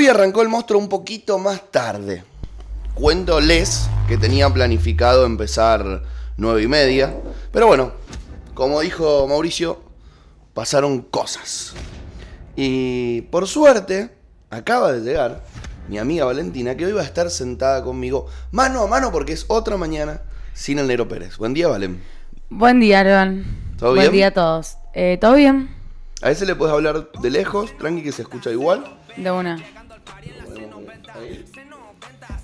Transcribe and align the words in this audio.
Hoy 0.00 0.08
arrancó 0.08 0.40
el 0.40 0.48
monstruo 0.48 0.80
un 0.80 0.88
poquito 0.88 1.38
más 1.38 1.70
tarde. 1.70 2.24
Cuéntoles 2.94 3.90
que 4.08 4.16
tenía 4.16 4.48
planificado 4.48 5.26
empezar 5.26 6.04
nueve 6.38 6.62
y 6.62 6.68
media. 6.68 7.14
Pero 7.52 7.66
bueno, 7.66 7.92
como 8.54 8.80
dijo 8.80 9.28
Mauricio, 9.28 9.78
pasaron 10.54 11.02
cosas. 11.02 11.74
Y 12.56 13.20
por 13.30 13.46
suerte, 13.46 14.08
acaba 14.48 14.90
de 14.90 15.02
llegar 15.02 15.44
mi 15.90 15.98
amiga 15.98 16.24
Valentina, 16.24 16.78
que 16.78 16.86
hoy 16.86 16.92
va 16.92 17.02
a 17.02 17.04
estar 17.04 17.28
sentada 17.28 17.84
conmigo 17.84 18.26
mano 18.52 18.80
a 18.80 18.86
mano 18.86 19.12
porque 19.12 19.34
es 19.34 19.44
otra 19.48 19.76
mañana 19.76 20.22
sin 20.54 20.78
el 20.78 20.86
Negro 20.86 21.08
Pérez. 21.08 21.36
Buen 21.36 21.52
día, 21.52 21.68
Valen. 21.68 22.02
Buen 22.48 22.80
día, 22.80 23.00
Aaron. 23.00 23.44
¿Todo 23.78 23.90
Buen 23.90 24.04
bien? 24.04 24.12
día 24.12 24.26
a 24.28 24.30
todos. 24.30 24.78
Eh, 24.94 25.18
¿Todo 25.20 25.34
bien? 25.34 25.76
A 26.22 26.28
veces 26.28 26.48
le 26.48 26.54
puedes 26.54 26.72
hablar 26.72 27.12
de 27.20 27.30
lejos, 27.30 27.76
tranqui 27.76 28.02
que 28.02 28.12
se 28.12 28.22
escucha 28.22 28.50
igual. 28.50 28.96
De 29.18 29.30
una. 29.30 29.58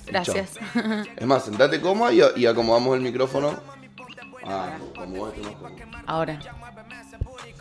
Gracias. 0.06 0.50
Es 1.16 1.26
más, 1.26 1.44
sentate 1.44 1.80
cómoda 1.80 2.12
y, 2.12 2.20
y 2.36 2.46
acomodamos 2.46 2.96
el 2.96 3.02
micrófono. 3.02 3.58
Ah, 4.44 4.78
como 4.94 5.28
este 5.28 5.40
más 5.42 5.52
cómodo. 5.54 5.76
Ahora. 6.06 6.38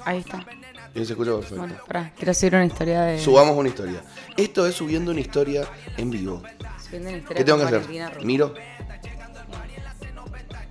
Ahí 0.05 0.19
está. 0.19 0.45
Y 0.93 1.03
se 1.03 1.13
escucha 1.13 1.31
perfecto. 1.31 1.57
Bueno, 1.57 1.75
pará, 1.87 2.13
quiero 2.15 2.33
subir 2.33 2.55
una 2.55 2.65
historia 2.65 3.01
de. 3.01 3.19
Subamos 3.19 3.57
una 3.57 3.69
historia. 3.69 4.03
Esto 4.37 4.67
es 4.67 4.75
subiendo 4.75 5.11
una 5.11 5.19
historia 5.19 5.67
en 5.97 6.11
vivo. 6.11 6.43
subiendo 6.83 7.09
una 7.09 7.17
historia 7.17 7.37
¿Qué 7.37 7.43
tengo 7.43 7.57
que 7.57 7.65
hacer? 7.65 8.25
Miro. 8.25 8.53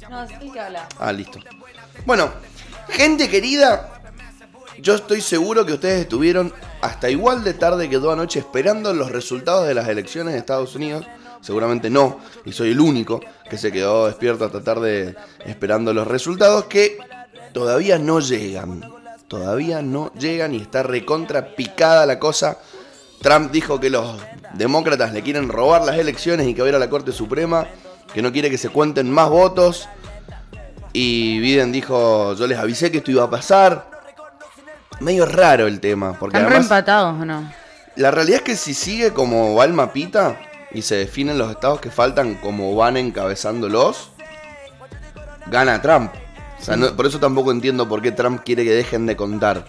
No, 0.08 0.28
sí 0.28 0.50
que 0.52 0.60
habla. 0.60 0.88
Ah, 0.98 1.12
listo. 1.12 1.40
Bueno, 2.06 2.30
gente 2.88 3.28
querida, 3.28 4.00
yo 4.78 4.94
estoy 4.94 5.20
seguro 5.20 5.66
que 5.66 5.72
ustedes 5.72 6.02
estuvieron 6.02 6.52
hasta 6.84 7.08
igual 7.08 7.42
de 7.42 7.54
tarde 7.54 7.88
que 7.88 7.98
toda 7.98 8.14
noche 8.14 8.40
esperando 8.40 8.92
los 8.92 9.10
resultados 9.10 9.66
de 9.66 9.72
las 9.72 9.88
elecciones 9.88 10.34
de 10.34 10.40
Estados 10.40 10.74
Unidos. 10.74 11.06
Seguramente 11.40 11.88
no, 11.88 12.20
y 12.44 12.52
soy 12.52 12.72
el 12.72 12.80
único 12.80 13.20
que 13.48 13.56
se 13.56 13.72
quedó 13.72 14.06
despierto 14.06 14.44
hasta 14.44 14.62
tarde 14.62 15.16
esperando 15.46 15.94
los 15.94 16.06
resultados 16.06 16.64
que 16.64 16.98
todavía 17.54 17.98
no 17.98 18.20
llegan. 18.20 18.82
Todavía 19.28 19.80
no 19.80 20.12
llegan 20.12 20.54
y 20.54 20.58
está 20.58 20.82
recontra 20.82 21.56
picada 21.56 22.04
la 22.04 22.18
cosa. 22.18 22.58
Trump 23.22 23.50
dijo 23.50 23.80
que 23.80 23.88
los 23.88 24.18
demócratas 24.52 25.14
le 25.14 25.22
quieren 25.22 25.48
robar 25.48 25.86
las 25.86 25.96
elecciones 25.96 26.46
y 26.46 26.52
que 26.52 26.60
va 26.60 26.66
a 26.66 26.68
ir 26.68 26.76
a 26.76 26.78
la 26.78 26.90
Corte 26.90 27.12
Suprema, 27.12 27.66
que 28.12 28.20
no 28.20 28.30
quiere 28.30 28.50
que 28.50 28.58
se 28.58 28.68
cuenten 28.68 29.10
más 29.10 29.30
votos. 29.30 29.88
Y 30.92 31.40
Biden 31.40 31.72
dijo, 31.72 32.34
yo 32.34 32.46
les 32.46 32.58
avisé 32.58 32.90
que 32.90 32.98
esto 32.98 33.10
iba 33.10 33.24
a 33.24 33.30
pasar. 33.30 33.93
Medio 35.00 35.26
raro 35.26 35.66
el 35.66 35.80
tema, 35.80 36.12
porque 36.18 36.36
¿Están 36.36 36.50
además 36.52 36.68
reempatados 36.68 37.20
o 37.20 37.24
no? 37.24 37.50
la 37.96 38.10
realidad 38.10 38.38
es 38.38 38.42
que 38.44 38.56
si 38.56 38.74
sigue 38.74 39.12
como 39.12 39.54
va 39.54 39.64
el 39.64 39.72
mapita 39.72 40.38
y 40.72 40.82
se 40.82 40.96
definen 40.96 41.38
los 41.38 41.50
estados 41.50 41.80
que 41.80 41.90
faltan 41.90 42.34
como 42.36 42.74
van 42.74 42.96
encabezándolos, 42.96 44.10
gana 45.46 45.80
Trump. 45.82 46.12
O 46.60 46.64
sea, 46.64 46.76
no- 46.76 46.94
por 46.96 47.06
eso 47.06 47.18
tampoco 47.20 47.50
entiendo 47.52 47.88
por 47.88 48.00
qué 48.02 48.10
Trump 48.12 48.42
quiere 48.44 48.64
que 48.64 48.72
dejen 48.72 49.06
de 49.06 49.16
contar. 49.16 49.64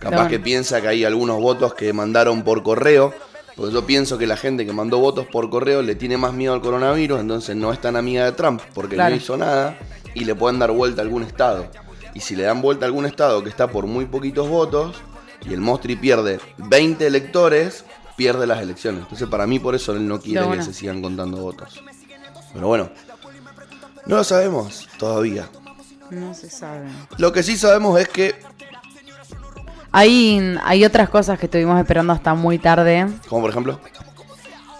Capaz 0.00 0.28
que 0.28 0.40
piensa 0.40 0.80
que 0.80 0.88
hay 0.88 1.04
algunos 1.04 1.40
votos 1.40 1.74
que 1.74 1.92
mandaron 1.92 2.42
por 2.42 2.62
correo. 2.62 3.14
Porque 3.54 3.74
yo 3.74 3.84
pienso 3.84 4.16
que 4.16 4.26
la 4.26 4.38
gente 4.38 4.64
que 4.64 4.72
mandó 4.72 4.98
votos 4.98 5.26
por 5.30 5.50
correo 5.50 5.82
le 5.82 5.94
tiene 5.94 6.16
más 6.16 6.32
miedo 6.32 6.54
al 6.54 6.62
coronavirus, 6.62 7.20
entonces 7.20 7.54
no 7.54 7.70
es 7.70 7.78
tan 7.82 7.96
amiga 7.96 8.24
de 8.24 8.32
Trump 8.32 8.62
porque 8.72 8.94
Claro. 8.94 9.10
no 9.10 9.16
hizo 9.16 9.36
nada 9.36 9.76
y 10.14 10.24
le 10.24 10.34
pueden 10.34 10.58
dar 10.58 10.70
vuelta 10.70 11.02
a 11.02 11.04
algún 11.04 11.22
estado. 11.22 11.66
Y 12.14 12.20
si 12.20 12.36
le 12.36 12.44
dan 12.44 12.60
vuelta 12.60 12.84
a 12.84 12.88
algún 12.88 13.06
estado 13.06 13.42
que 13.42 13.48
está 13.48 13.68
por 13.68 13.86
muy 13.86 14.06
poquitos 14.06 14.48
votos 14.48 14.96
y 15.44 15.52
el 15.52 15.60
Mostri 15.60 15.96
pierde 15.96 16.40
20 16.58 17.06
electores, 17.06 17.84
pierde 18.16 18.46
las 18.46 18.60
elecciones. 18.60 19.02
Entonces 19.02 19.28
para 19.28 19.46
mí 19.46 19.58
por 19.58 19.74
eso 19.74 19.92
él 19.92 20.06
no 20.06 20.20
quiere 20.20 20.48
que 20.50 20.62
se 20.62 20.74
sigan 20.74 21.00
contando 21.02 21.38
votos. 21.38 21.82
Pero 22.52 22.68
bueno, 22.68 22.90
no 24.06 24.16
lo 24.16 24.24
sabemos 24.24 24.88
todavía. 24.98 25.48
No 26.10 26.34
se 26.34 26.50
sabe. 26.50 26.88
Lo 27.16 27.32
que 27.32 27.42
sí 27.42 27.56
sabemos 27.56 27.98
es 27.98 28.08
que, 28.08 28.34
Hay, 29.90 30.58
hay 30.62 30.84
otras 30.84 31.08
cosas 31.08 31.38
que 31.38 31.46
estuvimos 31.46 31.78
esperando 31.78 32.12
hasta 32.12 32.34
muy 32.34 32.58
tarde. 32.58 33.06
como 33.28 33.42
por 33.42 33.50
ejemplo, 33.50 33.80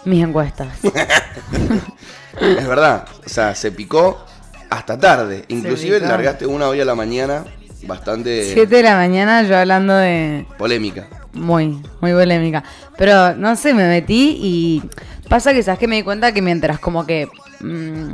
Mis 0.05 0.23
encuestas. 0.23 0.67
es 2.39 2.67
verdad, 2.67 3.07
o 3.25 3.29
sea, 3.29 3.55
se 3.55 3.71
picó 3.71 4.23
hasta 4.73 4.99
tarde. 4.99 5.45
Inclusive 5.47 5.99
largaste 5.99 6.45
una 6.45 6.67
hoy 6.67 6.81
a 6.81 6.85
la 6.85 6.95
mañana 6.95 7.45
bastante 7.87 8.53
7 8.53 8.75
de 8.75 8.83
la 8.83 8.95
mañana 8.95 9.43
yo 9.43 9.57
hablando 9.57 9.95
de... 9.95 10.45
polémica. 10.57 11.07
Muy, 11.33 11.81
muy 11.99 12.11
polémica. 12.11 12.63
Pero 12.97 13.35
no 13.35 13.55
sé, 13.55 13.73
me 13.73 13.87
metí 13.87 14.37
y 14.39 14.83
pasa 15.29 15.53
que 15.53 15.63
sabes 15.63 15.79
que 15.79 15.87
me 15.87 15.95
di 15.95 16.03
cuenta 16.03 16.31
que 16.31 16.41
mientras 16.41 16.79
como 16.79 17.05
que 17.05 17.27
mm, 17.59 18.13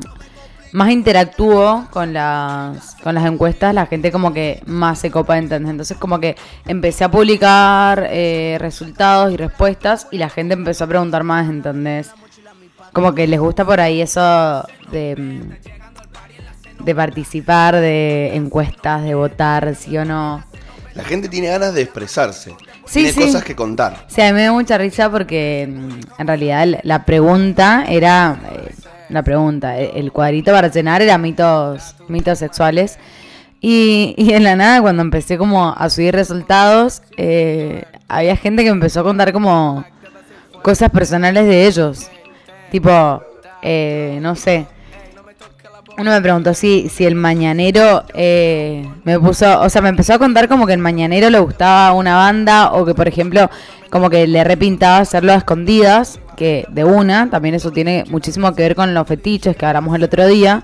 más 0.72 0.90
interactúo 0.90 1.88
con 1.92 2.14
las, 2.14 2.96
con 3.03 3.16
las 3.16 3.26
encuestas, 3.26 3.74
la 3.74 3.86
gente 3.86 4.12
como 4.12 4.34
que 4.34 4.62
más 4.66 5.00
se 5.00 5.12
copa, 5.12 5.38
¿entendés? 5.38 5.72
Entonces 5.72 5.97
como 5.97 6.20
que 6.20 6.36
empecé 6.66 7.03
a 7.03 7.12
publicar 7.12 8.08
eh, 8.09 8.58
resultados 8.59 9.34
y 9.34 9.38
respuestas 9.38 10.08
y 10.12 10.18
la 10.18 10.30
gente 10.30 10.53
empezó 10.53 10.86
a 10.86 10.88
preguntar 10.88 11.24
más, 11.24 11.50
¿entendés? 11.50 12.12
Como 12.94 13.14
que 13.14 13.28
les 13.28 13.40
gusta 13.40 13.66
por 13.66 13.80
ahí 13.80 14.02
eso 14.02 14.66
de, 14.91 15.16
mm, 15.16 15.78
de 16.79 16.95
participar, 16.95 17.75
de 17.75 18.35
encuestas, 18.35 19.03
de 19.03 19.16
votar, 19.16 19.75
sí 19.75 19.97
o 19.97 20.06
no. 20.06 20.44
La 20.95 21.03
gente 21.03 21.29
tiene 21.29 21.47
ganas 21.47 21.73
de 21.73 21.81
expresarse. 21.84 22.51
Sí, 22.85 23.03
tiene 23.03 23.12
sí. 23.13 23.22
cosas 23.22 23.44
que 23.44 23.56
contar. 23.56 24.06
Sí, 24.07 24.22
a 24.22 24.28
mí 24.28 24.34
me 24.34 24.44
da 24.44 24.51
mucha 24.51 24.78
risa 24.78 25.09
porque 25.09 25.67
mm, 25.69 26.22
en 26.22 26.28
realidad 26.28 26.67
la- 26.84 27.06
pregunta 27.06 27.85
era. 27.88 28.40
eh, 28.51 28.72
la 29.09 29.23
pregunta, 29.23 29.79
eh, 29.79 29.91
el 29.95 30.12
cuadrito 30.12 30.51
para 30.51 30.67
llenar 30.69 31.01
era 31.01 31.17
mitos, 31.17 31.95
mitos 32.07 32.38
sexuales. 32.40 32.97
Y, 33.61 34.13
y 34.17 34.34
en 34.34 34.44
la 34.44 34.56
nada, 34.56 34.81
cuando 34.81 35.01
empecé 35.01 35.38
como 35.38 35.69
a 35.75 35.90
subir 35.90 36.13
resultados, 36.16 37.01
eh, 37.17 37.84
había 38.07 38.35
gente 38.35 38.63
que 38.63 38.69
empezó 38.69 39.01
a 39.01 39.03
contar 39.03 39.34
como 39.34 39.84
cosas 40.61 40.90
personales 40.91 41.46
de 41.46 41.66
ellos. 41.67 42.09
Tipo, 42.72 43.22
eh, 43.61 44.19
no 44.22 44.35
sé. 44.35 44.66
Uno 45.99 46.11
me 46.11 46.21
preguntó 46.21 46.53
si, 46.53 46.87
si 46.87 47.05
el 47.05 47.15
mañanero 47.15 48.05
eh, 48.13 48.87
me 49.03 49.19
puso, 49.19 49.59
o 49.59 49.69
sea, 49.69 49.81
me 49.81 49.89
empezó 49.89 50.13
a 50.13 50.17
contar 50.17 50.47
como 50.47 50.65
que 50.65 50.71
el 50.71 50.79
mañanero 50.79 51.29
le 51.29 51.39
gustaba 51.39 51.91
una 51.91 52.15
banda 52.15 52.71
o 52.71 52.85
que, 52.85 52.95
por 52.95 53.09
ejemplo, 53.09 53.49
como 53.89 54.09
que 54.09 54.25
le 54.25 54.45
repintaba 54.45 54.99
hacerlo 54.99 55.33
a 55.33 55.35
escondidas, 55.35 56.21
que 56.37 56.65
de 56.69 56.85
una, 56.85 57.29
también 57.29 57.55
eso 57.55 57.71
tiene 57.71 58.05
muchísimo 58.09 58.55
que 58.55 58.63
ver 58.63 58.75
con 58.75 58.93
los 58.93 59.05
fetiches 59.05 59.57
que 59.57 59.65
hablamos 59.65 59.93
el 59.93 60.03
otro 60.03 60.25
día, 60.25 60.63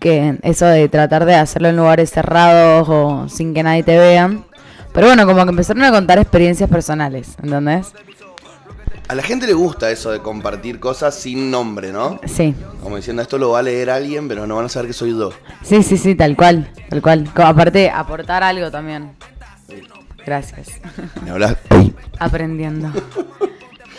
que 0.00 0.38
eso 0.40 0.64
de 0.64 0.88
tratar 0.88 1.26
de 1.26 1.34
hacerlo 1.34 1.68
en 1.68 1.76
lugares 1.76 2.10
cerrados 2.10 2.88
o 2.88 3.28
sin 3.28 3.52
que 3.52 3.62
nadie 3.62 3.82
te 3.82 3.98
vea. 3.98 4.30
Pero 4.94 5.08
bueno, 5.08 5.26
como 5.26 5.44
que 5.44 5.50
empezaron 5.50 5.84
a 5.84 5.90
contar 5.90 6.18
experiencias 6.18 6.70
personales, 6.70 7.36
¿entendés? 7.42 7.92
A 9.06 9.14
la 9.14 9.22
gente 9.22 9.46
le 9.46 9.52
gusta 9.52 9.90
eso 9.90 10.10
de 10.10 10.20
compartir 10.20 10.80
cosas 10.80 11.14
sin 11.14 11.50
nombre, 11.50 11.92
¿no? 11.92 12.18
Sí, 12.26 12.54
Como 12.82 12.96
diciendo, 12.96 13.20
esto 13.20 13.36
lo 13.36 13.50
va 13.50 13.58
a 13.58 13.62
leer 13.62 13.90
alguien, 13.90 14.28
pero 14.28 14.46
no 14.46 14.56
van 14.56 14.64
a 14.64 14.68
saber 14.68 14.88
que 14.88 14.92
soy 14.94 15.10
yo. 15.10 15.30
sí, 15.62 15.82
sí, 15.82 15.98
sí, 15.98 16.14
tal 16.14 16.36
cual, 16.36 16.70
tal 16.88 17.02
cual. 17.02 17.30
Aparte, 17.34 17.90
aportar 17.90 18.42
algo 18.42 18.70
también. 18.70 19.12
Gracias. 20.24 20.80
Me 21.22 21.30
hablas. 21.30 21.56
Aprendiendo. 22.18 22.90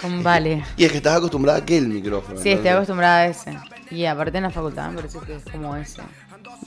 Con 0.01 0.23
vale. 0.23 0.63
Y 0.75 0.85
es 0.85 0.91
que 0.91 0.97
estás 0.97 1.17
acostumbrada 1.17 1.59
a 1.59 1.65
que 1.65 1.77
el 1.77 1.87
micrófono. 1.87 2.39
Sí, 2.41 2.49
estoy 2.51 2.69
acostumbrada 2.69 3.17
a 3.19 3.25
ese. 3.27 3.55
Y 3.91 4.05
aparte 4.05 4.37
en 4.37 4.43
la 4.43 4.49
facultad 4.49 4.89
me 4.89 4.95
parece 4.95 5.19
que 5.19 5.35
es 5.35 5.43
como 5.51 5.75
ese. 5.75 6.01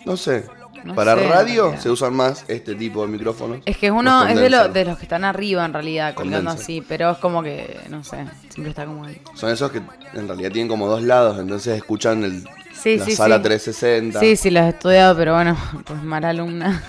No 0.06 0.16
sé. 0.16 0.44
No 0.84 0.94
Para 0.94 1.14
sé, 1.14 1.28
radio 1.28 1.74
se 1.78 1.90
usan 1.90 2.14
más 2.14 2.44
este 2.48 2.74
tipo 2.74 3.02
de 3.02 3.08
micrófonos. 3.12 3.58
Es 3.64 3.76
que 3.76 3.86
es 3.86 3.92
uno, 3.92 4.26
es 4.26 4.38
de, 4.38 4.48
lo- 4.50 4.68
de 4.68 4.84
los 4.84 4.96
que 4.98 5.02
están 5.04 5.24
arriba 5.24 5.64
en 5.64 5.72
realidad, 5.72 6.14
colgando 6.14 6.50
así, 6.50 6.82
pero 6.86 7.10
es 7.10 7.18
como 7.18 7.42
que, 7.42 7.78
no 7.88 8.02
sé, 8.04 8.26
siempre 8.48 8.70
está 8.70 8.84
como 8.86 9.04
ahí. 9.04 9.20
Son 9.34 9.50
esos 9.50 9.70
que 9.70 9.78
en 10.14 10.26
realidad 10.28 10.50
tienen 10.52 10.68
como 10.68 10.86
dos 10.86 11.02
lados, 11.02 11.38
entonces 11.38 11.76
escuchan 11.76 12.24
el, 12.24 12.44
Sí, 12.80 12.96
la 12.96 13.04
sí, 13.04 13.12
sala 13.12 13.36
sí. 13.36 13.42
360. 13.42 14.20
Sí, 14.20 14.36
sí, 14.36 14.50
los 14.50 14.62
he 14.64 14.68
estudiado, 14.68 15.16
pero 15.16 15.34
bueno, 15.34 15.56
pues 15.84 16.02
mala 16.02 16.30
alumna. 16.30 16.82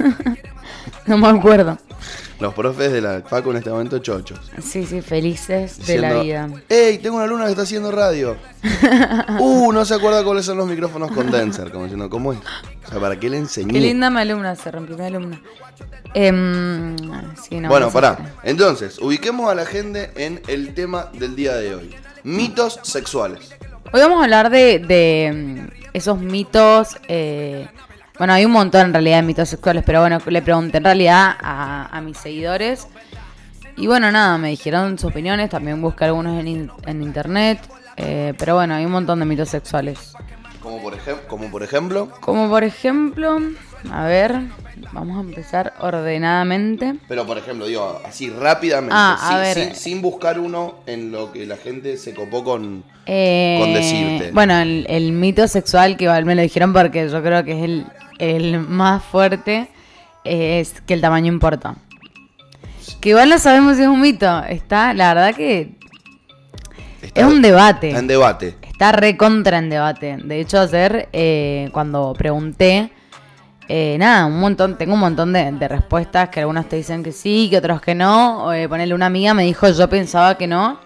no 1.07 1.17
me 1.17 1.27
acuerdo. 1.27 1.77
Los 2.39 2.53
profes 2.53 2.91
de 2.93 3.01
la 3.01 3.21
Facu 3.21 3.51
en 3.51 3.57
este 3.57 3.69
momento 3.69 3.99
chochos. 3.99 4.39
Sí, 4.61 4.85
sí, 4.85 5.01
felices 5.01 5.85
de 5.85 5.97
la 5.97 6.21
vida. 6.21 6.49
¡Ey! 6.69 6.97
Tengo 6.99 7.17
una 7.17 7.25
alumna 7.25 7.45
que 7.45 7.51
está 7.51 7.63
haciendo 7.63 7.91
radio. 7.91 8.37
¡Uh! 9.39 9.73
No 9.73 9.83
se 9.83 9.95
acuerda 9.95 10.23
cuáles 10.23 10.45
son 10.45 10.57
los 10.57 10.67
micrófonos 10.67 11.11
condenser. 11.11 11.69
Como 11.69 11.83
diciendo, 11.83 12.09
¿cómo 12.09 12.31
es? 12.31 12.39
O 12.87 12.91
sea, 12.91 12.99
¿para 12.99 13.19
qué 13.19 13.29
le 13.29 13.39
enseñé? 13.39 13.73
Qué 13.73 13.79
linda 13.81 14.09
mi 14.09 14.21
alumna, 14.21 14.55
se 14.55 14.71
rompió 14.71 14.97
mi 14.97 15.05
alumna. 15.05 15.41
Em, 16.13 16.95
sí, 17.35 17.59
no, 17.59 17.67
bueno, 17.67 17.87
sé. 17.87 17.93
pará. 17.93 18.35
Entonces, 18.43 18.99
ubiquemos 18.99 19.51
a 19.51 19.55
la 19.55 19.65
gente 19.65 20.11
en 20.15 20.41
el 20.47 20.73
tema 20.73 21.09
del 21.11 21.35
día 21.35 21.55
de 21.55 21.75
hoy. 21.75 21.95
Mitos 22.23 22.79
sexuales. 22.83 23.53
Hoy 23.91 24.01
vamos 24.01 24.19
a 24.19 24.23
hablar 24.23 24.49
de, 24.49 24.79
de, 24.79 25.31
mm, 25.33 25.89
esos 25.93 26.19
mitos. 26.19 26.97
eh, 27.07 27.67
bueno, 28.17 28.33
hay 28.33 28.43
un 28.45 28.51
montón 28.51 28.87
en 28.87 28.93
realidad 28.93 29.17
de 29.17 29.23
mitos 29.23 29.49
sexuales, 29.49 29.83
pero 29.85 30.01
bueno, 30.01 30.19
le 30.25 30.41
pregunté 30.41 30.77
en 30.77 30.83
realidad 30.83 31.35
a, 31.41 31.85
a 31.95 32.01
mis 32.01 32.17
seguidores. 32.17 32.87
y 33.77 33.87
bueno, 33.87 34.11
nada, 34.11 34.37
me 34.37 34.49
dijeron 34.49 34.99
sus 34.99 35.09
opiniones, 35.11 35.49
también 35.49 35.81
busqué 35.81 36.05
algunos 36.05 36.37
en, 36.45 36.69
en 36.85 37.01
internet, 37.01 37.59
eh, 37.95 38.33
pero 38.37 38.55
bueno, 38.55 38.75
hay 38.75 38.85
un 38.85 38.91
montón 38.91 39.19
de 39.19 39.25
mitos 39.25 39.49
sexuales. 39.49 40.13
Como 40.61 40.81
por, 40.81 40.97
como 41.27 41.49
por 41.49 41.63
ejemplo, 41.63 42.09
Como 42.19 42.49
por 42.49 42.65
ejemplo, 42.65 43.39
a 43.91 44.03
ver, 44.03 44.41
vamos 44.93 45.17
a 45.17 45.21
empezar 45.21 45.73
ordenadamente. 45.79 46.95
pero 47.07 47.25
por 47.25 47.37
ejemplo, 47.37 47.65
digo, 47.67 48.01
así 48.05 48.29
rápidamente, 48.29 48.93
Ah, 48.97 49.17
a 49.21 49.27
sin, 49.29 49.37
ver. 49.37 49.53
sin- 49.55 49.75
sin 49.75 50.01
buscar 50.01 50.39
uno 50.39 50.75
en 50.85 51.11
lo 51.11 51.31
que 51.31 51.45
la 51.45 51.57
gente 51.57 51.97
se 51.97 52.13
copó 52.13 52.43
con... 52.43 52.83
Eh, 53.05 53.57
Con 53.59 53.73
decirte. 53.73 54.31
Bueno, 54.31 54.57
el, 54.59 54.85
el 54.89 55.11
mito 55.11 55.47
sexual 55.47 55.97
que 55.97 56.03
igual 56.05 56.25
me 56.25 56.35
lo 56.35 56.41
dijeron 56.41 56.73
porque 56.73 57.09
yo 57.09 57.23
creo 57.23 57.43
que 57.43 57.53
es 57.57 57.63
el, 57.63 57.85
el 58.19 58.59
más 58.59 59.03
fuerte, 59.03 59.67
es 60.23 60.81
que 60.81 60.93
el 60.93 61.01
tamaño 61.01 61.27
importa. 61.31 61.75
Que 63.01 63.09
igual 63.09 63.29
no 63.29 63.39
sabemos 63.39 63.77
si 63.77 63.83
es 63.83 63.87
un 63.87 64.01
mito. 64.01 64.43
Está, 64.43 64.93
la 64.93 65.13
verdad 65.13 65.33
que 65.35 65.71
está- 67.01 67.21
es 67.21 67.25
un 67.27 67.41
debate. 67.41 67.87
está 67.87 67.99
en 67.99 68.07
debate. 68.07 68.55
Está 68.61 68.91
recontra 68.91 69.57
en 69.57 69.69
debate. 69.69 70.17
De 70.23 70.39
hecho, 70.39 70.59
ayer 70.59 71.09
eh, 71.13 71.69
cuando 71.71 72.13
pregunté, 72.17 72.91
eh, 73.71 73.97
nada, 73.99 74.25
un 74.25 74.39
montón, 74.39 74.79
tengo 74.79 74.95
un 74.95 74.99
montón 74.99 75.31
de, 75.31 75.51
de 75.51 75.67
respuestas 75.67 76.29
que 76.29 76.39
algunos 76.39 76.67
te 76.67 76.75
dicen 76.75 77.03
que 77.03 77.11
sí, 77.11 77.47
que 77.51 77.59
otros 77.59 77.79
que 77.79 77.93
no. 77.93 78.51
Eh, 78.51 78.67
ponerle 78.67 78.95
una 78.95 79.05
amiga 79.05 79.35
me 79.35 79.43
dijo 79.43 79.69
yo 79.69 79.87
pensaba 79.87 80.35
que 80.35 80.47
no, 80.47 80.79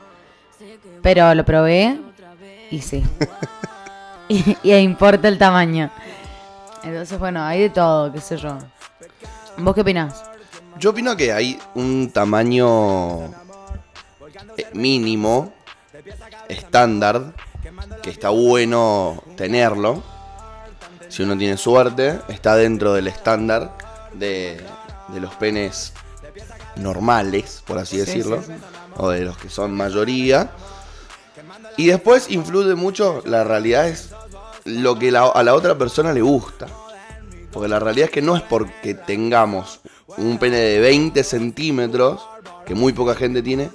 pero 1.01 1.33
lo 1.33 1.45
probé 1.45 1.97
y 2.69 2.81
sí. 2.81 3.01
y, 4.27 4.57
y 4.63 4.73
importa 4.73 5.29
el 5.29 5.37
tamaño. 5.37 5.89
Entonces, 6.83 7.17
bueno, 7.17 7.41
hay 7.41 7.61
de 7.61 7.69
todo, 7.69 8.11
qué 8.11 8.19
sé 8.19 8.35
yo. 8.35 8.57
¿Vos 9.59 9.73
qué 9.73 9.79
opinás? 9.79 10.21
Yo 10.77 10.89
opino 10.89 11.15
que 11.15 11.31
hay 11.31 11.57
un 11.75 12.11
tamaño 12.11 13.27
eh, 14.57 14.67
mínimo, 14.73 15.53
estándar, 16.49 17.31
que 18.01 18.09
está 18.09 18.29
bueno 18.29 19.23
tenerlo. 19.37 20.03
Si 21.13 21.21
uno 21.21 21.37
tiene 21.37 21.57
suerte, 21.57 22.19
está 22.27 22.55
dentro 22.55 22.93
del 22.93 23.05
estándar 23.07 23.77
de, 24.13 24.59
de 25.09 25.19
los 25.19 25.35
penes 25.35 25.93
normales, 26.77 27.61
por 27.67 27.77
así 27.77 27.97
Sí, 27.97 28.01
decirlo, 28.01 28.41
sí, 28.41 28.47
sí. 28.47 28.53
o 28.97 29.09
de 29.09 29.21
los 29.21 29.37
que 29.37 29.47
son 29.49 29.75
mayoría. 29.75 30.49
Y 31.77 31.85
después 31.85 32.31
influye 32.31 32.73
mucho, 32.73 33.21
la 33.25 33.43
realidad 33.43 33.87
es 33.89 34.09
lo 34.65 34.97
que 34.97 35.11
la- 35.11 35.27
a 35.27 35.43
la 35.43 35.53
otra 35.53 35.77
persona 35.77 36.13
le 36.13 36.21
gusta. 36.23 36.65
Porque 37.51 37.67
la 37.69 37.77
realidad 37.79 38.05
es 38.05 38.11
que 38.11 38.23
no 38.23 38.35
es 38.35 38.41
porque 38.41 38.95
tengamos 38.95 39.81
un 40.17 40.39
pene 40.39 40.57
de 40.57 40.79
20 40.79 41.23
centímetros, 41.23 42.27
que 42.65 42.73
muy 42.73 42.91
poca 42.91 43.13
gente 43.13 43.43
tiene, 43.43 43.69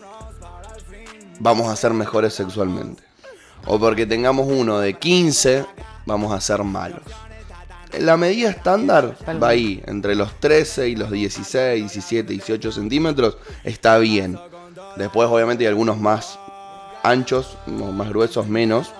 vamos 1.38 1.68
a 1.68 1.76
ser 1.76 1.92
mejores 1.92 2.34
sexualmente. 2.34 3.04
O 3.66 3.78
porque 3.78 4.06
tengamos 4.06 4.48
uno 4.50 4.80
de 4.80 4.94
15, 4.94 5.64
vamos 6.06 6.32
a 6.32 6.40
ser 6.40 6.64
malos. 6.64 7.02
La 7.98 8.16
medida 8.16 8.50
estándar 8.50 9.16
va 9.42 9.48
ahí, 9.48 9.82
entre 9.86 10.14
los 10.14 10.38
13 10.40 10.88
y 10.90 10.96
los 10.96 11.10
16, 11.10 11.80
17, 11.80 12.32
18 12.32 12.72
centímetros, 12.72 13.38
está 13.64 13.98
bien. 13.98 14.38
Después 14.96 15.28
obviamente 15.28 15.64
hay 15.64 15.68
algunos 15.68 15.98
más 15.98 16.38
anchos, 17.02 17.56
más 17.66 18.08
gruesos, 18.10 18.46
menos. 18.48 18.92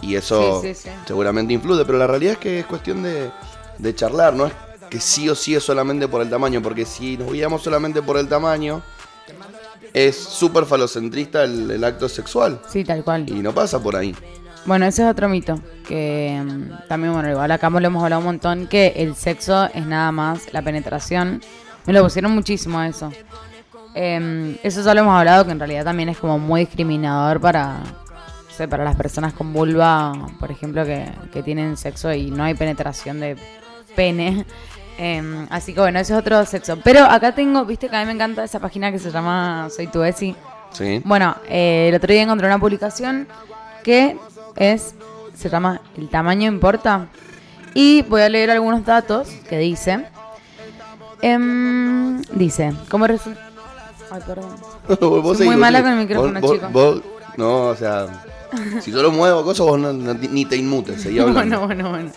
Y 0.00 0.14
eso 0.14 0.60
Sí, 0.62 0.74
sí, 0.74 0.82
sí. 0.84 0.90
seguramente 1.06 1.52
influye, 1.52 1.84
pero 1.84 1.98
la 1.98 2.06
realidad 2.06 2.34
es 2.34 2.38
que 2.38 2.60
es 2.60 2.66
cuestión 2.66 3.02
de, 3.02 3.30
de 3.78 3.94
charlar, 3.96 4.34
no 4.34 4.46
es 4.46 4.52
que 4.88 5.00
sí 5.00 5.28
o 5.28 5.34
sí 5.34 5.54
es 5.56 5.64
solamente 5.64 6.06
por 6.06 6.22
el 6.22 6.30
tamaño, 6.30 6.62
porque 6.62 6.84
si 6.86 7.16
nos 7.16 7.32
guiamos 7.32 7.62
solamente 7.62 8.00
por 8.00 8.16
el 8.16 8.28
tamaño, 8.28 8.80
es 9.92 10.16
súper 10.16 10.64
falocentrista 10.66 11.42
el, 11.44 11.70
el 11.70 11.82
acto 11.82 12.08
sexual. 12.08 12.60
Sí, 12.70 12.84
tal 12.84 13.02
cual. 13.02 13.28
Y 13.28 13.34
no 13.34 13.52
pasa 13.52 13.82
por 13.82 13.96
ahí. 13.96 14.14
Bueno, 14.68 14.84
ese 14.84 15.02
es 15.02 15.08
otro 15.08 15.30
mito. 15.30 15.58
Que 15.88 16.38
mm, 16.44 16.88
también, 16.88 17.14
bueno, 17.14 17.30
igual 17.30 17.50
acá 17.50 17.70
lo 17.70 17.78
hemos 17.78 18.04
hablado 18.04 18.20
un 18.20 18.26
montón. 18.26 18.66
Que 18.66 18.92
el 18.96 19.14
sexo 19.14 19.64
es 19.72 19.86
nada 19.86 20.12
más 20.12 20.52
la 20.52 20.60
penetración. 20.60 21.40
Me 21.86 21.94
lo 21.94 22.02
pusieron 22.04 22.32
muchísimo 22.32 22.78
a 22.78 22.86
eso. 22.86 23.10
Em, 23.94 24.58
eso 24.62 24.82
ya 24.82 24.92
lo 24.92 25.00
hemos 25.00 25.18
hablado, 25.18 25.46
que 25.46 25.52
en 25.52 25.58
realidad 25.58 25.84
también 25.84 26.10
es 26.10 26.18
como 26.18 26.38
muy 26.38 26.66
discriminador 26.66 27.40
para, 27.40 27.78
no 27.78 28.50
sé, 28.54 28.68
para 28.68 28.84
las 28.84 28.94
personas 28.94 29.32
con 29.32 29.54
vulva, 29.54 30.12
por 30.38 30.50
ejemplo, 30.50 30.84
que, 30.84 31.10
que 31.32 31.42
tienen 31.42 31.78
sexo 31.78 32.12
y 32.12 32.30
no 32.30 32.44
hay 32.44 32.52
penetración 32.52 33.20
de 33.20 33.36
pene. 33.96 34.44
Em, 34.98 35.46
así 35.48 35.72
que 35.72 35.80
bueno, 35.80 35.98
ese 35.98 36.12
es 36.12 36.18
otro 36.18 36.44
sexo. 36.44 36.78
Pero 36.84 37.04
acá 37.04 37.32
tengo, 37.32 37.64
viste 37.64 37.88
que 37.88 37.96
a 37.96 38.00
mí 38.00 38.06
me 38.06 38.12
encanta 38.12 38.44
esa 38.44 38.60
página 38.60 38.92
que 38.92 38.98
se 38.98 39.10
llama 39.10 39.68
Soy 39.74 39.86
tu 39.86 40.02
Esi. 40.02 40.36
¿Sí? 40.72 41.00
Bueno, 41.06 41.36
eh, 41.48 41.86
el 41.88 41.94
otro 41.94 42.12
día 42.12 42.22
encontré 42.22 42.46
una 42.46 42.58
publicación 42.58 43.26
que 43.82 44.18
es, 44.56 44.94
se 45.34 45.48
llama 45.48 45.80
El 45.96 46.08
tamaño 46.08 46.46
importa. 46.48 47.06
Y 47.74 48.02
voy 48.02 48.22
a 48.22 48.28
leer 48.28 48.50
algunos 48.50 48.84
datos 48.84 49.28
que 49.48 49.58
dice. 49.58 50.06
Em, 51.20 52.20
dice, 52.32 52.72
como 52.90 53.06
resulta... 53.06 53.40
Ay, 54.10 54.20
perdón. 54.26 54.56
Soy 55.36 55.46
muy 55.46 55.56
mala 55.56 55.82
con 55.82 55.92
el 55.92 55.98
micrófono, 55.98 56.40
Vos- 56.40 56.52
chico. 56.52 56.68
vos- 56.70 57.02
no, 57.36 57.66
o 57.68 57.76
sea, 57.76 58.24
si 58.80 58.90
yo 58.90 59.02
lo 59.02 59.10
muevo 59.12 59.44
cosas, 59.44 59.66
vos 59.66 59.78
no- 59.78 59.92
no- 59.92 60.14
ni 60.14 60.44
te 60.44 60.56
inmutes, 60.56 61.02
seguí 61.02 61.18
hablando. 61.20 61.60
Bueno, 61.60 61.66
bueno, 61.66 61.90
bueno. 61.90 62.10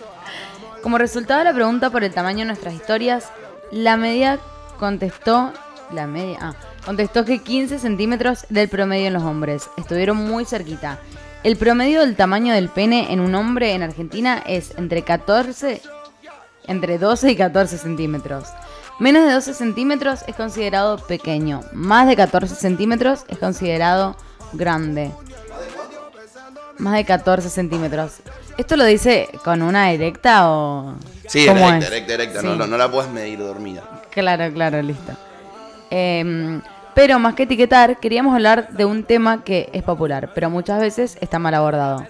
Como 0.82 0.98
resultado 0.98 1.40
de 1.40 1.44
la 1.44 1.52
pregunta 1.54 1.90
por 1.90 2.02
el 2.02 2.12
tamaño 2.12 2.40
de 2.40 2.46
nuestras 2.46 2.74
historias, 2.74 3.28
la 3.70 3.96
media 3.96 4.38
contestó. 4.78 5.52
La 5.92 6.06
media. 6.06 6.38
Ah, 6.40 6.54
contestó 6.86 7.24
que 7.26 7.40
15 7.40 7.78
centímetros 7.78 8.46
del 8.48 8.68
promedio 8.70 9.08
en 9.08 9.12
los 9.12 9.22
hombres. 9.22 9.68
Estuvieron 9.76 10.16
muy 10.16 10.44
cerquita. 10.46 10.98
El 11.44 11.56
promedio 11.56 12.00
del 12.00 12.14
tamaño 12.14 12.54
del 12.54 12.68
pene 12.68 13.12
en 13.12 13.20
un 13.20 13.34
hombre 13.34 13.72
en 13.74 13.82
Argentina 13.82 14.42
es 14.46 14.72
entre 14.78 15.02
14. 15.02 15.80
Entre 16.68 16.98
12 16.98 17.32
y 17.32 17.36
14 17.36 17.78
centímetros. 17.78 18.44
Menos 19.00 19.26
de 19.26 19.32
12 19.32 19.54
centímetros 19.54 20.20
es 20.28 20.36
considerado 20.36 20.98
pequeño. 20.98 21.62
Más 21.72 22.06
de 22.06 22.14
14 22.14 22.54
centímetros 22.54 23.24
es 23.28 23.38
considerado 23.38 24.16
grande. 24.52 25.10
Más 26.78 26.94
de 26.94 27.04
14 27.04 27.50
centímetros. 27.50 28.18
¿Esto 28.56 28.76
lo 28.76 28.84
dice 28.84 29.28
con 29.44 29.62
una 29.62 29.90
directa 29.90 30.48
o.? 30.50 30.94
Sí, 31.26 31.40
directa, 31.40 32.12
directa, 32.12 32.40
Sí. 32.40 32.46
no, 32.46 32.54
no, 32.54 32.66
no 32.68 32.76
la 32.76 32.88
puedes 32.90 33.10
medir 33.10 33.40
dormida. 33.40 33.82
Claro, 34.10 34.52
claro, 34.52 34.80
listo. 34.82 35.12
Em, 35.90 36.60
pero 36.94 37.18
más 37.18 37.34
que 37.34 37.44
etiquetar, 37.44 37.98
queríamos 38.00 38.34
hablar 38.34 38.70
de 38.72 38.84
un 38.84 39.04
tema 39.04 39.44
que 39.44 39.70
es 39.72 39.82
popular, 39.82 40.30
pero 40.34 40.50
muchas 40.50 40.80
veces 40.80 41.16
está 41.20 41.38
mal 41.38 41.54
abordado. 41.54 42.04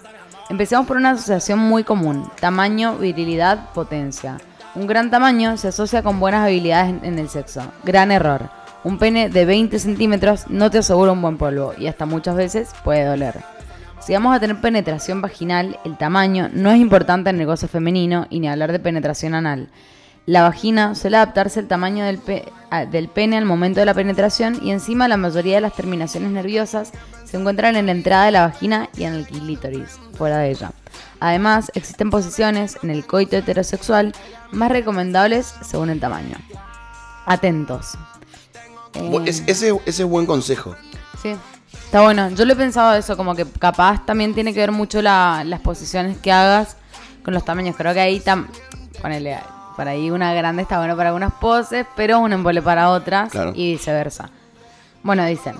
Empecemos 0.49 0.85
por 0.85 0.97
una 0.97 1.11
asociación 1.11 1.59
muy 1.59 1.83
común: 1.83 2.29
tamaño, 2.39 2.97
virilidad, 2.97 3.71
potencia. 3.73 4.37
Un 4.75 4.87
gran 4.87 5.11
tamaño 5.11 5.55
se 5.57 5.69
asocia 5.69 6.01
con 6.03 6.19
buenas 6.19 6.45
habilidades 6.45 6.95
en, 7.03 7.19
el 7.19 7.29
sexo. 7.29 7.61
Gran 7.83 8.11
error. 8.11 8.49
Un 8.83 8.97
pene 8.97 9.29
de 9.29 9.45
20 9.45 9.79
centímetros 9.79 10.47
no 10.49 10.69
te 10.69 10.79
asegura 10.79 11.11
un 11.11 11.21
buen 11.21 11.37
polvo 11.37 11.73
y 11.77 11.87
hasta 11.87 12.05
muchas 12.05 12.35
veces 12.35 12.71
puede 12.83 13.05
doler. 13.05 13.35
Si 13.99 14.13
vamos 14.13 14.35
a 14.35 14.39
tener 14.39 14.59
penetración 14.59 15.21
vaginal, 15.21 15.79
el 15.85 15.95
tamaño 15.97 16.49
no 16.51 16.71
es 16.71 16.79
importante 16.79 17.29
en 17.29 17.39
el 17.39 17.45
gozo 17.45 17.69
femenino 17.69 18.27
y 18.29 18.39
ni 18.39 18.49
hablar 18.49 18.71
de 18.73 18.79
penetración 18.79 19.35
anal. 19.35 19.69
La 20.25 20.43
vagina 20.43 20.95
suele 20.95 21.17
adaptarse 21.17 21.59
al 21.59 21.67
tamaño 21.67 22.05
del, 22.05 22.17
pe- 22.17 22.49
del 22.91 23.09
pene 23.09 23.37
al 23.37 23.43
momento 23.45 23.81
de 23.81 23.85
la 23.85 23.93
penetración 23.93 24.57
y 24.63 24.71
encima 24.71 25.07
la 25.09 25.17
mayoría 25.17 25.55
de 25.55 25.61
las 25.61 25.73
terminaciones 25.75 26.31
nerviosas 26.31 26.91
se 27.25 27.35
encuentran 27.37 27.75
en 27.75 27.87
la 27.87 27.91
entrada 27.91 28.25
de 28.25 28.31
la 28.31 28.45
vagina 28.47 28.89
y 28.95 29.03
en 29.03 29.15
el 29.15 29.25
clítoris, 29.27 29.99
fuera 30.17 30.37
de 30.37 30.51
ella. 30.51 30.71
Además, 31.19 31.71
existen 31.75 32.09
posiciones 32.09 32.77
en 32.83 32.89
el 32.89 33.05
coito 33.05 33.35
heterosexual 33.35 34.13
más 34.51 34.71
recomendables 34.71 35.53
según 35.61 35.89
el 35.89 35.99
tamaño. 35.99 36.37
Atentos. 37.25 37.97
Eh, 38.93 39.11
es- 39.25 39.43
ese, 39.47 39.69
ese 39.85 40.03
es 40.03 40.09
buen 40.09 40.25
consejo. 40.25 40.75
Sí, 41.21 41.35
está 41.85 42.01
bueno. 42.01 42.29
Yo 42.29 42.45
lo 42.45 42.53
he 42.53 42.55
pensado 42.55 42.93
eso, 42.95 43.17
como 43.17 43.35
que 43.35 43.45
capaz 43.45 44.05
también 44.05 44.33
tiene 44.33 44.53
que 44.53 44.59
ver 44.61 44.71
mucho 44.71 45.01
la- 45.01 45.43
las 45.45 45.59
posiciones 45.59 46.17
que 46.17 46.31
hagas 46.31 46.77
con 47.25 47.33
los 47.33 47.43
tamaños. 47.43 47.75
Creo 47.75 47.93
que 47.93 48.01
ahí 48.01 48.19
tam 48.19 48.47
ponele, 49.01 49.37
por 49.75 49.87
ahí 49.87 50.09
una 50.11 50.33
grande 50.33 50.61
está 50.61 50.77
bueno 50.77 50.95
para 50.95 51.09
algunas 51.09 51.33
poses, 51.33 51.85
pero 51.95 52.19
un 52.19 52.33
embole 52.33 52.61
para 52.61 52.89
otras 52.91 53.31
Claro. 53.31 53.51
y 53.55 53.73
viceversa. 53.73 54.29
Bueno, 55.03 55.25
dicen, 55.25 55.55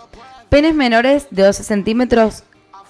penes 0.49 0.73
menores 0.75 1.27
de 1.31 1.43
12 1.43 1.63
centímetros 1.63 2.43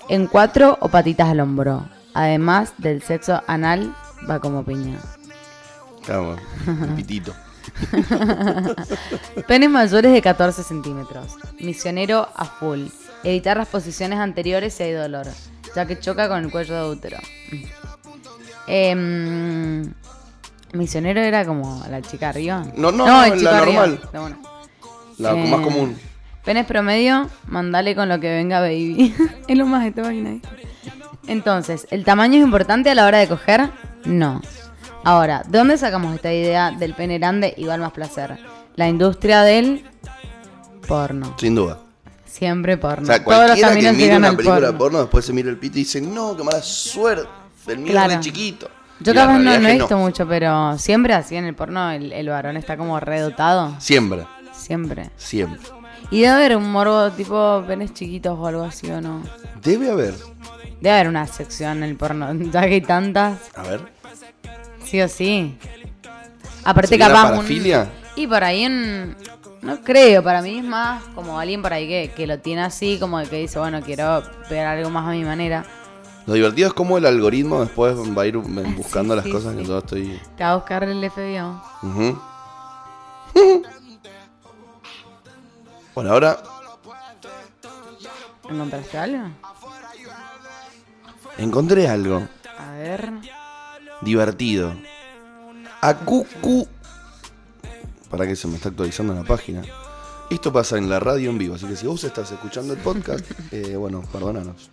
en 0.10 0.28
cuatro 0.28 0.78
o 0.82 0.90
patitas 0.90 1.30
al 1.30 1.40
hombro. 1.40 1.88
Además 2.14 2.74
del 2.78 3.02
sexo 3.02 3.42
anal, 3.48 3.96
va 4.30 4.40
como 4.40 4.64
piña. 4.64 5.00
Claro, 6.06 6.36
el 6.68 6.90
pitito. 6.96 7.34
Penes 9.48 9.70
mayores 9.70 10.12
de 10.14 10.22
14 10.22 10.64
centímetros. 10.64 11.36
Misionero 11.60 12.28
a 12.36 12.46
full. 12.46 12.88
Evitar 13.24 13.58
las 13.58 13.68
posiciones 13.70 14.20
anteriores 14.20 14.74
si 14.74 14.84
hay 14.84 14.92
dolor, 14.92 15.26
ya 15.76 15.86
que 15.86 15.98
choca 15.98 16.28
con 16.28 16.44
el 16.44 16.52
cuello 16.52 16.76
de 16.76 16.90
útero. 16.92 17.18
Em, 18.68 19.94
misionero 20.74 21.22
era 21.22 21.46
como 21.46 21.84
la 21.90 22.02
chica 22.02 22.30
arriba. 22.30 22.66
No, 22.76 22.92
no, 22.92 23.06
no, 23.06 23.36
la 23.36 23.58
arriba. 23.58 23.88
normal. 23.88 24.00
La 25.18 25.32
Eh, 25.34 25.48
más 25.50 25.62
común. 25.62 25.98
Penes 26.44 26.66
promedio, 26.66 27.30
mandale 27.48 27.96
con 27.96 28.10
lo 28.10 28.20
que 28.20 28.30
venga, 28.30 28.60
baby. 28.60 29.14
es 29.48 29.58
lo 29.58 29.66
más 29.66 29.84
de 29.84 29.90
esta 29.90 30.02
página. 30.04 30.32
¿eh? 30.32 30.42
Entonces, 31.28 31.88
¿el 31.90 32.04
tamaño 32.04 32.38
es 32.40 32.44
importante 32.44 32.90
a 32.90 32.96
la 32.96 33.06
hora 33.06 33.20
de 33.20 33.28
coger? 33.28 33.70
No. 34.06 34.42
Ahora, 35.06 35.44
¿de 35.48 35.58
dónde 35.58 35.78
sacamos 35.78 36.16
esta 36.16 36.34
idea 36.34 36.72
del 36.72 36.94
pene 36.96 37.18
grande 37.18 37.54
igual 37.58 37.80
más 37.80 37.92
placer? 37.94 38.38
La 38.76 38.88
industria 38.90 39.44
del 39.44 39.86
porno. 40.88 41.36
Sin 41.40 41.56
duda. 41.56 41.80
Siempre 42.26 42.78
porno. 42.78 43.04
O 43.04 43.06
sea, 43.06 43.24
Todos 43.24 43.38
los 43.38 43.60
cualquiera 43.60 43.76
que 43.76 43.92
mire 43.94 44.18
una 44.18 44.32
película 44.36 44.60
porno. 44.62 44.78
porno. 44.78 45.00
después 45.02 45.24
se 45.26 45.34
mira 45.34 45.50
el 45.50 45.58
pito 45.58 45.78
y 45.78 45.82
dice, 45.84 46.02
no, 46.02 46.36
qué 46.36 46.44
mala 46.44 46.62
suerte. 46.62 47.28
El 47.68 47.78
mío 47.80 47.92
Claro. 47.92 48.14
es 48.14 48.20
chiquito. 48.20 48.70
Yo 49.00 49.14
capaz 49.14 49.38
no, 49.40 49.60
no 49.60 49.68
he 49.68 49.74
visto 49.74 49.98
mucho, 49.98 50.28
pero 50.28 50.78
siempre 50.78 51.14
así 51.14 51.36
en 51.36 51.46
el 51.46 51.56
porno 51.56 51.92
el, 51.92 52.12
el 52.14 52.30
varón 52.30 52.56
está 52.58 52.78
como 52.78 53.00
redotado. 53.00 53.76
Siempre, 53.80 54.26
Siempre. 54.54 55.10
siempre. 55.18 55.60
Y 56.12 56.22
debe 56.22 56.34
haber 56.34 56.58
un 56.58 56.72
morbo 56.72 57.10
tipo 57.12 57.64
penes 57.68 57.94
chiquitos 57.94 58.38
o 58.38 58.48
algo 58.48 58.64
así 58.64 58.90
o 58.92 59.02
no. 59.02 59.24
Debe 59.62 59.90
haber. 59.92 60.14
Debe 60.80 60.96
haber 60.96 61.08
una 61.08 61.26
sección 61.28 61.78
en 61.78 61.84
el 61.84 61.96
porno, 61.96 62.32
ya 62.52 62.62
que 62.62 62.74
hay 62.76 62.82
tantas, 62.82 63.40
A 63.56 63.64
ver. 63.64 63.82
sí 64.86 65.02
o 65.02 65.08
sí. 65.08 65.58
Aparte 66.64 66.90
¿Sería 66.90 67.08
una 67.08 67.16
capaz 67.16 67.30
un- 67.32 67.36
parafilia? 67.38 67.88
Y 68.16 68.28
por 68.28 68.44
ahí 68.44 68.66
un... 68.66 69.16
No 69.62 69.80
creo, 69.82 70.22
para 70.22 70.42
mí 70.42 70.58
es 70.60 70.64
más 70.64 71.02
como 71.16 71.40
alguien 71.40 71.62
por 71.62 71.72
ahí 71.74 71.88
que, 71.88 72.12
que 72.14 72.28
lo 72.28 72.38
tiene 72.40 72.62
así, 72.64 72.98
como 73.00 73.18
que 73.24 73.38
dice, 73.38 73.60
bueno, 73.60 73.82
quiero 73.82 74.22
pegar 74.50 74.78
algo 74.78 74.90
más 74.90 75.08
a 75.08 75.12
mi 75.12 75.24
manera. 75.24 75.66
Lo 76.26 76.34
divertido 76.34 76.68
es 76.70 76.74
cómo 76.74 76.98
el 76.98 77.06
algoritmo 77.06 77.62
después 77.62 77.96
va 78.18 78.22
a 78.22 78.26
ir 78.28 78.38
buscando 78.38 79.14
Sí, 79.14 79.18
las 79.18 79.26
sí, 79.26 79.32
cosas 79.32 79.52
sí. 79.54 79.58
que 79.60 79.66
yo 79.66 79.78
estoy. 79.78 80.22
Te 80.38 80.44
va 80.44 80.52
a 80.52 80.56
buscar 80.56 80.84
el 80.84 81.12
FBO. 81.12 81.62
Ujú. 81.84 82.20
bueno, 85.96 86.12
ahora 86.12 86.42
¿Encontraste 88.50 88.98
algo? 88.98 89.30
encontré 91.38 91.88
algo 91.88 92.28
A 92.60 92.72
ver. 92.74 93.12
divertido. 94.02 94.74
Akuku. 95.82 96.68
Para 98.10 98.28
que 98.28 98.36
se 98.36 98.48
me 98.48 98.56
está 98.56 98.70
actualizando 98.70 99.14
la 99.14 99.24
página. 99.24 99.62
Esto 100.30 100.54
pasa 100.54 100.78
en 100.78 100.90
la 100.90 101.00
radio 101.00 101.30
en 101.32 101.38
vivo, 101.38 101.56
así 101.56 101.66
que 101.68 101.76
si 101.76 101.88
vos 101.88 102.04
estás 102.04 102.32
escuchando 102.32 102.74
el 102.74 102.80
podcast, 102.80 103.26
eh, 103.52 103.76
bueno, 103.76 104.04
perdónanos. 104.12 104.70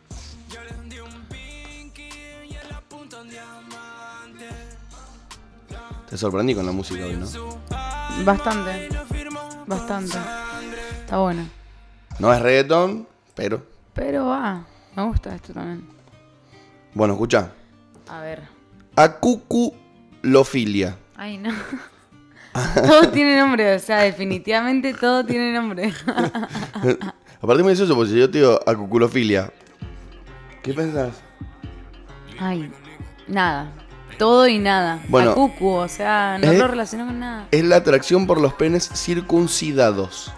Te 6.10 6.18
sorprendí 6.18 6.54
con 6.56 6.66
la 6.66 6.72
música 6.72 7.06
hoy, 7.06 7.16
¿no? 7.16 7.26
Bastante. 8.24 8.88
Bastante. 9.64 10.18
Está 11.02 11.18
bueno. 11.18 11.46
No 12.18 12.34
es 12.34 12.42
reggaetón, 12.42 13.06
pero. 13.36 13.62
Pero 13.94 14.26
va. 14.26 14.66
Me 14.96 15.04
gusta 15.04 15.32
esto 15.32 15.52
también. 15.52 15.86
Bueno, 16.94 17.14
escucha. 17.14 17.52
A 18.08 18.22
ver. 18.22 18.42
Acuculofilia. 18.96 20.96
Ay, 21.14 21.38
no. 21.38 21.52
todo 22.74 23.08
tiene 23.10 23.38
nombre, 23.38 23.76
o 23.76 23.78
sea, 23.78 23.98
definitivamente 23.98 24.92
todo 24.94 25.24
tiene 25.24 25.52
nombre. 25.52 25.94
Aparte 27.40 27.62
me 27.62 27.70
eso, 27.70 27.86
porque 27.94 28.10
si 28.10 28.18
yo 28.18 28.28
te 28.28 28.38
digo 28.38 28.58
acuculofilia, 28.66 29.52
¿qué 30.60 30.74
pensás? 30.74 31.22
Ay, 32.40 32.68
nada. 33.28 33.72
Todo 34.20 34.46
y 34.46 34.58
nada. 34.58 35.00
Bueno, 35.08 35.30
La 35.30 35.34
cucu, 35.34 35.70
o 35.70 35.88
sea, 35.88 36.36
no 36.38 36.52
eh, 36.52 36.58
lo 36.58 36.68
relaciono 36.68 37.06
con 37.06 37.20
nada. 37.20 37.48
Es 37.50 37.64
la 37.64 37.76
atracción 37.76 38.26
por 38.26 38.38
los 38.38 38.52
penes 38.52 38.86
circuncidados. 38.86 40.30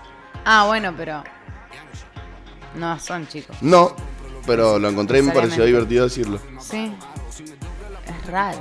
Ah, 0.45 0.67
bueno, 0.69 0.95
pero. 0.97 1.25
No 2.77 2.97
son 3.01 3.27
chicos. 3.27 3.57
No, 3.61 3.97
pero 4.47 4.79
lo 4.79 4.89
encontré 4.89 5.19
y 5.19 5.23
me 5.23 5.33
pareció 5.33 5.65
divertido 5.65 6.05
decirlo. 6.05 6.39
Sí. 6.61 6.95
Es 8.07 8.27
raro. 8.29 8.61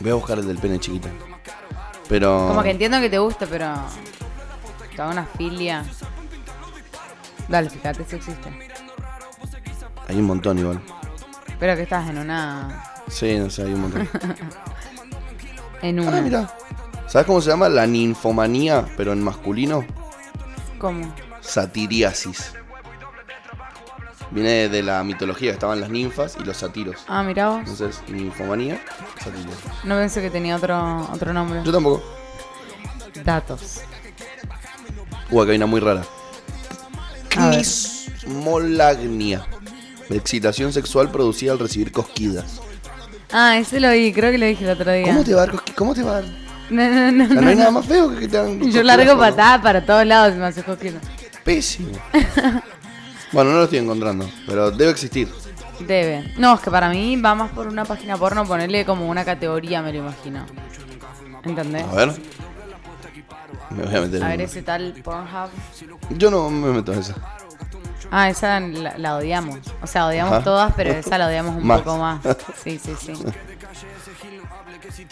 Voy 0.00 0.10
a 0.10 0.14
buscar 0.14 0.40
el 0.40 0.48
del 0.48 0.58
pene 0.58 0.80
chiquito. 0.80 1.08
Pero. 2.08 2.48
Como 2.48 2.64
que 2.64 2.70
entiendo 2.72 2.98
que 2.98 3.10
te 3.10 3.18
guste, 3.18 3.46
pero. 3.46 3.66
Hago 3.66 5.10
una 5.12 5.24
filia. 5.24 5.84
Dale, 7.46 7.70
fíjate 7.70 8.04
si 8.08 8.16
existe. 8.16 8.72
Hay 10.08 10.16
un 10.16 10.24
montón 10.24 10.58
igual. 10.58 10.82
Pero 11.60 11.76
que 11.76 11.82
estás 11.82 12.10
en 12.10 12.18
una. 12.18 12.90
Sí, 13.08 13.36
no 13.38 13.50
sé, 13.50 13.62
hay 13.62 13.74
un 13.74 13.82
montón. 13.82 14.08
En 15.82 16.00
una. 16.00 16.16
ah, 16.16 16.20
mira. 16.22 16.56
¿Sabes 17.06 17.26
cómo 17.26 17.42
se 17.42 17.50
llama? 17.50 17.68
La 17.68 17.86
ninfomanía, 17.86 18.86
pero 18.96 19.12
en 19.12 19.22
masculino. 19.22 19.84
¿Cómo? 20.78 21.14
Satiriasis. 21.42 22.52
Viene 24.30 24.70
de 24.70 24.82
la 24.82 25.04
mitología, 25.04 25.52
estaban 25.52 25.80
las 25.80 25.90
ninfas 25.90 26.38
y 26.40 26.44
los 26.44 26.56
satiros. 26.56 27.04
Ah, 27.06 27.22
mira 27.22 27.50
vos. 27.50 27.58
Entonces, 27.58 28.02
ninfomanía, 28.08 28.82
satiriasis. 29.22 29.84
No 29.84 29.96
pensé 29.96 30.22
que 30.22 30.30
tenía 30.30 30.56
otro, 30.56 31.06
otro 31.12 31.34
nombre. 31.34 31.60
Yo 31.64 31.70
tampoco. 31.70 32.02
Datos. 33.22 33.82
Uh, 35.30 35.42
acá 35.42 35.50
hay 35.50 35.56
una 35.58 35.66
muy 35.66 35.80
rara. 35.80 36.02
A 37.36 37.50
ver. 37.50 37.66
Excitación 40.10 40.72
sexual 40.72 41.10
producida 41.10 41.52
al 41.52 41.58
recibir 41.58 41.92
cosquidas. 41.92 42.60
Ah, 43.36 43.58
ese 43.58 43.80
lo 43.80 43.90
vi, 43.90 44.12
creo 44.12 44.30
que 44.30 44.38
lo 44.38 44.46
dije 44.46 44.64
el 44.64 44.70
otro 44.70 44.92
día. 44.92 45.06
¿Cómo 45.06 45.24
te 45.24 45.34
va 45.34 45.42
a 45.42 45.46
dar 45.46 45.54
cosqui- 45.56 45.74
¿Cómo 45.74 45.92
te 45.94 46.02
va 46.04 46.10
a 46.12 46.14
dar? 46.22 46.24
No, 46.70 46.88
no, 46.88 47.12
no. 47.12 47.24
O 47.24 47.26
sea, 47.26 47.34
no 47.36 47.40
no, 47.42 47.48
hay 47.48 47.56
nada 47.56 47.70
más 47.72 47.84
feo 47.86 48.08
que 48.10 48.20
que 48.20 48.28
te 48.28 48.38
hagan 48.38 48.52
Yo 48.52 48.58
cosquillas, 48.60 48.84
largo 48.86 49.14
¿no? 49.14 49.18
patada 49.18 49.60
para 49.60 49.84
todos 49.84 50.06
lados 50.06 50.34
me 50.36 50.46
hace 50.46 50.62
cosquillas. 50.62 51.02
Pésimo. 51.44 51.90
bueno, 53.32 53.50
no 53.50 53.56
lo 53.58 53.64
estoy 53.64 53.80
encontrando, 53.80 54.30
pero 54.46 54.70
debe 54.70 54.92
existir. 54.92 55.28
Debe. 55.80 56.32
No, 56.38 56.54
es 56.54 56.60
que 56.60 56.70
para 56.70 56.88
mí 56.88 57.16
va 57.20 57.34
más 57.34 57.50
por 57.50 57.66
una 57.66 57.84
página 57.84 58.16
porno 58.16 58.44
ponerle 58.46 58.84
como 58.84 59.08
una 59.08 59.24
categoría, 59.24 59.82
me 59.82 59.92
lo 59.92 59.98
imagino. 59.98 60.46
¿Entendés? 61.42 61.84
A 61.84 61.94
ver. 61.94 62.12
Me 63.70 63.82
voy 63.84 63.94
a 63.96 64.00
meter 64.02 64.22
A 64.22 64.28
ver 64.28 64.40
ese 64.42 64.62
tal 64.62 64.94
Pornhub. 65.02 65.50
Yo 66.16 66.30
no 66.30 66.48
me 66.48 66.70
meto 66.72 66.92
en 66.92 67.00
esa. 67.00 67.14
Ah, 68.16 68.28
esa 68.30 68.60
la, 68.60 68.96
la 68.96 69.16
odiamos. 69.16 69.58
O 69.82 69.88
sea, 69.88 70.06
odiamos 70.06 70.34
Ajá. 70.34 70.44
todas, 70.44 70.72
pero 70.76 70.90
esa 70.92 71.18
la 71.18 71.26
odiamos 71.26 71.56
un 71.56 71.66
Más. 71.66 71.80
poco 71.82 71.98
más. 71.98 72.20
Sí, 72.62 72.78
sí, 72.78 72.94
sí. 72.96 73.12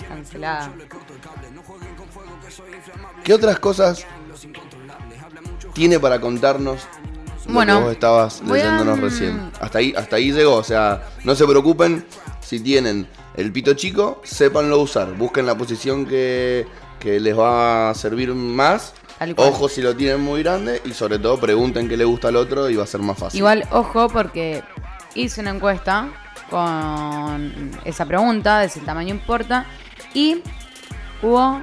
Cancelada. 0.08 0.70
¿Qué 3.24 3.34
otras 3.34 3.58
cosas 3.58 4.04
tiene 5.74 5.98
para 5.98 6.20
contarnos 6.20 6.82
lo 7.46 7.52
Bueno, 7.54 7.78
que 7.78 7.84
vos 7.84 7.92
estabas 7.92 8.40
a- 8.40 8.44
leyéndonos 8.52 9.00
recién? 9.00 9.50
Hasta 9.60 9.78
ahí, 9.78 9.92
hasta 9.96 10.16
ahí 10.16 10.32
llegó, 10.32 10.54
o 10.54 10.64
sea, 10.64 11.02
no 11.24 11.34
se 11.34 11.44
preocupen 11.46 12.04
si 12.40 12.60
tienen 12.60 13.08
el 13.34 13.50
pito 13.52 13.74
chico, 13.74 14.20
sépanlo 14.24 14.78
usar, 14.80 15.12
busquen 15.14 15.46
la 15.46 15.56
posición 15.56 16.06
que, 16.06 16.66
que 17.00 17.18
les 17.18 17.36
va 17.36 17.90
a 17.90 17.94
servir 17.94 18.32
más. 18.34 18.94
Tal 19.22 19.36
cual. 19.36 19.50
Ojo 19.50 19.68
si 19.68 19.80
lo 19.80 19.94
tienen 19.94 20.20
muy 20.20 20.42
grande 20.42 20.82
y 20.84 20.90
sobre 20.94 21.16
todo 21.20 21.38
pregunten 21.38 21.88
qué 21.88 21.96
le 21.96 22.04
gusta 22.04 22.26
al 22.26 22.34
otro 22.34 22.68
y 22.68 22.74
va 22.74 22.82
a 22.82 22.88
ser 22.88 23.02
más 23.02 23.16
fácil. 23.16 23.38
Igual, 23.38 23.64
ojo, 23.70 24.08
porque 24.08 24.64
hice 25.14 25.40
una 25.40 25.50
encuesta 25.50 26.08
con 26.50 27.70
esa 27.84 28.04
pregunta 28.04 28.58
de 28.58 28.68
si 28.68 28.80
el 28.80 28.84
tamaño 28.84 29.10
importa 29.14 29.66
y 30.12 30.42
hubo... 31.22 31.62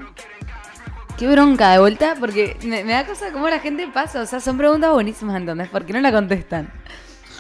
Qué 1.18 1.28
bronca 1.28 1.74
de 1.74 1.80
vuelta, 1.80 2.16
porque 2.18 2.56
me, 2.64 2.86
me 2.86 2.94
da 2.94 3.06
cosa 3.06 3.34
cómo 3.34 3.50
la 3.50 3.60
gente 3.60 3.86
pasa. 3.90 4.22
O 4.22 4.26
sea, 4.26 4.40
son 4.40 4.58
preguntas 4.58 4.94
buenísimas, 4.94 5.36
¿entendés? 5.36 5.68
¿Por 5.68 5.86
qué 5.86 5.92
no 5.92 6.00
la 6.00 6.14
contestan? 6.14 6.72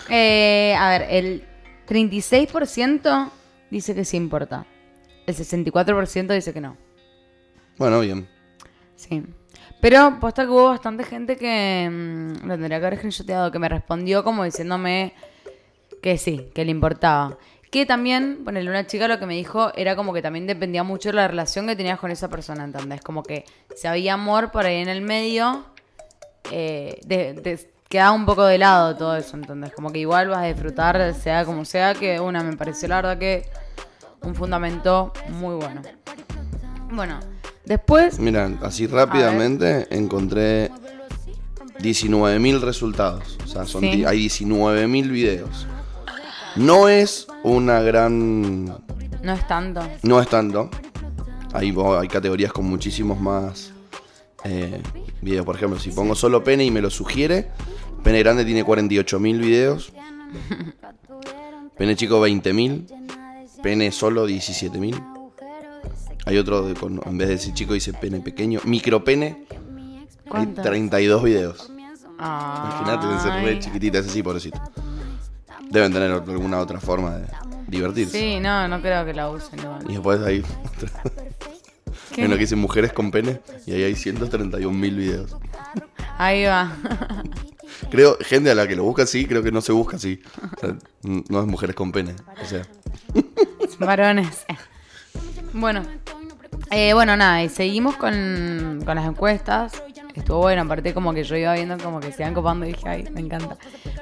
Eh, 0.09 0.75
a 0.77 0.89
ver, 0.89 1.07
el 1.09 1.47
36% 1.87 3.31
dice 3.71 3.95
que 3.95 4.03
sí 4.03 4.17
importa. 4.17 4.65
El 5.25 5.33
64% 5.33 6.33
dice 6.33 6.51
que 6.51 6.59
no. 6.59 6.75
Bueno, 7.77 8.01
bien. 8.01 8.27
Sí. 8.97 9.23
Pero 9.81 10.17
posta 10.19 10.43
que 10.43 10.49
hubo 10.49 10.69
bastante 10.69 11.03
gente 11.03 11.37
que 11.37 11.87
mm, 11.89 12.45
lo 12.47 12.53
tendría 12.55 12.79
que 12.79 12.85
haber 12.85 12.97
screenshoteado, 12.97 13.51
que 13.51 13.59
me 13.59 13.69
respondió 13.69 14.23
como 14.23 14.43
diciéndome 14.43 15.13
que 16.01 16.17
sí, 16.17 16.49
que 16.53 16.65
le 16.65 16.71
importaba. 16.71 17.37
Que 17.71 17.85
también, 17.85 18.41
ponele, 18.43 18.69
una 18.69 18.87
chica 18.87 19.07
lo 19.07 19.19
que 19.19 19.25
me 19.27 19.35
dijo 19.35 19.71
era 19.75 19.95
como 19.95 20.11
que 20.11 20.21
también 20.21 20.47
dependía 20.47 20.83
mucho 20.83 21.09
de 21.09 21.13
la 21.15 21.27
relación 21.27 21.67
que 21.67 21.75
tenías 21.75 21.99
con 21.99 22.09
esa 22.11 22.27
persona, 22.27 22.63
¿entendés? 22.63 23.01
Como 23.01 23.21
que 23.23 23.45
si 23.75 23.87
había 23.87 24.15
amor 24.15 24.51
por 24.51 24.65
ahí 24.65 24.77
en 24.81 24.89
el 24.89 25.01
medio, 25.01 25.65
eh, 26.51 26.99
de- 27.05 27.33
de- 27.33 27.71
quedaba 27.87 28.11
un 28.11 28.25
poco 28.25 28.45
de 28.45 28.57
lado 28.57 28.95
todo 28.95 29.15
eso, 29.15 29.37
¿entendés? 29.37 29.71
Como 29.73 29.91
que 29.91 29.99
igual 29.99 30.29
vas 30.29 30.39
a 30.39 30.45
disfrutar, 30.45 31.13
sea 31.13 31.45
como 31.45 31.63
sea, 31.63 31.93
que 31.93 32.19
una 32.19 32.43
me 32.43 32.57
pareció 32.57 32.87
la 32.87 32.95
verdad 32.97 33.17
que 33.19 33.45
un 34.21 34.33
fundamento 34.35 35.13
muy 35.29 35.55
bueno. 35.55 35.81
Bueno, 36.91 37.19
después 37.69 38.19
Mira, 38.19 38.51
así 38.61 38.85
rápidamente 38.87 39.87
encontré 39.91 40.69
19.000 41.79 42.59
resultados. 42.59 43.37
O 43.45 43.47
sea, 43.47 43.65
son 43.65 43.81
Sí. 43.81 44.03
hay 44.05 44.25
19.000 44.25 45.09
videos. 45.09 45.65
No 46.57 46.89
es 46.89 47.27
una 47.43 47.79
gran... 47.81 48.65
no 48.65 49.33
es 49.33 49.47
tanto. 49.47 49.81
No 50.03 50.19
es 50.19 50.27
tanto. 50.27 50.69
Hay, 51.53 51.73
hay 51.97 52.07
categorías 52.09 52.51
con 52.51 52.65
muchísimos 52.65 53.19
más... 53.21 53.71
eh, 54.43 54.81
videos. 55.21 55.45
Por 55.45 55.55
ejemplo, 55.55 55.79
si 55.79 55.91
pongo 55.91 56.15
solo 56.15 56.43
pene 56.43 56.65
y 56.65 56.71
me 56.71 56.81
lo 56.81 56.89
sugiere, 56.89 57.49
pene 58.03 58.19
grande 58.19 58.43
tiene 58.45 58.65
48.000 58.65 59.39
videos. 59.39 59.93
Pene 61.77 61.95
chico 61.95 62.19
20.000. 62.25 62.85
Pene 63.63 63.91
solo 63.93 64.27
17.000. 64.27 65.18
Hay 66.29 66.37
otro, 66.37 66.61
de- 66.61 66.75
con- 66.75 67.01
en 67.05 67.17
vez 67.17 67.27
de 67.27 67.33
decir 67.35 67.53
chico, 67.55 67.73
dice 67.73 67.91
pene 67.91 68.19
pequeño. 68.19 68.59
Micro 68.63 69.03
pene, 69.03 69.45
hay 69.49 70.29
¿Cuántos? 70.29 70.63
32 70.63 71.23
videos. 71.23 71.71
Ay. 72.19 72.69
Imagínate, 72.69 73.07
deben 73.07 73.19
ser 73.21 73.31
re 73.43 73.59
chiquititas 73.59 74.05
así, 74.05 74.21
pobrecito. 74.21 74.61
Deben 75.71 75.91
tener 75.91 76.11
alguna 76.11 76.59
otra 76.59 76.79
forma 76.79 77.15
de 77.17 77.25
divertirse. 77.67 78.19
Sí, 78.19 78.39
no, 78.39 78.67
no 78.67 78.79
creo 78.81 79.05
que 79.05 79.13
la 79.13 79.29
usen. 79.31 79.59
Y 79.87 79.93
después 79.93 80.21
hay 80.21 80.43
¿Qué? 82.13 82.23
en 82.25 82.29
lo 82.29 82.35
que 82.35 82.41
dice 82.41 82.55
mujeres 82.55 82.93
con 82.93 83.09
pene 83.09 83.41
y 83.65 83.73
ahí 83.73 83.83
hay 83.83 83.95
131 83.95 84.77
mil 84.77 84.95
videos. 84.95 85.35
Ahí 86.19 86.43
va. 86.45 86.75
Creo, 87.91 88.17
gente 88.21 88.51
a 88.51 88.55
la 88.55 88.67
que 88.67 88.75
lo 88.75 88.83
busca 88.83 89.03
así, 89.03 89.25
creo 89.25 89.41
que 89.41 89.51
no 89.51 89.61
se 89.61 89.71
busca 89.71 89.95
así. 89.95 90.21
O 90.57 90.59
sea, 90.59 90.75
n- 91.03 91.23
no 91.29 91.39
es 91.39 91.47
mujeres 91.47 91.75
con 91.75 91.91
pene. 91.91 92.13
O 92.43 92.45
sea, 92.45 92.61
Varones. 93.79 94.45
Bueno. 95.53 95.81
Eh, 96.71 96.93
bueno, 96.93 97.15
nada, 97.17 97.43
y 97.43 97.49
seguimos 97.49 97.95
con, 97.97 98.81
con 98.85 98.95
las 98.95 99.05
encuestas. 99.05 99.73
Estuvo 100.15 100.39
bueno, 100.39 100.63
aparte 100.63 100.93
como 100.93 101.13
que 101.13 101.23
yo 101.23 101.35
iba 101.35 101.53
viendo 101.53 101.77
como 101.77 101.99
que 101.99 102.11
se 102.11 102.23
iban 102.23 102.33
copando 102.33 102.65
y 102.65 102.69
dije, 102.73 102.87
ay, 102.89 103.07
me 103.11 103.21
encanta. 103.21 103.57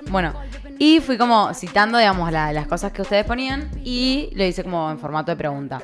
Bueno, 0.10 0.34
y 0.80 1.00
fui 1.00 1.18
como 1.18 1.54
citando, 1.54 1.98
digamos, 1.98 2.32
la- 2.32 2.52
las 2.54 2.68
cosas 2.68 2.92
que 2.92 3.02
ustedes 3.04 3.26
ponían 3.26 3.70
y 3.84 4.30
lo 4.34 4.44
hice 4.44 4.64
como 4.64 4.90
en 4.90 4.98
formato 5.00 5.32
de 5.32 5.36
pregunta. 5.38 5.82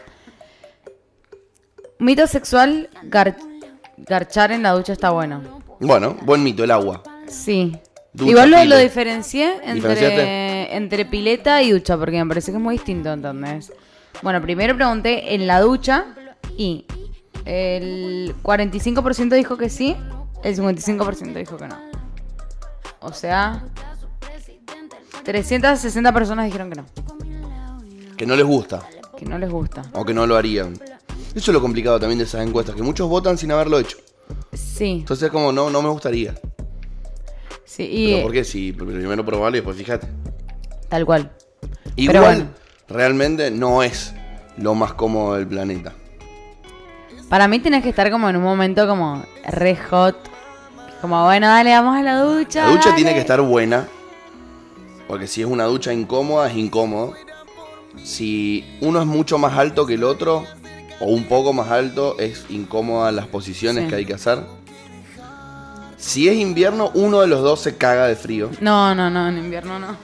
Mito 1.99 2.25
sexual, 2.27 2.89
gar- 3.09 3.35
garchar 3.97 4.51
en 4.51 4.63
la 4.63 4.71
ducha 4.71 4.93
está 4.93 5.11
bueno. 5.11 5.61
bueno, 5.79 6.17
buen 6.23 6.43
mito, 6.43 6.63
el 6.63 6.71
agua. 6.71 7.03
Sí. 7.27 7.77
Ducha, 8.13 8.29
Igual 8.31 8.51
lo, 8.51 8.57
pile. 8.57 8.69
lo 8.69 8.77
diferencié 8.77 9.53
entre, 9.63 9.73
¿Diferenciaste? 9.95 10.75
entre 10.75 11.05
pileta 11.05 11.61
y 11.63 11.71
ducha, 11.71 11.97
porque 11.97 12.17
me 12.23 12.27
parece 12.27 12.51
que 12.51 12.57
es 12.57 12.63
muy 12.63 12.75
distinto, 12.75 13.11
¿entendés? 13.11 13.71
Bueno, 14.21 14.41
primero 14.41 14.75
pregunté 14.75 15.33
en 15.33 15.47
la 15.47 15.59
ducha 15.61 16.05
y 16.57 16.85
el 17.45 18.35
45% 18.43 19.35
dijo 19.35 19.57
que 19.57 19.69
sí, 19.69 19.95
el 20.43 20.55
55% 20.57 21.33
dijo 21.33 21.57
que 21.57 21.67
no. 21.67 21.77
O 22.99 23.11
sea, 23.13 23.65
360 25.23 26.13
personas 26.13 26.45
dijeron 26.45 26.69
que 26.69 26.75
no, 26.75 26.85
Que 28.17 28.25
no 28.25 28.35
les 28.35 28.45
gusta 28.45 28.87
que 29.17 29.25
no 29.25 29.37
les 29.37 29.49
gusta. 29.49 29.83
o 29.93 30.03
que 30.03 30.13
no 30.13 30.27
lo 30.27 30.35
harían. 30.35 30.73
Eso 31.35 31.51
es 31.51 31.53
lo 31.53 31.61
complicado 31.61 31.99
también 31.99 32.17
de 32.19 32.25
esas 32.25 32.45
encuestas, 32.45 32.75
que 32.75 32.83
muchos 32.83 33.07
votan 33.07 33.37
sin 33.37 33.51
haberlo 33.51 33.79
hecho. 33.79 33.97
Sí, 34.53 34.97
Entonces 34.99 35.27
es 35.27 35.31
como, 35.31 35.51
no, 35.51 35.69
no 35.69 35.81
me 35.81 35.89
gustaría. 35.89 36.35
sí, 37.63 37.87
y 37.89 38.11
Pero 38.11 38.23
¿por 38.23 38.31
qué? 38.31 38.43
Si 38.43 38.71
primero 38.71 39.25
probarlo 39.25 39.57
y 39.57 39.59
después 39.59 39.77
fíjate. 39.77 40.07
tal 40.89 41.05
cual. 41.05 41.31
Igual, 41.95 42.19
bueno. 42.23 42.47
realmente 42.87 43.51
no 43.51 43.83
es 43.83 44.13
lo 44.57 44.75
más 44.75 44.93
cómodo 44.93 45.35
del 45.35 45.47
planeta. 45.47 45.93
Para 47.33 47.47
mí 47.47 47.57
tenés 47.57 47.81
que 47.81 47.89
estar 47.89 48.11
como 48.11 48.29
en 48.29 48.35
un 48.35 48.43
momento 48.43 48.87
como 48.87 49.25
re 49.43 49.75
hot. 49.75 50.15
Como, 51.01 51.23
bueno, 51.23 51.47
dale, 51.47 51.71
vamos 51.71 51.97
a 51.97 52.03
la 52.03 52.19
ducha. 52.21 52.65
La 52.65 52.69
ducha 52.69 52.89
dale. 52.89 52.95
tiene 52.95 53.13
que 53.15 53.21
estar 53.21 53.41
buena. 53.41 53.87
Porque 55.07 55.25
si 55.25 55.41
es 55.41 55.47
una 55.47 55.63
ducha 55.63 55.91
incómoda, 55.91 56.47
es 56.51 56.55
incómodo. 56.55 57.15
Si 58.03 58.77
uno 58.81 58.99
es 59.01 59.07
mucho 59.07 59.39
más 59.39 59.57
alto 59.57 59.87
que 59.87 59.95
el 59.95 60.03
otro, 60.03 60.45
o 60.99 61.05
un 61.07 61.23
poco 61.23 61.53
más 61.53 61.71
alto, 61.71 62.19
es 62.19 62.45
incómoda 62.49 63.11
las 63.11 63.25
posiciones 63.25 63.85
Sí. 63.85 63.89
que 63.89 63.95
hay 63.95 64.05
que 64.05 64.13
hacer. 64.13 64.37
Si 65.97 66.29
es 66.29 66.35
invierno, 66.35 66.91
uno 66.93 67.19
de 67.21 67.25
los 67.25 67.41
dos 67.41 67.61
se 67.61 67.75
caga 67.77 68.05
de 68.05 68.15
frío. 68.15 68.51
No, 68.61 68.93
no, 68.93 69.09
no, 69.09 69.27
en 69.27 69.39
invierno 69.39 69.79
no. 69.79 69.97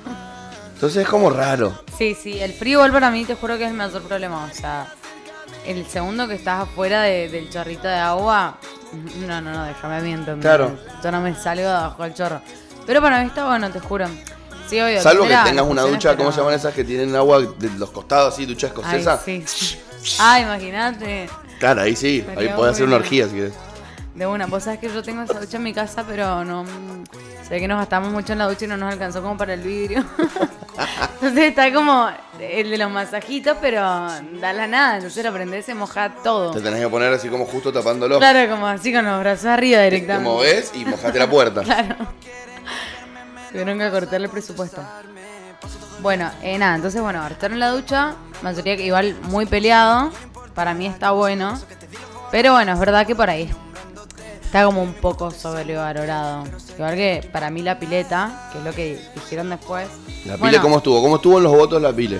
Entonces 0.74 1.04
es 1.04 1.08
como 1.08 1.30
raro. 1.30 1.80
Sí, 1.96 2.16
sí, 2.20 2.40
el 2.40 2.54
frío 2.54 2.80
igual 2.80 2.92
para 2.92 3.12
mí 3.12 3.24
te 3.24 3.36
juro 3.36 3.56
que 3.60 3.66
es 3.66 3.70
el 3.70 3.78
mayor 3.78 4.02
problema. 4.02 4.50
O 4.52 4.56
sea, 4.56 4.92
el 5.70 5.86
segundo 5.88 6.28
que 6.28 6.36
estás 6.36 6.64
afuera 6.64 7.02
de- 7.04 7.30
del 7.30 7.50
chorrito 7.50 7.88
de 7.88 7.96
agua, 7.96 8.58
no, 9.28 9.42
no, 9.42 9.52
no, 9.54 9.66
déjame 9.66 9.96
a 9.98 10.00
mí 10.02 10.12
entender. 10.14 10.42
Claro. 10.42 10.78
Yo 11.04 11.12
no 11.12 11.22
me 11.22 11.36
salgo 11.36 11.62
de 11.64 11.68
abajo 11.74 12.04
del 12.04 12.14
chorro. 12.14 12.42
Pero 12.86 13.02
para 13.02 13.20
mí 13.22 13.28
está 13.28 13.46
bueno, 13.46 13.70
te 13.72 13.80
juro. 13.80 14.08
Sí, 14.68 14.80
obvio. 14.82 15.02
Salvo 15.02 15.24
que 15.28 15.36
tengas 15.46 15.66
una 15.66 15.82
ducha, 15.84 16.16
¿cómo 16.16 16.32
se 16.32 16.40
llaman 16.40 16.54
esas 16.56 16.74
que 16.74 16.84
tienen 16.84 17.16
agua 17.16 17.40
de 17.42 17.70
los 17.78 17.92
costados 17.92 18.34
así, 18.34 18.46
ducha 18.46 18.68
escocesa? 18.68 19.18
sí, 19.24 19.44
sí. 19.48 19.80
Ah, 20.20 20.40
imagínate. 20.40 21.30
Claro, 21.60 21.82
ahí 21.82 21.96
sí, 21.96 22.26
ahí 22.38 22.50
podés 22.56 22.74
hacer 22.74 22.86
una 22.88 22.96
orgía 22.98 23.28
si 23.28 23.36
querés. 23.36 23.54
De 24.20 24.28
una, 24.28 24.48
vos 24.48 24.64
sabés 24.64 24.82
que 24.82 24.90
yo 24.90 25.02
tengo 25.02 25.22
esa 25.22 25.40
ducha 25.40 25.56
en 25.56 25.64
mi 25.64 25.74
casa, 25.74 26.04
pero 26.06 26.44
no. 26.44 26.66
Sé 27.48 27.58
que 27.58 27.70
nos 27.70 27.78
gastamos 27.78 28.12
mucho 28.12 28.34
en 28.34 28.40
la 28.40 28.50
ducha 28.50 28.66
y 28.66 28.68
no 28.68 28.76
nos 28.76 28.92
alcanzó 28.92 29.22
como 29.22 29.38
para 29.38 29.54
el 29.54 29.62
vidrio. 29.62 30.04
Entonces 31.14 31.38
está 31.46 31.72
como 31.72 32.10
el 32.38 32.70
de 32.70 32.78
los 32.78 32.92
masajitos, 32.92 33.56
pero 33.62 33.80
da 33.80 34.52
la 34.52 34.68
nada. 34.68 34.98
Entonces 34.98 35.24
lo 35.24 35.32
prendés, 35.32 35.66
se 35.66 35.74
moja 35.74 36.16
todo. 36.22 36.52
Te 36.52 36.60
tenés 36.60 36.82
que 36.82 36.90
poner 36.90 37.14
así 37.14 37.30
como 37.30 37.46
justo 37.46 37.72
tapándolo. 37.72 38.18
Claro, 38.18 38.52
como 38.52 38.68
así 38.68 38.92
con 38.92 39.06
los 39.06 39.22
brazos 39.22 39.46
arriba 39.46 39.78
Te 39.78 39.86
directamente. 39.86 40.30
movés 40.30 40.72
y 40.76 40.84
mojaste 40.84 41.18
la 41.18 41.30
puerta. 41.30 41.62
Claro. 41.64 41.96
Tuvieron 43.52 43.80
que 43.80 43.90
cortarle 43.90 44.26
el 44.26 44.32
presupuesto. 44.32 44.84
Bueno, 46.02 46.30
eh, 46.44 46.58
nada, 46.58 46.76
entonces 46.76 47.02
bueno, 47.02 47.26
estar 47.26 47.54
en 47.54 47.60
la 47.60 47.70
ducha, 47.70 48.16
mayoría 48.42 48.76
que 48.76 48.84
igual 48.84 49.16
muy 49.22 49.46
peleado. 49.46 50.12
Para 50.54 50.74
mí 50.74 50.88
está 50.88 51.12
bueno. 51.12 51.58
Pero 52.32 52.52
bueno, 52.52 52.74
es 52.74 52.80
verdad 52.80 53.08
que 53.08 53.16
por 53.16 53.30
ahí 53.30 53.50
está 54.50 54.66
como 54.66 54.82
un 54.82 54.94
poco 54.94 55.30
sobrevalorado. 55.30 56.44
Igual 56.76 56.96
que 56.96 57.30
para 57.32 57.52
mí 57.52 57.62
la 57.62 57.78
pileta, 57.78 58.50
que 58.52 58.58
es 58.58 58.64
lo 58.64 58.74
que 58.74 59.00
dijeron 59.14 59.52
después. 59.52 59.88
La 60.26 60.34
pile, 60.34 60.38
Bueno, 60.40 60.62
¿cómo 60.64 60.78
estuvo? 60.78 61.04
¿Cómo 61.04 61.16
estuvo 61.18 61.38
en 61.38 61.44
los 61.44 61.54
votos 61.54 61.80
la 61.80 61.94
pile? 61.94 62.20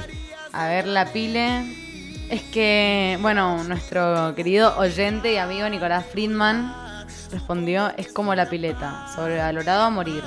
A 0.54 0.68
ver, 0.68 0.86
la 0.86 1.08
pile. 1.08 2.28
Es 2.30 2.44
que, 2.44 3.18
bueno, 3.24 3.64
nuestro 3.64 4.36
querido 4.36 4.78
oyente 4.78 5.34
y 5.34 5.38
amigo 5.38 5.68
Nicolás 5.70 6.06
Friedman 6.12 6.72
respondió: 7.32 7.92
es 7.98 8.14
como 8.14 8.36
la 8.36 8.48
pileta, 8.48 9.08
sobrevalorado 9.16 9.82
a 9.82 9.90
morir. 9.90 10.24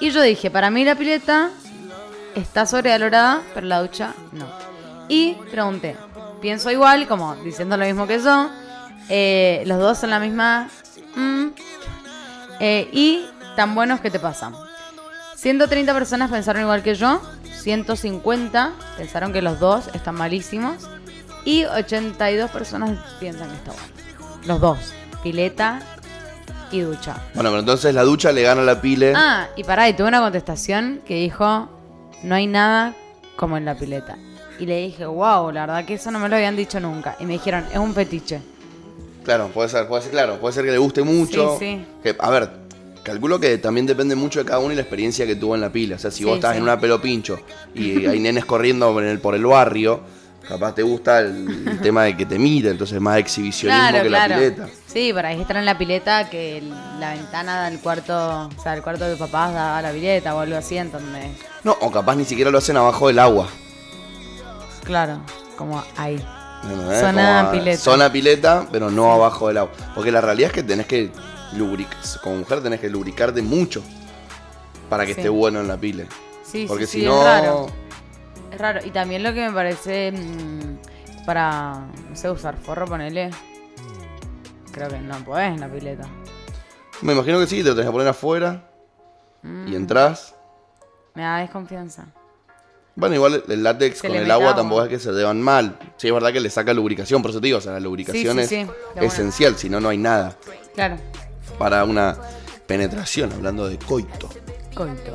Y 0.00 0.08
yo 0.12 0.22
dije: 0.22 0.50
para 0.50 0.70
mí 0.70 0.86
la 0.86 0.94
pileta 0.94 1.50
está 2.34 2.64
sobrevalorada, 2.64 3.42
pero 3.52 3.66
la 3.66 3.82
ducha 3.82 4.14
no. 4.32 4.46
Y 5.10 5.34
pregunté: 5.50 5.98
pienso 6.40 6.70
igual, 6.70 7.06
como 7.06 7.34
diciendo 7.36 7.76
lo 7.76 7.84
mismo 7.84 8.06
que 8.06 8.22
yo. 8.22 8.48
eh, 9.10 9.64
los 9.66 9.78
dos 9.78 9.98
son 9.98 10.08
la 10.08 10.18
misma. 10.18 10.70
Mm, 11.14 11.46
eh, 12.60 12.88
y 12.92 13.24
tan 13.56 13.74
buenos 13.74 14.00
que 14.00 14.10
te 14.10 14.18
pasan. 14.18 14.54
130 15.36 15.94
personas 15.94 16.30
pensaron 16.30 16.62
igual 16.62 16.82
que 16.82 16.94
yo, 16.94 17.22
150 17.60 18.72
pensaron 18.96 19.32
que 19.32 19.42
los 19.42 19.58
dos 19.58 19.88
están 19.94 20.14
malísimos 20.14 20.88
y 21.44 21.64
82 21.64 22.50
personas 22.50 22.98
piensan 23.18 23.48
que 23.48 23.56
está 23.56 23.72
bueno. 23.72 23.88
Los 24.46 24.60
dos, 24.60 24.78
pileta 25.22 25.80
y 26.70 26.80
ducha. 26.80 27.16
Bueno, 27.34 27.50
pero 27.50 27.60
entonces 27.60 27.94
la 27.94 28.02
ducha 28.02 28.32
le 28.32 28.42
gana 28.42 28.62
a 28.62 28.64
la 28.64 28.80
pile. 28.80 29.12
Ah, 29.16 29.48
y 29.56 29.64
pará, 29.64 29.88
y 29.88 29.94
tuve 29.94 30.08
una 30.08 30.20
contestación 30.20 31.00
que 31.06 31.14
dijo, 31.14 31.68
no 32.22 32.34
hay 32.34 32.46
nada 32.46 32.94
como 33.36 33.56
en 33.56 33.64
la 33.64 33.74
pileta. 33.74 34.18
Y 34.58 34.66
le 34.66 34.76
dije, 34.82 35.06
wow, 35.06 35.50
la 35.50 35.62
verdad 35.66 35.84
que 35.86 35.94
eso 35.94 36.10
no 36.10 36.18
me 36.18 36.28
lo 36.28 36.36
habían 36.36 36.56
dicho 36.56 36.80
nunca. 36.80 37.16
Y 37.18 37.24
me 37.24 37.32
dijeron, 37.34 37.64
es 37.72 37.78
un 37.78 37.94
fetiche. 37.94 38.42
Claro, 39.24 39.48
puede 39.48 39.68
ser, 39.68 39.86
puede 39.86 40.02
ser, 40.02 40.10
claro, 40.12 40.38
puede 40.40 40.54
ser 40.54 40.64
que 40.64 40.70
le 40.70 40.78
guste 40.78 41.02
mucho. 41.02 41.56
Sí, 41.58 41.66
sí. 41.78 41.86
Que, 42.02 42.16
a 42.18 42.30
ver, 42.30 42.50
calculo 43.02 43.38
que 43.40 43.58
también 43.58 43.86
depende 43.86 44.14
mucho 44.14 44.38
de 44.40 44.44
cada 44.46 44.58
uno 44.60 44.72
y 44.72 44.76
la 44.76 44.82
experiencia 44.82 45.26
que 45.26 45.36
tuvo 45.36 45.54
en 45.54 45.60
la 45.60 45.70
pila. 45.70 45.96
O 45.96 45.98
sea, 45.98 46.10
si 46.10 46.18
Sí, 46.18 46.24
vos 46.24 46.36
estás 46.36 46.56
en 46.56 46.62
una 46.62 46.78
pelo 46.80 47.00
pincho 47.00 47.38
y 47.74 48.06
hay 48.06 48.18
nenes 48.18 48.44
corriendo 48.44 48.92
por 48.92 49.04
el, 49.04 49.18
por 49.20 49.34
el 49.34 49.44
barrio, 49.44 50.00
capaz 50.48 50.74
te 50.74 50.82
gusta 50.82 51.20
el, 51.20 51.68
el 51.68 51.80
tema 51.80 52.04
de 52.04 52.16
que 52.16 52.24
te 52.26 52.38
mire, 52.38 52.70
entonces 52.70 52.96
es 52.96 53.00
más 53.02 53.18
exhibicionismo 53.18 53.88
Claro, 53.88 54.02
que 54.02 54.08
claro. 54.08 54.34
la 54.34 54.38
pileta. 54.40 54.68
Sí, 54.86 55.12
para 55.12 55.28
ahí 55.28 55.40
estar 55.40 55.56
en 55.58 55.64
la 55.66 55.78
pileta 55.78 56.28
que 56.30 56.62
la 56.98 57.12
ventana 57.14 57.68
del 57.68 57.78
cuarto, 57.78 58.48
o 58.56 58.62
sea, 58.62 58.74
el 58.74 58.82
cuarto 58.82 59.04
de 59.08 59.16
papás 59.16 59.52
da 59.52 59.78
a 59.78 59.82
la 59.82 59.92
pileta 59.92 60.34
o 60.34 60.40
algo 60.40 60.56
así, 60.56 60.76
entonces, 60.78 61.26
No, 61.62 61.76
o 61.80 61.90
capaz 61.92 62.16
ni 62.16 62.24
siquiera 62.24 62.50
lo 62.50 62.58
hacen 62.58 62.76
abajo 62.76 63.06
del 63.06 63.18
agua. 63.20 63.48
claro, 64.84 65.20
como 65.56 65.82
ahí. 65.96 66.20
¿Entendés? 66.62 67.00
Zona 67.00 67.48
pileta. 67.52 67.78
Zona 67.78 68.12
pileta, 68.12 68.66
pero 68.70 68.90
no 68.90 69.12
abajo 69.12 69.48
del 69.48 69.58
agua. 69.58 69.72
Porque 69.94 70.10
la 70.12 70.20
realidad 70.20 70.48
es 70.48 70.54
que 70.54 70.62
tenés 70.62 70.86
que 70.86 71.10
lubricar, 71.56 71.98
como 72.22 72.36
mujer 72.36 72.62
tenés 72.62 72.80
que 72.80 72.88
lubricarte 72.90 73.42
mucho 73.42 73.82
para 74.88 75.04
que 75.06 75.14
Sí. 75.14 75.20
esté 75.20 75.28
bueno 75.28 75.60
en 75.60 75.68
la 75.68 75.76
pile. 75.76 76.06
Sí, 76.44 76.66
Porque 76.68 76.86
sí, 76.86 76.92
si 76.92 77.00
sí, 77.00 77.06
no... 77.06 77.18
es 77.18 77.24
raro. 77.24 77.66
Es 78.52 78.58
raro. 78.58 78.80
Y 78.84 78.90
también 78.90 79.22
lo 79.22 79.32
que 79.32 79.46
me 79.48 79.52
parece 79.52 80.12
mm, 80.12 81.24
para, 81.24 81.86
no 82.08 82.16
sé, 82.16 82.28
usar 82.30 82.56
forro, 82.56 82.86
ponele. 82.86 83.30
Creo 84.72 84.88
que 84.88 84.98
no 84.98 85.16
podés 85.24 85.48
en 85.54 85.60
la 85.60 85.68
pileta. 85.68 86.06
Me 87.02 87.12
imagino 87.12 87.38
que 87.38 87.46
sí, 87.46 87.62
te 87.62 87.68
lo 87.70 87.74
tenés 87.74 87.86
que 87.88 87.92
poner 87.92 88.08
afuera 88.08 88.66
Mm. 89.42 89.68
y 89.68 89.76
entras. 89.76 90.34
Me 91.14 91.22
da 91.22 91.38
desconfianza. 91.38 92.04
Bueno, 92.96 93.14
igual 93.14 93.42
el 93.48 93.62
látex 93.62 93.98
Se 93.98 94.08
con 94.08 94.16
el 94.16 94.30
agua 94.30 94.48
agua. 94.50 94.56
tampoco 94.56 94.82
es 94.84 94.88
que 94.88 94.98
se 94.98 95.12
deban 95.12 95.40
mal. 95.40 95.78
Sí, 95.96 96.08
es 96.08 96.12
verdad 96.14 96.32
que 96.32 96.40
le 96.40 96.50
saca 96.50 96.74
lubricación, 96.74 97.22
por 97.22 97.30
eso 97.30 97.40
te 97.40 97.46
digo, 97.46 97.58
o 97.58 97.60
sea, 97.60 97.72
la 97.72 97.80
lubricación 97.80 98.34
sí, 98.36 98.40
es 98.40 98.48
sí, 98.48 98.66
esencial, 99.00 99.56
si 99.56 99.68
no, 99.70 99.80
no 99.80 99.88
hay 99.88 99.98
nada. 99.98 100.36
Claro. 100.74 100.96
para 101.58 101.84
una 101.84 102.16
penetración, 102.66 103.32
hablando 103.32 103.68
de 103.68 103.78
coito. 103.78 104.28
Coito. 104.74 105.12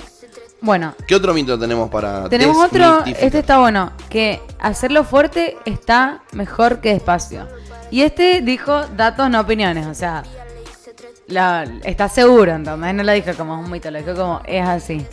Bueno, 0.62 0.96
¿Qué 1.08 1.16
otro 1.16 1.34
mito 1.34 1.60
tenemos 1.60 1.90
para 1.92 2.28
tenemos 2.30 2.58
otro, 2.58 3.04
este 3.06 3.40
está 3.40 3.60
bueno, 3.60 3.92
que 4.10 4.42
hacerlo 4.60 5.04
fuerte 5.04 5.58
está 5.66 6.24
mejor 6.32 6.80
que 6.82 6.94
despacio. 6.94 7.48
Y 7.92 8.02
este 8.02 8.42
dijo 8.42 8.86
datos, 8.98 9.30
no 9.30 9.42
opiniones, 9.42 9.86
o 9.86 9.94
sea, 9.94 10.24
la- 11.28 11.64
está 11.84 12.10
seguro, 12.10 12.54
entonces 12.54 12.94
no 12.96 13.04
lo 13.04 13.12
dijo 13.12 13.32
como 13.38 13.60
un 13.60 13.70
mito, 13.70 13.92
lo 13.92 14.00
dijo 14.00 14.16
como 14.16 14.42
es 14.46 14.66
así. 14.68 15.06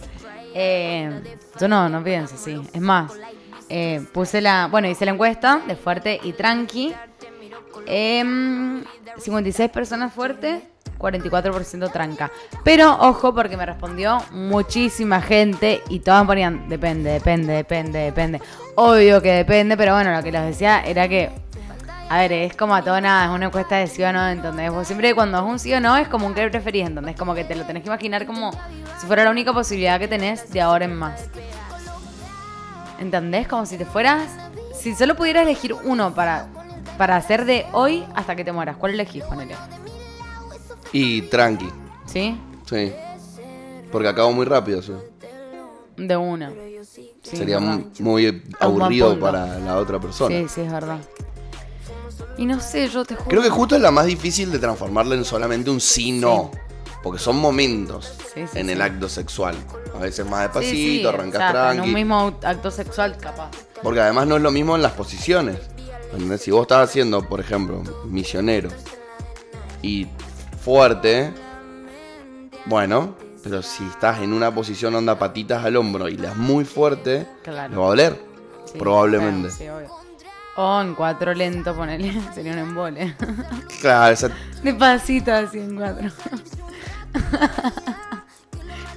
Eh, 0.55 1.37
yo 1.61 1.69
no, 1.69 1.89
no 1.89 2.03
pienso 2.03 2.35
así. 2.35 2.61
Es 2.73 2.81
más, 2.81 3.13
eh, 3.69 4.05
puse 4.13 4.41
la, 4.41 4.69
bueno, 4.69 4.89
hice 4.89 5.05
la 5.05 5.13
encuesta 5.13 5.61
de 5.67 5.77
fuerte 5.77 6.21
y 6.23 6.33
tranqui. 6.33 6.95
Em, 7.87 8.85
56 9.19 9.71
personas 9.71 10.13
fuertes, 10.13 10.63
44% 10.99 11.91
tranca. 11.91 12.31
Pero 12.65 12.97
ojo, 13.01 13.35
porque 13.35 13.57
me 13.57 13.67
respondió 13.67 14.23
muchísima 14.31 15.21
gente 15.21 15.83
y 15.89 16.01
todas 16.01 16.25
ponían 16.27 16.69
depende, 16.69 17.11
depende, 17.11 17.55
depende, 17.55 17.99
depende. 17.99 18.41
Obvio 18.77 19.21
que 19.21 19.33
depende, 19.33 19.77
pero 19.77 19.95
bueno, 19.95 20.15
lo 20.15 20.23
que 20.23 20.33
les 20.33 20.45
decía 20.45 20.83
era 20.85 21.09
que, 21.09 21.31
a 22.13 22.19
ver, 22.19 22.33
es 22.33 22.55
como 22.55 22.75
a 22.75 22.83
todo 22.85 23.01
nada, 23.01 23.25
es 23.25 23.31
una 23.31 23.47
encuesta 23.47 23.77
de 23.77 23.87
sí 23.87 24.03
o 24.03 24.13
no, 24.13 24.29
¿entendés? 24.29 24.71
Vos 24.71 24.87
siempre 24.87 25.15
cuando 25.15 25.39
es 25.39 25.45
un 25.45 25.59
sí 25.59 25.73
o 25.73 25.81
no 25.81 25.97
es 25.97 26.09
como 26.09 26.27
un 26.27 26.35
que 26.35 26.47
preferís, 26.51 26.87
¿entendés? 26.87 27.17
Como 27.17 27.35
que 27.35 27.43
te 27.43 27.55
lo 27.55 27.65
tenés 27.65 27.83
que 27.83 27.89
imaginar 27.89 28.27
como 28.27 28.53
si 29.01 29.07
fuera 29.07 29.25
la 29.25 29.31
única 29.31 29.55
posibilidad 29.55 29.99
que 29.99 30.09
tenés 30.09 30.51
de 30.53 30.61
ahora 30.61 30.85
en 30.85 30.95
más. 30.95 31.25
¿Entendés? 32.99 33.49
Como 33.49 33.65
si 33.65 33.79
te 33.79 33.87
fueras. 33.87 34.29
Si 34.79 34.95
solo 34.95 35.17
pudieras 35.17 35.45
elegir 35.45 35.73
uno 35.73 36.15
para, 36.15 36.49
para 36.99 37.17
hacer 37.17 37.47
de 37.47 37.65
hoy 37.73 38.05
hasta 38.15 38.37
que 38.37 38.45
te 38.45 38.53
mueras, 38.53 38.77
¿cuál 38.77 38.93
elegís, 38.93 39.25
Juanele? 39.25 39.57
Y 40.93 41.23
tranqui, 41.23 41.71
¿Sí? 42.05 42.39
sí. 42.69 42.93
Porque 43.91 44.09
acabo 44.09 44.33
muy 44.33 44.45
rápido, 44.45 44.83
sí. 44.83 44.93
De 45.97 46.17
una. 46.19 46.53
Sí, 46.83 47.15
Sería 47.23 47.59
muy 47.59 48.43
aburrido 48.61 49.19
para 49.19 49.59
la 49.61 49.79
otra 49.79 49.99
persona. 49.99 50.37
Sí, 50.37 50.47
sí, 50.51 50.61
es 50.61 50.71
verdad. 50.71 50.99
Y 52.39 52.47
no 52.47 52.61
sé, 52.61 52.89
yo 52.89 53.05
te 53.05 53.15
juro. 53.15 53.29
Creo 53.29 53.43
que 53.43 53.51
justo 53.51 53.77
es 53.77 53.83
la 53.83 53.91
más 53.91 54.07
difícil 54.07 54.51
de 54.51 54.59
transformarla 54.59 55.15
en 55.15 55.25
solamente 55.25 55.71
un 55.71 55.81
sí 55.81 56.13
no. 56.13 56.51
Porque 57.03 57.19
son 57.19 57.37
momentos 57.37 58.15
Sí, 58.33 58.43
sí, 58.51 58.59
en 58.61 58.71
el 58.71 58.81
acto 58.81 59.09
sexual. 59.09 59.57
A 59.95 59.99
veces 59.99 60.25
más 60.25 60.43
despacito, 60.43 61.09
arrancas 61.09 61.35
o 61.35 61.39
sea, 61.39 61.49
En 61.49 61.77
tranqui. 61.77 61.89
un 61.89 61.95
mismo 61.95 62.39
acto 62.43 62.71
sexual, 62.71 63.17
capaz. 63.19 63.51
Porque 63.83 64.01
además 64.01 64.27
no 64.29 64.37
es 64.37 64.43
lo 64.43 64.51
mismo 64.53 64.77
en 64.77 64.83
las 64.83 64.93
posiciones. 64.93 65.57
¿entendés? 66.13 66.43
Si 66.43 66.51
vos 66.53 66.63
estás 66.63 66.89
haciendo, 66.89 67.27
por 67.29 67.41
ejemplo, 67.41 67.83
misionero 68.07 68.69
y 69.83 70.07
fuerte, 70.63 71.33
bueno, 72.67 73.15
pero 73.43 73.63
si 73.63 73.85
estás 73.85 74.21
en 74.21 74.33
una 74.33 74.55
posición 74.55 74.95
onda 74.95 75.19
patitas 75.19 75.65
al 75.65 75.77
hombro 75.77 76.09
y 76.09 76.17
le 76.17 76.29
das 76.29 76.37
muy 76.37 76.65
fuerte, 76.65 77.27
Claro. 77.43 77.71
le 77.71 77.77
va 77.77 77.85
a 77.85 77.89
doler. 77.89 78.25
Probablemente. 78.79 79.49
claro, 79.49 79.59
sí, 79.59 79.69
obvio. 79.89 80.02
O 80.57 80.81
en 80.83 80.95
cuatro 80.95 81.33
lento, 81.35 81.75
ponele. 81.75 82.13
Sería 82.35 82.53
un 82.53 82.59
embole. 82.59 83.15
Claro, 83.81 84.13
esa- 84.13 84.31
Despacito 84.63 85.33
así 85.33 85.59
en 85.59 85.77
cuatro. 85.77 86.09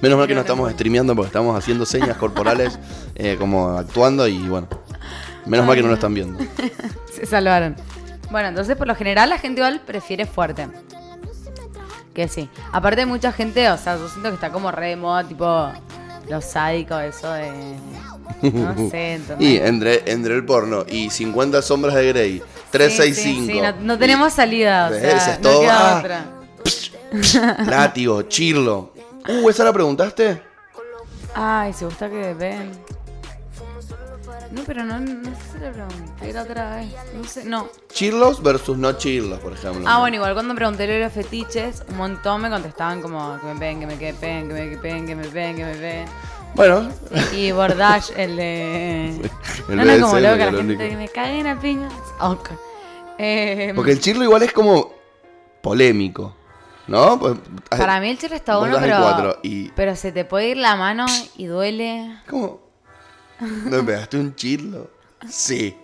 menos 0.00 0.18
mal 0.18 0.26
que 0.26 0.34
no 0.34 0.40
estamos 0.42 0.70
streameando 0.72 1.14
porque 1.14 1.28
estamos 1.28 1.56
haciendo 1.56 1.86
señas 1.86 2.16
corporales 2.16 2.78
eh, 3.14 3.36
como 3.38 3.70
actuando 3.78 4.28
y 4.28 4.38
bueno, 4.48 4.68
menos 5.46 5.66
mal 5.66 5.74
que 5.76 5.82
no 5.82 5.88
lo 5.88 5.94
están 5.94 6.14
viendo. 6.14 6.38
Se 7.12 7.26
salvaron. 7.26 7.76
Bueno, 8.30 8.48
entonces 8.48 8.76
por 8.76 8.86
lo 8.86 8.94
general 8.94 9.30
la 9.30 9.38
gente 9.38 9.60
igual 9.60 9.80
prefiere 9.80 10.26
fuerte. 10.26 10.68
Que 12.12 12.28
sí. 12.28 12.48
Aparte 12.72 13.04
mucha 13.06 13.30
gente, 13.32 13.68
o 13.70 13.76
sea, 13.76 13.96
yo 13.96 14.08
siento 14.08 14.30
que 14.30 14.34
está 14.36 14.50
como 14.50 14.70
re 14.70 14.88
de 14.90 14.96
moda, 14.96 15.22
tipo 15.24 15.70
los 16.28 16.44
sádicos, 16.44 17.02
eso 17.02 17.30
de. 17.32 17.76
No 18.42 18.90
sé. 18.90 19.20
Y 19.38 19.56
entre, 19.56 20.10
entre 20.10 20.34
el 20.34 20.44
porno 20.44 20.84
y 20.88 21.10
50 21.10 21.62
sombras 21.62 21.94
de 21.94 22.08
Grey, 22.08 22.42
365. 22.70 23.14
Sí, 23.14 23.46
sí, 23.46 23.52
sí, 23.52 23.60
no, 23.60 23.72
no 23.80 23.98
tenemos 23.98 24.32
salida, 24.32 24.88
o 24.88 24.94
sea, 24.94 25.16
Es 25.16 25.40
no 25.40 25.48
todo, 25.48 25.60
queda 25.60 25.96
ah. 25.96 25.98
otra. 25.98 27.64
Látigo, 27.66 28.22
chirlo. 28.22 28.92
Uh, 29.28 29.48
¿esa 29.50 29.64
la 29.64 29.72
preguntaste? 29.72 30.42
Ay, 31.34 31.72
si 31.72 31.84
gusta 31.84 32.08
que 32.08 32.34
ven. 32.34 32.70
No, 34.52 34.62
pero 34.64 34.84
no, 34.84 35.00
no 35.00 35.24
sé 35.24 35.36
si 35.52 35.58
le 35.58 35.70
pregunté 35.70 36.32
la 36.32 36.42
otra 36.42 36.76
vez. 36.76 36.86
No 37.14 37.24
sé, 37.24 37.44
no. 37.44 37.68
Chirlos 37.92 38.42
versus 38.42 38.78
no 38.78 38.92
chirlos, 38.92 39.38
por 39.40 39.52
ejemplo. 39.52 39.84
Ah, 39.86 39.98
bueno, 39.98 40.16
igual 40.16 40.34
cuando 40.34 40.54
pregunté 40.54 41.00
los 41.00 41.12
fetiches, 41.12 41.82
un 41.88 41.96
montón 41.96 42.42
me 42.42 42.48
contestaban 42.48 43.02
como 43.02 43.38
que 43.40 43.46
me 43.46 43.58
peguen, 43.58 43.80
que 43.80 43.86
me 43.86 43.98
que 43.98 44.14
peguen, 44.14 44.48
que 44.48 44.54
me 44.54 44.76
peguen, 44.78 45.06
que 45.06 45.14
me 45.16 45.24
peguen, 45.24 45.56
que 45.56 45.64
me 45.64 45.74
peguen. 45.74 46.08
Bueno, 46.56 46.88
Y 47.34 47.52
Bordage, 47.52 48.12
el 48.22 48.36
de. 48.36 49.06
el 49.68 49.76
no, 49.76 49.84
no, 49.84 50.00
como 50.06 50.18
loca, 50.20 50.36
la 50.36 50.44
gente 50.44 50.60
único. 50.60 50.80
que 50.82 50.96
me 50.96 51.08
caguen 51.08 51.46
a 51.46 51.60
piñas. 51.60 51.92
Ok. 52.20 52.50
Eh, 53.18 53.72
porque 53.74 53.92
el 53.92 54.00
chirlo 54.00 54.24
igual 54.24 54.42
es 54.42 54.52
como 54.52 54.92
polémico, 55.62 56.34
¿no? 56.86 57.18
Pues, 57.18 57.34
para 57.70 58.00
mí 58.00 58.10
el 58.10 58.18
chile 58.18 58.36
está 58.36 58.56
bueno, 58.58 58.76
pero. 58.80 59.38
y- 59.42 59.70
Pero 59.70 59.96
se 59.96 60.12
te 60.12 60.24
puede 60.24 60.48
ir 60.50 60.56
la 60.56 60.76
mano 60.76 61.06
y 61.36 61.46
duele. 61.46 62.18
¿Cómo? 62.28 62.60
¿No 63.40 63.78
me 63.78 63.82
pegaste 63.82 64.16
un 64.18 64.34
chirlo? 64.34 64.90
Sí. 65.28 65.76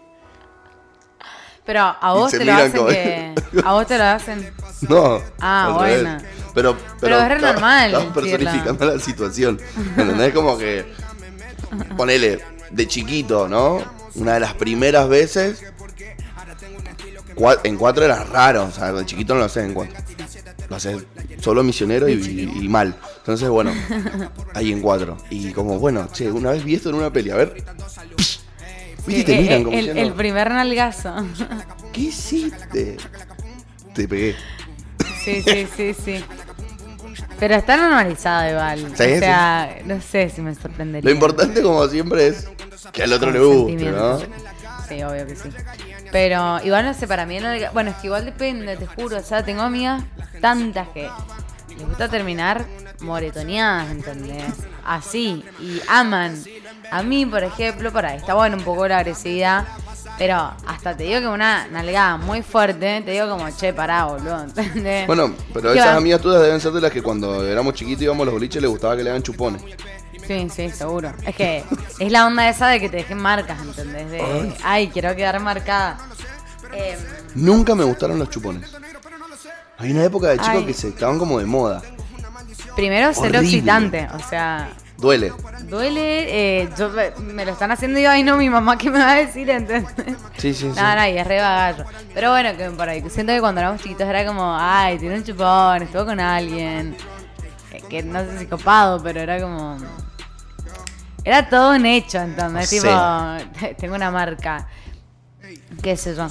Pero 1.64 1.80
a 1.80 2.12
vos 2.14 2.30
te 2.32 2.44
lo 2.44 2.52
hacen 2.54 2.86
que. 2.86 3.34
A 3.64 3.72
vos 3.72 3.86
te 3.86 3.96
lo 3.98 4.04
hacen. 4.04 4.52
No. 4.88 5.20
Ah, 5.40 5.74
bueno. 5.76 6.18
Pero, 6.54 6.76
Pero 7.00 7.18
es 7.20 7.28
re 7.28 7.38
normal 7.38 7.92
Estamos 7.92 8.14
decirla. 8.14 8.38
personificando 8.50 8.84
la 8.86 8.98
situación. 8.98 9.60
¿Entendés? 9.96 10.34
Como 10.34 10.58
que. 10.58 10.84
Ponele, 11.96 12.40
de 12.70 12.86
chiquito, 12.88 13.48
¿no? 13.48 13.82
Una 14.16 14.34
de 14.34 14.40
las 14.40 14.54
primeras 14.54 15.08
veces. 15.08 15.62
cua- 17.36 17.60
En 17.64 17.76
cuatro 17.76 18.04
era 18.04 18.24
raro. 18.24 18.64
O 18.64 18.70
sea, 18.72 18.92
de 18.92 19.06
chiquito 19.06 19.34
no 19.34 19.40
lo 19.40 19.46
haces 19.46 19.64
en 19.64 19.72
cuatro. 19.74 19.94
Lo 20.68 20.76
haces 20.76 21.04
solo 21.40 21.62
misionero 21.62 22.08
y, 22.08 22.12
y- 22.14 22.64
y 22.64 22.68
mal. 22.68 22.94
Entonces, 23.18 23.48
bueno, 23.48 23.72
ahí 24.54 24.72
en 24.72 24.80
cuatro. 24.82 25.16
Y 25.30 25.52
como, 25.52 25.78
bueno, 25.78 26.08
che, 26.12 26.30
una 26.30 26.50
vez 26.50 26.64
vi 26.64 26.74
esto 26.74 26.88
en 26.90 26.96
una 26.96 27.10
peli. 27.12 27.30
A 27.30 27.36
ver. 27.36 27.64
¿Viste? 29.06 29.20
Y 29.20 29.24
te 29.24 29.34
Eh, 29.34 29.40
miran 29.42 29.60
eh, 29.60 29.64
como 29.64 29.76
el, 29.76 29.86
diciendo, 29.86 30.02
el 30.10 30.12
primer 30.14 30.50
nalgazo. 30.50 31.14
¿Qué 31.92 32.00
hiciste? 32.00 32.96
Te 33.94 34.08
pegué. 34.08 34.36
Sí, 35.24 35.42
sí, 35.42 35.68
sí, 35.76 35.94
sí. 35.94 36.24
Pero 37.38 37.54
está 37.56 37.76
normalizado 37.76 38.50
igual. 38.50 38.78
Sí, 38.96 39.02
o 39.02 39.18
sea, 39.18 39.78
no 39.84 40.00
sé 40.00 40.30
si 40.30 40.40
me 40.40 40.54
sorprendería. 40.54 41.08
Lo 41.08 41.14
importante, 41.14 41.60
como 41.62 41.86
siempre, 41.88 42.28
es 42.28 42.48
que 42.92 43.02
al 43.02 43.12
otro 43.12 43.30
le 43.30 43.40
guste, 43.40 43.90
¿no? 43.90 44.18
Sí, 44.88 45.02
obvio 45.02 45.26
que 45.26 45.36
sí. 45.36 45.48
Pero 46.10 46.60
igual 46.64 46.84
no 46.84 46.94
sé, 46.94 47.06
para 47.06 47.26
mí, 47.26 47.38
bueno, 47.72 47.90
es 47.90 47.96
que 47.96 48.06
igual 48.06 48.24
depende, 48.24 48.76
te 48.76 48.86
juro. 48.86 49.18
O 49.18 49.22
sea, 49.22 49.44
tengo 49.44 49.62
amigas 49.62 50.02
tantas 50.40 50.88
que 50.88 51.08
les 51.76 51.86
gusta 51.88 52.08
terminar 52.08 52.64
moretoneadas, 53.00 53.90
¿entendés? 53.90 54.44
Así, 54.84 55.44
y 55.60 55.80
aman. 55.88 56.36
A 56.92 57.02
mí, 57.02 57.24
por 57.24 57.42
ejemplo, 57.42 57.90
por 57.90 58.04
ahí 58.04 58.18
está 58.18 58.34
bueno 58.34 58.58
un 58.58 58.64
poco 58.64 58.86
la 58.86 58.98
agresividad, 58.98 59.66
pero 60.18 60.52
hasta 60.66 60.94
te 60.94 61.04
digo 61.04 61.20
que 61.20 61.26
una 61.26 61.66
nalgada 61.68 62.18
muy 62.18 62.42
fuerte, 62.42 63.00
te 63.00 63.12
digo 63.12 63.30
como, 63.30 63.48
che, 63.50 63.72
pará, 63.72 64.04
boludo, 64.04 64.42
¿entendés? 64.44 65.06
Bueno, 65.06 65.34
pero 65.54 65.72
¿Qué 65.72 65.78
esas 65.78 65.96
amigas 65.96 66.20
tuyas 66.20 66.42
deben 66.42 66.60
ser 66.60 66.72
de 66.72 66.82
las 66.82 66.90
que 66.90 67.02
cuando 67.02 67.46
éramos 67.46 67.72
chiquitos 67.74 68.02
íbamos 68.02 68.22
a 68.22 68.24
los 68.26 68.34
boliches 68.34 68.60
les 68.60 68.70
gustaba 68.70 68.94
que 68.94 69.02
le 69.02 69.08
hagan 69.10 69.22
chupones. 69.22 69.62
Sí, 70.26 70.48
sí, 70.54 70.68
seguro. 70.70 71.12
Es 71.26 71.34
que 71.34 71.64
es 71.98 72.12
la 72.12 72.26
onda 72.26 72.48
esa 72.48 72.68
de 72.68 72.78
que 72.78 72.88
te 72.90 72.98
dejen 72.98 73.18
marcas, 73.18 73.58
¿entendés? 73.60 74.10
De, 74.10 74.52
ay, 74.62 74.88
quiero 74.88 75.16
quedar 75.16 75.40
marcada. 75.40 75.98
Em, 76.72 76.98
Nunca 77.34 77.74
me 77.74 77.84
gustaron 77.84 78.18
los 78.18 78.28
chupones. 78.28 78.70
Hay 79.78 79.90
una 79.90 80.04
época 80.04 80.28
de 80.28 80.36
chicos 80.36 80.56
Ay. 80.58 80.66
que 80.66 80.74
se 80.74 80.88
estaban 80.88 81.18
como 81.18 81.38
de 81.38 81.46
moda. 81.46 81.82
primero, 82.76 83.12
ser 83.14 83.34
excitante. 83.34 84.08
O 84.14 84.28
sea, 84.28 84.70
Duele. 85.02 85.32
duele. 85.64 86.62
eh, 86.62 86.68
yo 86.78 86.90
me, 87.18 87.44
lo 87.44 87.52
están 87.52 87.70
haciendo 87.72 87.98
y 87.98 88.04
yo, 88.04 88.10
ay, 88.10 88.22
no, 88.22 88.36
mi 88.36 88.48
mamá, 88.48 88.78
¿qué 88.78 88.88
me 88.90 88.98
va 89.00 89.12
a 89.12 89.16
decir? 89.16 89.50
¿Entendés? 89.50 89.90
Sí, 90.38 90.54
sí, 90.54 90.70
sí. 90.72 90.80
No, 90.80 90.94
no, 90.96 91.06
y 91.08 91.18
es 91.18 91.26
re 91.26 91.40
bagallo. 91.40 91.84
Pero 92.14 92.30
bueno, 92.30 92.56
que 92.56 92.70
por 92.70 92.88
ahí. 92.88 93.02
Siento 93.10 93.32
que 93.32 93.40
cuando 93.40 93.60
éramos 93.60 93.82
chiquitos 93.82 94.06
era 94.08 94.24
como, 94.24 94.56
ay, 94.58 94.98
tiene 94.98 95.16
un 95.16 95.24
chupón, 95.24 95.82
estuvo 95.82 96.06
con 96.06 96.20
alguien. 96.20 96.96
eh, 97.72 97.82
Que 97.90 98.02
no 98.02 98.20
sé 98.20 98.38
si 98.38 98.46
copado, 98.46 99.02
pero 99.02 99.20
era 99.20 99.40
como. 99.40 99.76
Era 101.24 101.48
todo 101.48 101.74
un 101.74 101.84
hecho, 101.86 102.18
entonces, 102.18 102.68
Sí. 102.68 102.78
tipo, 102.80 102.90
tengo 103.78 103.94
una 103.96 104.10
marca. 104.10 104.66
¿Qué 105.82 105.96
sé 105.96 106.14
yo? 106.14 106.28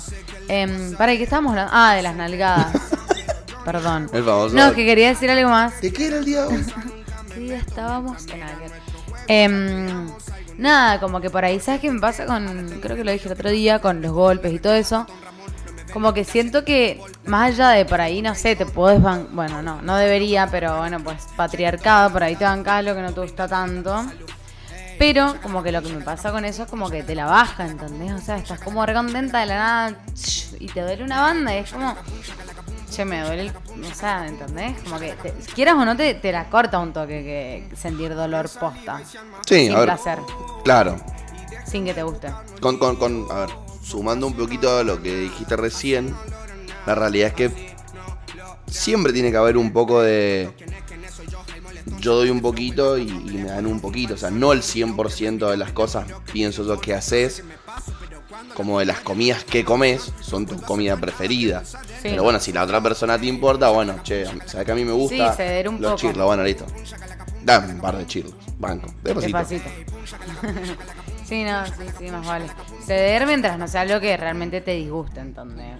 Em, 0.47 0.95
para, 0.95 1.13
¿y 1.13 1.17
qué 1.17 1.23
estábamos 1.25 1.51
hablando? 1.51 1.71
Ah, 1.75 1.93
de 1.95 2.01
las 2.03 2.15
nalgadas. 2.15 2.73
Perdón. 3.65 4.09
El 4.13 4.23
famoso- 4.23 4.53
No, 4.55 4.73
que 4.73 4.85
quería 4.85 5.09
decir 5.09 5.29
algo 5.29 5.49
más. 5.49 5.79
¿De 5.81 5.91
qué 5.93 6.07
era 6.07 6.17
el 6.17 6.25
día 6.25 6.41
de 6.45 6.55
hoy? 6.55 6.65
¿Qué 7.51 7.57
día 7.57 7.65
estábamos? 7.67 8.25
Em, 9.27 10.09
nada, 10.57 11.01
como 11.01 11.19
que 11.19 11.29
por 11.29 11.43
ahí, 11.43 11.59
¿sabes 11.59 11.81
qué 11.81 11.91
me 11.91 11.99
pasa 11.99 12.25
con.? 12.25 12.79
Creo 12.81 12.95
que 12.95 13.03
lo 13.03 13.11
dije 13.11 13.27
el 13.27 13.33
otro 13.33 13.49
día, 13.49 13.79
con 13.79 14.01
los 14.01 14.13
golpes 14.13 14.53
y 14.53 14.59
todo 14.59 14.73
eso. 14.73 15.05
como 15.91 16.13
que 16.13 16.23
siento 16.23 16.63
que 16.63 17.01
más 17.25 17.51
allá 17.51 17.71
de 17.71 17.83
por 17.83 17.99
ahí, 17.99 18.21
no 18.21 18.35
sé, 18.35 18.55
te 18.55 18.65
podés 18.65 19.01
ban 19.01 19.27
bueno, 19.33 19.61
no, 19.61 19.81
no 19.81 19.97
debería, 19.97 20.47
pero 20.49 20.77
bueno, 20.77 21.03
pues 21.03 21.27
patriarcado, 21.35 22.09
por 22.13 22.23
ahí 22.23 22.37
te 22.37 22.45
bancás 22.45 22.85
lo 22.85 22.95
que 22.95 23.01
no 23.01 23.11
te 23.11 23.19
gusta 23.19 23.49
tanto. 23.49 24.05
Pero 24.97 25.35
como 25.43 25.61
que 25.61 25.73
lo 25.73 25.81
que 25.81 25.89
me 25.89 26.01
pasa 26.05 26.31
con 26.31 26.45
eso 26.45 26.63
es 26.63 26.69
como 26.69 26.89
que 26.89 27.03
te 27.03 27.15
la 27.15 27.25
baja, 27.25 27.65
¿entendés? 27.67 28.13
O 28.13 28.19
sea, 28.19 28.37
estás 28.37 28.61
como 28.61 28.85
re 28.85 28.93
contenta 28.93 29.41
de 29.41 29.47
la 29.47 29.57
nada 29.57 29.99
y 30.57 30.67
te 30.67 30.81
duele 30.83 31.03
una 31.03 31.19
banda 31.19 31.53
y 31.53 31.57
es 31.57 31.71
como, 31.73 31.97
che, 33.01 33.05
me 33.05 33.21
duele, 33.21 33.41
el, 33.43 33.51
o 33.91 33.95
sea, 33.95 34.27
¿entendés? 34.27 34.79
Como 34.83 34.99
que 34.99 35.13
te- 35.13 35.33
quieras 35.53 35.75
o 35.75 35.85
no 35.85 35.95
te, 35.95 36.13
te 36.15 36.31
la 36.31 36.49
corta 36.49 36.79
un 36.79 36.93
toque 36.93 37.67
que 37.69 37.75
sentir 37.75 38.13
dolor 38.15 38.49
posta. 38.59 39.01
Sí, 39.47 39.65
sin 39.65 39.73
a 39.73 39.77
ver. 39.79 39.85
placer, 39.85 40.19
Claro. 40.63 40.95
sin 41.65 41.85
que 41.85 41.93
te 41.93 42.03
guste. 42.03 42.29
Con, 42.59 42.77
con, 42.77 42.95
con, 42.97 43.27
a 43.31 43.41
ver, 43.41 43.49
sumando 43.83 44.27
un 44.27 44.33
poquito 44.33 44.77
a 44.77 44.83
lo 44.83 45.01
que 45.01 45.15
dijiste 45.15 45.55
recién, 45.55 46.15
la 46.85 46.95
realidad 46.95 47.29
es 47.29 47.33
que 47.33 47.71
siempre 48.67 49.13
tiene 49.13 49.31
que 49.31 49.37
haber 49.37 49.57
un 49.57 49.71
poco 49.73 50.01
de... 50.01 50.51
Yo 51.99 52.15
doy 52.15 52.29
un 52.29 52.41
poquito 52.41 52.97
y, 52.97 53.03
y 53.09 53.37
me 53.37 53.45
dan 53.49 53.65
un 53.65 53.79
poquito, 53.79 54.13
o 54.13 54.17
sea, 54.17 54.29
no 54.31 54.53
el 54.53 54.61
100% 54.61 55.49
de 55.49 55.57
las 55.57 55.71
cosas 55.71 56.05
pienso 56.31 56.63
yo 56.65 56.79
que 56.79 56.93
haces, 56.95 57.43
como 58.55 58.79
de 58.79 58.85
las 58.85 58.99
comidas 59.01 59.43
que 59.43 59.63
comes, 59.63 60.11
son 60.21 60.45
tu 60.45 60.59
comida 60.61 60.97
preferida. 60.97 61.63
Pero 62.03 62.23
bueno, 62.23 62.39
si 62.39 62.51
la 62.51 62.63
otra 62.63 62.81
persona 62.81 63.17
te 63.17 63.25
importa, 63.27 63.69
bueno, 63.69 63.95
che, 64.03 64.25
sabes 64.45 64.65
que 64.65 64.71
a 64.71 64.75
mí 64.75 64.83
me 64.85 64.91
gusta 64.91 65.31
Sí, 65.31 65.37
ceder 65.37 65.69
un 65.69 65.81
los 65.81 65.91
poco. 65.91 66.01
chirlos, 66.01 66.25
bueno, 66.25 66.43
listo. 66.43 66.65
Dame 67.43 67.73
un 67.73 67.81
par 67.81 67.97
de 67.97 68.05
chirlos, 68.05 68.33
banco, 68.59 68.87
despacito. 69.03 69.37
Despacito. 69.37 69.69
sí, 71.27 71.43
no, 71.43 71.65
sí, 71.65 71.71
sí, 71.97 72.11
más 72.11 72.25
vale. 72.25 72.45
Ceder 72.85 73.25
mientras 73.25 73.57
no 73.57 73.67
sea 73.67 73.81
algo 73.81 73.99
que 73.99 74.15
realmente 74.17 74.61
te 74.61 74.75
disguste, 74.75 75.19
¿entendés? 75.19 75.77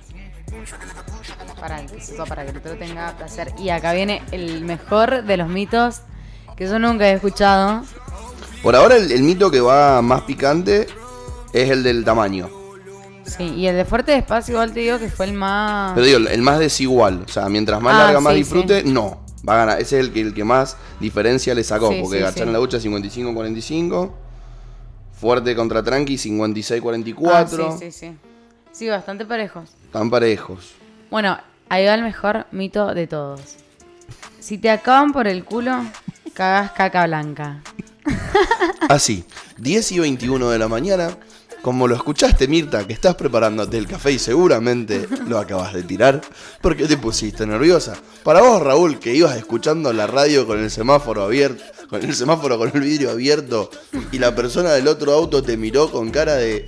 Para, 1.59 1.85
que 1.85 1.97
para 2.27 2.43
que 2.43 2.51
el 2.51 2.57
otro 2.57 2.75
tenga 2.77 3.15
placer. 3.17 3.53
Y 3.59 3.69
acá 3.69 3.93
viene 3.93 4.21
el 4.31 4.61
mejor 4.63 5.23
de 5.23 5.37
los 5.37 5.47
mitos 5.47 6.01
que 6.57 6.65
yo 6.67 6.79
nunca 6.79 7.07
he 7.07 7.13
escuchado. 7.13 7.83
Por 8.63 8.75
ahora 8.75 8.95
el, 8.97 9.11
el 9.11 9.23
mito 9.23 9.49
que 9.49 9.61
va 9.61 10.01
más 10.01 10.21
picante 10.21 10.87
es 11.53 11.69
el 11.69 11.83
del 11.83 12.03
tamaño. 12.03 12.49
Sí, 13.25 13.43
y 13.43 13.67
el 13.67 13.75
de 13.75 13.85
fuerte 13.85 14.11
despacio 14.11 14.53
igual 14.53 14.73
te 14.73 14.79
digo 14.81 14.97
que 14.99 15.09
fue 15.09 15.25
el 15.27 15.33
más... 15.33 15.93
Pero 15.93 16.05
digo, 16.05 16.17
el 16.29 16.41
más 16.41 16.59
desigual. 16.59 17.23
O 17.25 17.31
sea, 17.31 17.47
mientras 17.49 17.81
más 17.81 17.95
Ah, 17.95 17.97
larga, 18.05 18.19
más 18.19 18.33
sí, 18.33 18.39
disfrute, 18.39 18.83
no. 18.83 19.21
Va 19.47 19.53
a 19.53 19.57
ganar. 19.57 19.81
Ese 19.81 19.99
es 19.99 20.05
el 20.05 20.11
que, 20.11 20.21
el 20.21 20.33
que 20.33 20.43
más 20.43 20.75
diferencia 20.99 21.53
le 21.55 21.63
sacó. 21.63 21.91
Sí, 21.91 21.99
porque 22.01 22.25
sí. 22.31 22.41
en 22.41 22.51
la 22.51 22.59
ducha 22.59 22.77
55-45. 22.79 24.11
Fuerte 25.19 25.55
contra 25.55 25.83
tranqui 25.83 26.15
Ah, 26.15 26.17
56-44. 26.17 27.77
sí, 27.77 27.77
sí, 27.79 27.91
sí. 27.91 28.17
Sí, 28.71 28.89
bastante 28.89 29.25
parejos. 29.25 29.69
Están 29.85 30.09
parejos. 30.09 30.71
Bueno, 31.09 31.37
ahí 31.69 31.85
va 31.85 31.93
el 31.93 32.03
mejor 32.03 32.47
mito 32.51 32.93
de 32.93 33.05
todos. 33.07 33.41
Si 34.39 34.57
te 34.57 34.69
acaban 34.71 35.11
por 35.13 35.27
el 35.27 35.43
culo, 35.43 35.83
cagas 36.33 36.71
caca 36.71 37.05
blanca. 37.05 37.61
Así, 38.89 39.25
10 39.57 39.91
y 39.91 39.99
21 39.99 40.49
de 40.49 40.57
la 40.59 40.67
mañana. 40.67 41.09
Como 41.61 41.87
lo 41.87 41.95
escuchaste, 41.95 42.47
Mirta, 42.47 42.87
que 42.87 42.93
estás 42.93 43.13
preparándote 43.15 43.77
el 43.77 43.87
café 43.87 44.11
y 44.11 44.19
seguramente 44.19 45.07
lo 45.27 45.37
acabas 45.37 45.73
de 45.73 45.83
tirar, 45.83 46.21
porque 46.59 46.87
te 46.87 46.97
pusiste 46.97 47.45
nerviosa. 47.45 47.95
Para 48.23 48.41
vos, 48.41 48.61
Raúl, 48.63 48.97
que 48.99 49.13
ibas 49.13 49.37
escuchando 49.37 49.93
la 49.93 50.07
radio 50.07 50.47
con 50.47 50.59
el 50.59 50.71
semáforo 50.71 51.21
abierto, 51.23 51.63
con 51.89 52.01
el 52.03 52.15
semáforo 52.15 52.57
con 52.57 52.71
el 52.73 52.81
vidrio 52.81 53.11
abierto, 53.11 53.69
y 54.11 54.17
la 54.17 54.33
persona 54.33 54.71
del 54.71 54.87
otro 54.87 55.13
auto 55.13 55.43
te 55.43 55.55
miró 55.55 55.91
con 55.91 56.09
cara 56.09 56.33
de 56.35 56.65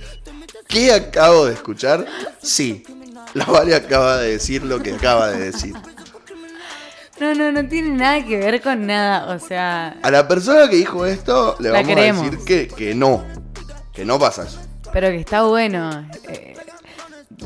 ¿Qué 0.68 0.92
acabo 0.92 1.46
de 1.46 1.54
escuchar? 1.54 2.06
Sí, 2.40 2.84
la 3.34 3.44
Vale 3.46 3.74
acaba 3.74 4.18
de 4.18 4.30
decir 4.32 4.62
lo 4.62 4.80
que 4.80 4.92
acaba 4.94 5.30
de 5.30 5.50
decir. 5.50 5.74
No, 7.20 7.34
no, 7.34 7.52
no 7.52 7.68
tiene 7.68 7.90
nada 7.90 8.24
que 8.24 8.36
ver 8.38 8.60
con 8.60 8.86
nada. 8.86 9.34
O 9.34 9.38
sea, 9.38 9.96
A 10.02 10.10
la 10.10 10.26
persona 10.26 10.68
que 10.68 10.76
dijo 10.76 11.06
esto 11.06 11.56
le 11.60 11.68
La 11.70 11.80
vamos 11.80 11.88
queremos. 11.88 12.22
a 12.26 12.30
decir 12.30 12.44
que, 12.44 12.68
que 12.68 12.94
no, 12.94 13.24
que 13.92 14.04
no 14.04 14.18
pasa 14.18 14.44
eso. 14.44 14.60
Pero 14.94 15.08
que 15.10 15.16
está 15.20 15.42
bueno. 15.42 16.08
Eh, 16.28 16.54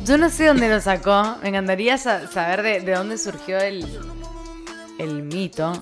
yo 0.04 0.16
no 0.18 0.30
sé 0.30 0.46
dónde 0.46 0.68
lo 0.68 0.80
sacó. 0.80 1.36
Me 1.42 1.48
encantaría 1.48 1.98
sa- 1.98 2.30
saber 2.30 2.62
de, 2.62 2.80
de 2.80 2.92
dónde 2.92 3.18
surgió 3.18 3.58
el, 3.58 3.84
el 4.98 5.22
mito. 5.24 5.72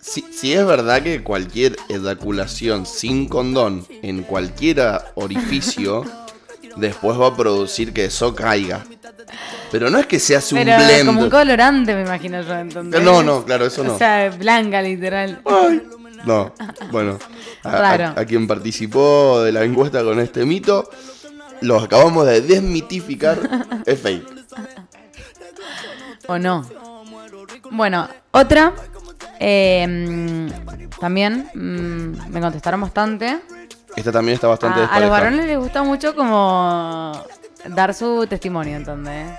Si, 0.00 0.20
si 0.32 0.52
es 0.52 0.64
verdad 0.64 1.02
que 1.02 1.24
cualquier 1.24 1.76
eyaculación 1.88 2.86
sin 2.86 3.28
condón 3.28 3.84
en 4.02 4.22
cualquier 4.22 5.00
orificio 5.16 6.04
después 6.76 7.18
va 7.20 7.28
a 7.28 7.36
producir 7.36 7.92
que 7.92 8.04
eso 8.04 8.34
caiga. 8.34 8.84
Pero 9.72 9.90
no 9.90 9.98
es 9.98 10.06
que 10.06 10.20
se 10.20 10.36
hace 10.36 10.54
un 10.54 10.62
blend. 10.62 11.06
como 11.06 11.22
un 11.22 11.30
colorante, 11.30 11.92
me 11.94 12.02
imagino 12.02 12.40
yo. 12.42 12.54
entonces. 12.56 13.02
No, 13.02 13.22
no, 13.24 13.44
claro, 13.44 13.66
eso 13.66 13.82
no. 13.82 13.94
O 13.94 13.98
sea, 13.98 14.30
blanca, 14.30 14.80
literal. 14.80 15.40
Ay, 15.44 15.82
no, 16.24 16.52
bueno. 16.90 17.18
A, 17.64 17.70
a- 17.70 17.80
Raro. 17.96 18.20
a 18.20 18.24
quien 18.24 18.46
participó 18.46 19.40
de 19.42 19.50
la 19.52 19.64
encuesta 19.64 20.02
con 20.04 20.20
este 20.20 20.44
mito, 20.44 20.88
los 21.62 21.82
acabamos 21.82 22.26
de 22.26 22.40
desmitificar. 22.42 23.38
Es 23.86 24.00
fake. 24.00 24.24
¿O 26.28 26.38
no? 26.38 26.64
Bueno, 27.70 28.08
otra. 28.30 28.72
eh, 29.40 30.48
también 31.00 31.48
mm, 31.54 32.30
me 32.30 32.40
contestaron 32.40 32.80
bastante. 32.80 33.40
Esta 33.96 34.12
también 34.12 34.34
está 34.34 34.46
bastante 34.46 34.80
A, 34.80 34.86
a 34.86 35.00
los 35.00 35.10
varones 35.10 35.46
les 35.46 35.58
gusta 35.58 35.82
mucho 35.82 36.14
como 36.14 37.12
dar 37.68 37.94
su 37.94 38.26
testimonio, 38.28 38.76
¿entendés? 38.76 39.30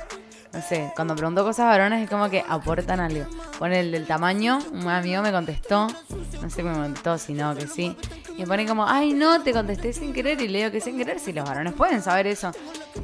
No 0.57 0.63
sé, 0.63 0.91
cuando 0.95 1.15
pregunto 1.15 1.43
cosas 1.43 1.67
varones 1.67 2.01
es 2.01 2.09
como 2.09 2.31
que 2.31 2.43
aportan 2.49 2.99
algo. 2.99 3.27
Pone 3.59 3.79
el 3.79 3.91
del 3.91 4.07
tamaño, 4.07 4.57
un 4.71 4.87
amigo 4.87 5.21
me 5.21 5.31
contestó, 5.31 5.85
no 6.41 6.49
sé 6.49 6.63
me 6.63 6.73
contestó, 6.73 7.19
si 7.19 7.33
no, 7.33 7.55
que 7.55 7.67
sí. 7.67 7.95
Y 8.35 8.41
me 8.41 8.47
pone 8.47 8.65
como, 8.65 8.87
ay 8.87 9.13
no, 9.13 9.43
te 9.43 9.53
contesté 9.53 9.93
sin 9.93 10.13
querer 10.13 10.41
y 10.41 10.47
le 10.47 10.57
digo 10.57 10.71
que 10.71 10.81
sin 10.81 10.97
querer, 10.97 11.19
si 11.19 11.31
los 11.31 11.47
varones 11.47 11.73
pueden 11.73 12.01
saber 12.01 12.25
eso. 12.25 12.49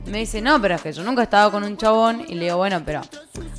Me 0.07 0.17
dice, 0.17 0.41
no, 0.41 0.59
pero 0.59 0.73
es 0.73 0.81
que 0.81 0.91
yo 0.93 1.03
nunca 1.03 1.21
he 1.21 1.25
estado 1.25 1.51
con 1.51 1.63
un 1.63 1.77
chabón 1.77 2.21
y 2.27 2.33
le 2.33 2.45
digo, 2.45 2.57
bueno, 2.57 2.81
pero 2.83 3.01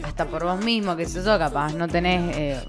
hasta 0.03 0.25
por 0.25 0.43
vos 0.43 0.59
mismo, 0.65 0.97
que 0.97 1.07
sé 1.07 1.23
yo, 1.23 1.39
capaz 1.39 1.73
no 1.75 1.87
tenés, 1.87 2.37
eh, 2.37 2.69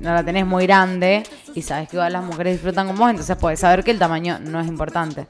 no 0.00 0.12
la 0.12 0.24
tenés 0.24 0.46
muy 0.46 0.66
grande 0.66 1.22
y 1.54 1.62
sabes 1.62 1.88
que 1.88 1.94
igual 1.94 2.12
las 2.12 2.24
mujeres 2.24 2.54
disfrutan 2.54 2.88
con 2.88 2.98
vos, 2.98 3.08
entonces 3.08 3.36
puedes 3.36 3.60
saber 3.60 3.84
que 3.84 3.92
el 3.92 4.00
tamaño 4.00 4.40
no 4.40 4.58
es 4.58 4.66
importante. 4.66 5.28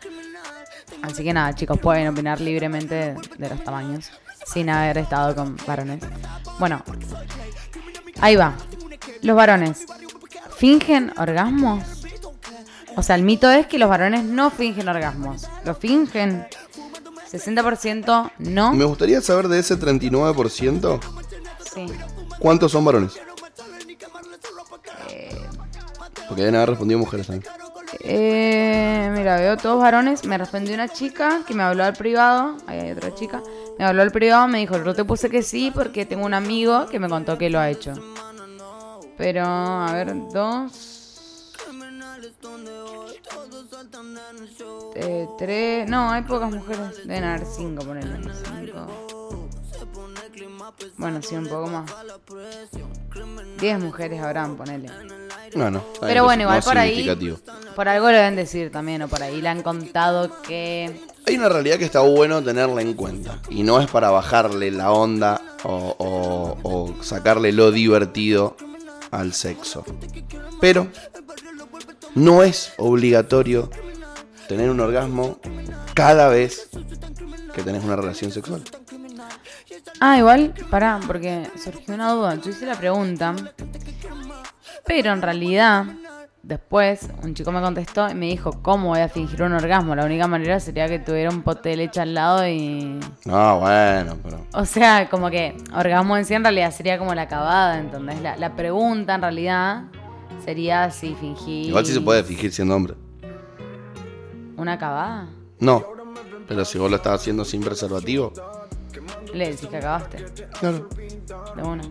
Así 1.02 1.22
que 1.22 1.34
nada, 1.34 1.54
chicos, 1.54 1.78
pueden 1.78 2.08
opinar 2.08 2.40
libremente 2.40 2.94
de, 2.94 3.16
de 3.36 3.50
los 3.50 3.62
tamaños 3.62 4.10
sin 4.46 4.68
haber 4.70 4.98
estado 4.98 5.34
con 5.34 5.56
varones. 5.66 6.02
Bueno, 6.58 6.82
ahí 8.20 8.36
va. 8.36 8.54
Los 9.22 9.36
varones, 9.36 9.84
¿fingen 10.56 11.12
orgasmos? 11.18 11.84
O 12.96 13.02
sea, 13.02 13.16
el 13.16 13.22
mito 13.22 13.50
es 13.50 13.66
que 13.66 13.78
los 13.78 13.88
varones 13.88 14.24
no 14.24 14.50
fingen 14.50 14.88
orgasmos. 14.88 15.46
¿Lo 15.64 15.74
fingen? 15.74 16.46
60% 17.30 18.32
no. 18.38 18.72
Me 18.72 18.84
gustaría 18.84 19.20
saber 19.20 19.48
de 19.48 19.60
ese 19.60 19.78
39%, 19.78 20.98
Sí. 21.72 21.86
¿cuántos 22.40 22.72
son 22.72 22.84
varones? 22.84 23.12
Eh, 25.10 25.30
Porque 26.26 26.42
deben 26.42 26.56
haber 26.56 26.70
respondido 26.70 26.98
mujeres 26.98 27.26
también. 27.28 27.52
Eh, 28.00 29.10
mira, 29.16 29.36
veo 29.36 29.56
todos 29.56 29.80
varones. 29.80 30.24
Me 30.24 30.38
respondió 30.38 30.74
una 30.74 30.88
chica 30.88 31.42
que 31.46 31.54
me 31.54 31.62
habló 31.62 31.84
al 31.84 31.92
privado. 31.94 32.56
Ahí 32.66 32.78
hay 32.80 32.90
otra 32.92 33.14
chica. 33.14 33.42
Me 33.78 33.84
habló 33.84 34.02
al 34.02 34.12
privado, 34.12 34.46
me 34.48 34.58
dijo, 34.58 34.82
yo 34.82 34.94
te 34.94 35.04
puse 35.04 35.30
que 35.30 35.42
sí 35.42 35.70
porque 35.74 36.04
tengo 36.04 36.26
un 36.26 36.34
amigo 36.34 36.86
que 36.86 36.98
me 36.98 37.08
contó 37.08 37.38
que 37.38 37.50
lo 37.50 37.58
ha 37.58 37.70
hecho. 37.70 37.94
Pero, 39.16 39.44
a 39.44 39.92
ver, 39.92 40.14
dos. 40.32 40.90
Eh, 44.94 45.28
tres. 45.38 45.88
No, 45.88 46.10
hay 46.10 46.22
pocas 46.22 46.50
mujeres. 46.50 47.06
Deben 47.06 47.24
haber 47.24 47.46
cinco, 47.46 47.84
ponele. 47.84 48.18
Cinco. 48.44 49.09
Bueno, 50.96 51.20
sí, 51.22 51.34
un 51.34 51.46
poco 51.46 51.68
más. 51.68 51.90
Diez 53.58 53.78
mujeres 53.78 54.20
habrán, 54.22 54.56
ponele. 54.56 54.88
No, 55.54 55.70
no. 55.70 55.78
está 55.78 56.06
bien, 56.06 56.08
Pero 56.08 56.24
bueno, 56.24 56.44
no 56.44 56.48
igual 56.50 56.62
por 56.62 56.78
ahí. 56.78 57.08
Por 57.74 57.88
algo 57.88 58.06
lo 58.10 58.16
deben 58.16 58.36
decir 58.36 58.70
también, 58.70 59.02
o 59.02 59.08
por 59.08 59.22
ahí 59.22 59.40
le 59.40 59.48
han 59.48 59.62
contado 59.62 60.40
que. 60.42 61.00
Hay 61.26 61.36
una 61.36 61.48
realidad 61.48 61.78
que 61.78 61.84
está 61.84 62.00
bueno 62.00 62.42
tenerla 62.42 62.80
en 62.82 62.94
cuenta. 62.94 63.40
Y 63.50 63.62
no 63.62 63.80
es 63.80 63.90
para 63.90 64.10
bajarle 64.10 64.70
la 64.70 64.90
onda 64.92 65.40
o, 65.64 65.94
o- 65.98 66.58
o 66.62 67.02
sacarle 67.02 67.52
lo 67.52 67.70
divertido 67.72 68.56
al 69.10 69.32
sexo. 69.34 69.84
Pero 70.60 70.88
no 72.14 72.42
es 72.42 72.72
obligatorio 72.78 73.70
tener 74.48 74.70
un 74.70 74.80
orgasmo 74.80 75.38
cada 75.94 76.28
vez 76.28 76.68
que 77.54 77.62
tenés 77.62 77.84
una 77.84 77.96
relación 77.96 78.30
sexual. 78.32 78.62
Ah, 80.00 80.18
igual, 80.18 80.54
pará, 80.70 81.00
porque 81.06 81.48
surgió 81.56 81.94
una 81.94 82.12
duda. 82.12 82.34
Yo 82.36 82.50
hice 82.50 82.66
la 82.66 82.74
pregunta. 82.74 83.34
Pero 84.86 85.12
en 85.12 85.22
realidad, 85.22 85.84
después 86.42 87.08
un 87.22 87.34
chico 87.34 87.52
me 87.52 87.60
contestó 87.60 88.08
y 88.08 88.14
me 88.14 88.26
dijo, 88.26 88.62
¿cómo 88.62 88.88
voy 88.88 89.00
a 89.00 89.08
fingir 89.08 89.42
un 89.42 89.52
orgasmo? 89.52 89.94
La 89.94 90.04
única 90.04 90.26
manera 90.26 90.58
sería 90.58 90.88
que 90.88 90.98
tuviera 90.98 91.30
un 91.30 91.42
pote 91.42 91.70
de 91.70 91.76
leche 91.76 92.00
al 92.00 92.14
lado 92.14 92.48
y... 92.48 92.98
No, 93.24 93.60
bueno, 93.60 94.16
pero. 94.22 94.46
O 94.54 94.64
sea, 94.64 95.08
como 95.08 95.30
que 95.30 95.56
orgasmo 95.74 96.16
en 96.16 96.24
sí 96.24 96.34
en 96.34 96.42
realidad 96.42 96.72
sería 96.72 96.98
como 96.98 97.14
la 97.14 97.22
acabada, 97.22 97.78
¿entendés? 97.78 98.20
La, 98.22 98.36
la 98.36 98.56
pregunta 98.56 99.14
en 99.14 99.22
realidad 99.22 99.82
sería 100.44 100.90
si 100.90 101.14
fingí... 101.14 101.68
Igual 101.68 101.86
sí 101.86 101.92
se 101.92 102.00
puede 102.00 102.24
fingir 102.24 102.52
siendo 102.52 102.74
hombre. 102.74 102.94
¿Una 104.56 104.72
acabada? 104.72 105.28
No. 105.58 105.84
Pero 106.48 106.64
si 106.64 106.78
vos 106.78 106.90
lo 106.90 106.96
estás 106.96 107.20
haciendo 107.20 107.44
sin 107.44 107.62
preservativo. 107.62 108.32
Le 109.32 109.50
decís 109.50 109.68
que 109.68 109.76
acabaste. 109.76 110.24
Claro. 110.58 110.88
De 111.56 111.62
una. 111.62 111.84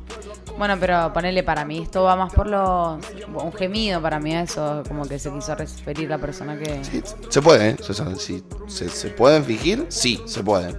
Bueno, 0.58 0.76
pero 0.80 1.12
ponele 1.14 1.44
para 1.44 1.64
mí, 1.64 1.80
esto 1.80 2.04
va 2.04 2.16
más 2.16 2.34
por 2.34 2.48
los. 2.48 3.00
Un 3.34 3.54
gemido 3.54 4.02
para 4.02 4.20
mí, 4.20 4.36
eso, 4.36 4.84
como 4.88 5.08
que 5.08 5.18
se 5.20 5.32
quiso 5.32 5.56
referir 5.56 6.10
la 6.10 6.18
persona 6.18 6.58
que. 6.58 6.84
Sí, 6.84 7.02
se 7.30 7.42
puede, 7.42 7.70
¿eh? 7.70 7.76
O 7.88 7.94
sea, 7.94 8.16
si 8.16 8.44
se, 8.68 8.90
se 8.90 9.10
pueden 9.10 9.44
fingir, 9.44 9.86
sí, 9.90 10.22
se 10.26 10.44
pueden. 10.44 10.78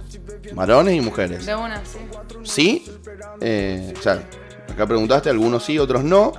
Varones 0.53 0.95
y 0.95 1.01
mujeres. 1.01 1.45
De 1.45 1.55
una, 1.55 1.83
sí. 1.85 1.99
Sí. 2.43 2.91
eh, 3.39 3.93
o 3.97 4.01
sea, 4.01 4.23
acá 4.71 4.85
preguntaste, 4.85 5.29
algunos 5.29 5.63
sí, 5.63 5.79
otros 5.79 6.03
no. 6.03 6.33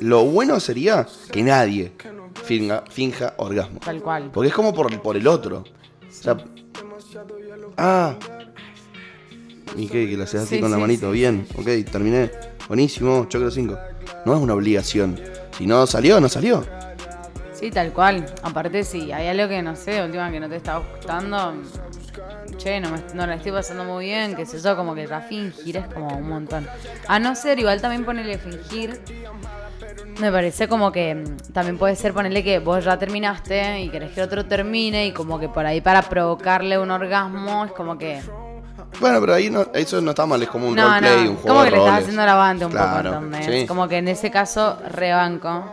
Lo 0.00 0.24
bueno 0.24 0.60
sería 0.60 1.06
que 1.32 1.42
nadie 1.42 1.92
finja, 2.44 2.84
finja 2.90 3.34
orgasmo. 3.38 3.80
Tal 3.80 4.02
cual. 4.02 4.30
Porque 4.32 4.48
es 4.48 4.54
como 4.54 4.74
por, 4.74 5.00
por 5.00 5.16
el 5.16 5.26
otro. 5.26 5.64
O 6.06 6.12
sea. 6.12 6.36
Ah. 7.78 8.14
¿Y 9.76 9.88
qué? 9.88 10.08
Que 10.08 10.16
lo 10.16 10.24
haces 10.24 10.42
así 10.42 10.56
Sí, 10.56 10.60
con 10.60 10.70
la 10.70 10.76
sí, 10.76 10.80
manito. 10.80 11.06
sí, 11.12 11.18
Bien, 11.18 11.46
ok, 11.56 11.90
terminé. 11.90 12.30
Buenísimo, 12.68 13.26
choclo 13.28 13.50
5. 13.50 13.78
No 14.24 14.34
es 14.34 14.40
una 14.40 14.54
obligación. 14.54 15.20
Si 15.56 15.66
no 15.66 15.86
salió, 15.86 16.20
no 16.20 16.28
salió. 16.28 16.64
Sí, 17.52 17.70
tal 17.70 17.92
cual. 17.92 18.26
Aparte, 18.42 18.84
si 18.84 19.12
hay 19.12 19.28
algo 19.28 19.48
que 19.48 19.62
no 19.62 19.76
sé, 19.76 20.02
última 20.02 20.30
que 20.30 20.40
no 20.40 20.48
te 20.48 20.56
está 20.56 20.78
gustando. 20.78 21.54
Che, 22.58 22.80
no, 22.80 22.90
me, 22.90 22.98
no 23.14 23.26
la 23.26 23.34
estoy 23.34 23.52
pasando 23.52 23.84
muy 23.84 24.06
bien, 24.06 24.34
qué 24.34 24.46
sé 24.46 24.60
yo, 24.60 24.76
como 24.76 24.94
que 24.94 25.06
ya 25.06 25.20
fingir 25.20 25.76
es 25.78 25.86
como 25.92 26.08
un 26.16 26.28
montón. 26.28 26.66
A 27.08 27.18
no 27.18 27.34
ser, 27.34 27.58
igual 27.58 27.80
también 27.80 28.04
ponerle 28.04 28.38
fingir. 28.38 29.00
Me 30.20 30.32
parece 30.32 30.66
como 30.68 30.90
que 30.92 31.14
mm, 31.14 31.52
también 31.52 31.76
puede 31.76 31.94
ser 31.96 32.14
ponerle 32.14 32.42
que 32.42 32.58
vos 32.58 32.84
ya 32.84 32.98
terminaste 32.98 33.80
y 33.82 33.90
querés 33.90 34.12
que 34.12 34.20
el 34.20 34.26
otro 34.26 34.46
termine 34.46 35.06
y 35.06 35.12
como 35.12 35.38
que 35.38 35.48
por 35.48 35.66
ahí 35.66 35.80
para 35.82 36.02
provocarle 36.02 36.78
un 36.78 36.90
orgasmo 36.90 37.64
es 37.66 37.72
como 37.72 37.98
que... 37.98 38.20
Bueno, 39.00 39.20
pero 39.20 39.34
ahí 39.34 39.50
no, 39.50 39.66
eso 39.74 40.00
no 40.00 40.10
está 40.10 40.24
mal, 40.26 40.42
es 40.42 40.48
como 40.48 40.68
un 40.68 40.74
no, 40.74 40.88
roleplay, 40.88 41.24
no, 41.24 41.30
un 41.32 41.36
juego 41.36 41.48
como 41.48 41.60
de 41.62 41.70
que 41.70 41.76
le 41.76 41.82
estás 41.82 41.98
haciendo 42.00 42.22
el 42.22 42.28
avante 42.28 42.64
un 42.64 42.70
Claro, 42.72 43.10
poco, 43.12 43.24
¿entendés? 43.24 43.60
sí. 43.62 43.66
Como 43.66 43.88
que 43.88 43.96
en 43.98 44.08
ese 44.08 44.30
caso 44.30 44.78
rebanco. 44.90 45.64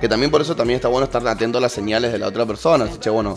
Que 0.00 0.08
también 0.08 0.30
por 0.30 0.40
eso 0.40 0.54
también 0.56 0.76
está 0.76 0.88
bueno 0.88 1.04
estar 1.04 1.26
atento 1.26 1.58
a 1.58 1.60
las 1.60 1.72
señales 1.72 2.12
de 2.12 2.18
la 2.18 2.28
otra 2.28 2.44
persona. 2.46 2.86
Si, 2.88 2.98
che, 2.98 3.10
bueno, 3.10 3.36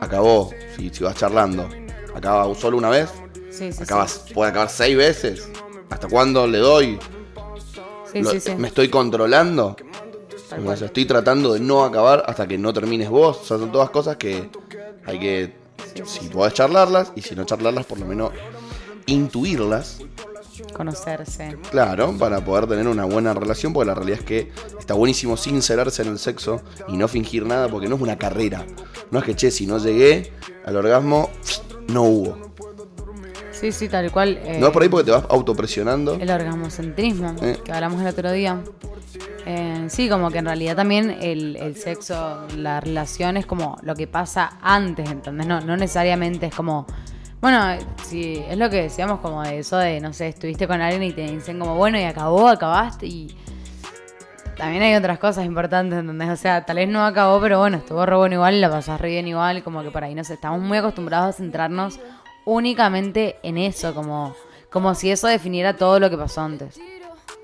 acabó, 0.00 0.50
si, 0.76 0.90
si 0.90 1.04
vas 1.04 1.14
charlando, 1.16 1.68
acaba 2.14 2.52
solo 2.54 2.76
una 2.76 2.90
vez, 2.90 3.10
Sí, 3.50 3.72
sí, 3.72 3.82
acabas, 3.82 4.24
puede 4.32 4.50
acabar 4.50 4.68
seis 4.70 4.96
veces. 4.96 5.48
¿Hasta 5.90 6.08
cuándo 6.08 6.46
le 6.46 6.58
doy? 6.58 6.98
sí. 7.74 7.80
Sí, 8.12 8.22
Lo- 8.22 8.30
sí, 8.30 8.40
sí. 8.40 8.54
¿Me 8.56 8.68
estoy 8.68 8.88
controlando? 8.88 9.76
Sea, 10.48 10.86
estoy 10.86 11.04
tratando 11.04 11.52
de 11.52 11.60
no 11.60 11.84
acabar 11.84 12.24
hasta 12.26 12.46
que 12.48 12.58
no 12.58 12.72
termines 12.72 13.08
vos. 13.08 13.38
O 13.42 13.44
sea, 13.44 13.58
son 13.58 13.70
todas 13.70 13.90
cosas 13.90 14.16
que 14.16 14.50
hay 15.06 15.18
que, 15.20 15.56
si 16.04 16.28
podés 16.28 16.54
charlarlas, 16.54 17.12
y 17.14 17.22
si 17.22 17.34
no 17.34 17.44
charlarlas, 17.44 17.86
por 17.86 17.98
lo 17.98 18.06
menos 18.06 18.32
intuirlas, 19.06 19.98
Conocerse. 20.74 21.56
claro, 21.70 22.14
para 22.18 22.44
poder 22.44 22.66
tener 22.66 22.86
una 22.86 23.04
buena 23.06 23.32
relación, 23.32 23.72
porque 23.72 23.86
la 23.86 23.94
realidad 23.94 24.18
es 24.20 24.24
que 24.24 24.52
está 24.78 24.94
buenísimo 24.94 25.36
sincerarse 25.36 26.02
en 26.02 26.08
el 26.08 26.18
sexo 26.18 26.60
y 26.88 26.96
no 26.96 27.08
fingir 27.08 27.46
nada, 27.46 27.68
porque 27.68 27.88
no 27.88 27.96
es 27.96 28.02
una 28.02 28.18
carrera. 28.18 28.66
No 29.10 29.18
es 29.18 29.24
que, 29.24 29.34
che, 29.34 29.50
si 29.50 29.66
no 29.66 29.78
llegué 29.78 30.32
al 30.64 30.76
orgasmo, 30.76 31.30
no 31.88 32.02
hubo. 32.02 32.50
Sí, 33.52 33.72
sí, 33.72 33.88
tal 33.88 34.10
cual. 34.12 34.38
eh, 34.44 34.58
No 34.58 34.68
es 34.68 34.72
por 34.72 34.82
ahí 34.82 34.88
porque 34.88 35.04
te 35.06 35.10
vas 35.10 35.24
autopresionando. 35.28 36.14
El 36.14 36.30
orgasmocentrismo, 36.30 37.34
Eh. 37.42 37.58
que 37.64 37.72
hablamos 37.72 38.00
el 38.00 38.06
otro 38.06 38.30
día. 38.32 38.62
Eh, 39.46 39.86
sí, 39.88 40.08
como 40.08 40.30
que 40.30 40.38
en 40.38 40.44
realidad 40.46 40.76
también 40.76 41.16
el, 41.20 41.56
el 41.56 41.76
sexo, 41.76 42.46
la 42.56 42.80
relación 42.80 43.36
es 43.36 43.46
como 43.46 43.76
lo 43.82 43.94
que 43.94 44.06
pasa 44.06 44.58
antes, 44.60 45.10
¿entendés? 45.10 45.46
No, 45.46 45.60
no 45.60 45.76
necesariamente 45.76 46.46
es 46.46 46.54
como... 46.54 46.86
Bueno, 47.40 47.78
sí, 48.04 48.44
es 48.48 48.58
lo 48.58 48.68
que 48.68 48.82
decíamos 48.82 49.20
como 49.20 49.42
de 49.42 49.60
eso 49.60 49.78
de, 49.78 49.98
no 50.00 50.12
sé, 50.12 50.28
estuviste 50.28 50.68
con 50.68 50.82
alguien 50.82 51.02
y 51.02 51.12
te 51.12 51.22
dicen 51.22 51.58
como, 51.58 51.74
bueno, 51.74 51.98
y 51.98 52.04
acabó, 52.04 52.48
acabaste 52.48 53.06
y... 53.06 53.36
También 54.56 54.82
hay 54.82 54.94
otras 54.94 55.18
cosas 55.18 55.46
importantes, 55.46 55.98
¿entendés? 55.98 56.28
O 56.28 56.36
sea, 56.36 56.66
tal 56.66 56.76
vez 56.76 56.88
no 56.88 57.02
acabó, 57.02 57.40
pero 57.40 57.60
bueno, 57.60 57.78
estuvo 57.78 58.04
re 58.04 58.14
bueno 58.14 58.34
igual, 58.34 58.60
la 58.60 58.68
pasás 58.68 59.00
re 59.00 59.08
bien 59.08 59.26
igual, 59.26 59.62
como 59.62 59.82
que 59.82 59.90
por 59.90 60.04
ahí, 60.04 60.14
no 60.14 60.22
sé, 60.22 60.34
estamos 60.34 60.60
muy 60.60 60.76
acostumbrados 60.76 61.30
a 61.30 61.32
centrarnos 61.38 61.98
únicamente 62.44 63.36
en 63.42 63.56
eso, 63.56 63.94
como, 63.94 64.34
como 64.70 64.94
si 64.94 65.10
eso 65.10 65.28
definiera 65.28 65.76
todo 65.76 65.98
lo 65.98 66.10
que 66.10 66.18
pasó 66.18 66.42
antes. 66.42 66.78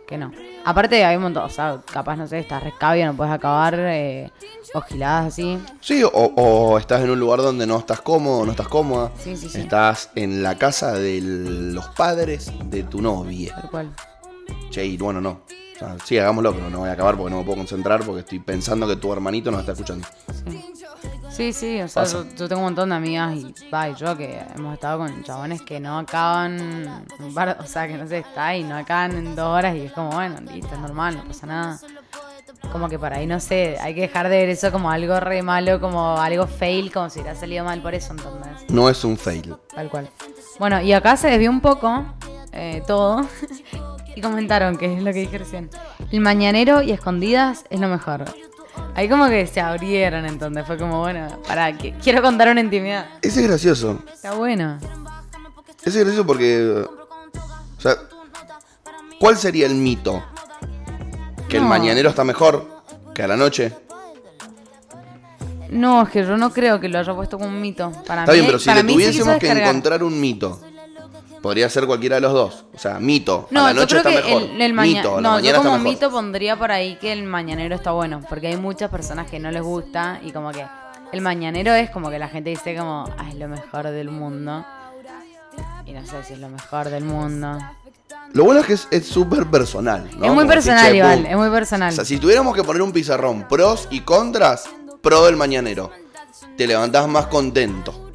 Que 0.07 0.17
no. 0.17 0.31
Aparte 0.65 1.05
hay 1.05 1.17
un 1.17 1.23
montón, 1.23 1.45
o 1.45 1.49
sea, 1.49 1.81
capaz, 1.93 2.17
no 2.17 2.29
sé, 2.29 2.39
estás 2.39 2.63
rescabio, 2.63 3.07
no 3.07 3.15
puedes 3.15 3.33
acabar, 3.33 3.75
eh, 3.77 4.31
o 4.73 4.81
giladas 4.81 5.27
así. 5.27 5.59
Sí, 5.81 6.05
o, 6.05 6.09
o 6.11 6.79
estás 6.79 7.03
en 7.03 7.11
un 7.11 7.19
lugar 7.19 7.41
donde 7.41 7.67
no 7.67 7.79
estás 7.79 8.01
cómodo, 8.03 8.45
no 8.45 8.53
estás 8.53 8.69
cómoda. 8.69 9.11
Sí, 9.19 9.37
sí, 9.37 9.49
sí. 9.49 9.61
Estás 9.61 10.11
en 10.15 10.45
la 10.45 10.57
casa 10.57 10.93
de 10.93 11.21
los 11.21 11.87
padres 11.89 12.53
de 12.67 12.85
tu 12.85 13.03
novia. 13.03 13.55
Tal 13.57 13.71
cual. 13.71 13.95
Che, 14.71 14.85
y 14.85 14.97
bueno, 14.97 15.21
no. 15.21 15.41
O 15.75 15.79
sea, 15.79 15.97
sí, 16.05 16.19
hagámoslo, 16.19 16.55
pero 16.55 16.71
no 16.71 16.79
voy 16.79 16.89
a 16.89 16.93
acabar 16.93 17.17
porque 17.17 17.31
no 17.31 17.39
me 17.39 17.45
puedo 17.45 17.59
concentrar 17.59 18.05
porque 18.05 18.21
estoy 18.21 18.39
pensando 18.39 18.87
que 18.87 18.97
tu 18.97 19.13
hermanito 19.13 19.51
nos 19.51 19.61
está 19.61 19.73
escuchando. 19.73 20.07
Sí, 20.49 20.73
sí, 21.53 21.81
o 21.83 21.89
sea, 21.89 22.05
yo, 22.05 22.25
yo 22.37 22.49
tengo 22.49 22.61
un 22.61 22.67
montón 22.67 22.89
de 22.89 22.97
amigas 22.97 23.35
y, 23.37 23.55
va, 23.73 23.89
y 23.89 23.95
yo 23.95 24.17
que 24.17 24.43
hemos 24.55 24.75
estado 24.75 24.99
con 24.99 25.23
chabones 25.23 25.63
que 25.63 25.79
no 25.81 25.99
acaban, 25.99 27.05
o 27.21 27.67
sea, 27.67 27.87
que 27.87 27.97
no 27.99 28.07
sé, 28.07 28.19
está 28.19 28.57
y 28.57 28.65
no 28.65 28.77
acaban 28.77 29.13
en 29.17 29.37
dos 29.37 29.47
horas 29.47 29.77
y 29.77 29.83
es 29.83 29.93
como, 29.93 30.11
bueno, 30.11 30.41
listo, 30.53 30.75
es 30.75 30.81
normal, 30.81 31.17
no 31.17 31.25
pasa 31.25 31.47
nada. 31.47 31.79
Como 32.73 32.89
que 32.89 32.99
por 32.99 33.13
ahí, 33.13 33.27
no 33.27 33.39
sé, 33.39 33.77
hay 33.81 33.95
que 33.95 34.03
dejar 34.03 34.29
de 34.29 34.39
ver 34.39 34.49
eso 34.49 34.73
como 34.73 34.91
algo 34.91 35.21
re 35.21 35.43
malo, 35.43 35.81
como 35.81 36.17
algo 36.19 36.47
fail, 36.47 36.91
como 36.93 37.11
si 37.11 37.21
hubiera 37.21 37.39
salido 37.39 37.65
mal 37.65 37.81
por 37.81 37.95
eso, 37.95 38.13
entonces. 38.13 38.69
No 38.69 38.89
es 38.89 39.05
un 39.05 39.17
fail. 39.17 39.55
Tal 39.75 39.89
cual. 39.89 40.09
Bueno, 40.59 40.81
y 40.81 40.93
acá 40.93 41.17
se 41.17 41.29
desvió 41.29 41.51
un 41.51 41.61
poco 41.61 42.05
eh, 42.53 42.83
todo. 42.87 43.27
y 44.17 44.21
comentaron, 44.21 44.77
que 44.79 44.95
es 44.95 45.03
lo 45.03 45.13
que 45.13 45.21
dije 45.21 45.39
recién. 45.39 45.71
El 46.11 46.21
mañanero 46.21 46.83
y 46.83 46.93
escondidas 46.93 47.65
es 47.71 47.79
lo 47.79 47.89
mejor. 47.89 48.25
Ahí 48.95 49.09
como 49.09 49.29
que 49.29 49.47
se 49.47 49.61
abrieron 49.61 50.25
entonces. 50.27 50.67
Fue 50.67 50.79
como, 50.79 51.01
bueno, 51.01 51.29
para 51.47 51.77
que 51.77 51.93
quiero 52.03 52.23
contar 52.23 52.49
una 52.49 52.61
intimidad. 52.61 53.07
Ese 53.21 53.43
es 53.43 53.49
gracioso. 53.49 54.03
Está 54.13 54.35
bueno. 54.35 54.79
Ese 55.85 55.99
es 55.99 56.05
gracioso 56.05 56.27
porque. 56.27 56.85
O 57.79 57.81
sea, 57.81 57.97
¿cuál 59.21 59.37
sería 59.37 59.67
el 59.67 59.75
mito? 59.75 60.25
¿Que 61.49 61.59
el 61.59 61.65
mañanero 61.65 62.09
está 62.09 62.25
mejor 62.25 62.67
que 63.15 63.23
a 63.23 63.29
la 63.29 63.37
noche? 63.37 63.73
No, 65.71 66.03
es 66.03 66.11
que 66.11 66.23
yo 66.23 66.37
no 66.37 66.53
creo 66.53 66.81
que 66.81 66.89
lo 66.89 66.99
haya 66.99 67.15
puesto 67.15 67.39
como 67.39 67.51
un 67.51 67.61
mito. 67.61 67.93
Para 68.07 68.23
Está 68.23 68.33
mí, 68.33 68.39
bien, 68.39 68.47
pero 68.47 68.59
si 68.59 68.67
para 68.67 68.83
le 68.83 68.93
tuviésemos 68.93 69.37
que 69.39 69.51
encontrar 69.51 70.03
un 70.03 70.21
mito, 70.21 70.61
podría 71.47 71.69
ser 71.71 71.87
cualquiera 71.87 72.17
de 72.17 72.21
los 72.21 72.33
dos. 72.33 72.65
O 72.75 72.79
sea, 72.79 72.99
mito. 73.01 73.49
No, 73.51 73.61
a 73.61 73.69
la 73.69 73.73
yo 73.73 73.81
noche 73.81 73.97
creo 74.01 74.11
está 74.13 74.23
que 74.23 74.35
mejor. 74.35 74.51
el, 74.55 74.61
el 74.63 74.73
maña- 74.75 74.97
mito, 74.99 75.13
a 75.13 75.17
la 75.17 75.21
no, 75.23 75.31
mañana 75.37 75.49
yo 75.49 75.57
como 75.63 75.69
está 75.71 75.79
mejor. 75.85 75.93
mito 75.95 76.11
pondría 76.11 76.57
por 76.57 76.73
ahí 76.73 76.97
que 76.97 77.13
el 77.13 77.23
mañanero 77.25 77.75
está 77.75 77.93
bueno, 77.93 78.21
porque 78.29 78.49
hay 78.49 78.57
muchas 78.57 78.91
personas 78.91 79.31
que 79.31 79.39
no 79.39 79.51
les 79.51 79.63
gusta 79.63 80.21
y 80.23 80.33
como 80.33 80.51
que 80.53 80.65
el 81.13 81.21
mañanero 81.21 81.73
es 81.75 81.91
como 81.91 82.11
que 82.11 82.19
la 82.19 82.29
gente 82.29 82.51
dice 82.51 82.77
como, 82.77 83.05
ah, 83.19 83.27
es 83.29 83.37
lo 83.37 83.49
mejor 83.49 83.85
del 83.89 84.11
mundo. 84.11 84.65
Y 85.87 85.93
no 85.93 86.05
sé 86.05 86.23
si 86.25 86.33
es 86.35 86.39
lo 86.41 86.49
mejor 86.49 86.91
del 86.91 87.05
mundo. 87.05 87.59
Lo 88.33 88.45
bueno 88.45 88.61
es 88.61 88.67
que 88.89 88.97
es- 88.97 89.07
súper 89.07 89.47
personal. 89.47 90.03
¿no? 90.05 90.11
es 90.11 90.17
muy 90.19 90.29
Como 90.29 90.47
personal, 90.49 90.93
che, 90.93 91.01
pum. 91.03 91.27
es 91.27 91.37
muy 91.37 91.49
personal. 91.51 91.93
O 91.93 91.97
sea, 91.97 92.05
si 92.05 92.19
tuviéramos 92.19 92.55
que 92.55 92.65
poner 92.65 92.83
un 92.83 92.93
pizarrón, 92.93 93.47
pros 93.49 93.87
y 93.91 94.01
contras, 94.01 94.69
pro 95.01 95.25
del 95.27 95.37
mañanero. 95.37 95.91
Te 96.57 96.67
levantás 96.67 97.07
más 97.09 97.27
contento. 97.27 98.06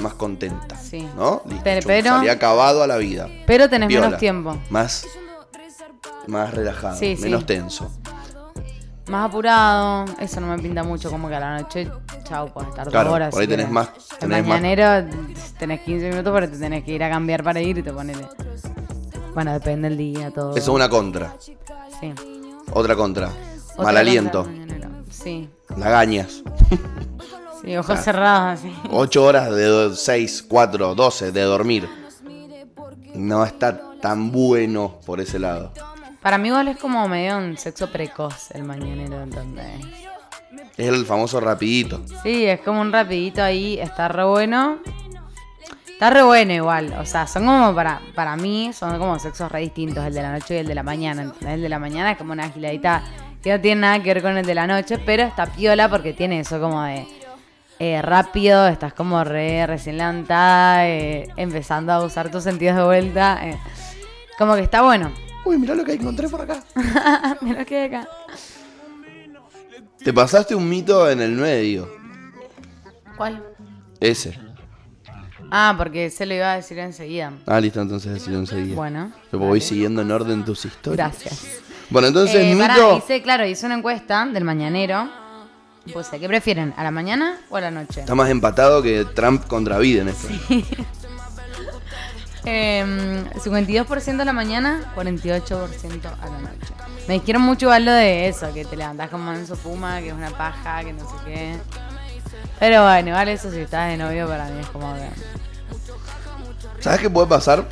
Más 0.00 0.14
contenta. 0.14 0.76
Sí. 0.76 1.08
¿No? 1.16 1.42
Listo. 1.46 1.62
Pero- 1.64 1.80
chum, 1.80 1.88
pero- 1.88 2.10
salí 2.10 2.28
acabado 2.28 2.82
a 2.82 2.86
la 2.86 2.96
vida. 2.96 3.28
Pero 3.46 3.68
tenés 3.68 3.88
Viola. 3.88 4.06
menos 4.06 4.20
tiempo. 4.20 4.56
Más. 4.70 5.06
Más 6.26 6.52
relajado. 6.52 6.96
Sí, 6.96 7.16
sí. 7.16 7.22
menos 7.22 7.46
tenso. 7.46 7.90
Más 9.08 9.28
apurado, 9.28 10.04
eso 10.18 10.40
no 10.40 10.48
me 10.48 10.58
pinta 10.58 10.82
mucho, 10.82 11.08
como 11.12 11.28
que 11.28 11.36
a 11.36 11.40
la 11.40 11.60
noche, 11.60 11.88
chau, 12.24 12.52
puedes 12.52 12.70
estar 12.70 12.88
Claro, 12.88 13.10
dos 13.10 13.14
horas. 13.14 13.30
por 13.30 13.40
ahí 13.40 13.46
tenés 13.46 13.70
más- 13.70 13.90
tenés 14.18 14.40
más- 14.40 14.48
mañanero 14.60 15.08
tenés 15.60 15.80
15 15.82 16.08
minutos, 16.10 16.32
pero 16.34 16.50
te 16.50 16.58
tenés 16.58 16.82
que 16.82 16.90
ir 16.92 17.04
a 17.04 17.08
cambiar 17.08 17.44
para 17.44 17.60
ir 17.60 17.78
y 17.78 17.82
te 17.84 17.92
ponele. 17.92 18.26
Bueno, 19.32 19.52
depende 19.52 19.88
del 19.90 19.96
día, 19.98 20.32
todo. 20.32 20.50
Eso 20.56 20.58
es 20.58 20.68
una 20.68 20.88
contra. 20.88 21.34
Sí. 22.00 22.12
Otra 22.72 22.96
contra. 22.96 23.28
Otra 23.74 23.84
Mal 23.84 23.96
aliento. 23.98 24.38
cosa 24.40 24.50
del 24.50 24.58
mañanero. 24.60 24.90
Sí, 25.10 25.48
Lagañas. 25.76 26.42
sí, 27.66 27.76
ojos 27.76 28.00
cerrados, 28.00 28.60
así. 28.60 28.72
8 28.90 29.24
horas 29.24 29.54
de 29.54 29.90
6, 29.94 30.46
4, 30.48 30.94
12 30.94 31.32
de 31.32 31.42
dormir. 31.42 31.88
No 33.14 33.44
está 33.44 33.80
tan 34.00 34.30
bueno 34.30 35.00
por 35.04 35.20
ese 35.20 35.38
lado. 35.38 35.72
Para 36.22 36.38
mí 36.38 36.48
igual 36.48 36.68
es 36.68 36.76
como 36.76 37.06
medio 37.08 37.38
un 37.38 37.56
sexo 37.56 37.90
precoz 37.90 38.50
el 38.52 38.64
mañanero, 38.64 39.22
¿entendés? 39.22 39.84
Es 40.76 40.88
el 40.88 41.06
famoso 41.06 41.40
rapidito. 41.40 42.02
Sí, 42.22 42.44
es 42.44 42.60
como 42.60 42.80
un 42.80 42.92
rapidito 42.92 43.42
ahí, 43.42 43.78
está 43.78 44.08
re 44.08 44.24
bueno. 44.24 44.78
Está 45.88 46.10
re 46.10 46.22
bueno 46.22 46.52
igual, 46.52 46.94
o 47.00 47.06
sea, 47.06 47.26
son 47.26 47.46
como 47.46 47.74
para, 47.74 48.02
para 48.14 48.36
mí, 48.36 48.70
son 48.74 48.98
como 48.98 49.18
sexos 49.18 49.50
re 49.50 49.60
distintos, 49.60 50.04
el 50.04 50.12
de 50.12 50.20
la 50.20 50.32
noche 50.32 50.56
y 50.56 50.58
el 50.58 50.66
de 50.66 50.74
la 50.74 50.82
mañana. 50.82 51.22
¿entendés? 51.22 51.54
El 51.54 51.62
de 51.62 51.68
la 51.70 51.78
mañana 51.78 52.12
es 52.12 52.18
como 52.18 52.32
una 52.32 52.50
giladita 52.50 53.02
que 53.42 53.50
no 53.50 53.60
tiene 53.60 53.80
nada 53.80 54.02
que 54.02 54.12
ver 54.12 54.22
con 54.22 54.36
el 54.36 54.44
de 54.44 54.54
la 54.54 54.66
noche, 54.66 54.98
pero 54.98 55.22
está 55.22 55.46
piola 55.46 55.88
porque 55.88 56.12
tiene 56.12 56.40
eso 56.40 56.60
como 56.60 56.82
de 56.82 57.06
eh, 57.78 58.00
rápido, 58.02 58.66
estás 58.68 58.92
como 58.94 59.22
re 59.24 59.66
recién 59.66 59.98
levantada, 59.98 60.86
eh, 60.88 61.28
empezando 61.36 61.92
a 61.92 62.02
usar 62.04 62.30
tus 62.30 62.42
sentidos 62.44 62.76
de 62.76 62.84
vuelta. 62.84 63.40
eh. 63.48 63.58
como 64.38 64.54
que 64.54 64.62
está 64.62 64.82
bueno. 64.82 65.12
Uy, 65.44 65.58
mirá 65.58 65.74
lo 65.74 65.84
que 65.84 65.92
encontré 65.94 66.28
por 66.28 66.40
acá. 66.42 66.62
Mira 67.40 67.64
que 67.64 67.76
hay 67.76 67.86
acá. 67.94 68.08
Te 70.02 70.12
pasaste 70.12 70.54
un 70.54 70.68
mito 70.68 71.08
en 71.10 71.20
el 71.20 71.32
medio. 71.32 71.88
¿Cuál? 73.16 73.42
Ese. 74.00 74.38
Ah, 75.50 75.74
porque 75.78 76.10
se 76.10 76.26
lo 76.26 76.34
iba 76.34 76.52
a 76.52 76.56
decir 76.56 76.78
enseguida. 76.78 77.32
Ah, 77.46 77.60
listo, 77.60 77.80
entonces 77.80 78.12
decirlo 78.12 78.38
enseguida. 78.40 78.74
Bueno. 78.74 79.12
Yo 79.32 79.38
voy 79.38 79.60
siguiendo 79.60 80.02
en 80.02 80.10
orden 80.10 80.44
tus 80.44 80.64
historias. 80.64 81.12
Gracias. 81.22 81.60
Bueno, 81.88 82.08
entonces, 82.08 82.34
Eh, 82.36 82.56
pará, 82.58 82.74
mito. 82.74 82.98
hice, 82.98 83.22
claro, 83.22 83.46
hice 83.46 83.64
una 83.66 83.76
encuesta 83.76 84.26
del 84.26 84.42
mañanero. 84.44 85.08
Pues, 85.92 86.08
¿qué 86.08 86.28
prefieren? 86.28 86.74
¿A 86.76 86.84
la 86.84 86.90
mañana 86.90 87.38
o 87.48 87.56
a 87.56 87.60
la 87.60 87.70
noche? 87.70 88.00
Está 88.00 88.14
más 88.14 88.30
empatado 88.30 88.82
que 88.82 89.04
Trump 89.14 89.46
contra 89.46 89.78
Biden 89.78 90.08
esto. 90.08 90.28
Eh, 92.48 93.24
52% 93.34 94.20
a 94.20 94.24
la 94.24 94.32
mañana, 94.32 94.92
48% 94.94 96.04
a 96.04 96.26
la 96.26 96.38
noche. 96.38 96.74
Me 97.08 97.14
dijeron 97.14 97.42
mucho 97.42 97.66
igual 97.66 97.84
lo 97.84 97.90
de 97.90 98.28
eso, 98.28 98.54
que 98.54 98.64
te 98.64 98.76
levantás 98.76 99.10
con 99.10 99.20
manso 99.20 99.56
puma, 99.56 99.98
que 99.98 100.10
es 100.10 100.14
una 100.14 100.30
paja, 100.30 100.84
que 100.84 100.92
no 100.92 101.00
sé 101.00 101.16
qué. 101.24 101.56
Pero 102.60 102.84
bueno, 102.84 103.08
igual 103.08 103.28
eso 103.30 103.50
si 103.50 103.58
estás 103.58 103.90
de 103.90 103.96
novio 103.96 104.28
para 104.28 104.46
mí 104.46 104.60
es 104.60 104.66
como 104.68 104.94
que... 104.94 105.08
¿Sabes 106.80 107.00
qué 107.00 107.10
puede 107.10 107.26
pasar? 107.26 107.66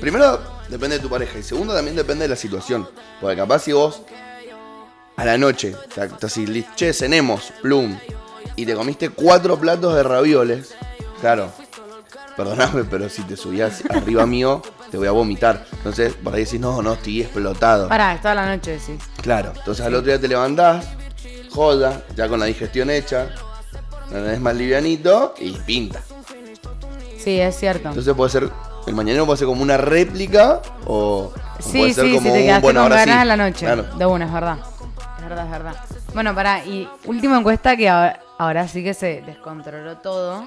Primero, 0.00 0.38
depende 0.68 0.96
de 0.96 1.02
tu 1.02 1.08
pareja. 1.08 1.38
Y 1.38 1.42
segundo, 1.42 1.74
también 1.74 1.96
depende 1.96 2.24
de 2.24 2.28
la 2.28 2.36
situación. 2.36 2.86
Porque 3.22 3.36
capaz 3.36 3.60
si 3.60 3.72
vos 3.72 4.02
a 5.16 5.24
la 5.24 5.38
noche, 5.38 5.74
o 5.74 5.92
sea, 5.94 6.08
te 6.08 6.26
así, 6.26 6.46
li- 6.46 6.66
che, 6.76 6.92
cenemos, 6.92 7.52
plum, 7.62 7.96
y 8.56 8.66
te 8.66 8.74
comiste 8.74 9.10
cuatro 9.10 9.58
platos 9.58 9.94
de 9.94 10.02
ravioles, 10.02 10.74
claro, 11.20 11.50
perdóname, 12.36 12.84
pero 12.84 13.08
si 13.08 13.22
te 13.22 13.36
subías 13.36 13.82
arriba 13.88 14.26
mío, 14.26 14.62
te 14.90 14.98
voy 14.98 15.08
a 15.08 15.10
vomitar. 15.12 15.64
Entonces, 15.72 16.14
por 16.14 16.34
ahí 16.34 16.44
decís, 16.44 16.60
no, 16.60 16.80
no, 16.82 16.92
estoy 16.94 17.22
explotado. 17.22 17.88
Pará, 17.88 18.18
toda 18.20 18.34
la 18.34 18.46
noche 18.54 18.72
decís. 18.72 19.02
Claro, 19.22 19.52
entonces 19.56 19.84
al 19.84 19.94
otro 19.94 20.06
día 20.08 20.20
te 20.20 20.28
levantás, 20.28 20.86
joda, 21.50 22.02
ya 22.14 22.28
con 22.28 22.38
la 22.40 22.46
digestión 22.46 22.90
hecha, 22.90 23.30
es 24.32 24.40
más 24.40 24.54
livianito 24.54 25.34
y 25.38 25.52
pinta. 25.52 26.00
Sí, 27.18 27.40
es 27.40 27.56
cierto. 27.58 27.88
Entonces 27.88 28.14
puede 28.14 28.30
ser, 28.30 28.50
el 28.86 28.94
mañanero 28.94 29.26
puede 29.26 29.38
ser 29.38 29.48
como 29.48 29.62
una 29.62 29.76
réplica 29.76 30.62
o, 30.86 31.32
puede 31.72 31.92
ser 31.92 32.04
sí, 32.06 32.14
como 32.14 32.28
si 32.32 32.36
te 32.36 32.54
un, 32.54 32.60
bueno, 32.60 32.62
con 32.62 32.76
ahora 32.76 32.96
ganas 32.96 33.14
sí. 33.16 33.20
a 33.20 33.24
la 33.24 33.36
noche. 33.36 33.66
Claro. 33.66 33.82
De 33.96 34.06
una, 34.06 34.26
es 34.26 34.32
verdad. 34.32 34.58
Verdad, 35.28 35.44
es 35.44 35.50
verdad. 35.50 35.74
Bueno, 36.14 36.34
pará, 36.34 36.64
y 36.64 36.88
última 37.04 37.38
encuesta 37.38 37.76
que 37.76 37.88
ahora, 37.88 38.20
ahora 38.38 38.68
sí 38.68 38.84
que 38.84 38.94
se 38.94 39.22
descontroló 39.22 39.96
todo. 39.96 40.46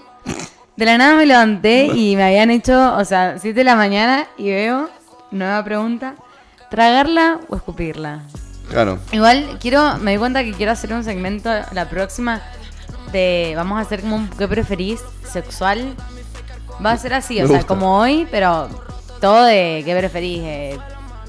De 0.78 0.86
la 0.86 0.98
nada 0.98 1.16
me 1.16 1.26
levanté 1.26 1.88
y 1.88 2.16
me 2.16 2.24
habían 2.24 2.50
hecho, 2.50 2.96
o 2.96 3.04
sea, 3.04 3.38
7 3.38 3.54
de 3.54 3.64
la 3.66 3.76
mañana 3.76 4.28
y 4.38 4.50
veo, 4.50 4.90
nueva 5.32 5.62
pregunta, 5.66 6.16
¿tragarla 6.70 7.40
o 7.50 7.58
escupirla? 7.58 8.22
Claro. 8.70 9.00
Igual 9.12 9.58
quiero, 9.60 9.98
me 9.98 10.12
di 10.12 10.18
cuenta 10.18 10.44
que 10.44 10.54
quiero 10.54 10.72
hacer 10.72 10.94
un 10.94 11.04
segmento 11.04 11.50
la 11.74 11.90
próxima 11.90 12.42
de, 13.12 13.54
vamos 13.58 13.80
a 13.80 13.82
hacer 13.82 14.00
como 14.02 14.16
un 14.16 14.30
¿qué 14.30 14.48
preferís? 14.48 15.02
sexual. 15.30 15.96
Va 16.84 16.92
a 16.92 16.98
ser 16.98 17.14
así, 17.14 17.36
Me 17.36 17.44
o 17.44 17.48
sea, 17.48 17.64
como 17.64 18.00
hoy, 18.00 18.26
pero 18.32 18.70
todo 19.20 19.44
de 19.44 19.82
qué 19.84 19.96
preferís, 19.98 20.42
eh, 20.44 20.78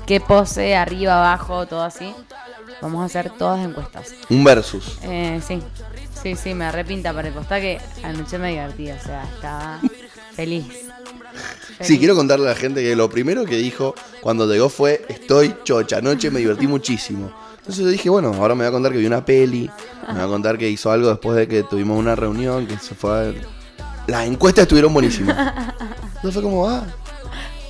qué 0.06 0.20
pose, 0.20 0.76
arriba, 0.76 1.18
abajo, 1.18 1.66
todo 1.66 1.82
así. 1.82 2.14
Vamos 2.82 3.02
a 3.02 3.04
hacer 3.04 3.30
todas 3.30 3.64
encuestas. 3.64 4.14
Un 4.28 4.44
versus. 4.44 4.98
Eh, 5.02 5.40
sí, 5.46 5.60
sí, 6.22 6.36
sí, 6.36 6.54
me 6.54 6.64
arrepinta 6.64 7.12
para 7.12 7.28
el 7.28 7.34
que 7.34 7.80
anoche 8.02 8.38
me 8.38 8.50
divertí, 8.50 8.90
o 8.90 9.00
sea, 9.00 9.24
estaba 9.24 9.80
feliz. 10.32 10.66
Sí, 11.80 11.98
quiero 11.98 12.14
contarle 12.14 12.46
a 12.46 12.50
la 12.50 12.56
gente 12.56 12.82
que 12.82 12.94
lo 12.96 13.08
primero 13.08 13.44
que 13.44 13.56
dijo 13.56 13.94
cuando 14.20 14.46
llegó 14.46 14.68
fue, 14.68 15.04
estoy 15.08 15.54
chocha, 15.64 15.98
anoche 15.98 16.30
me 16.30 16.40
divertí 16.40 16.66
muchísimo. 16.66 17.32
Entonces 17.58 17.84
yo 17.84 17.90
dije, 17.90 18.10
bueno, 18.10 18.32
ahora 18.34 18.54
me 18.54 18.64
va 18.64 18.68
a 18.68 18.72
contar 18.72 18.92
que 18.92 18.98
vio 18.98 19.06
una 19.06 19.24
peli, 19.24 19.70
me 20.08 20.18
va 20.18 20.24
a 20.24 20.28
contar 20.28 20.58
que 20.58 20.68
hizo 20.68 20.90
algo 20.90 21.08
después 21.08 21.36
de 21.36 21.46
que 21.46 21.62
tuvimos 21.62 21.98
una 21.98 22.16
reunión, 22.16 22.66
que 22.66 22.78
se 22.78 22.94
fue 22.94 23.10
a 23.10 23.20
ver. 23.22 23.46
Las 24.06 24.26
encuestas 24.26 24.62
estuvieron 24.62 24.92
buenísimas. 24.92 25.36
Entonces 26.16 26.34
fue 26.34 26.42
como, 26.42 26.68
ah, 26.68 26.84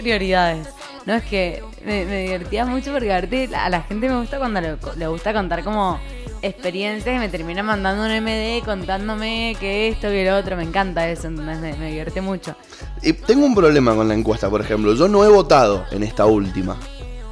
Prioridades. 0.01 0.67
No, 1.07 1.15
es 1.15 1.25
que 1.25 1.63
me, 1.85 2.05
me 2.05 2.23
divertía 2.23 2.67
mucho 2.67 2.93
porque 2.93 3.13
aparte 3.13 3.49
a 3.55 3.71
la 3.71 3.83
gente 3.83 4.09
me 4.09 4.21
gusta 4.21 4.39
cuando 4.39 4.61
le, 4.61 4.77
le 4.97 5.07
gusta 5.07 5.33
contar 5.33 5.65
como 5.65 5.99
experiencias 6.43 7.17
y 7.17 7.19
me 7.19 7.29
termina 7.29 7.63
mandando 7.63 8.05
un 8.05 8.23
MD 8.23 8.65
contándome 8.65 9.57
que 9.61 9.89
esto, 9.89 10.09
que 10.09 10.25
lo 10.25 10.37
otro. 10.37 10.57
Me 10.57 10.63
encanta 10.63 11.09
eso, 11.09 11.29
entonces 11.29 11.59
me, 11.61 11.73
me 11.75 11.87
divierte 11.87 12.21
mucho. 12.21 12.55
y 13.03 13.13
tengo 13.13 13.47
un 13.47 13.55
problema 13.55 13.95
con 13.95 14.09
la 14.09 14.15
encuesta, 14.15 14.49
por 14.51 14.61
ejemplo. 14.61 14.95
Yo 14.95 15.09
no 15.09 15.25
he 15.25 15.29
votado 15.29 15.85
en 15.91 16.03
esta 16.03 16.27
última. 16.27 16.77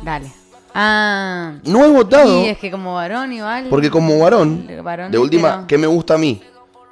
Dale. 0.03 0.31
Ah. 0.75 1.55
No 1.65 1.85
he 1.85 1.89
votado. 1.89 2.45
Y 2.45 2.49
es 2.49 2.59
que 2.59 2.71
como 2.71 2.95
varón 2.95 3.33
igual. 3.33 3.67
Porque 3.69 3.91
como 3.91 4.19
varón, 4.19 4.69
varón 4.83 5.11
de 5.11 5.19
última, 5.19 5.49
hetero. 5.49 5.67
¿qué 5.67 5.79
me 5.79 5.87
gusta 5.87 6.15
a 6.15 6.19
mí? 6.19 6.43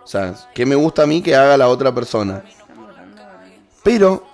O 0.02 0.06
sea, 0.06 0.34
¿qué 0.54 0.64
me 0.66 0.74
gusta 0.74 1.02
a 1.02 1.06
mí 1.06 1.22
que 1.22 1.34
haga 1.34 1.56
la 1.56 1.68
otra 1.68 1.92
persona? 1.92 2.42
Pero 3.82 4.24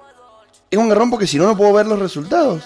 es 0.73 0.79
un 0.79 0.89
garrón 0.89 1.11
porque 1.11 1.27
si 1.27 1.39
no, 1.39 1.47
no 1.47 1.57
puedo 1.57 1.73
ver 1.73 1.87
los 1.87 1.99
resultados. 1.99 2.62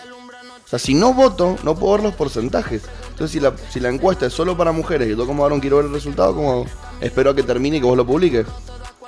O 0.64 0.68
sea, 0.68 0.78
si 0.78 0.94
no 0.94 1.12
voto, 1.14 1.56
no 1.62 1.76
puedo 1.76 1.92
ver 1.94 2.02
los 2.04 2.14
porcentajes. 2.14 2.82
Entonces, 3.10 3.30
si 3.30 3.40
la, 3.40 3.52
si 3.70 3.78
la 3.80 3.88
encuesta 3.88 4.26
es 4.26 4.32
solo 4.32 4.56
para 4.56 4.72
mujeres 4.72 5.08
y 5.08 5.16
yo 5.16 5.26
como 5.26 5.42
varón 5.42 5.60
quiero 5.60 5.76
ver 5.76 5.86
el 5.86 5.92
resultado, 5.92 6.34
como 6.34 6.66
espero 7.00 7.30
a 7.30 7.36
que 7.36 7.42
termine 7.42 7.76
y 7.76 7.80
que 7.80 7.86
vos 7.86 7.96
lo 7.96 8.06
publiques. 8.06 8.46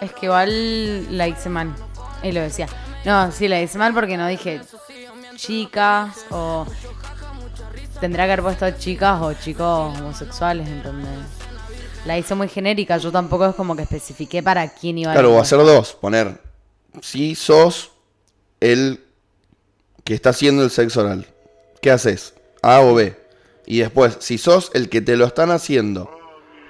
Es 0.01 0.13
que 0.13 0.27
igual 0.27 1.17
la 1.17 1.27
hice 1.27 1.49
mal. 1.49 1.75
Y 2.23 2.33
lo 2.33 2.41
decía. 2.41 2.69
No, 3.05 3.33
sí, 3.33 3.49
la 3.49 3.61
hice 3.61 3.79
mal 3.79 3.93
porque 3.95 4.17
no 4.17 4.27
dije 4.29 4.61
chicas 5.37 6.17
o. 6.31 6.67
Tendrá 8.01 8.27
que 8.27 8.33
haber 8.33 8.43
puesto 8.45 8.71
chicas 8.79 9.21
o 9.21 9.33
chicos 9.35 9.99
homosexuales, 9.99 10.69
¿entendés? 10.69 11.09
La 12.07 12.17
hice 12.17 12.35
muy 12.37 12.49
genérica, 12.49 12.97
yo 12.99 13.11
tampoco 13.11 13.47
es 13.47 13.55
como 13.57 13.75
que 13.75 13.83
especifiqué 13.83 14.43
para 14.43 14.69
quién 14.69 14.99
iba 14.99 15.13
Claro, 15.13 15.31
ir. 15.31 15.37
o 15.37 15.41
hacer 15.41 15.59
dos. 15.59 15.95
Poner, 15.95 16.41
si 17.03 17.35
sos 17.35 17.91
el 18.61 19.01
que 20.05 20.15
está 20.15 20.31
haciendo 20.31 20.63
el 20.65 20.71
sexo 20.71 21.01
oral, 21.01 21.27
¿qué 21.81 21.91
haces? 21.91 22.35
A 22.63 22.81
o 22.81 22.95
B. 22.95 23.17
Y 23.67 23.81
después, 23.81 24.17
si 24.21 24.39
sos 24.39 24.71
el 24.75 24.89
que 24.89 25.01
te 25.01 25.17
lo 25.17 25.27
están 25.27 25.51
haciendo, 25.51 26.11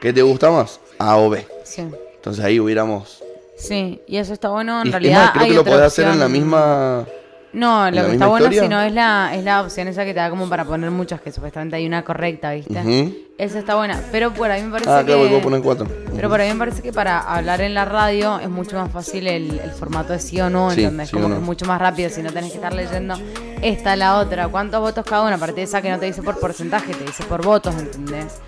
¿qué 0.01 0.12
te 0.12 0.22
gusta 0.22 0.51
más? 0.51 0.80
A 0.99 1.16
o 1.16 1.30
B. 1.30 1.47
Sí, 1.64 1.82
Entonces 2.16 2.45
ahí 2.45 2.59
hubiéramos... 2.59 3.22
sí, 3.57 4.01
y 4.07 4.16
eso 4.16 4.32
está 4.32 4.49
bueno. 4.49 4.80
En 4.80 4.86
y, 4.86 4.89
es 4.89 4.93
realidad, 4.93 5.24
más, 5.24 5.32
creo 5.32 5.45
hay 5.45 5.51
que 5.51 5.57
lo 5.57 5.64
podés 5.64 5.82
hacer 5.82 6.09
en 6.09 6.18
la 6.18 6.28
misma... 6.28 7.07
No, 7.53 7.88
¿En 7.88 7.96
lo 7.96 8.05
que 8.07 8.12
está 8.12 8.26
bueno 8.26 8.44
historia? 8.46 8.62
si 8.62 8.68
no 8.68 8.82
es 8.82 8.92
la, 8.92 9.30
es 9.34 9.42
la 9.42 9.62
opción 9.62 9.88
esa 9.88 10.05
que 10.05 10.12
te 10.12 10.20
da 10.20 10.28
como 10.28 10.49
para 10.51 10.64
poner 10.66 10.90
muchas, 10.90 11.20
que 11.22 11.32
supuestamente 11.32 11.76
hay 11.76 11.86
una 11.86 12.05
correcta, 12.05 12.53
¿viste? 12.53 13.24
Esa 13.38 13.59
está 13.61 13.76
buena, 13.76 14.01
pero 14.12 14.34
por 14.34 14.51
ahí 14.51 14.62
me 14.62 14.70
parece 14.70 14.90
Ah, 14.90 14.99
que... 15.01 15.07
claro, 15.07 15.28
vos 15.30 15.42
poner 15.42 15.62
cuatro. 15.62 15.86
Pero 16.14 16.28
por 16.28 16.40
ahí 16.40 16.53
me 16.53 16.59
parece 16.59 16.82
que 16.82 16.92
para 16.92 17.20
hablar 17.20 17.61
en 17.62 17.72
la 17.72 17.84
radio 17.84 18.38
es 18.40 18.51
mucho 18.51 18.76
más 18.76 18.90
fácil 18.90 19.26
el, 19.28 19.59
el 19.61 19.70
formato 19.70 20.12
de 20.12 20.18
sí 20.18 20.40
o 20.40 20.51
no, 20.51 20.70
Sí, 20.72 20.82
¿entendés? 20.82 21.09
sí 21.09 21.14
Como 21.16 21.28
que 21.28 21.34
es 21.34 21.40
mucho 21.40 21.64
más 21.64 21.80
rápido 21.80 22.11
si 22.11 22.20
no 22.22 22.32
tenés 22.32 22.51
que 22.51 22.57
estar 22.57 22.74
leyendo 22.74 23.14
esta, 23.62 23.96
la 23.96 24.16
otra. 24.18 24.49
¿Cuántos 24.49 24.80
votos 24.80 25.05
cada 25.07 25.22
una? 25.22 25.36
Aparte 25.36 25.57
de 25.57 25.62
esa 25.62 25.80
que 25.80 25.90
no 25.90 25.99
te 25.99 26.07
dice 26.07 26.22
por 26.22 26.38
porcentaje, 26.38 26.92
te 26.92 27.05
dice 27.05 27.24
por 27.24 27.42
votos, 27.44 27.74
¿entendés? 27.76 28.40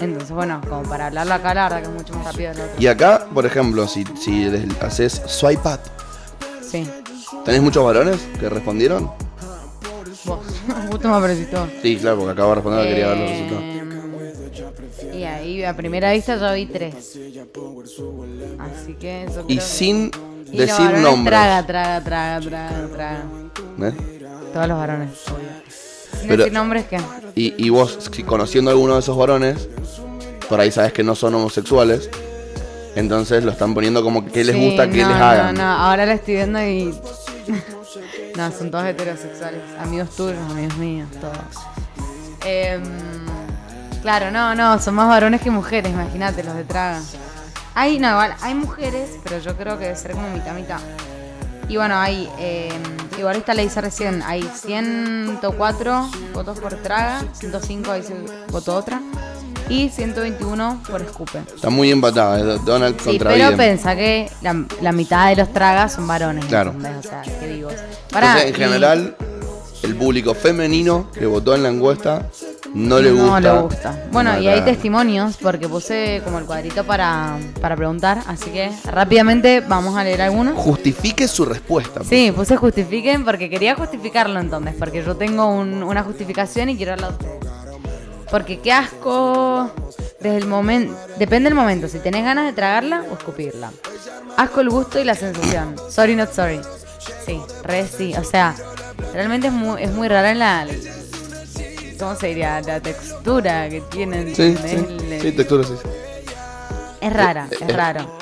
Entonces, 0.00 0.30
bueno, 0.30 0.60
como 0.68 0.82
para 0.82 1.06
hablarlo 1.06 1.34
acá, 1.34 1.54
la 1.54 1.62
verdad 1.64 1.78
que 1.82 1.88
es 1.88 1.94
mucho 1.94 2.14
más 2.14 2.26
rápido 2.26 2.50
el 2.52 2.60
otro. 2.60 2.74
Y 2.78 2.86
acá, 2.86 3.26
por 3.32 3.46
ejemplo, 3.46 3.88
si, 3.88 4.04
si 4.20 4.46
haces 4.80 5.22
swipe 5.26 5.68
up, 5.68 5.80
Sí. 6.60 6.88
¿Tenés 7.44 7.62
muchos 7.62 7.84
varones 7.84 8.20
que 8.38 8.48
respondieron? 8.48 9.10
Vos. 10.24 10.38
Justo 10.90 11.08
me 11.08 11.14
apareció 11.14 11.46
todo. 11.48 11.68
Sí, 11.82 11.96
claro, 11.96 12.16
porque 12.18 12.32
acabo 12.32 12.48
de 12.50 12.54
responder, 12.56 12.88
quería 12.88 13.08
ver 13.08 13.18
los 13.18 13.30
resultados. 13.30 13.62
Eh, 13.64 15.18
y 15.18 15.24
ahí 15.24 15.64
a 15.64 15.76
primera 15.76 16.12
vista 16.12 16.36
yo 16.36 16.54
vi 16.54 16.66
tres. 16.66 16.94
Así 18.58 18.94
que 18.94 19.24
eso 19.24 19.40
Y 19.48 19.56
creo 19.56 19.58
que- 19.58 19.60
sin 19.60 19.96
Y 20.06 20.56
los 20.56 20.66
decir 20.66 20.78
varones 20.84 21.02
nombres. 21.02 21.30
Traga, 21.30 21.66
traga, 21.66 22.00
traga, 22.04 22.40
traga, 22.40 22.88
traga. 22.88 23.24
¿eh? 23.88 23.92
Todos 24.52 24.68
los 24.68 24.78
varones. 24.78 25.10
Sin 26.18 26.28
Pero- 26.28 26.36
decir 26.44 26.52
nombres, 26.52 26.86
¿qué? 26.88 26.98
Y, 27.34 27.54
y 27.66 27.70
vos, 27.70 27.98
si 28.12 28.22
conociendo 28.22 28.70
a 28.70 28.72
alguno 28.74 28.94
de 28.94 29.00
esos 29.00 29.16
varones, 29.16 29.68
por 30.48 30.60
ahí 30.60 30.70
sabes 30.70 30.92
que 30.92 31.02
no 31.02 31.14
son 31.14 31.34
homosexuales, 31.34 32.08
entonces 32.94 33.44
lo 33.44 33.50
están 33.50 33.74
poniendo 33.74 34.02
como 34.02 34.24
que 34.24 34.44
les 34.44 34.54
Sí, 34.54 34.64
gusta 34.64 34.88
que 34.88 35.02
no, 35.02 35.08
les 35.08 35.18
no, 35.18 35.24
hagan. 35.24 35.54
No, 35.54 35.62
ahora 35.62 36.06
la 36.06 36.14
estoy 36.14 36.34
viendo 36.34 36.62
y. 36.62 36.94
no, 38.36 38.50
son 38.52 38.70
todos 38.70 38.86
heterosexuales. 38.86 39.60
Amigos 39.80 40.10
tuyos, 40.10 40.38
amigos 40.50 40.76
míos, 40.76 41.08
todos. 41.20 41.36
Em, 42.44 42.82
claro, 44.02 44.30
no, 44.30 44.54
no, 44.54 44.78
son 44.78 44.94
más 44.94 45.08
varones 45.08 45.40
que 45.40 45.50
mujeres, 45.50 45.92
imagínate, 45.92 46.44
los 46.44 46.54
de 46.54 46.64
traga. 46.64 47.00
Hay, 47.74 47.98
no, 47.98 48.10
igual, 48.10 48.34
hay 48.40 48.54
mujeres, 48.54 49.10
pero 49.24 49.38
yo 49.38 49.56
creo 49.56 49.78
que 49.78 49.84
debe 49.84 49.96
ser 49.96 50.12
como 50.12 50.28
mitad, 50.30 50.54
mitad. 50.54 50.80
Y 51.68 51.76
bueno, 51.76 51.96
hay, 51.96 52.28
em, 52.38 52.82
igual 53.18 53.36
esta 53.36 53.54
le 53.54 53.62
dice 53.62 53.80
recién, 53.80 54.22
hay 54.22 54.42
104 54.42 56.10
votos 56.34 56.60
por 56.60 56.74
traga, 56.74 57.24
105 57.32 57.90
ahí 57.90 58.02
se 58.02 58.14
votó 58.50 58.76
otra, 58.76 59.00
y 59.68 59.88
121 59.88 60.82
por 60.90 61.02
escupe. 61.02 61.38
Está 61.54 61.70
muy 61.70 61.90
empatada, 61.90 62.38
eh, 62.40 62.58
Donald 62.64 62.96
Sí, 62.98 63.04
contra 63.10 63.30
pero 63.30 63.44
Biden. 63.44 63.56
pensá 63.56 63.96
que 63.96 64.30
la, 64.42 64.64
la 64.80 64.92
mitad 64.92 65.28
de 65.30 65.36
los 65.36 65.52
tragas 65.52 65.92
son 65.94 66.06
varones. 66.06 66.44
Claro. 66.46 66.74
O 66.98 67.02
sea, 67.02 67.22
qué 67.40 67.46
digo. 67.48 67.70
Entonces, 67.70 68.44
en 68.44 68.48
y- 68.50 68.52
general, 68.54 69.16
el 69.82 69.96
público 69.96 70.34
femenino 70.34 71.10
que 71.12 71.26
votó 71.26 71.54
en 71.54 71.62
la 71.62 71.68
encuesta 71.68 72.26
no 72.74 72.98
le 73.00 73.12
gusta. 73.12 73.26
No 73.28 73.40
le 73.40 73.60
gusta. 73.60 74.04
Bueno, 74.10 74.40
y 74.40 74.48
hay 74.48 74.62
testimonios 74.62 75.36
porque 75.40 75.68
puse 75.68 76.20
como 76.24 76.38
el 76.38 76.44
cuadrito 76.44 76.82
para, 76.84 77.36
para 77.60 77.76
preguntar, 77.76 78.20
así 78.26 78.50
que 78.50 78.70
rápidamente 78.84 79.60
vamos 79.60 79.96
a 79.96 80.02
leer 80.02 80.22
algunos. 80.22 80.54
Justifique 80.56 81.28
su 81.28 81.44
respuesta. 81.44 82.00
Sí, 82.02 82.32
puse 82.34 82.56
justifiquen 82.56 83.24
porque 83.24 83.48
quería 83.48 83.74
justificarlo 83.76 84.40
entonces, 84.40 84.74
porque 84.78 85.04
yo 85.04 85.14
tengo 85.16 85.46
un- 85.48 85.82
una 85.84 86.02
justificación 86.02 86.68
y 86.70 86.76
quiero 86.76 86.94
hablar 86.94 87.16
de 87.18 87.26
ustedes. 87.26 87.54
Porque 88.30 88.60
qué 88.60 88.72
asco 88.72 89.70
desde 90.20 90.38
el 90.38 90.46
momento, 90.46 90.96
depende 91.18 91.48
del 91.50 91.54
momento, 91.56 91.88
si 91.88 91.98
tenés 91.98 92.24
ganas 92.24 92.46
de 92.46 92.52
tragarla 92.52 93.04
o 93.10 93.14
escupirla. 93.14 93.70
Asco 94.36 94.60
el 94.60 94.70
gusto 94.70 94.98
y 94.98 95.04
la 95.04 95.14
sensación. 95.14 95.76
Sorry 95.90 96.16
not 96.16 96.32
sorry. 96.32 96.60
Sí, 97.26 97.40
re 97.62 97.86
sí, 97.86 98.14
o 98.16 98.24
sea, 98.24 98.54
realmente 99.12 99.48
es 99.48 99.52
muy, 99.52 99.82
es 99.82 99.90
muy 99.92 100.08
rara 100.08 100.34
la 100.34 100.66
¿cómo 101.98 102.16
se 102.16 102.28
diría? 102.28 102.60
La 102.62 102.80
textura 102.80 103.68
que 103.68 103.80
tienen. 103.82 104.34
Sí, 104.34 104.56
sí, 104.56 104.74
El- 104.74 105.18
sí, 105.22 105.32
textura, 105.32 105.64
sí. 105.64 105.74
Es 107.00 107.12
rara, 107.12 107.46
Eh, 107.50 107.54
es 107.60 107.68
eh, 107.68 107.72
raro. 107.72 108.18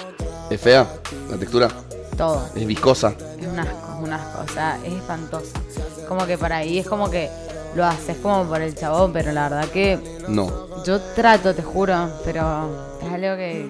Es 0.51 0.61
fea 0.61 0.87
la 1.31 1.37
textura, 1.37 1.69
Todo. 2.17 2.49
es 2.55 2.67
viscosa. 2.67 3.15
Es 3.41 3.47
un 3.47 3.59
asco, 3.59 3.95
es 3.99 4.05
un 4.09 4.13
asco, 4.13 4.43
o 4.45 4.53
sea, 4.53 4.79
es 4.85 4.93
espantosa. 4.93 5.53
Como 6.09 6.27
que 6.27 6.37
para 6.37 6.57
ahí 6.59 6.79
es 6.81 6.87
como 6.87 7.09
que 7.11 7.31
lo 7.75 7.85
haces 7.87 8.17
como 8.19 8.45
por 8.45 8.61
el 8.61 8.75
chabón, 8.75 9.13
pero 9.13 9.33
la 9.33 9.49
verdad 9.49 9.69
que 9.71 9.99
No. 10.29 10.83
yo 10.85 11.01
trato, 11.01 11.55
te 11.55 11.63
juro, 11.63 12.11
pero 12.25 12.99
es 13.03 13.09
algo 13.13 13.37
que 13.37 13.69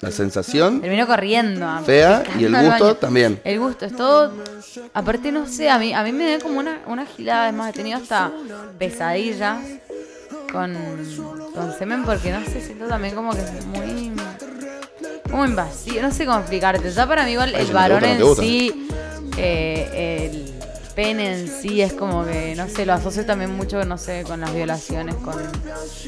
La 0.00 0.10
sensación 0.10 0.80
termino 0.80 1.06
corriendo. 1.06 1.66
fea 1.84 2.22
y 2.38 2.44
el 2.44 2.54
gusto 2.56 2.96
también. 2.96 3.40
El 3.44 3.58
gusto, 3.58 3.86
es 3.86 3.96
todo. 3.96 4.32
Aparte, 4.94 5.32
no 5.32 5.46
sé, 5.46 5.68
a 5.70 5.78
mí, 5.78 5.92
a 5.92 6.02
mí 6.02 6.12
me 6.12 6.30
da 6.36 6.38
como 6.42 6.58
una, 6.60 6.80
una 6.86 7.04
gilada. 7.06 7.48
Es 7.48 7.54
más, 7.54 7.70
he 7.70 7.72
tenido 7.72 7.98
hasta 7.98 8.30
pesadillas 8.78 9.58
con, 10.52 10.76
con 11.54 11.72
semen 11.78 12.04
porque 12.04 12.30
no 12.30 12.44
sé, 12.44 12.60
siento 12.60 12.86
también 12.86 13.14
como 13.14 13.32
que 13.32 13.40
es 13.40 13.66
muy. 13.66 14.12
Como 15.30 15.46
invasivo, 15.46 16.02
no 16.02 16.10
sé 16.12 16.26
cómo 16.26 16.38
explicarte. 16.40 16.90
Ya 16.90 17.06
para 17.06 17.24
mí, 17.24 17.32
igual, 17.32 17.52
Ay, 17.54 17.62
el 17.62 17.66
si 17.66 17.72
no 17.72 17.78
te 17.78 17.88
varón 17.88 18.00
gusta, 18.00 18.18
no 18.18 18.30
en 18.30 18.36
sí, 18.36 18.88
eh, 19.38 20.30
el 20.30 20.51
pene 20.94 21.40
en 21.40 21.48
sí 21.48 21.80
es 21.82 21.92
como 21.92 22.24
que, 22.24 22.54
no 22.56 22.68
sé, 22.68 22.84
lo 22.86 22.92
asocio 22.94 23.24
también 23.26 23.54
mucho, 23.56 23.84
no 23.84 23.98
sé, 23.98 24.22
con 24.26 24.40
las 24.40 24.54
violaciones, 24.54 25.14
con... 25.16 25.34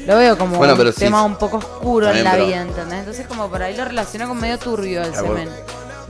Lo 0.05 0.17
veo 0.17 0.37
como 0.37 0.57
Bueno, 0.57 0.75
un 0.75 0.93
sí. 0.93 0.99
tema 0.99 1.23
un 1.23 1.35
poco 1.37 1.57
oscuro 1.57 2.07
También, 2.07 2.25
en 2.25 2.31
la 2.31 2.37
pero- 2.37 2.45
vida, 2.47 2.61
¿entendés? 2.61 2.99
Entonces 2.99 3.27
como 3.27 3.49
por 3.49 3.61
ahí 3.63 3.75
lo 3.75 3.85
relaciono 3.85 4.27
con 4.27 4.39
medio 4.39 4.57
turbio 4.59 5.01
el 5.03 5.13
semen. 5.15 5.49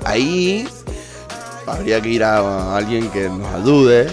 Ahí 0.04 0.68
habría 1.68 2.00
que 2.02 2.10
ir 2.10 2.24
a 2.24 2.76
alguien 2.76 3.10
que 3.10 3.28
nos 3.30 3.48
ayude. 3.54 4.08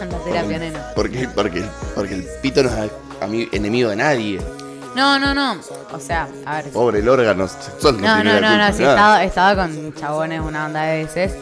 En 0.00 0.10
la 0.10 0.18
terapia, 0.18 0.58
nena. 0.58 0.92
Porque, 0.94 1.28
porque, 1.34 1.64
porque 1.94 2.14
el 2.14 2.24
pito 2.42 2.62
no 2.62 2.70
es 2.70 2.90
enemigo 3.52 3.90
de 3.90 3.96
nadie. 3.96 4.40
No, 4.96 5.18
no, 5.18 5.32
no. 5.34 5.56
O 5.92 6.00
sea, 6.00 6.28
a 6.44 6.56
ver. 6.56 6.70
Pobre 6.70 6.98
el 6.98 7.08
órgano 7.08 7.46
sexual. 7.46 8.00
No, 8.00 8.22
no, 8.24 8.24
la 8.24 8.40
no, 8.40 8.56
no. 8.58 8.64
culpa 8.66 8.72
Sí, 8.72 8.82
he 9.22 9.24
estado 9.26 9.56
con 9.56 9.94
chabones 9.94 10.40
una 10.40 10.62
banda 10.64 10.82
de 10.82 11.04
veces. 11.04 11.32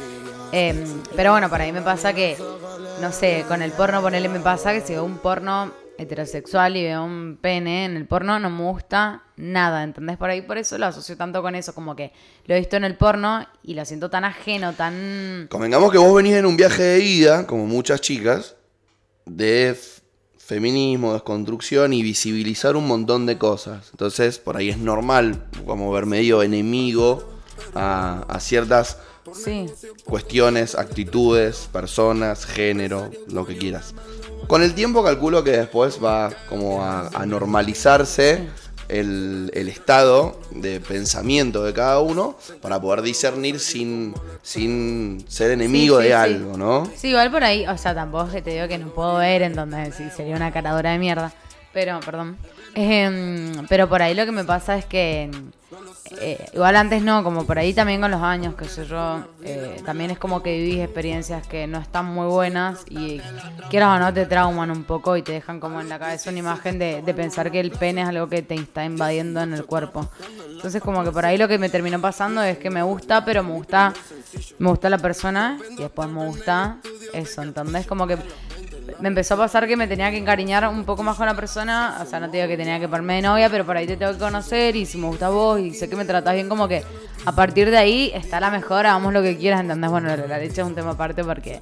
Eh, 0.53 0.85
pero 1.15 1.33
bueno, 1.33 1.49
por 1.49 1.61
ahí 1.61 1.73
me 1.73 1.83
pasa 1.83 2.15
que, 2.15 2.37
no 3.01 3.13
sé, 3.13 3.45
con 3.49 3.61
el 3.63 3.73
porno, 3.73 4.01
ponele, 4.01 4.29
me 4.29 4.41
pasa 4.41 4.73
que 4.73 4.81
si 4.81 4.95
veo 4.95 5.05
un 5.05 5.19
porno 5.19 5.73
heterosexual 5.99 6.77
y 6.77 6.85
veo 6.85 7.05
un 7.05 7.39
pene 7.41 7.85
en 7.85 7.97
el 7.97 8.07
porno, 8.07 8.39
no 8.39 8.49
me 8.49 8.63
gusta 8.63 9.25
nada, 9.37 9.83
¿entendés? 9.83 10.17
Por 10.17 10.31
ahí, 10.31 10.43
por 10.43 10.57
eso 10.57 10.79
lo 10.79 10.87
asocio 10.87 11.17
tanto 11.17 11.43
con 11.43 11.55
eso, 11.55 11.75
como 11.75 11.97
que 11.97 12.13
lo 12.47 12.55
he 12.55 12.59
visto 12.59 12.77
en 12.77 12.85
el 12.85 12.97
porno 12.97 13.47
y 13.63 13.75
lo 13.75 13.85
siento 13.85 14.09
tan 14.09 14.25
ajeno, 14.25 14.73
tan... 14.73 15.49
Convengamos 15.51 15.93
que 15.93 15.99
vos 15.99 16.15
venís 16.15 16.35
en 16.35 16.47
un 16.47 16.57
viaje 16.57 16.83
de 16.83 17.01
ida, 17.01 17.47
como 17.47 17.67
muchas 17.67 18.01
chicas, 18.01 18.57
de 19.27 19.79
feminismo, 20.39 21.13
desconstrucción 21.13 21.93
y 21.93 22.03
visibilizar 22.03 22.77
un 22.77 22.87
montón 22.87 23.27
de 23.27 23.37
cosas. 23.37 23.89
Entonces, 23.91 24.39
por 24.39 24.57
ahí 24.57 24.71
es 24.71 24.79
normal 24.79 25.45
como 25.67 25.93
ver 25.93 26.07
medio 26.07 26.43
enemigo 26.43 27.29
a 27.75 28.39
ciertas 28.41 28.99
Sí, 29.35 29.67
cuestiones, 30.05 30.75
actitudes, 30.75 31.69
personas, 31.73 32.45
género, 32.47 33.11
lo 33.29 33.47
que 33.47 33.57
quieras. 33.57 33.95
Con 34.47 34.63
el 34.63 34.75
tiempo 34.75 35.05
calculo 35.05 35.45
que 35.45 35.51
después 35.53 35.99
va 36.03 36.31
como 36.49 36.83
a, 36.83 37.09
a 37.09 37.27
normalizarse 37.27 38.49
el, 38.89 39.51
el 39.53 39.69
estado 39.69 40.41
de 40.51 40.81
pensamiento 40.81 41.63
de 41.63 41.75
cada 41.75 42.01
uno 42.01 42.39
para 42.63 42.81
poder 42.81 43.03
discernir 43.03 43.61
sin, 43.61 44.15
sin 44.43 45.25
ser 45.29 45.51
enemigo 45.51 45.99
Sí, 45.99 46.05
sí, 46.05 46.09
de 46.09 46.15
sí. 46.15 46.21
algo, 46.21 46.57
¿no? 46.57 46.91
Sí, 46.97 47.09
igual 47.09 47.31
por 47.31 47.45
ahí, 47.45 47.67
o 47.67 47.77
sea, 47.77 47.95
tampoco 47.95 48.29
es 48.29 48.33
que 48.35 48.43
te 48.43 48.51
digo 48.55 48.67
que 48.69 48.79
no 48.79 48.89
puedo 48.95 49.17
ver 49.19 49.43
en 49.43 49.55
donde 49.55 49.93
sería 49.93 50.37
una 50.37 50.53
caradora 50.53 50.93
de 50.93 50.99
mierda. 50.99 51.33
Pero, 51.75 52.01
perdón. 52.01 52.39
Em, 52.75 53.67
pero 53.69 53.89
por 53.89 54.01
ahí 54.01 54.15
lo 54.15 54.25
que 54.25 54.33
me 54.33 54.45
pasa 54.45 54.79
es 54.79 54.87
que. 54.87 55.31
Eh, 56.21 56.47
igual 56.53 56.77
antes 56.77 57.03
no, 57.03 57.23
como 57.23 57.45
por 57.45 57.59
ahí 57.59 57.75
también 57.75 58.01
con 58.01 58.11
los 58.11 58.23
años, 58.23 58.55
que 58.55 58.65
sé 58.67 58.87
yo. 58.87 59.25
eh, 59.45 59.81
también 59.85 60.11
es 60.11 60.19
como 60.19 60.43
que 60.43 60.57
vivís 60.57 60.81
experiencias 60.81 61.47
que 61.47 61.67
no 61.67 61.79
están 61.79 62.07
muy 62.07 62.27
buenas 62.27 62.85
y 62.89 63.21
quieras 63.71 63.97
o 63.97 63.99
no 63.99 64.13
te 64.13 64.27
trauman 64.27 64.71
un 64.71 64.85
poco 64.85 65.17
y 65.17 65.23
te 65.23 65.33
dejan 65.33 65.61
como 65.61 65.81
en 65.81 65.89
la 65.89 65.99
cabeza 65.99 66.31
una 66.31 66.39
imagen 66.39 66.79
de, 66.79 67.03
de 67.03 67.15
pensar 67.15 67.51
que 67.51 67.61
el 67.61 67.71
pene 67.71 68.03
es 68.03 68.09
algo 68.09 68.29
que 68.29 68.43
te 68.43 68.55
está 68.55 68.85
invadiendo 68.85 69.41
en 69.41 69.53
el 69.55 69.65
cuerpo. 69.65 70.09
Entonces, 70.51 70.83
como 70.83 71.05
que 71.05 71.13
por 71.13 71.25
ahí 71.25 71.39
lo 71.39 71.47
que 71.47 71.59
me 71.59 71.69
terminó 71.69 72.01
pasando 72.01 72.43
es 72.43 72.59
que 72.59 72.71
me 72.71 72.83
gusta, 72.83 73.25
pero 73.25 73.43
me 73.43 73.53
gusta 73.53 73.93
me 74.59 74.69
gusta 74.69 74.91
la 74.91 74.99
persona 74.99 75.59
y 75.71 75.77
después 75.83 76.09
me 76.09 76.27
gusta 76.27 76.79
eso, 77.13 77.43
¿entendés? 77.43 77.87
Como 77.87 78.07
que 78.07 78.19
me 79.01 79.09
empezó 79.09 79.35
a 79.35 79.37
pasar 79.39 79.67
que 79.67 79.77
me 79.77 79.87
tenía 79.87 80.11
que 80.11 80.17
encariñar 80.19 80.67
un 80.69 80.85
poco 80.85 81.03
más 81.03 81.17
con 81.17 81.27
la 81.27 81.35
persona, 81.35 81.99
o 82.03 82.07
sea, 82.07 82.21
no 82.21 82.31
te 82.31 82.39
digo 82.39 82.49
que 82.49 82.57
tenía 82.57 82.79
que 82.81 82.89
ponerme 82.89 83.17
de 83.17 83.23
novia, 83.23 83.49
pero 83.51 83.65
por 83.65 83.77
ahí 83.77 83.87
te 83.87 83.97
tengo 83.97 84.13
que 84.13 84.19
conocer 84.19 84.77
y 84.77 84.87
si 84.87 84.99
me 84.99 85.07
gusta 85.09 85.29
vos 85.29 85.61
y 85.61 85.75
sé 85.75 85.89
que 85.89 85.97
me 85.97 86.05
tratás 86.05 86.35
bien, 86.35 86.49
como 86.49 86.69
que 86.69 86.83
a 87.25 87.33
partir 87.33 87.71
de 87.71 87.79
ahí 87.79 88.11
está 88.15 88.41
la 88.41 88.51
mejor, 88.51 88.87
hagamos 88.87 89.13
lo 89.13 89.23
que 89.23 89.37
quieras, 89.37 89.61
¿entendés? 89.61 89.91
Bueno, 89.91 90.09
la 90.17 90.39
leche 90.39 90.61
es 90.61 90.67
un 90.67 90.75
tema 90.75 90.91
aparte 90.93 91.25
porque, 91.25 91.61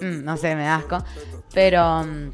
mm, 0.00 0.24
no 0.24 0.36
sé, 0.36 0.54
me 0.54 0.64
da 0.64 0.76
asco, 0.76 1.02
pero... 1.54 2.04
mm, 2.04 2.30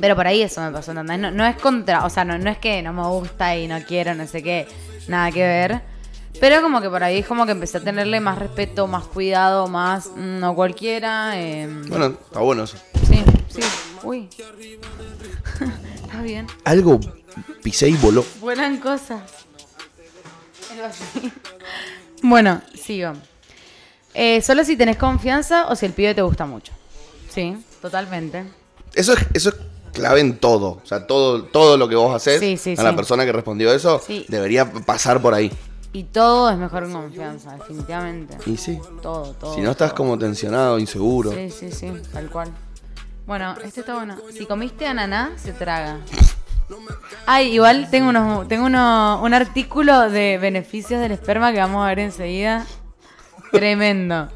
Pero 0.00 0.14
por 0.16 0.26
ahí 0.26 0.42
eso 0.42 0.60
me 0.62 0.70
pasó, 0.70 0.92
¿entendés? 0.92 1.18
No, 1.18 1.30
no 1.30 1.44
es 1.44 1.56
contra, 1.56 2.04
o 2.04 2.10
sea, 2.10 2.24
no, 2.24 2.38
no 2.38 2.48
es 2.50 2.58
que 2.58 2.82
no 2.82 2.92
me 2.92 3.02
gusta 3.08 3.56
y 3.56 3.66
no 3.68 3.78
quiero, 3.86 4.14
no 4.14 4.26
sé 4.26 4.42
qué, 4.42 4.66
nada 5.08 5.30
que 5.30 5.42
ver. 5.42 5.80
Pero 6.40 6.60
como 6.62 6.80
que 6.82 6.88
por 6.90 7.02
ahí 7.02 7.18
es 7.18 7.26
como 7.26 7.46
que 7.46 7.52
empecé 7.52 7.78
a 7.78 7.80
tenerle 7.80 8.20
más 8.20 8.38
respeto, 8.38 8.86
más 8.86 9.04
cuidado, 9.04 9.68
más 9.68 10.08
mm, 10.14 10.38
no 10.40 10.54
cualquiera. 10.54 11.32
eh, 11.40 11.66
Bueno, 11.88 12.06
está 12.06 12.40
bueno 12.40 12.64
eso. 12.64 12.76
sí, 13.08 13.22
sí. 13.56 13.62
Uy. 14.02 14.28
Está 16.04 16.22
bien. 16.22 16.46
Algo 16.64 17.00
pisé 17.62 17.88
y 17.88 17.94
voló. 17.94 18.24
Vuelan 18.40 18.78
cosas. 18.78 19.22
Bueno, 22.22 22.60
sigo. 22.74 23.12
Eh, 24.14 24.40
solo 24.42 24.64
si 24.64 24.76
tenés 24.76 24.96
confianza 24.96 25.66
o 25.68 25.76
si 25.76 25.86
el 25.86 25.92
pibe 25.92 26.14
te 26.14 26.22
gusta 26.22 26.46
mucho. 26.46 26.72
Sí, 27.28 27.56
totalmente. 27.82 28.44
Eso 28.94 29.12
es, 29.12 29.26
eso 29.34 29.50
es 29.50 29.56
clave 29.92 30.20
en 30.20 30.38
todo. 30.38 30.80
O 30.82 30.86
sea, 30.86 31.06
todo, 31.06 31.44
todo 31.44 31.76
lo 31.76 31.88
que 31.88 31.96
vos 31.96 32.14
haces 32.14 32.40
Sí, 32.40 32.56
sí, 32.56 32.74
a 32.78 32.82
la 32.82 32.90
sí. 32.90 32.96
persona 32.96 33.24
que 33.26 33.32
respondió 33.32 33.72
eso 33.72 34.00
debería 34.28 34.70
pasar 34.72 35.20
por 35.20 35.34
ahí. 35.34 35.52
Y 35.92 36.04
todo 36.04 36.50
es 36.50 36.58
mejor 36.58 36.84
en 36.84 36.92
confianza, 36.92 37.56
definitivamente. 37.56 38.36
Y 38.46 38.56
sí. 38.56 38.78
Todo, 39.02 39.32
todo. 39.34 39.54
Si 39.54 39.60
no 39.60 39.70
estás 39.70 39.90
todo. 39.90 39.96
como 39.98 40.18
tensionado, 40.18 40.78
inseguro. 40.78 41.32
Sí, 41.32 41.50
sí, 41.50 41.70
sí, 41.72 41.92
tal 42.12 42.30
cual. 42.30 42.50
Bueno, 43.26 43.56
este 43.64 43.80
está 43.80 43.94
bueno. 43.94 44.16
Si 44.32 44.46
comiste 44.46 44.86
ananá, 44.86 45.32
se 45.36 45.52
traga. 45.52 45.98
Ay, 47.26 47.54
igual 47.54 47.88
tengo 47.90 48.08
unos, 48.10 48.48
tengo 48.48 48.66
uno, 48.66 49.20
un 49.22 49.34
artículo 49.34 50.10
de 50.10 50.38
beneficios 50.38 51.00
del 51.00 51.12
esperma 51.12 51.52
que 51.52 51.58
vamos 51.58 51.84
a 51.84 51.88
ver 51.88 51.98
enseguida. 52.00 52.66
Tremendo. 53.52 54.28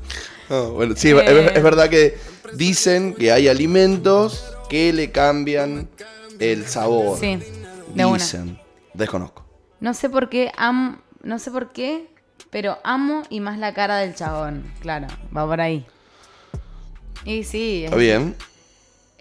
Ah, 0.48 0.68
bueno, 0.72 0.94
sí, 0.96 1.10
Eh. 1.10 1.46
es, 1.50 1.56
es 1.56 1.62
verdad 1.62 1.88
que 1.88 2.18
dicen 2.54 3.14
que 3.14 3.30
hay 3.32 3.48
alimentos 3.48 4.56
que 4.68 4.92
le 4.92 5.10
cambian 5.10 5.88
el 6.38 6.66
sabor. 6.66 7.18
Sí, 7.18 7.38
de 7.94 8.04
una. 8.04 8.18
Dicen. 8.18 8.58
Desconozco. 8.94 9.44
No 9.78 9.94
sé 9.94 10.10
por 10.10 10.28
qué 10.28 10.50
am, 10.56 11.00
no 11.22 11.38
sé 11.38 11.50
por 11.50 11.72
qué, 11.72 12.08
pero 12.50 12.78
amo 12.82 13.22
y 13.30 13.40
más 13.40 13.58
la 13.58 13.72
cara 13.72 13.98
del 13.98 14.14
chabón. 14.14 14.64
Claro, 14.80 15.06
va 15.36 15.46
por 15.46 15.60
ahí. 15.60 15.86
Y 17.24 17.44
sí, 17.44 17.80
es 17.84 17.90
Está 17.90 17.96
bien. 17.96 18.36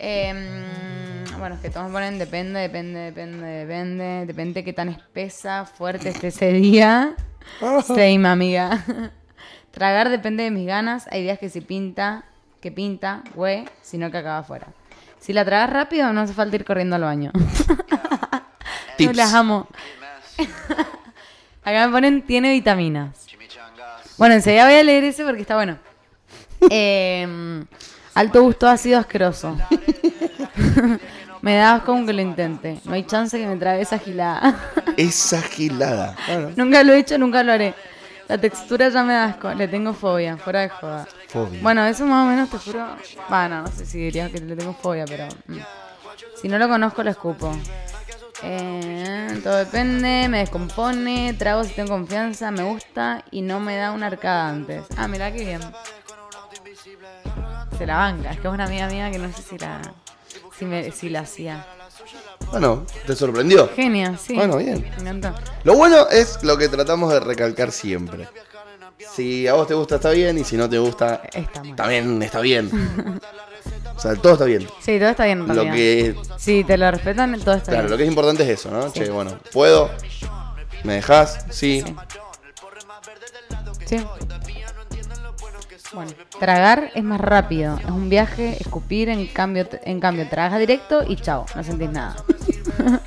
Em, 0.02 1.26
bueno, 1.38 1.56
es 1.56 1.62
que 1.62 1.70
todos 1.70 1.91
ponen 1.91 2.18
depende, 2.18 2.62
depende, 2.62 3.00
depende, 3.00 3.47
depende. 3.47 4.26
Depende 4.26 4.64
qué 4.64 4.72
tan 4.72 4.88
espesa, 4.88 5.66
fuerte 5.66 6.10
esté 6.10 6.28
ese 6.28 6.54
día. 6.54 7.16
Same, 7.86 8.26
amiga. 8.26 8.82
Tragar 9.72 10.10
depende 10.10 10.43
de 10.43 10.52
mis 10.52 10.66
ganas. 10.66 11.08
Hay 11.12 11.24
días 11.24 11.38
que 11.38 11.50
si 11.50 11.60
pinta, 11.60 12.24
que 12.62 12.72
pinta, 12.72 13.24
güey, 13.36 13.66
sino 13.82 14.10
que 14.10 14.18
acaba 14.18 14.39
afuera. 14.39 14.68
Si 15.20 15.34
la 15.34 15.43
tragas 15.43 15.70
rápido, 15.70 16.14
no 16.14 16.22
hace 16.22 16.34
falta 16.34 16.56
ir 16.56 16.64
corriendo 16.64 16.95
al 16.95 17.02
baño. 17.02 17.32
Tips. 18.97 19.12
No 19.12 19.18
las 19.18 19.34
amo. 19.34 19.68
Acá 21.64 21.88
me 21.88 21.91
ponen, 21.91 22.22
tiene 22.26 22.52
vitaminas. 22.52 23.28
Bueno, 24.18 24.36
enseguida 24.36 24.64
voy 24.66 24.76
a 24.76 24.84
leer 24.84 25.04
ese 25.04 25.26
porque 25.26 25.41
está 25.41 25.56
bueno. 25.56 25.78
Eh, 26.70 27.66
alto 28.20 28.41
gusto 28.43 28.67
ácido 28.67 28.99
asqueroso. 28.99 29.57
me 31.41 31.55
da 31.55 31.76
asco 31.76 31.88
como 31.88 32.05
que 32.05 32.13
lo 32.13 32.22
intente. 32.22 32.80
No 32.84 32.93
hay 32.93 33.03
chance 33.03 33.38
que 33.38 33.47
me 33.47 33.55
trague 33.55 33.82
esa 33.82 33.97
gilada. 33.97 34.59
Esa 34.97 35.41
gilada. 35.41 36.17
Nunca 36.57 36.84
lo 36.84 36.91
he 36.91 36.99
hecho, 36.99 37.17
nunca 37.17 37.41
lo 37.41 37.53
haré. 37.53 37.74
La 38.28 38.38
textura 38.38 38.89
ya 38.89 39.01
me 39.03 39.13
da 39.13 39.26
asco. 39.26 39.53
Le 39.53 39.70
tengo 39.70 39.93
fobia, 39.93 40.36
fuera 40.36 40.59
de 40.61 40.70
joda. 40.70 41.07
fobia. 41.30 41.61
Bueno, 41.63 41.86
eso 41.86 42.05
más 42.05 42.26
o 42.26 42.30
menos 42.30 42.49
te 42.49 42.57
juro. 42.57 42.86
Bueno, 43.30 43.61
no 43.61 43.67
sé 43.70 43.86
si 43.86 43.97
diría 43.99 44.30
que 44.30 44.39
le 44.41 44.55
tengo 44.57 44.74
fobia, 44.74 45.05
pero. 45.05 45.28
mm. 45.47 45.57
Si 46.41 46.49
no 46.49 46.57
lo 46.57 46.67
conozco, 46.67 47.01
lo 47.03 47.11
escupo. 47.11 47.55
Eh, 48.43 49.39
todo 49.43 49.57
depende, 49.57 50.28
me 50.30 50.39
descompone, 50.39 51.34
trago 51.34 51.63
si 51.63 51.74
tengo 51.74 51.89
confianza, 51.89 52.51
me 52.51 52.63
gusta 52.63 53.24
y 53.32 53.41
no 53.41 53.59
me 53.59 53.76
da 53.78 53.91
una 53.91 54.07
arcada 54.07 54.49
antes. 54.49 54.84
Ah, 54.97 55.07
mirá 55.07 55.32
qué 55.32 55.43
bien. 55.43 55.59
Se 57.80 57.86
la 57.88 57.95
banca, 57.97 58.32
es 58.32 58.39
que 58.39 58.47
es 58.47 58.53
una 58.53 58.65
amiga 58.65 58.88
mía 58.88 59.09
que 59.09 59.17
no 59.17 59.32
sé 59.32 59.41
si 59.41 59.57
la, 59.57 59.82
si 60.57 60.65
me, 60.65 60.91
si 60.91 61.09
la 61.09 61.21
hacía. 61.21 61.65
Bueno, 62.51 62.86
¿te 63.07 63.15
sorprendió? 63.15 63.69
Genia, 63.75 64.17
sí. 64.17 64.36
Bueno, 64.36 64.57
bien. 64.57 64.82
Me 65.01 65.09
encantó. 65.09 65.34
Lo 65.63 65.75
bueno 65.75 66.07
es 66.09 66.43
lo 66.43 66.57
que 66.57 66.67
tratamos 66.67 67.11
de 67.13 67.19
recalcar 67.21 67.71
siempre. 67.71 68.27
Si 69.15 69.47
a 69.47 69.53
vos 69.53 69.65
te 69.67 69.73
gusta, 69.75 69.95
está 69.95 70.09
bien, 70.11 70.38
y 70.38 70.43
si 70.43 70.57
no 70.57 70.69
te 70.69 70.77
gusta, 70.77 71.21
Está 71.34 71.63
mal. 71.63 71.75
también 71.75 72.21
está 72.21 72.39
bien. 72.41 72.69
O 73.95 74.01
sea, 74.01 74.15
todo 74.15 74.32
está 74.34 74.45
bien. 74.45 74.65
Sí, 74.80 74.97
todo 74.97 75.09
está 75.09 75.25
bien 75.25 75.39
en 75.41 75.55
Lo 75.55 75.63
que, 75.63 76.15
Sí, 76.38 76.63
te 76.63 76.77
lo 76.77 76.89
respetan, 76.89 77.38
todo 77.41 77.55
está 77.55 77.71
claro, 77.73 77.82
bien. 77.84 77.91
lo 77.91 77.97
que 77.97 78.03
es 78.03 78.09
importante 78.09 78.43
es 78.43 78.49
eso, 78.57 78.71
¿no? 78.71 78.89
Che, 78.93 79.09
bueno, 79.09 79.38
¿puedo? 79.51 79.91
¿Me 80.86 80.93
dejas? 80.93 81.45
Sí. 81.49 81.84
Sí. 83.86 83.97
Bueno, 85.92 86.12
tragar 86.40 86.92
es 86.94 87.04
más 87.04 87.20
rápido. 87.20 87.78
Es 87.80 87.90
un 87.90 88.10
viaje, 88.10 88.58
escupir, 88.60 89.10
en 89.10 89.26
cambio, 89.28 89.68
en 89.84 90.00
cambio, 90.00 90.28
tragas 90.30 90.60
directo 90.60 91.04
y 91.08 91.16
chao, 91.16 91.46
no 91.56 91.64
sentís 91.64 91.90
nada. 91.90 92.16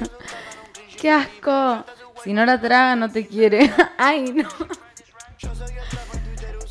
¡Qué 1.01 1.11
asco! 1.11 1.85
Si 2.25 2.33
no 2.33 2.45
la 2.45 2.61
traga, 2.61 2.97
no 2.97 3.11
te 3.11 3.27
quiere. 3.27 3.73
¡Ay, 3.99 4.33
no! 4.33 4.49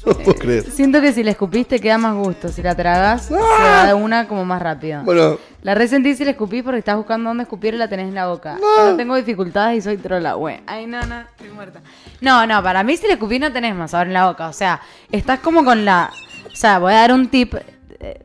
No 0.05 0.13
puedo 0.13 0.37
creer. 0.39 0.63
Siento 0.71 0.99
que 1.01 1.13
si 1.13 1.23
la 1.23 1.31
escupiste 1.31 1.79
queda 1.79 1.97
más 1.97 2.15
gusto. 2.15 2.49
Si 2.49 2.61
la 2.63 2.75
tragas, 2.75 3.25
se 3.25 3.35
da 3.35 3.85
de 3.87 3.93
una 3.93 4.27
como 4.27 4.43
más 4.45 4.61
rápido. 4.61 5.03
Bueno, 5.03 5.37
La 5.61 5.75
resentís 5.75 6.17
si 6.17 6.25
la 6.25 6.31
escupís 6.31 6.63
porque 6.63 6.79
estás 6.79 6.97
buscando 6.97 7.29
dónde 7.29 7.43
escupir 7.43 7.73
y 7.75 7.77
la 7.77 7.87
tenés 7.87 8.07
en 8.07 8.15
la 8.15 8.27
boca. 8.27 8.57
No, 8.59 8.95
tengo 8.97 9.15
dificultades 9.15 9.77
y 9.77 9.81
soy 9.81 9.97
trola, 9.97 10.33
güey. 10.33 10.59
Ay, 10.65 10.87
no, 10.87 11.05
no, 11.05 11.19
estoy 11.21 11.49
muerta. 11.49 11.81
No, 12.19 12.45
no, 12.47 12.63
para 12.63 12.83
mí 12.83 12.97
si 12.97 13.05
la 13.07 13.13
escupís 13.13 13.39
no 13.39 13.51
tenés 13.53 13.75
más 13.75 13.91
sabor 13.91 14.07
en 14.07 14.13
la 14.13 14.27
boca. 14.27 14.47
O 14.47 14.53
sea, 14.53 14.81
estás 15.11 15.39
como 15.39 15.63
con 15.63 15.85
la... 15.85 16.11
O 16.51 16.55
sea, 16.55 16.79
voy 16.79 16.93
a 16.93 16.97
dar 16.97 17.13
un 17.13 17.27
tip. 17.29 17.53
Eh, 17.99 18.21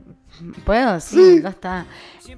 ¿Puedo? 0.64 0.98
Sí, 1.00 1.40
ya 1.42 1.50
está. 1.50 1.86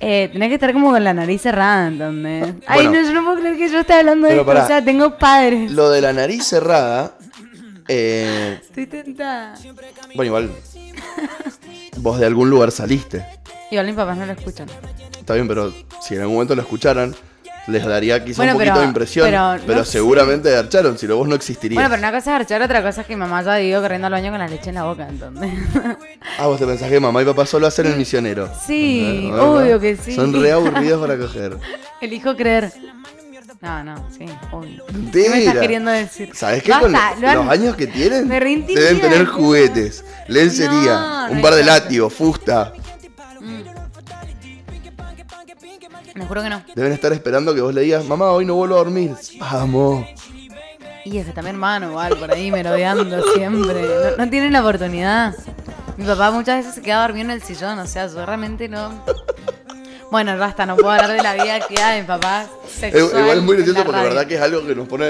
Eh, 0.00 0.28
tenés 0.32 0.48
que 0.48 0.54
estar 0.54 0.72
como 0.72 0.90
con 0.90 1.02
la 1.02 1.14
nariz 1.14 1.40
cerrada, 1.42 1.88
¿entendés? 1.88 2.54
Ay, 2.66 2.86
no, 2.88 2.94
yo 2.94 3.12
no 3.14 3.24
puedo 3.24 3.38
creer 3.38 3.56
que 3.56 3.68
yo 3.68 3.80
esté 3.80 3.94
hablando 3.94 4.26
de 4.26 4.32
Pero 4.34 4.42
esto. 4.42 4.52
pará. 4.52 4.64
O 4.64 4.66
sea, 4.66 4.84
tengo 4.84 5.16
padres. 5.16 5.70
lo 5.72 5.90
de 5.90 6.00
la 6.00 6.12
nariz 6.12 6.44
cerrada. 6.44 7.14
Eh, 7.88 8.58
Estoy 8.62 8.86
tentada. 8.86 9.54
bueno, 10.14 10.24
igual. 10.24 10.50
Vos 11.96 12.20
de 12.20 12.26
algún 12.26 12.50
lugar 12.50 12.70
saliste. 12.70 13.24
Igual 13.70 13.86
mis 13.86 13.94
papás 13.96 14.16
no 14.16 14.26
lo 14.26 14.32
escuchan. 14.32 14.68
Está 15.18 15.34
bien, 15.34 15.48
pero 15.48 15.72
si 16.00 16.14
en 16.14 16.20
algún 16.20 16.36
momento 16.36 16.54
lo 16.54 16.62
escucharan, 16.62 17.14
les 17.66 17.84
daría 17.84 18.24
quizá 18.24 18.38
Bueno, 18.38 18.52
un 18.52 18.58
poquito 18.58 18.72
pero- 18.74 18.80
de 18.80 18.86
impresión. 18.88 19.60
Pero, 19.66 19.84
seguramente 19.84 20.56
archaron, 20.56 20.96
si 20.96 21.06
no 21.06 21.16
vos 21.16 21.28
no 21.28 21.34
existirías. 21.34 21.74
Bueno, 21.76 21.90
pero 21.90 21.98
una 22.00 22.10
cosa 22.18 22.30
es 22.34 22.40
archar, 22.40 22.62
otra 22.62 22.82
cosa 22.82 23.02
es 23.02 23.06
que 23.06 23.14
mi 23.14 23.20
mamá 23.20 23.42
ya 23.42 23.60
ido 23.60 23.82
corriendo 23.82 24.06
al 24.06 24.12
baño 24.12 24.30
con 24.30 24.38
la 24.38 24.48
leche 24.48 24.70
en 24.70 24.76
la 24.76 24.84
boca, 24.84 25.06
¿entendés? 25.08 25.52
Ah, 26.38 26.46
vos 26.46 26.58
te 26.58 26.66
pensás 26.66 26.88
que 26.88 26.98
mamá 27.00 27.20
y 27.22 27.26
papá 27.26 27.44
solo 27.44 27.66
hacen 27.66 27.86
el 27.86 27.96
misionero. 27.96 28.48
Sí, 28.66 29.28
Ah, 29.34 29.42
obvio 29.42 29.78
que 29.80 29.96
sí. 29.96 30.14
Son 30.14 30.32
re 30.40 30.52
aburridos 30.52 31.00
para 31.00 31.18
coger. 31.18 31.58
Elijo 32.00 32.34
creer. 32.36 32.72
No, 33.60 33.82
no, 33.82 34.08
sí, 34.16 34.24
obvio. 34.52 34.84
¿Qué 35.12 35.28
me 35.30 35.38
estás 35.40 35.58
queriendo 35.58 35.90
decir? 35.90 36.30
¿Sabés 36.32 36.62
qué? 36.62 36.70
Basta, 36.70 37.14
Con 37.16 37.24
han- 37.24 37.36
los 37.38 37.48
años 37.48 37.74
que 37.76 37.88
tienen, 37.88 38.28
Me 38.28 38.38
reintimida, 38.38 38.80
deben 38.84 39.00
tener 39.00 39.26
¿no? 39.26 39.34
juguetes, 39.34 40.04
lencería, 40.28 40.94
No, 41.00 41.26
un 41.30 41.36
no 41.36 41.42
par 41.42 41.54
de 41.54 41.64
látigos, 41.64 42.12
fusta. 42.12 42.72
Me 46.14 46.24
juro 46.26 46.42
que 46.42 46.48
no. 46.50 46.62
Deben 46.74 46.92
estar 46.92 47.12
esperando 47.12 47.54
que 47.54 47.60
vos 47.60 47.74
le 47.74 47.82
digas, 47.82 48.04
mamá, 48.04 48.30
hoy 48.30 48.44
no 48.44 48.54
vuelvo 48.54 48.74
a 48.76 48.78
dormir. 48.78 49.14
Vamos. 49.40 50.04
Y 51.04 51.16
es 51.18 51.24
que 51.24 51.30
está 51.30 51.42
mi 51.42 51.50
hermano 51.50 51.90
igual, 51.90 52.16
por 52.16 52.30
ahí 52.30 52.50
merodeando 52.50 53.22
siempre. 53.34 53.82
No, 54.16 54.24
no 54.24 54.30
tienen 54.30 54.52
la 54.52 54.60
oportunidad. 54.60 55.34
Mi 55.96 56.04
papá 56.04 56.30
muchas 56.30 56.58
veces 56.58 56.74
se 56.74 56.82
queda 56.82 57.02
dormido 57.02 57.26
en 57.26 57.30
el 57.32 57.42
sillón, 57.42 57.78
o 57.78 57.86
sea, 57.86 58.06
yo 58.08 58.24
realmente 58.26 58.68
no... 58.68 59.04
Bueno, 60.10 60.36
basta, 60.38 60.64
no 60.64 60.76
puedo 60.76 60.90
hablar 60.90 61.12
de 61.12 61.22
la 61.22 61.34
vida 61.34 61.60
que 61.66 61.74
da 61.74 61.90
de 61.90 62.00
mi 62.00 62.06
papá 62.06 62.46
sexual 62.66 63.20
igual 63.22 63.38
es 63.38 63.42
muy 63.44 63.56
gracioso 63.56 63.84
porque 63.84 63.96
la 63.98 64.02
verdad 64.04 64.26
que 64.26 64.34
es 64.36 64.40
algo 64.40 64.66
que 64.66 64.74
nos 64.74 64.88
pone 64.88 65.04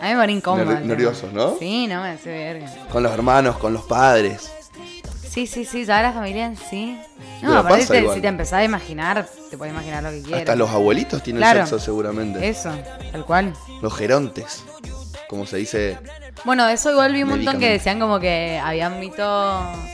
A 0.00 0.08
mí 0.08 0.14
me 0.14 0.16
pone 0.20 0.32
incómodo. 0.32 0.80
Nerviosos, 0.80 1.32
¿no? 1.32 1.56
Sí, 1.58 1.86
no 1.86 2.02
me 2.02 2.10
hace 2.10 2.28
verga. 2.30 2.66
con 2.90 3.02
los 3.04 3.12
hermanos, 3.12 3.56
con 3.58 3.72
los 3.72 3.82
padres. 3.84 4.50
Sí, 5.28 5.46
sí, 5.46 5.64
sí, 5.64 5.84
ya 5.86 6.02
la 6.02 6.12
familia 6.12 6.44
en 6.46 6.56
sí. 6.56 6.98
No, 7.40 7.62
pasa 7.66 7.92
te- 7.94 8.00
igual. 8.00 8.16
si 8.16 8.20
te 8.20 8.28
empezás 8.28 8.54
a 8.54 8.64
imaginar, 8.64 9.26
te 9.50 9.56
puedes 9.56 9.72
imaginar 9.72 10.02
lo 10.02 10.10
que 10.10 10.20
quieras. 10.22 10.40
Hasta 10.40 10.56
los 10.56 10.70
abuelitos 10.70 11.22
tienen 11.22 11.40
Claro. 11.40 11.60
sexo 11.60 11.78
seguramente. 11.78 12.46
Eso, 12.46 12.70
tal 13.12 13.24
cual. 13.24 13.54
Los 13.80 13.94
gerontes, 13.96 14.62
como 15.32 15.46
se 15.46 15.56
dice. 15.56 15.98
Bueno, 16.44 16.68
eso 16.68 16.90
igual 16.90 17.14
vi 17.14 17.22
un 17.22 17.30
montón 17.30 17.58
que 17.58 17.70
decían 17.70 17.98
como 17.98 18.20
que 18.20 18.60
había 18.62 18.88
un 18.88 19.00
mito, 19.00 19.22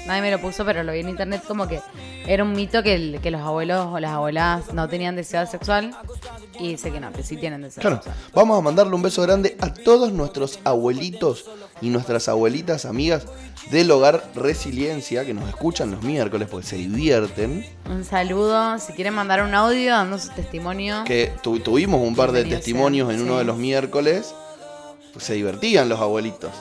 nadie 0.06 0.20
me 0.20 0.32
lo 0.32 0.40
puso, 0.40 0.64
pero 0.64 0.82
lo 0.82 0.92
vi 0.92 0.98
en 0.98 1.08
internet 1.08 1.42
como 1.46 1.68
que 1.68 1.80
era 2.26 2.42
un 2.42 2.52
mito 2.54 2.82
que, 2.82 2.94
el- 2.96 3.20
que 3.22 3.30
los 3.30 3.40
abuelos 3.40 3.86
o 3.86 4.00
las 4.00 4.10
abuelas 4.10 4.74
no 4.74 4.88
tenían 4.88 5.14
deseo 5.14 5.46
sexual 5.46 5.94
y 6.58 6.76
sé 6.76 6.90
que 6.90 6.98
no, 6.98 7.12
que 7.12 7.22
sí 7.22 7.36
tienen 7.36 7.62
deseo 7.62 7.80
Claro, 7.82 7.96
sexual. 7.96 8.16
vamos 8.34 8.58
a 8.58 8.62
mandarle 8.62 8.96
un 8.96 9.02
beso 9.02 9.22
grande 9.22 9.56
a 9.60 9.72
todos 9.72 10.10
nuestros 10.12 10.58
abuelitos 10.64 11.44
y 11.80 11.90
nuestras 11.90 12.28
abuelitas 12.28 12.84
amigas 12.84 13.24
del 13.70 13.88
hogar 13.92 14.24
Resiliencia 14.34 15.24
que 15.24 15.34
nos 15.34 15.48
escuchan 15.48 15.92
los 15.92 16.02
miércoles 16.02 16.48
porque 16.50 16.66
se 16.66 16.76
divierten. 16.76 17.64
Un 17.88 18.04
saludo, 18.04 18.76
si 18.80 18.92
quieren 18.94 19.14
mandar 19.14 19.42
un 19.42 19.54
audio 19.54 19.92
dando 19.92 20.18
su 20.18 20.30
testimonio. 20.30 21.04
Que 21.04 21.32
tu- 21.42 21.60
tuvimos 21.60 22.00
un 22.00 22.16
par 22.16 22.32
de 22.32 22.44
testimonios 22.44 23.12
en 23.14 23.22
uno 23.22 23.38
de 23.38 23.44
los 23.44 23.56
miércoles. 23.56 24.34
Pues 25.18 25.26
se 25.26 25.34
divertían 25.34 25.88
los 25.88 25.98
abuelitos. 25.98 26.52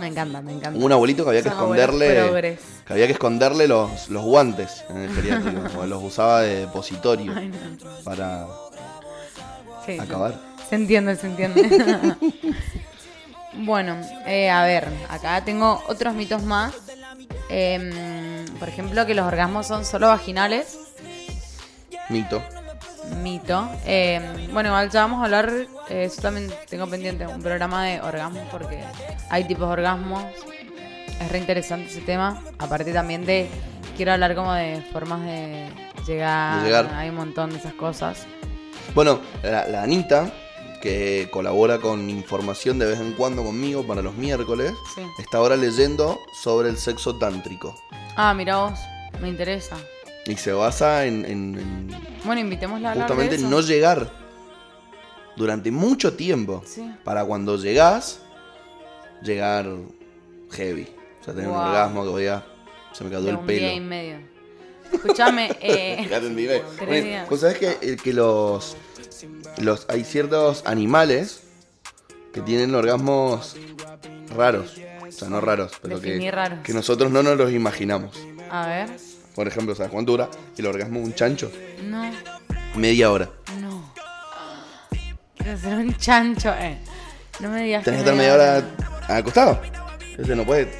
Me 0.00 0.08
encanta, 0.08 0.42
me 0.42 0.50
encanta. 0.52 0.76
Un 0.84 0.90
abuelito 0.90 1.22
que 1.22 1.30
había 1.30 1.42
que 1.42 1.50
Son 1.50 1.58
esconderle. 1.58 2.58
Que 2.84 2.92
había 2.92 3.06
que 3.06 3.12
esconderle 3.12 3.68
los, 3.68 4.08
los 4.08 4.24
guantes 4.24 4.82
en 4.88 4.96
el 5.02 5.14
geriátrico. 5.14 5.60
porque 5.72 5.86
los 5.86 6.02
usaba 6.02 6.40
de 6.40 6.60
depositorio 6.66 7.32
Ay, 7.36 7.48
no. 7.48 7.90
para 8.02 8.46
Sí, 9.86 9.92
sí. 9.92 9.98
acabar. 10.00 10.34
Se 10.68 10.74
entiende, 10.74 11.14
se 11.14 11.28
entiende. 11.28 12.16
bueno, 13.58 13.96
eh, 14.26 14.50
a 14.50 14.64
ver, 14.64 14.88
acá 15.08 15.44
tengo 15.44 15.80
otros 15.86 16.12
mitos 16.14 16.42
más. 16.42 16.74
Em, 17.48 18.46
por 18.58 18.68
ejemplo, 18.68 19.06
que 19.06 19.14
los 19.14 19.26
orgasmos 19.26 19.66
son 19.68 19.84
solo 19.84 20.08
vaginales. 20.08 20.76
Mito. 22.08 22.42
Mito. 23.16 23.68
Em, 23.84 24.52
bueno, 24.52 24.68
igual 24.70 24.90
ya 24.90 25.02
vamos 25.02 25.20
a 25.20 25.24
hablar. 25.24 25.50
eh, 25.88 26.04
eso 26.04 26.22
también 26.22 26.52
tengo 26.68 26.86
pendiente 26.86 27.26
un 27.26 27.42
programa 27.42 27.84
de 27.86 28.00
orgasmos 28.00 28.42
porque 28.50 28.82
hay 29.28 29.44
tipos 29.44 29.66
de 29.68 29.72
orgasmos. 29.72 30.24
Es 31.20 31.30
re 31.30 31.38
interesante 31.38 31.88
ese 31.90 32.00
tema. 32.00 32.42
Aparte 32.58 32.92
también 32.92 33.24
de. 33.26 33.48
Quiero 33.96 34.12
hablar 34.12 34.34
como 34.34 34.54
de 34.54 34.82
formas 34.92 35.20
de 35.26 35.68
llegar. 36.06 36.60
De 36.60 36.66
llegar. 36.66 36.90
Hay 36.94 37.10
un 37.10 37.16
montón 37.16 37.50
de 37.50 37.58
esas 37.58 37.74
cosas. 37.74 38.26
Bueno, 38.94 39.20
la, 39.42 39.66
la 39.68 39.82
Anita, 39.82 40.32
que 40.80 41.28
colabora 41.30 41.78
con 41.78 42.08
información 42.08 42.78
de 42.78 42.86
vez 42.86 43.00
en 43.00 43.12
cuando 43.12 43.44
conmigo 43.44 43.86
para 43.86 44.00
los 44.00 44.14
miércoles, 44.14 44.72
Sí. 44.94 45.02
está 45.18 45.36
ahora 45.38 45.56
leyendo 45.56 46.18
sobre 46.32 46.70
el 46.70 46.78
sexo 46.78 47.16
tántrico. 47.16 47.74
Ah, 48.16 48.32
mira 48.32 48.56
vos. 48.56 48.78
Me 49.20 49.28
interesa. 49.28 49.76
Y 50.26 50.36
se 50.36 50.52
basa 50.52 51.06
en, 51.06 51.24
en- 51.24 51.58
en 51.58 51.96
Bueno, 52.24 52.40
invitémosla 52.40 52.90
a 52.90 52.94
de 52.94 53.00
justamente 53.00 53.34
eso. 53.36 53.48
no 53.48 53.60
llegar 53.60 54.10
durante 55.36 55.70
mucho 55.70 56.14
tiempo. 56.14 56.62
Sí. 56.66 56.90
Para 57.04 57.24
cuando 57.24 57.56
llegás, 57.56 58.20
llegar 59.22 59.66
heavy. 60.52 60.88
O 61.20 61.24
sea, 61.24 61.34
tener 61.34 61.48
un 61.48 61.56
orgasmo 61.56 62.02
que 62.04 62.08
voy 62.10 62.26
a... 62.26 62.44
Se 62.92 63.04
me 63.04 63.10
cayó 63.10 63.22
De 63.24 63.30
el 63.30 63.36
un 63.36 63.46
día 63.46 63.72
y 63.72 63.76
pelo. 63.76 63.86
medio. 63.88 64.16
Escúchame, 64.92 65.56
eh, 65.60 65.96
Ya 66.02 66.08
te 66.20 66.26
entendí, 66.26 66.46
ve. 66.46 66.58
¿Tenés 66.60 66.86
Bueno, 66.88 67.06
idea? 67.06 67.26
Vos 67.30 67.40
sabés 67.40 67.58
que, 67.58 67.78
eh, 67.80 67.96
que 68.02 68.12
los, 68.12 68.76
los. 69.58 69.86
Hay 69.88 70.02
ciertos 70.02 70.64
animales 70.66 71.44
que 72.32 72.40
tienen 72.40 72.74
orgasmos 72.74 73.56
raros. 74.36 74.74
O 75.06 75.12
sea, 75.12 75.28
no 75.28 75.40
raros, 75.40 75.72
pero 75.80 76.00
que, 76.00 76.28
raros. 76.32 76.58
que 76.64 76.72
nosotros 76.72 77.10
no 77.12 77.22
nos 77.22 77.36
los 77.38 77.52
imaginamos. 77.52 78.16
a 78.50 78.66
ver. 78.66 78.90
Por 79.40 79.48
ejemplo, 79.48 79.74
¿sabes 79.74 79.90
cuánto 79.90 80.12
dura 80.12 80.28
el 80.58 80.66
orgasmo 80.66 80.98
de 80.98 81.06
un 81.06 81.14
chancho? 81.14 81.50
No, 81.88 82.10
Media 82.74 83.10
hora. 83.10 83.30
no. 83.58 83.90
Quiero 85.34 85.56
ser 85.58 85.78
un 85.78 85.96
chancho, 85.96 86.52
eh. 86.58 86.76
No 87.38 87.48
me 87.48 87.62
digas 87.62 87.82
Tenés 87.82 88.00
que 88.00 88.04
que 88.04 88.10
estar 88.10 88.14
media 88.14 88.34
hora 88.34 88.62
acostado. 89.08 89.58
Ese 90.18 90.36
no 90.36 90.44
puede. 90.44 90.70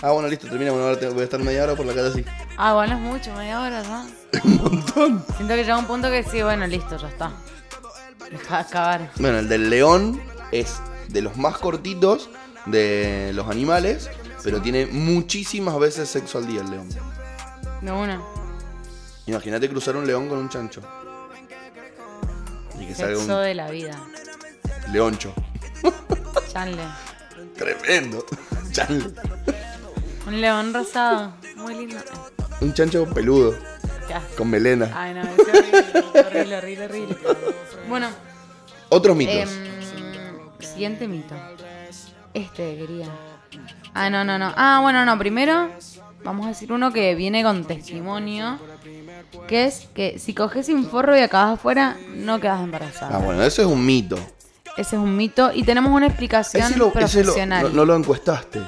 Ah, 0.00 0.12
bueno, 0.12 0.28
listo, 0.28 0.48
termina. 0.48 0.70
Bueno, 0.70 0.86
ahora 0.86 1.10
voy 1.10 1.20
a 1.20 1.24
estar 1.24 1.40
media 1.40 1.64
hora 1.64 1.74
por 1.74 1.84
la 1.84 1.92
casa 1.92 2.08
así. 2.08 2.24
Ah, 2.56 2.72
bueno, 2.72 2.94
es 2.94 3.00
mucho, 3.00 3.34
media 3.34 3.60
hora, 3.60 3.82
¿no? 3.82 4.06
Un 4.44 4.56
montón. 4.62 5.24
Siento 5.36 5.54
que 5.54 5.62
llega 5.64 5.76
un 5.76 5.86
punto 5.86 6.10
que 6.10 6.22
sí, 6.22 6.40
bueno, 6.40 6.66
listo, 6.66 6.96
ya 6.96 7.08
está. 7.08 7.32
Deja 8.30 8.54
de 8.56 8.62
acabar. 8.62 9.10
Bueno, 9.18 9.40
el 9.40 9.48
del 9.50 9.68
león 9.68 10.18
es 10.52 10.80
de 11.08 11.20
los 11.20 11.36
más 11.36 11.58
cortitos 11.58 12.30
de 12.64 13.32
los 13.34 13.46
animales, 13.50 14.08
pero 14.42 14.62
tiene 14.62 14.86
muchísimas 14.86 15.78
veces 15.78 16.08
sexo 16.08 16.38
al 16.38 16.46
día 16.46 16.62
el 16.62 16.70
león. 16.70 16.88
De 17.86 17.92
una. 17.92 18.20
Imagínate 19.26 19.68
cruzar 19.68 19.94
un 19.94 20.04
león 20.08 20.28
con 20.28 20.38
un 20.38 20.48
chancho. 20.48 20.82
Y 22.80 22.86
que 22.88 22.94
salga 22.96 23.16
un 23.16 23.28
de 23.28 23.54
la 23.54 23.70
vida. 23.70 23.96
leoncho. 24.90 25.32
Chanle. 26.52 26.82
Tremendo. 27.56 28.26
Chanle. 28.72 29.04
Un 30.26 30.40
león 30.40 30.74
rosado. 30.74 31.32
Muy 31.54 31.76
lindo. 31.76 31.96
Un 32.60 32.74
chancho 32.74 33.06
peludo, 33.06 33.54
con 34.36 34.50
melena. 34.50 34.90
Ay, 34.92 35.14
no, 35.14 35.22
es 35.22 35.38
horrible, 35.38 36.20
horrible, 36.24 36.56
horrible, 36.56 36.84
horrible. 36.86 37.16
Bueno, 37.88 38.08
Otros 38.88 39.14
mitos. 39.16 39.34
em, 39.36 39.48
siguiente 40.58 41.06
mito. 41.06 41.36
Este 42.34 42.76
quería. 42.78 43.06
Ah, 43.94 44.10
no, 44.10 44.24
no, 44.24 44.38
no. 44.40 44.52
Ah, 44.56 44.80
bueno, 44.82 45.04
no. 45.04 45.16
Primero, 45.18 45.70
vamos 46.26 46.44
a 46.46 46.48
decir 46.50 46.70
uno 46.72 46.92
que 46.92 47.14
viene 47.14 47.42
con 47.42 47.64
testimonio. 47.64 48.58
Que 49.48 49.64
es 49.64 49.88
que 49.94 50.18
si 50.18 50.34
coges 50.34 50.66
sin 50.66 50.84
forro 50.86 51.16
y 51.16 51.20
acabas 51.20 51.54
afuera, 51.54 51.96
no 52.14 52.38
quedas 52.40 52.60
embarazada. 52.62 53.16
ah, 53.16 53.18
bueno, 53.20 53.42
eso 53.42 53.62
es 53.62 53.68
un 53.68 53.84
mito. 53.84 54.16
Ese 54.76 54.96
es 54.96 55.02
un 55.02 55.16
mito. 55.16 55.50
Y 55.54 55.62
tenemos 55.62 55.90
una 55.92 56.06
explicación 56.06 56.64
Ese, 56.64 56.76
lo, 56.78 56.92
ese 56.94 57.24
lo- 57.24 57.46
no, 57.46 57.68
no 57.70 57.84
lo 57.84 57.96
encuestaste. 57.96 58.60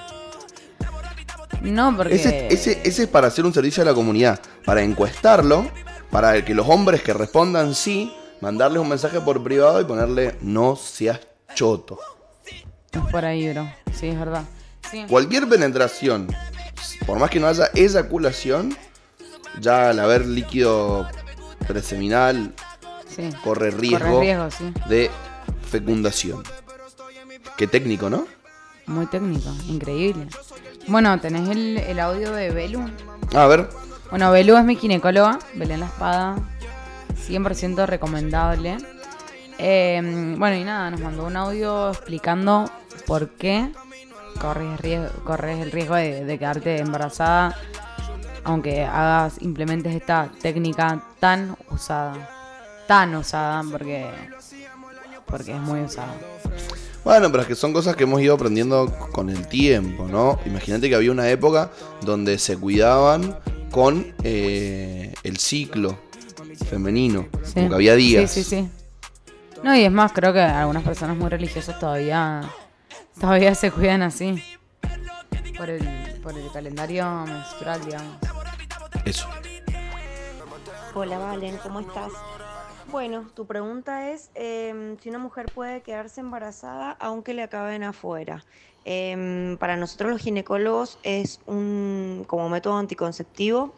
No, 1.63 1.95
porque. 1.97 2.15
Ese, 2.15 2.47
ese, 2.49 2.81
ese 2.85 3.03
es 3.03 3.09
para 3.09 3.27
hacer 3.29 3.45
un 3.45 3.53
servicio 3.53 3.83
a 3.83 3.87
la 3.87 3.95
comunidad, 3.95 4.41
para 4.65 4.83
encuestarlo, 4.83 5.69
para 6.11 6.45
que 6.45 6.55
los 6.55 6.69
hombres 6.69 7.03
que 7.03 7.13
respondan 7.13 7.75
sí, 7.75 8.13
mandarles 8.41 8.81
un 8.81 8.89
mensaje 8.89 9.21
por 9.21 9.43
privado 9.43 9.81
y 9.81 9.85
ponerle 9.85 10.37
no 10.41 10.77
seas 10.77 11.21
choto. 11.55 11.99
Es 12.93 13.01
por 13.11 13.25
ahí, 13.25 13.53
bro. 13.53 13.69
Sí, 13.93 14.09
es 14.09 14.19
verdad. 14.19 14.45
Sí. 14.91 15.05
Cualquier 15.09 15.49
penetración, 15.49 16.29
por 17.09 17.19
más 17.19 17.31
que 17.31 17.41
no 17.41 17.47
haya 17.47 17.71
eyaculación, 17.75 18.77
ya 19.61 19.89
al 19.89 19.99
haber 19.99 20.27
líquido 20.27 21.09
preseminal 21.67 22.55
sí. 23.09 23.31
corre 23.43 23.71
riesgo, 23.71 24.17
Corre 24.17 24.21
riesgo, 24.21 24.51
sí. 24.51 24.73
de 24.91 25.11
fecundación. 25.71 26.43
Qué 27.57 27.67
técnico, 27.67 28.11
¿no? 28.11 28.27
Muy 28.85 29.07
técnico, 29.07 29.49
increíble. 29.67 30.29
Bueno, 30.87 31.19
tenés 31.19 31.49
el, 31.49 31.79
el 31.79 31.99
audio 31.99 32.31
de 32.33 32.51
Belu. 32.51 32.91
A 33.35 33.47
ver, 33.47 33.71
Bueno, 34.11 34.31
Belu 34.31 34.59
es 34.59 34.65
mi 34.65 34.77
ginecóloga, 34.77 35.39
Belén 35.55 35.81
La 35.81 35.87
Espada, 35.87 36.37
100% 37.27 37.87
recomendable. 37.87 38.77
Eh, 39.57 40.35
bueno, 40.37 40.57
y 40.57 40.65
nada, 40.65 40.91
nos 40.91 41.01
mandó 41.01 41.25
un 41.25 41.39
audio 41.39 41.89
explicando 41.89 42.71
por 43.07 43.31
qué 43.31 43.73
corres, 44.39 44.80
riesgo, 44.80 45.09
corres 45.24 45.61
el 45.61 45.70
riesgo 45.72 45.95
de, 45.95 46.24
de 46.24 46.39
quedarte 46.39 46.78
embarazada, 46.78 47.57
aunque 48.45 48.84
hagas, 48.84 49.34
implementes 49.41 49.95
esta 49.95 50.30
técnica 50.41 51.03
tan 51.20 51.57
usada. 51.70 52.30
Tan 52.86 53.14
usada, 53.16 53.62
porque, 53.70 54.07
porque 55.26 55.53
es 55.53 55.61
muy 55.61 55.80
usada. 55.80 56.14
Bueno, 57.05 57.30
pero 57.30 57.43
es 57.43 57.49
que 57.49 57.55
son 57.55 57.72
cosas 57.72 57.97
que 57.97 58.05
hemos 58.05 58.20
ido 58.20 58.34
aprendiendo 58.34 58.91
con 59.12 59.30
el 59.30 59.47
tiempo, 59.47 60.07
¿no? 60.09 60.39
Imagínate 60.47 60.89
que 60.89 60.95
había 60.95 61.12
una 61.12 61.28
época 61.30 61.70
donde 62.03 62.39
se 62.39 62.57
cuidaban 62.57 63.39
con 63.70 64.14
eh, 64.24 65.14
el 65.22 65.36
ciclo 65.39 65.99
femenino, 66.68 67.26
Sí. 67.45 67.55
como 67.55 67.68
que 67.70 67.74
había 67.74 67.95
días. 67.95 68.30
Sí, 68.30 68.43
sí, 68.43 68.57
sí. 68.57 68.68
No, 69.62 69.74
y 69.76 69.84
es 69.84 69.93
más, 69.93 70.12
creo 70.12 70.32
que 70.32 70.41
algunas 70.41 70.82
personas 70.82 71.16
muy 71.16 71.28
religiosas 71.28 71.78
todavía 71.78 72.43
todavía 73.21 73.55
se 73.55 73.71
cuidan 73.71 74.03
así. 74.03 74.43
Por 75.57 75.71
el, 75.71 76.21
por 76.23 76.39
el 76.39 76.51
calendario 76.53 77.05
menstrual, 77.27 77.85
digamos. 77.85 78.16
Eso. 79.05 79.29
Hola 80.95 81.19
Valen, 81.19 81.57
¿cómo 81.59 81.81
estás? 81.81 82.12
Bueno, 82.91 83.27
tu 83.35 83.47
pregunta 83.47 84.11
es 84.11 84.31
em, 84.35 84.97
si 84.99 85.11
una 85.11 85.19
mujer 85.19 85.47
puede 85.55 85.83
quedarse 85.83 86.21
embarazada 86.21 86.93
aunque 87.01 87.35
le 87.35 87.43
acaben 87.43 87.83
afuera. 87.83 88.45
Em, 88.85 89.59
para 89.59 89.77
nosotros 89.77 90.11
los 90.12 90.21
ginecólogos 90.23 90.99
es 91.03 91.41
un, 91.47 92.25
como 92.27 92.49
método 92.49 92.79
anticonceptivo, 92.79 93.75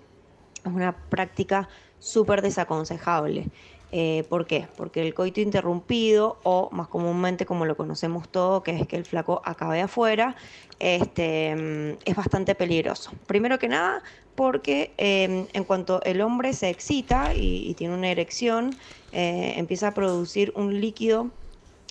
es 0.65 0.73
una 0.73 0.93
práctica 0.93 1.69
súper 1.99 2.43
desaconsejable. 2.43 3.49
Eh, 3.93 4.25
¿Por 4.31 4.47
qué? 4.47 4.69
Porque 4.77 5.03
el 5.03 5.15
coito 5.15 5.41
interrumpido, 5.41 6.41
o 6.45 6.69
más 6.73 6.89
comúnmente 6.89 7.45
como 7.47 7.67
lo 7.67 7.77
conocemos 7.77 8.31
todo, 8.31 8.63
que 8.63 8.73
es 8.73 8.87
que 8.87 8.97
el 8.97 9.05
flaco 9.05 9.43
acabe 9.45 9.81
afuera, 9.81 10.37
este, 10.79 11.55
mm, 11.57 11.99
es 12.05 12.17
bastante 12.17 12.55
peligroso. 12.55 13.13
Primero 13.27 13.59
que 13.59 13.69
nada, 13.69 14.03
porque 14.35 14.95
eh, 14.99 15.49
en 15.53 15.65
cuanto 15.65 16.01
el 16.05 16.21
hombre 16.21 16.53
se 16.53 16.71
excita 16.71 17.35
y, 17.35 17.69
y 17.69 17.75
tiene 17.75 17.95
una 17.95 18.11
erección, 18.11 18.79
eh, 19.13 19.55
empieza 19.57 19.89
a 19.89 19.95
producir 19.95 20.53
un 20.57 20.81
líquido 20.81 21.33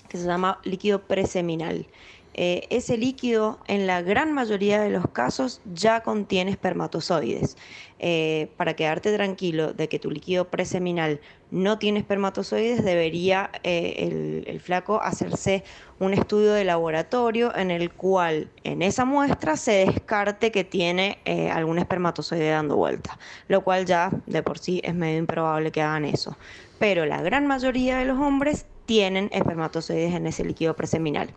que 0.08 0.18
se 0.18 0.26
llama 0.26 0.60
líquido 0.64 1.06
preseminal. 1.06 1.88
Eh, 2.34 2.66
ese 2.70 2.96
líquido, 2.96 3.58
en 3.66 3.86
la 3.86 4.02
gran 4.02 4.32
mayoría 4.32 4.80
de 4.80 4.90
los 4.90 5.06
casos, 5.08 5.60
ya 5.74 6.02
contiene 6.02 6.50
espermatozoides. 6.50 7.56
Eh, 7.98 8.48
para 8.56 8.74
quedarte 8.74 9.12
tranquilo 9.14 9.74
de 9.74 9.88
que 9.88 9.98
tu 9.98 10.10
líquido 10.10 10.48
preseminal 10.48 11.20
no 11.50 11.78
tiene 11.78 11.98
espermatozoides, 11.98 12.84
debería 12.84 13.50
eh, 13.62 13.94
el, 13.98 14.44
el 14.46 14.60
flaco 14.60 15.02
hacerse 15.02 15.64
un 15.98 16.14
estudio 16.14 16.52
de 16.52 16.64
laboratorio 16.64 17.54
en 17.54 17.70
el 17.70 17.92
cual 17.92 18.48
en 18.64 18.80
esa 18.80 19.04
muestra 19.04 19.56
se 19.56 19.84
descarte 19.84 20.50
que 20.50 20.64
tiene 20.64 21.18
algún 21.52 21.78
espermatozoide 21.78 22.48
dando 22.48 22.76
vuelta, 22.76 23.18
lo 23.48 23.62
cual 23.64 23.84
ya 23.84 24.10
de 24.26 24.42
por 24.42 24.58
sí 24.58 24.80
es 24.82 24.94
medio 24.94 25.18
improbable 25.18 25.70
que 25.72 25.82
hagan 25.82 26.06
eso. 26.06 26.38
Pero 26.78 27.04
la 27.04 27.20
gran 27.20 27.46
mayoría 27.46 27.98
de 27.98 28.06
los 28.06 28.18
hombres 28.18 28.64
tienen 28.86 29.28
espermatozoides 29.32 30.14
en 30.14 30.26
ese 30.26 30.44
líquido 30.44 30.74
preseminal. 30.74 31.34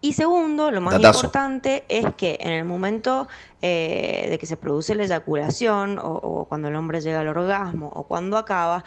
Y 0.00 0.12
segundo, 0.12 0.70
lo 0.70 0.80
más 0.80 0.94
Datazo. 0.94 1.18
importante 1.18 1.84
es 1.88 2.06
que 2.16 2.38
en 2.40 2.52
el 2.52 2.64
momento 2.64 3.26
eh, 3.62 4.26
de 4.30 4.38
que 4.38 4.46
se 4.46 4.56
produce 4.56 4.94
la 4.94 5.04
eyaculación 5.04 5.98
o, 5.98 6.12
o 6.12 6.44
cuando 6.44 6.68
el 6.68 6.76
hombre 6.76 7.00
llega 7.00 7.20
al 7.20 7.28
orgasmo 7.28 7.90
o 7.94 8.04
cuando 8.04 8.36
acaba, 8.36 8.84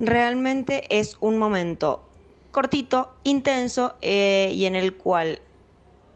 realmente 0.00 0.84
es 0.98 1.16
un 1.20 1.38
momento 1.38 2.02
cortito, 2.50 3.14
intenso 3.24 3.94
eh, 4.00 4.50
y 4.54 4.64
en 4.66 4.76
el 4.76 4.94
cual 4.94 5.40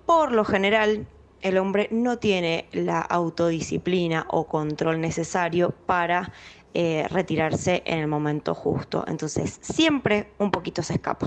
por 0.07 0.33
lo 0.33 0.45
general 0.45 1.07
el 1.43 1.59
hombre 1.59 1.89
no 1.91 2.19
tiene 2.19 2.69
la 2.73 3.01
autodisciplina 3.01 4.27
o 4.31 4.47
control 4.47 5.01
necesario 5.01 5.71
para 5.87 6.33
eh, 6.75 7.07
retirarse 7.11 7.83
en 7.87 7.99
el 7.99 8.07
momento 8.07 8.55
justo. 8.55 9.05
Entonces 9.09 9.59
siempre 9.63 10.31
un 10.39 10.51
poquito 10.51 10.83
se 10.83 10.95
escapa. 10.95 11.27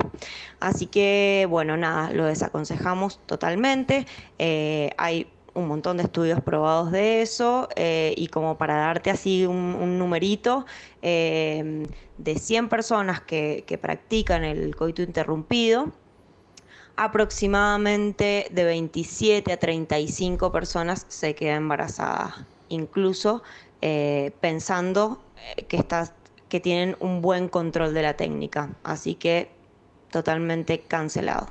Así 0.60 0.86
que 0.86 1.48
bueno, 1.50 1.78
nada, 1.78 2.12
lo 2.14 2.26
desaconsejamos 2.26 3.20
totalmente. 3.26 4.06
Eh, 4.40 4.92
hay 4.98 5.28
un 5.54 5.68
montón 5.68 5.98
de 5.98 6.04
estudios 6.04 6.40
probados 6.42 6.92
de 6.92 7.22
eso 7.22 7.68
eh, 7.76 8.14
y 8.16 8.28
como 8.28 8.58
para 8.58 8.78
darte 8.78 9.10
así 9.10 9.46
un, 9.46 9.98
numerito, 9.98 10.66
de 11.02 12.36
100 12.38 12.70
personas 12.70 13.22
que, 13.22 13.66
que 13.68 13.78
practican 13.78 14.44
el 14.44 14.76
coito 14.76 15.02
interrumpido, 15.02 15.92
aproximadamente 16.96 18.48
de 18.52 18.64
27 18.64 19.52
a 19.52 19.58
35 19.58 20.52
personas 20.52 21.06
se 21.10 21.36
quedan 21.36 21.64
embarazadas, 21.64 22.46
incluso 22.70 23.44
eh, 23.82 24.32
pensando 24.40 25.22
eh, 25.58 25.66
que, 25.66 25.78
estas, 25.78 26.14
que 26.50 26.60
tienen 26.60 26.96
un 27.00 27.22
buen 27.22 27.50
control 27.50 27.94
de 27.94 28.02
la 28.02 28.14
técnica. 28.16 28.70
Así 28.84 29.16
que 29.16 29.50
totalmente 30.12 30.82
cancelado. 30.82 31.48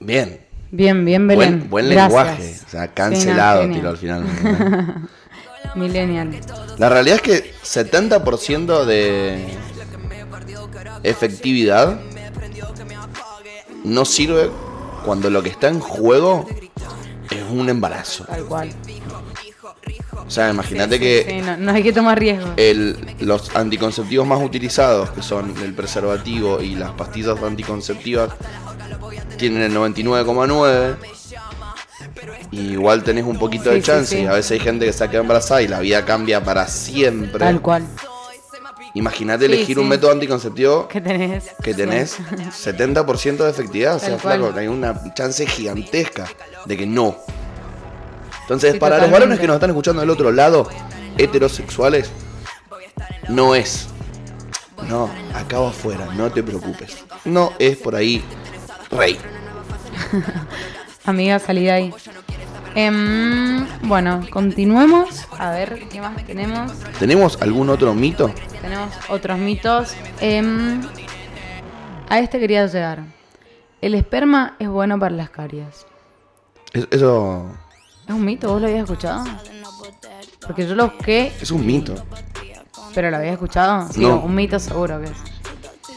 Bien. 0.00 0.40
Bien, 0.70 1.04
bien, 1.04 1.26
Belén. 1.26 1.70
Buen, 1.70 1.88
lenguaje. 1.88 2.56
O 2.66 2.68
sea, 2.68 2.92
cancelado 2.92 3.62
Sí, 3.62 3.68
no, 3.68 3.74
tiró 3.74 3.96
genio. 3.96 4.16
al 4.16 4.26
final. 4.26 5.08
Millennial. 5.74 6.40
La 6.78 6.88
realidad 6.88 7.16
es 7.16 7.22
que 7.22 7.54
70% 7.62 8.84
de 8.84 9.46
efectividad 11.02 12.00
no 13.84 14.04
sirve 14.04 14.50
cuando 15.04 15.30
lo 15.30 15.42
que 15.42 15.50
está 15.50 15.68
en 15.68 15.80
juego 15.80 16.46
es 17.30 17.42
un 17.50 17.68
embarazo. 17.68 18.24
Tal 18.24 18.44
cual. 18.44 18.70
O 20.26 20.30
sea, 20.30 20.50
imagínate 20.50 20.96
Sí, 20.96 21.00
que 21.00 21.26
sí, 21.28 21.36
no, 21.46 21.56
no 21.56 21.72
hay 21.72 21.82
que 21.84 21.92
tomar 21.92 22.18
riesgo. 22.18 22.52
el- 22.56 22.98
los 23.20 23.54
anticonceptivos 23.54 24.26
más 24.26 24.42
utilizados, 24.42 25.10
que 25.10 25.22
son 25.22 25.54
el 25.62 25.72
preservativo 25.72 26.60
y 26.60 26.74
las 26.74 26.90
pastillas 26.92 27.40
anticonceptivas, 27.42 28.30
tienen 29.38 29.62
el 29.62 29.72
99,9. 29.74 30.96
Y 32.50 32.72
igual 32.72 33.02
tenés 33.04 33.24
un 33.24 33.38
poquito 33.38 33.70
de 33.70 33.82
chance. 33.82 34.20
Y 34.20 34.26
a 34.26 34.32
veces 34.32 34.52
hay 34.52 34.60
gente 34.60 34.86
que 34.86 34.92
se 34.92 35.08
queda 35.08 35.20
embarazada 35.20 35.62
y 35.62 35.68
la 35.68 35.80
vida 35.80 36.04
cambia 36.04 36.42
para 36.42 36.66
siempre. 36.66 37.38
Tal 37.38 37.60
cual. 37.60 37.84
Imagínate 38.94 39.44
elegir 39.44 39.78
un 39.78 39.88
método 39.88 40.12
anticonceptivo 40.12 40.88
¿Qué 40.88 41.02
tenés? 41.02 41.50
que 41.62 41.74
tenés 41.74 42.16
70% 42.50 43.36
de 43.44 43.50
efectividad. 43.50 43.96
O 43.96 43.98
sea, 43.98 44.18
flaco, 44.18 44.52
hay 44.56 44.68
una 44.68 45.12
chance 45.14 45.46
gigantesca 45.46 46.26
de 46.64 46.76
que 46.76 46.86
no. 46.86 47.16
Entonces, 48.46 48.74
Sí, 48.74 48.78
para 48.78 48.98
los 48.98 49.10
varones 49.10 49.40
que 49.40 49.46
nos 49.46 49.54
están 49.54 49.70
escuchando 49.70 50.00
del 50.00 50.10
otro 50.10 50.30
lado, 50.30 50.68
heterosexuales, 51.18 52.10
no 53.28 53.54
es. 53.56 53.88
No, 54.88 55.10
acabo 55.34 55.66
afuera, 55.68 56.06
no 56.14 56.30
te 56.30 56.42
preocupes. 56.44 57.04
No 57.24 57.52
es 57.58 57.76
por 57.76 57.96
ahí, 57.96 58.22
rey. 58.90 59.18
Amiga, 61.04 61.38
salí 61.38 61.64
de 61.64 61.70
ahí. 61.72 61.94
Em, 62.74 63.66
bueno, 63.82 64.20
continuemos. 64.30 65.26
A 65.38 65.50
ver, 65.50 65.88
¿qué 65.88 66.00
más 66.00 66.24
tenemos? 66.26 66.72
¿Tenemos 66.98 67.40
algún 67.40 67.70
otro 67.70 67.94
mito? 67.94 68.32
Tenemos 68.60 68.90
otros 69.08 69.38
mitos. 69.38 69.94
Em, 70.20 70.82
a 72.08 72.18
este 72.20 72.38
quería 72.38 72.66
llegar. 72.66 73.02
El 73.80 73.94
esperma 73.94 74.56
es 74.58 74.68
bueno 74.68 74.98
para 74.98 75.14
las 75.14 75.30
caries. 75.30 75.86
Es- 76.72 76.86
Eso 76.90 77.46
¿Es 78.08 78.14
un 78.14 78.24
mito? 78.24 78.48
¿Vos 78.52 78.60
lo 78.60 78.68
habías 78.68 78.84
escuchado? 78.84 79.24
Porque 80.46 80.66
yo 80.66 80.74
lo 80.74 80.90
busqué, 80.90 81.32
es 81.40 81.50
un 81.50 81.66
mito. 81.66 81.94
pero 82.94 83.10
lo 83.10 83.16
había 83.18 83.32
escuchado. 83.32 83.92
Sí, 83.92 84.00
No. 84.00 84.20
un 84.20 84.34
mito 84.34 84.58
seguro 84.58 84.98
que 85.00 85.06
es. 85.06 85.12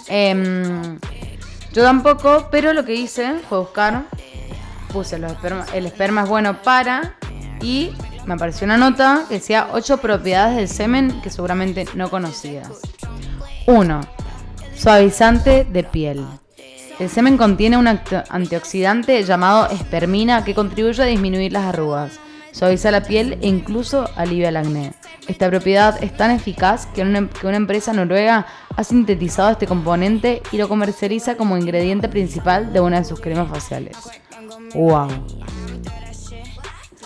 Em, 0.08 1.00
yo 1.72 1.84
tampoco, 1.84 2.48
pero 2.52 2.74
lo 2.74 2.84
que 2.84 2.94
hice 2.96 3.40
fue 3.48 3.60
buscar. 3.60 4.06
Puse 4.92 5.18
los 5.20 5.32
esperma- 5.32 5.66
el 5.74 5.86
esperma 5.86 6.24
es 6.24 6.30
bueno 6.30 6.62
para. 6.62 7.16
Y 7.62 7.92
me 8.26 8.34
apareció 8.34 8.66
una 8.66 8.78
nota 8.78 9.26
que 9.30 9.36
decía 9.36 9.68
8 9.72 9.98
propiedades 9.98 10.58
del 10.58 10.68
semen 10.68 11.22
que 11.22 11.30
seguramente 11.30 11.86
no 11.96 12.10
conocías. 12.10 12.68
1. 13.68 14.02
Suavizante 14.76 15.64
de 15.66 15.84
piel. 15.84 16.26
El 17.00 17.10
semen 17.10 17.38
contiene 17.38 17.78
un 17.78 17.88
antioxidante 17.88 19.24
llamado 19.24 19.70
espermina 19.70 20.44
que 20.44 20.54
contribuye 20.54 21.02
a 21.02 21.06
disminuir 21.06 21.54
las 21.54 21.64
arrugas, 21.64 22.20
suaviza 22.52 22.92
la 22.92 23.04
piel 23.04 23.38
e 23.42 23.48
incluso 23.48 24.10
alivia 24.18 24.50
el 24.50 24.58
acné. 24.58 24.92
Esta 25.26 25.48
propiedad 25.50 26.04
es 26.04 26.16
tan 26.18 26.32
eficaz 26.32 26.88
que 26.88 27.02
una, 27.02 27.30
que 27.30 27.48
una 27.48 27.56
empresa 27.56 27.94
noruega 27.94 28.46
ha 28.76 28.84
sintetizado 28.84 29.50
este 29.50 29.66
componente 29.66 30.42
y 30.52 30.58
lo 30.58 30.68
comercializa 30.68 31.38
como 31.38 31.58
ingrediente 31.58 32.10
principal 32.10 32.74
de 32.74 32.82
una 32.82 33.00
de 33.00 33.06
sus 33.06 33.22
cremas 33.22 33.50
faciales. 33.50 33.96
¡Wow! 34.76 35.08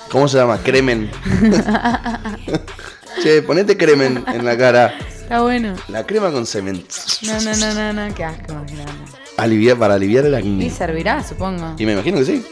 ¿Cómo 0.09 0.27
se 0.27 0.39
llama? 0.39 0.57
Cremen. 0.57 1.11
che, 3.23 3.43
ponete 3.43 3.77
cremen 3.77 4.23
en 4.25 4.43
la 4.43 4.57
cara. 4.57 4.95
Está 5.07 5.43
bueno. 5.43 5.75
La 5.87 6.03
crema 6.03 6.31
con 6.31 6.47
semen. 6.47 6.83
No, 7.21 7.41
no, 7.41 7.55
no, 7.55 7.73
no, 7.73 7.93
no, 7.93 8.15
qué 8.15 8.23
asco, 8.23 8.53
imagínate. 8.53 9.22
Aliviar, 9.43 9.77
para 9.77 9.95
aliviar 9.95 10.25
el 10.25 10.33
Y 10.33 10.35
acné. 10.37 10.69
servirá, 10.69 11.23
supongo. 11.23 11.75
Y 11.77 11.85
me 11.85 11.93
imagino 11.93 12.17
que 12.19 12.25
sí. 12.25 12.45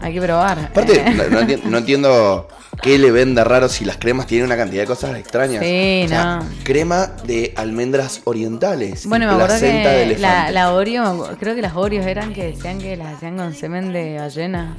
Hay 0.00 0.12
que 0.12 0.20
probar. 0.20 0.58
Aparte, 0.58 1.00
Eh. 1.00 1.14
no, 1.14 1.24
no 1.30 1.40
enti- 1.40 1.62
no 1.62 1.78
entiendo 1.78 2.48
qué 2.82 2.98
le 2.98 3.10
venda 3.10 3.42
raro 3.44 3.68
si 3.70 3.84
las 3.86 3.96
cremas 3.96 4.26
tienen 4.26 4.44
una 4.46 4.56
cantidad 4.56 4.82
de 4.82 4.86
cosas 4.86 5.16
extrañas. 5.16 5.64
Sí, 5.64 6.02
O 6.04 6.08
sea, 6.08 6.36
no. 6.36 6.46
Crema 6.62 7.06
de 7.24 7.54
almendras 7.56 8.20
orientales. 8.24 9.06
y 9.06 9.08
Bueno, 9.08 9.26
me 9.26 9.32
acuerdo 9.32 9.58
que 9.58 10.16
la, 10.18 10.50
la 10.50 10.72
Oreo, 10.74 11.36
creo 11.40 11.54
que 11.54 11.62
las 11.62 11.74
Oreos 11.74 12.04
eran 12.04 12.34
que 12.34 12.44
decían 12.52 12.78
que 12.78 12.96
las 12.98 13.14
hacían 13.16 13.36
con 13.38 13.54
semen 13.54 13.92
de 13.94 14.18
ballena. 14.18 14.76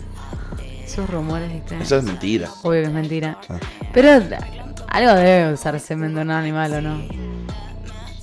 Esos 0.86 1.10
rumores 1.10 1.52
extraños. 1.52 1.88
Eso 1.88 1.98
es 1.98 2.04
mentira. 2.04 2.50
Obvio 2.62 2.82
que 2.82 2.88
es 2.88 2.94
mentira. 2.94 3.40
Ah. 3.50 3.58
Pero 3.92 4.10
algo 4.90 5.14
debe 5.16 5.54
usar 5.54 5.80
semen 5.80 6.14
de 6.14 6.22
un 6.22 6.30
animal 6.30 6.74
o 6.76 6.82
no. 6.82 7.02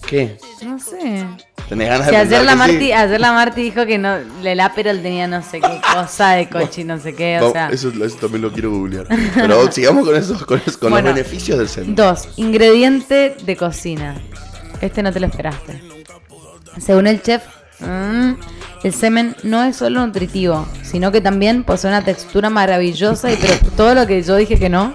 ¿Qué? 0.07 0.39
No 0.65 0.79
sé. 0.79 1.27
¿Tenés 1.69 1.89
ganas 1.89 2.09
Si 2.09 2.15
de 2.15 2.21
pensar 2.21 2.45
la, 2.45 2.55
Marti, 2.57 2.79
sí? 2.79 2.93
ayer 2.93 3.21
la 3.21 3.33
Marti 3.33 3.63
dijo 3.63 3.87
que 3.87 3.99
no, 3.99 4.17
el 4.45 4.61
Aperol 4.61 5.01
tenía 5.01 5.27
no 5.27 5.43
sé 5.43 5.61
qué 5.61 5.81
cosa 5.95 6.33
de 6.33 6.49
coche 6.51 6.83
y 6.83 6.85
no 6.85 6.99
sé 6.99 7.15
qué, 7.15 7.39
o 7.39 7.53
Vamos, 7.53 7.53
sea. 7.53 7.69
eso, 7.69 7.89
eso 8.05 8.17
también 8.17 8.43
lo 8.43 8.53
quiero 8.53 8.71
googlear. 8.71 9.07
Pero 9.35 9.71
sigamos 9.73 10.05
con, 10.07 10.17
esos, 10.17 10.45
con, 10.45 10.61
con 10.81 10.91
Bueno. 10.91 11.09
los 11.09 11.15
beneficios 11.17 11.59
del 11.59 11.69
semen. 11.69 11.95
Dos, 11.95 12.29
ingrediente 12.37 13.37
de 13.45 13.57
cocina. 13.57 14.17
Este 14.81 15.03
no 15.03 15.13
te 15.13 15.21
lo 15.21 15.27
esperaste. 15.29 15.81
Según 16.79 17.07
el 17.07 17.23
chef, 17.23 17.43
mm, 17.81 18.33
el 18.85 18.93
semen 18.95 19.37
no 19.43 19.63
es 19.63 19.77
solo 19.77 20.05
nutritivo, 20.05 20.67
sino 20.83 21.13
que 21.13 21.21
también 21.21 21.65
posee 21.65 21.89
una 21.91 22.03
textura 22.03 22.51
maravillosa 22.51 23.31
y 23.33 23.37
pero 23.37 23.55
todo 23.77 23.95
lo 23.95 24.07
que 24.07 24.23
yo 24.23 24.37
dije 24.37 24.59
que 24.59 24.69
no. 24.69 24.95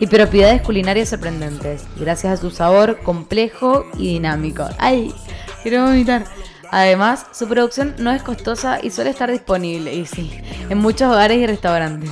Y 0.00 0.06
propiedades 0.06 0.62
culinarias 0.62 1.10
sorprendentes, 1.10 1.82
gracias 1.96 2.32
a 2.32 2.36
su 2.40 2.50
sabor 2.50 3.00
complejo 3.02 3.84
y 3.98 4.14
dinámico. 4.14 4.66
¡Ay! 4.78 5.14
Quiero 5.62 5.84
vomitar. 5.84 6.24
Además, 6.72 7.26
su 7.32 7.48
producción 7.48 7.96
no 7.98 8.12
es 8.12 8.22
costosa 8.22 8.78
y 8.80 8.90
suele 8.90 9.10
estar 9.10 9.28
disponible, 9.30 9.92
y 9.92 10.06
sí, 10.06 10.40
en 10.68 10.78
muchos 10.78 11.08
hogares 11.12 11.38
y 11.38 11.46
restaurantes. 11.46 12.10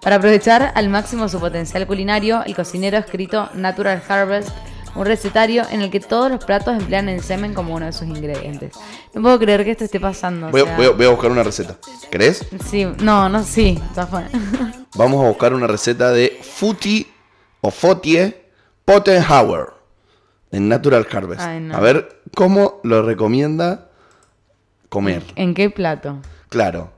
Para 0.00 0.16
aprovechar 0.16 0.72
al 0.74 0.88
máximo 0.88 1.28
su 1.28 1.38
potencial 1.38 1.86
culinario, 1.86 2.42
el 2.46 2.56
cocinero 2.56 2.96
ha 2.96 3.00
escrito 3.00 3.50
Natural 3.54 4.02
Harvest, 4.08 4.48
un 4.94 5.04
recetario 5.04 5.64
en 5.70 5.82
el 5.82 5.90
que 5.90 6.00
todos 6.00 6.30
los 6.30 6.42
platos 6.42 6.74
emplean 6.78 7.10
el 7.10 7.22
semen 7.22 7.52
como 7.52 7.74
uno 7.74 7.84
de 7.84 7.92
sus 7.92 8.08
ingredientes. 8.08 8.72
No 9.12 9.20
puedo 9.20 9.38
creer 9.38 9.62
que 9.64 9.72
esto 9.72 9.84
esté 9.84 10.00
pasando. 10.00 10.48
Voy, 10.50 10.62
a- 10.62 10.64
sea, 10.64 10.76
voy 10.76 10.86
a- 10.86 10.90
voy 10.90 11.06
a 11.06 11.10
buscar 11.10 11.30
una 11.30 11.42
receta. 11.42 11.76
¿Querés? 12.10 12.46
Sí, 12.70 12.86
no, 13.00 13.28
no, 13.28 13.44
sí. 13.44 13.78
Vamos 14.94 15.22
a 15.24 15.28
buscar 15.28 15.52
una 15.52 15.66
receta 15.66 16.10
de 16.12 16.40
Futi 16.42 17.06
o 17.60 17.70
Fotie 17.70 18.46
Pottenhauer 18.86 19.66
de 20.50 20.60
Natural 20.60 21.06
Harvest. 21.10 21.40
Ay, 21.40 21.60
no. 21.60 21.76
A 21.76 21.80
ver 21.80 22.20
cómo 22.34 22.80
lo 22.84 23.02
recomienda 23.02 23.88
comer. 24.88 25.22
¿En 25.36 25.54
qué 25.54 25.70
plato? 25.70 26.18
Claro. 26.48 26.92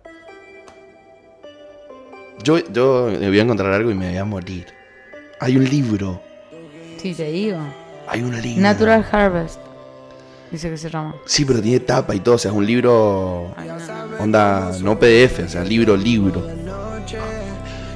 Yo, 2.42 2.58
yo 2.58 3.10
voy 3.10 3.38
a 3.38 3.42
encontrar 3.42 3.72
algo 3.72 3.90
y 3.90 3.94
me 3.94 4.08
voy 4.08 4.18
a 4.18 4.24
morir. 4.24 4.66
Hay 5.40 5.56
un 5.56 5.64
libro. 5.64 6.20
Sí, 6.96 7.14
te 7.14 7.30
digo. 7.30 7.58
Hay 8.08 8.22
un 8.22 8.40
libro. 8.40 8.62
Natural 8.62 9.06
Harvest. 9.10 9.60
Dice 10.50 10.68
que 10.68 10.76
se 10.76 10.90
llama. 10.90 11.14
Sí, 11.26 11.44
pero 11.44 11.60
tiene 11.60 11.80
tapa 11.80 12.14
y 12.14 12.20
todo. 12.20 12.34
O 12.34 12.38
sea, 12.38 12.50
es 12.50 12.56
un 12.56 12.66
libro. 12.66 13.54
Ay, 13.56 13.68
no. 13.68 14.22
Onda, 14.22 14.72
no 14.82 14.98
PDF, 14.98 15.44
o 15.46 15.48
sea, 15.48 15.62
libro, 15.62 15.96
libro. 15.96 16.44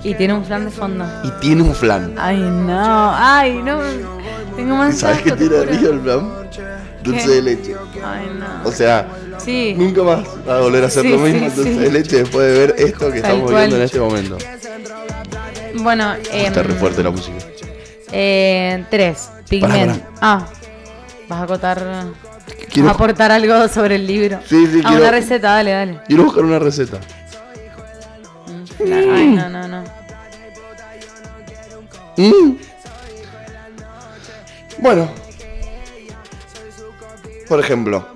Y 0.05 0.14
tiene 0.14 0.34
un 0.34 0.44
flan 0.44 0.66
de 0.66 0.70
fondo. 0.70 1.05
Y 1.24 1.30
tiene 1.40 1.62
un 1.62 1.74
flan. 1.74 2.14
Ay, 2.18 2.38
no. 2.38 3.12
Ay, 3.14 3.61
no. 3.62 3.80
Tengo 4.57 4.76
más 4.76 4.98
¿Sabes 4.98 5.22
qué 5.22 5.32
tiene 5.32 5.57
arriba 5.59 5.90
el 5.90 6.00
flan? 6.00 6.30
Dulce 7.02 7.26
¿Qué? 7.26 7.30
de 7.32 7.42
leche. 7.42 7.74
Ay, 8.05 8.30
no. 8.38 8.68
O 8.68 8.72
sea, 8.72 9.09
Sí. 9.38 9.74
nunca 9.76 10.02
más 10.02 10.20
va 10.48 10.59
a 10.59 10.61
volver 10.61 10.84
a 10.84 10.86
hacer 10.86 11.02
Sí, 11.02 11.09
lo 11.11 11.18
mismo 11.18 11.50
sí, 11.50 11.57
dulce 11.57 11.80
de 11.80 11.90
leche 11.92 12.16
después 12.18 12.46
de 12.46 12.59
ver 12.59 12.74
esto 12.78 12.98
que 13.12 13.20
Tal 13.20 13.30
estamos 13.32 13.42
cual. 13.50 13.57
viendo 13.57 13.76
en 13.76 13.82
este 13.82 14.00
momento. 14.00 14.38
Bueno, 15.82 16.14
eh, 16.14 16.46
Está 16.46 16.62
re 16.62 16.74
fuerte 16.74 17.02
la 17.02 17.11
música. 17.11 17.36
eh, 18.12 18.84
tres. 18.90 19.28
Pigmento. 19.48 19.98
Pará, 20.00 20.11
Ah, 20.20 20.46
vas 21.28 21.40
a 21.40 21.42
acotar. 21.44 21.78
Quiero- 22.72 22.86
Vas 22.88 22.92
a 22.92 22.94
aportar 22.94 23.32
algo 23.32 23.68
sobre 23.68 23.96
el 23.96 24.07
libro. 24.07 24.38
Sí, 24.48 24.66
sí, 24.66 24.80
ah, 24.84 24.88
quiero- 24.88 25.02
una 25.02 25.11
receta, 25.11 25.50
dale, 25.55 25.70
dale. 25.72 26.00
Quiero 26.07 26.24
buscar 26.24 26.44
una 26.44 26.59
receta. 26.59 26.98
Ay, 28.80 29.26
no, 29.28 29.48
no, 29.50 29.68
no. 29.68 29.84
Mm. 32.16 32.57
Bueno. 34.78 35.10
Por 37.48 37.60
ejemplo. 37.60 38.06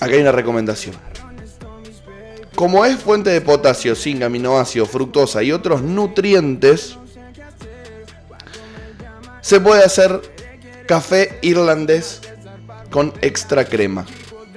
Acá 0.00 0.14
hay 0.14 0.20
una 0.20 0.32
recomendación. 0.32 0.94
Como 2.54 2.84
es 2.84 2.96
fuente 2.98 3.30
de 3.30 3.40
potasio, 3.40 3.94
zinc, 3.94 4.22
aminoácido, 4.22 4.84
fructosa 4.86 5.42
y 5.42 5.52
otros 5.52 5.82
nutrientes, 5.82 6.96
se 9.40 9.60
puede 9.60 9.84
hacer 9.84 10.20
café 10.86 11.38
irlandés 11.42 12.20
con 12.90 13.12
extra 13.22 13.64
crema. 13.64 14.04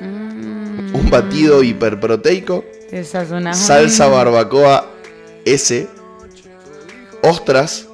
Mm, 0.01 0.95
Un 0.95 1.09
batido 1.09 1.63
hiperproteico, 1.63 2.65
salsa 3.53 4.07
barbacoa 4.07 4.85
S 5.45 5.87
ostras 7.21 7.87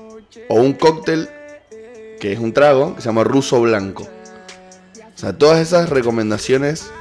o 0.49 0.55
un 0.55 0.73
cóctel 0.73 1.29
que 2.19 2.33
es 2.33 2.39
un 2.39 2.51
trago 2.51 2.95
que 2.95 3.01
se 3.01 3.07
llama 3.07 3.23
ruso 3.23 3.61
blanco. 3.61 4.03
O 5.15 5.17
sea, 5.17 5.37
todas 5.37 5.59
esas 5.59 5.89
recomendaciones 5.89 6.91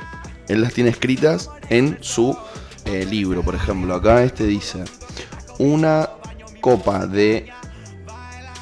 él 0.48 0.62
las 0.62 0.72
tiene 0.72 0.90
escritas 0.90 1.50
en 1.68 1.98
su 2.00 2.36
eh, 2.84 3.04
libro. 3.04 3.42
Por 3.42 3.54
ejemplo, 3.54 3.94
acá 3.94 4.22
este 4.22 4.44
dice 4.46 4.84
una 5.58 6.08
copa 6.60 7.06
de 7.06 7.50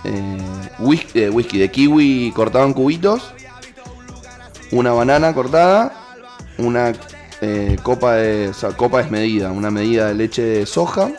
eh, 0.05 0.39
whisky, 0.78 1.20
eh, 1.20 1.30
whisky 1.30 1.59
de 1.59 1.70
kiwi 1.70 2.32
cortado 2.34 2.64
en 2.64 2.72
cubitos, 2.72 3.32
una 4.70 4.93
banana 4.93 5.34
cortada, 5.34 5.93
una 6.59 6.93
eh, 7.41 7.76
copa 7.82 8.14
de 8.14 8.53
copa 8.76 8.99
desmedida, 8.99 9.53
una 9.53 9.70
medida 9.70 10.07
de 10.09 10.14
leche 10.14 10.43
de 10.43 10.66
soja 10.66 11.11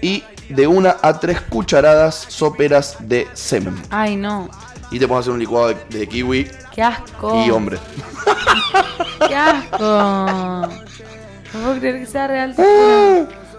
y 0.00 0.22
de 0.48 0.66
una 0.66 0.96
a 1.02 1.18
tres 1.20 1.40
cucharadas 1.40 2.14
soperas 2.28 2.96
de 3.00 3.26
semen. 3.34 3.80
Ay, 3.90 4.16
no. 4.16 4.48
Y 4.90 4.98
te 4.98 5.06
puedes 5.06 5.22
hacer 5.22 5.32
un 5.34 5.38
licuado 5.40 5.68
de, 5.68 5.76
de 5.90 6.06
kiwi 6.06 6.48
Qué 6.74 6.82
asco. 6.82 7.44
y 7.44 7.50
hombre. 7.50 7.78
Qué 9.28 9.34
asco. 9.36 9.84
No 11.52 11.60
puedo 11.62 11.78
creer 11.78 11.98
que 12.00 12.06
sea 12.06 12.26
real. 12.26 12.54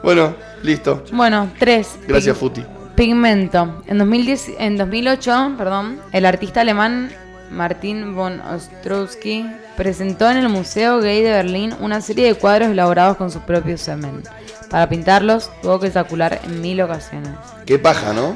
Bueno, 0.03 0.35
listo. 0.63 1.03
Bueno, 1.11 1.49
tres. 1.59 1.97
Gracias, 2.07 2.35
Pig- 2.35 2.39
Futi. 2.39 2.65
Pigmento. 2.95 3.81
En, 3.87 3.97
2010, 3.97 4.51
en 4.59 4.77
2008, 4.77 5.53
perdón, 5.57 5.99
el 6.11 6.25
artista 6.25 6.61
alemán 6.61 7.11
Martin 7.49 8.13
von 8.15 8.41
Ostrowski 8.41 9.45
presentó 9.77 10.29
en 10.29 10.37
el 10.37 10.49
Museo 10.49 10.99
Gay 10.99 11.21
de 11.23 11.31
Berlín 11.31 11.73
una 11.79 12.01
serie 12.01 12.27
de 12.27 12.35
cuadros 12.35 12.69
elaborados 12.69 13.17
con 13.17 13.31
su 13.31 13.39
propio 13.41 13.77
semen. 13.77 14.21
Para 14.69 14.87
pintarlos 14.87 15.49
tuvo 15.61 15.79
que 15.79 15.87
ejacular 15.87 16.39
en 16.43 16.61
mil 16.61 16.79
ocasiones. 16.81 17.31
Qué 17.65 17.79
paja, 17.79 18.13
¿no? 18.13 18.35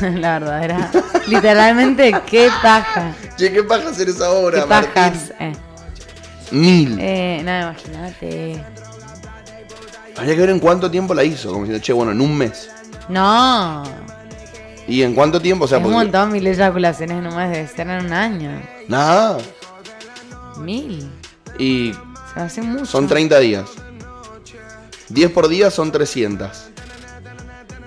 La 0.00 0.38
verdad 0.38 0.64
era 0.64 0.90
literalmente 1.26 2.12
qué 2.26 2.48
paja. 2.62 3.12
Che, 3.36 3.52
qué 3.52 3.62
paja 3.62 3.90
hacer 3.90 4.08
esa 4.08 4.30
obra, 4.30 4.60
Qué 4.62 4.66
pajas. 4.66 5.32
Eh, 5.38 5.52
Mil. 6.50 6.96
eh, 7.00 7.40
nada, 7.44 7.72
imagínate. 7.72 8.64
Habría 10.16 10.34
que 10.34 10.40
ver 10.40 10.50
en 10.50 10.58
cuánto 10.58 10.90
tiempo 10.90 11.14
la 11.14 11.24
hizo. 11.24 11.48
Como 11.50 11.64
diciendo, 11.64 11.82
che, 11.84 11.92
bueno, 11.92 12.12
en 12.12 12.20
un 12.20 12.36
mes. 12.36 12.68
No. 13.08 13.82
¿Y 14.88 15.02
en 15.02 15.14
cuánto 15.14 15.40
tiempo? 15.40 15.64
O 15.66 15.68
sea, 15.68 15.78
es 15.78 15.84
un 15.84 15.92
montón, 15.92 16.32
mil 16.32 16.46
eyaculaciones 16.46 17.18
en 17.18 17.26
un 17.26 17.36
mes 17.36 17.50
debe 17.50 17.68
ser 17.68 17.88
en 17.88 18.06
un 18.06 18.12
año. 18.12 18.62
Nada. 18.88 19.38
Mil. 20.58 21.08
Y 21.58 21.92
Se 22.34 22.40
hace 22.40 22.62
mucho. 22.62 22.84
son 22.86 23.06
30 23.06 23.38
días. 23.38 23.64
10 25.10 25.30
por 25.32 25.48
día 25.48 25.70
son 25.70 25.92
300. 25.92 26.70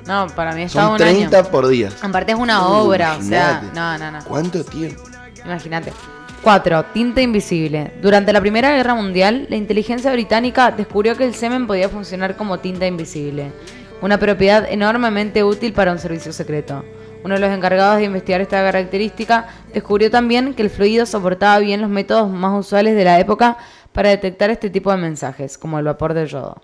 No, 0.06 0.28
para 0.36 0.54
mí 0.54 0.64
estaba 0.64 0.86
Son 0.86 0.92
un 0.94 0.98
30 0.98 1.38
año. 1.40 1.48
por 1.50 1.68
día. 1.68 1.90
Aparte 2.02 2.34
es 2.34 2.38
una 2.38 2.62
Uh, 2.68 2.72
obra, 2.88 3.18
o 3.18 3.22
sea, 3.22 3.64
no, 3.74 3.98
no, 3.98 4.12
no. 4.12 4.20
¿Cuánto 4.26 4.64
tiempo? 4.64 5.02
Imagínate. 5.46 5.94
4. 6.42 6.86
Tinta 6.94 7.22
invisible. 7.22 7.94
Durante 8.02 8.34
la 8.34 8.42
Primera 8.42 8.76
Guerra 8.76 8.96
Mundial, 8.96 9.48
la 9.50 9.56
inteligencia 9.56 10.12
británica 10.12 10.72
descubrió 10.72 11.16
que 11.16 11.24
el 11.24 11.34
semen 11.36 11.68
podía 11.68 11.88
funcionar 11.88 12.36
como 12.36 12.60
tinta 12.60 12.86
invisible, 12.86 13.54
una 14.02 14.18
propiedad 14.20 14.68
enormemente 14.70 15.42
útil 15.46 15.72
para 15.72 15.94
un 15.94 16.00
servicio 16.00 16.34
secreto. 16.34 16.84
Uno 17.24 17.36
de 17.36 17.40
los 17.40 17.52
encargados 17.52 17.98
de 18.00 18.04
investigar 18.04 18.42
esta 18.42 18.58
característica 18.62 19.48
descubrió 19.74 20.12
también 20.12 20.54
que 20.54 20.64
el 20.64 20.70
fluido 20.70 21.06
soportaba 21.06 21.60
bien 21.60 21.80
los 21.80 21.90
métodos 21.90 22.30
más 22.30 22.60
usuales 22.60 22.96
de 22.98 23.06
la 23.06 23.18
época 23.22 23.56
para 23.94 24.10
detectar 24.10 24.50
este 24.50 24.70
tipo 24.70 24.92
de 24.92 24.98
mensajes, 24.98 25.58
como 25.58 25.80
el 25.80 25.86
vapor 25.86 26.14
de 26.14 26.28
yodo. 26.28 26.62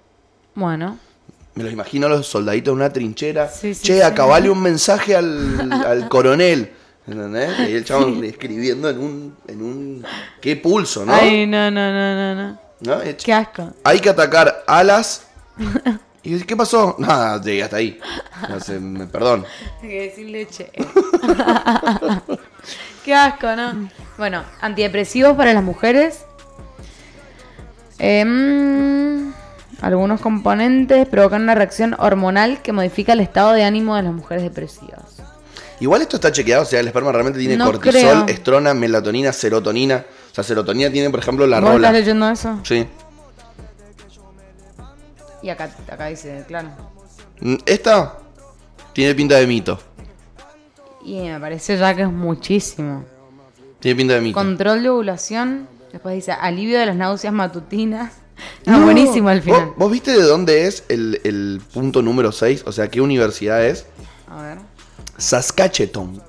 Bueno, 0.55 0.97
Me 1.55 1.63
los 1.63 1.73
imagino 1.73 2.07
a 2.07 2.09
los 2.09 2.27
soldaditos 2.27 2.71
en 2.71 2.75
una 2.77 2.91
trinchera. 2.91 3.47
Sí, 3.49 3.73
sí, 3.73 3.83
che, 3.83 3.95
sí. 3.95 4.01
acabale 4.01 4.49
un 4.49 4.61
mensaje 4.61 5.15
al, 5.15 5.71
al 5.85 6.09
coronel. 6.09 6.71
¿Entendés? 7.07 7.69
Y 7.69 7.73
el 7.75 7.85
chabón 7.85 8.23
escribiendo 8.23 8.89
en 8.89 8.99
un, 8.99 9.35
en 9.47 9.61
un. 9.63 10.05
Qué 10.41 10.55
pulso, 10.57 11.05
¿no? 11.05 11.13
ay, 11.13 11.47
no, 11.47 11.71
no, 11.71 11.91
no, 11.91 12.15
no, 12.15 12.35
no. 12.35 12.59
¿No? 12.81 13.01
Eh, 13.01 13.17
Qué 13.17 13.33
asco. 13.33 13.73
Hay 13.83 13.99
que 13.99 14.09
atacar 14.09 14.63
alas. 14.67 15.25
¿Y 16.23 16.39
qué 16.43 16.55
pasó? 16.55 16.95
Nada, 16.99 17.41
llegué 17.41 17.63
hasta 17.63 17.77
ahí. 17.77 17.99
No 18.47 18.59
sé, 18.59 18.79
me- 18.79 19.07
perdón. 19.07 19.45
Que 19.81 20.13
sin 20.15 20.31
leche. 20.31 20.69
Qué 23.05 23.13
asco, 23.15 23.55
¿no? 23.55 23.89
Bueno, 24.17 24.43
antidepresivos 24.61 25.35
para 25.35 25.53
las 25.53 25.63
mujeres. 25.63 26.25
Em, 27.97 29.33
algunos 29.82 30.19
componentes 30.21 31.07
provocan 31.07 31.43
una 31.43 31.55
reacción 31.55 31.95
hormonal 31.99 32.61
que 32.61 32.71
modifica 32.73 33.13
el 33.13 33.19
estado 33.21 33.51
de 33.53 33.63
ánimo 33.63 33.95
de 33.95 34.03
las 34.03 34.13
mujeres 34.13 34.43
depresivas. 34.43 35.21
Igual 35.80 36.01
esto 36.01 36.17
está 36.17 36.32
chequeado, 36.32 36.63
o 36.63 36.65
sea, 36.65 36.82
el 36.82 36.88
esperma 36.88 37.11
realmente 37.13 37.39
tiene 37.39 37.55
No 37.55 37.65
cortisol, 37.65 38.01
creo. 38.01 38.27
estrona, 38.27 38.73
melatonina, 38.73 39.32
serotonina. 39.32 40.05
O 40.32 40.36
sea, 40.36 40.43
serotonina 40.43 40.89
tiene, 40.91 41.09
por 41.09 41.19
ejemplo, 41.21 41.47
la 41.47 41.61
¿Vos 41.61 41.69
rola. 41.71 41.88
estás 41.88 41.99
leyendo 42.01 42.30
eso? 42.30 42.59
Sí. 42.63 42.86
Y 45.41 45.49
acá, 45.49 45.69
acá 45.89 46.07
dice, 46.07 46.43
claro. 46.47 46.69
Mm, 47.39 47.55
Esta 47.65 48.17
tiene 48.91 49.15
pinta 49.15 49.36
de 49.38 49.47
mito. 49.47 49.80
Y 51.05 51.21
me 51.21 51.39
parece 51.39 51.77
ya 51.77 51.95
que 51.95 52.01
es 52.01 52.11
muchísimo. 52.11 53.05
Tiene 53.80 53.95
pinta 53.95 54.15
de 54.15 54.21
mito. 54.21 54.34
Control 54.38 54.84
de 54.84 54.89
ovulación. 54.89 55.67
Después 55.93 56.13
dice 56.15 56.34
alivio 56.34 56.77
de 56.77 56.86
las 56.88 56.95
náuseas 56.97 57.34
matutinas. 57.34 58.11
Ah, 58.65 58.79
buenísimo 58.79 59.29
al 59.29 59.41
final. 59.41 59.67
¿Vos, 59.67 59.75
vos 59.77 59.91
viste 59.91 60.11
de 60.11 60.21
dónde 60.23 60.67
es 60.67 60.83
el, 60.89 61.19
el 61.23 61.61
punto 61.73 62.01
número 62.01 62.31
6? 62.31 62.63
O 62.65 62.71
sea, 62.71 62.89
¿qué 62.89 63.01
universidad 63.01 63.65
es? 63.65 63.85
A 64.27 64.41
ver. 64.41 64.57
Saskatchewan. 65.17 66.21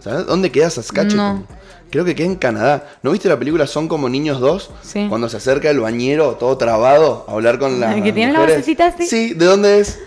¿Sabes 0.00 0.26
dónde 0.26 0.50
queda 0.50 0.70
Saskatchewan? 0.70 1.40
No. 1.40 1.60
Creo 1.90 2.04
que 2.04 2.14
queda 2.14 2.26
en 2.26 2.36
Canadá. 2.36 2.88
¿No 3.02 3.10
viste 3.10 3.28
la 3.28 3.38
película 3.38 3.66
Son 3.66 3.88
como 3.88 4.08
niños 4.08 4.38
dos? 4.40 4.70
Sí. 4.82 5.06
Cuando 5.08 5.28
se 5.28 5.38
acerca 5.38 5.70
el 5.70 5.80
bañero 5.80 6.36
todo 6.36 6.56
trabado 6.56 7.24
a 7.28 7.32
hablar 7.32 7.58
con 7.58 7.80
la. 7.80 7.94
¿El 7.96 8.02
que 8.02 8.12
tiene 8.12 8.32
la 8.32 8.40
vocecita 8.40 8.86
así? 8.86 9.06
Sí, 9.06 9.34
¿de 9.34 9.44
dónde 9.44 9.80
es? 9.80 9.98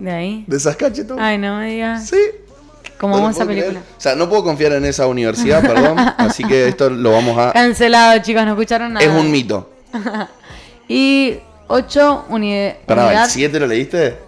De 0.00 0.10
ahí. 0.10 0.44
¿De 0.46 0.58
Saskatchewan? 0.58 1.20
Ay, 1.20 1.38
no 1.38 1.58
me 1.58 1.70
digas. 1.70 2.08
Sí. 2.08 2.16
¿Cómo 2.98 3.14
No 3.16 3.22
vamos 3.22 3.36
esa 3.36 3.46
creer. 3.46 3.60
película? 3.66 3.84
O 3.96 4.00
sea, 4.00 4.14
no 4.16 4.28
puedo 4.28 4.42
confiar 4.44 4.72
en 4.72 4.84
esa 4.84 5.06
universidad, 5.06 5.62
perdón. 5.62 5.98
así 6.18 6.44
que 6.44 6.68
esto 6.68 6.90
lo 6.90 7.12
vamos 7.12 7.38
a. 7.38 7.52
Cancelado, 7.52 8.20
chicos, 8.20 8.44
no 8.44 8.50
escucharon 8.50 8.92
nada. 8.94 9.06
Es 9.06 9.12
un 9.12 9.30
mito. 9.30 9.70
Y 10.92 11.38
8, 11.68 12.24
uni 12.30 12.72
Pará, 12.84 13.02
¿el 13.02 13.08
unidad 13.10 13.28
7 13.28 13.60
lo 13.60 13.66
leíste? 13.68 14.18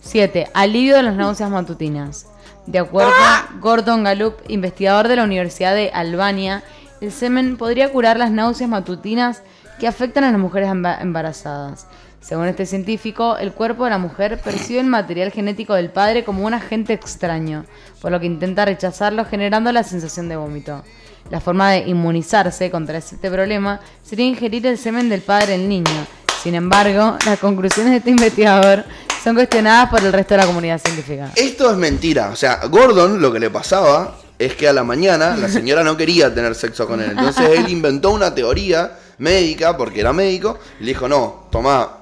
7. 0.00 0.46
Alivio 0.54 0.94
de 0.94 1.02
las 1.02 1.16
náuseas 1.16 1.50
matutinas. 1.50 2.26
De 2.66 2.78
acuerdo 2.78 3.10
¡Ah! 3.18 3.48
a 3.50 3.58
Gordon 3.58 4.04
Gallup, 4.04 4.34
investigador 4.46 5.08
de 5.08 5.16
la 5.16 5.24
Universidad 5.24 5.74
de 5.74 5.90
Albania, 5.90 6.62
el 7.00 7.10
semen 7.10 7.56
podría 7.56 7.90
curar 7.90 8.16
las 8.16 8.30
náuseas 8.30 8.70
matutinas 8.70 9.42
que 9.80 9.88
afectan 9.88 10.22
a 10.22 10.30
las 10.30 10.40
mujeres 10.40 10.68
emba- 10.68 11.00
embarazadas. 11.00 11.88
Según 12.20 12.46
este 12.46 12.64
científico, 12.64 13.36
el 13.36 13.52
cuerpo 13.52 13.82
de 13.82 13.90
la 13.90 13.98
mujer 13.98 14.38
percibe 14.38 14.78
el 14.78 14.86
material 14.86 15.32
genético 15.32 15.74
del 15.74 15.90
padre 15.90 16.22
como 16.22 16.46
un 16.46 16.54
agente 16.54 16.92
extraño, 16.92 17.64
por 18.00 18.12
lo 18.12 18.20
que 18.20 18.26
intenta 18.26 18.64
rechazarlo 18.64 19.24
generando 19.24 19.72
la 19.72 19.82
sensación 19.82 20.28
de 20.28 20.36
vómito. 20.36 20.84
La 21.30 21.40
forma 21.40 21.72
de 21.72 21.88
inmunizarse 21.88 22.70
contra 22.70 22.98
este 22.98 23.30
problema 23.30 23.80
sería 24.04 24.26
ingerir 24.26 24.66
el 24.66 24.78
semen 24.78 25.08
del 25.08 25.22
padre 25.22 25.58
del 25.58 25.68
niño. 25.68 26.06
Sin 26.42 26.54
embargo, 26.54 27.16
las 27.26 27.38
conclusiones 27.38 27.90
de 27.90 27.98
este 27.98 28.10
investigador 28.10 28.84
son 29.24 29.34
cuestionadas 29.34 29.90
por 29.90 30.04
el 30.04 30.12
resto 30.12 30.34
de 30.34 30.38
la 30.38 30.46
comunidad 30.46 30.80
científica. 30.80 31.32
Esto 31.34 31.70
es 31.70 31.76
mentira. 31.76 32.30
O 32.30 32.36
sea, 32.36 32.60
Gordon 32.68 33.20
lo 33.20 33.32
que 33.32 33.40
le 33.40 33.50
pasaba 33.50 34.16
es 34.38 34.54
que 34.54 34.68
a 34.68 34.72
la 34.72 34.84
mañana 34.84 35.36
la 35.36 35.48
señora 35.48 35.82
no 35.82 35.96
quería 35.96 36.32
tener 36.32 36.54
sexo 36.54 36.86
con 36.86 37.00
él. 37.00 37.10
Entonces 37.10 37.48
él 37.50 37.68
inventó 37.68 38.10
una 38.10 38.34
teoría 38.34 38.92
médica, 39.18 39.76
porque 39.76 40.00
era 40.00 40.12
médico, 40.12 40.58
y 40.78 40.84
le 40.84 40.88
dijo, 40.88 41.08
no, 41.08 41.48
tomá, 41.50 41.98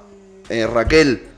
eh, 0.49 0.67
Raquel, 0.67 1.29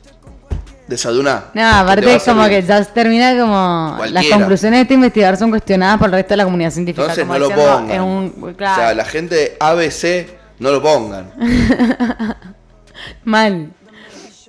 desayuná. 0.87 1.45
No, 1.53 1.67
aparte 1.67 2.15
es 2.15 2.23
como 2.23 2.43
que 2.43 2.61
servir". 2.61 2.67
ya 2.67 2.85
termina 2.85 3.37
como... 3.39 3.97
Las 4.11 4.25
conclusiones 4.27 4.77
de 4.77 4.81
este 4.81 4.93
investigador 4.93 5.37
son 5.37 5.49
cuestionadas 5.49 5.97
por 5.97 6.07
el 6.07 6.13
resto 6.13 6.29
de 6.29 6.37
la 6.37 6.43
comunidad 6.45 6.71
científica. 6.71 7.03
Entonces 7.03 7.25
como 7.25 7.33
no 7.33 7.39
lo 7.39 7.47
diciendo, 7.49 7.77
pongan. 7.77 7.91
Es 7.91 8.01
un... 8.01 8.55
O 8.55 8.57
sea, 8.57 8.93
la 8.93 9.05
gente 9.05 9.35
de 9.35 9.57
ABC 9.59 10.29
no 10.59 10.71
lo 10.71 10.81
pongan. 10.81 11.31
mal. 13.23 13.71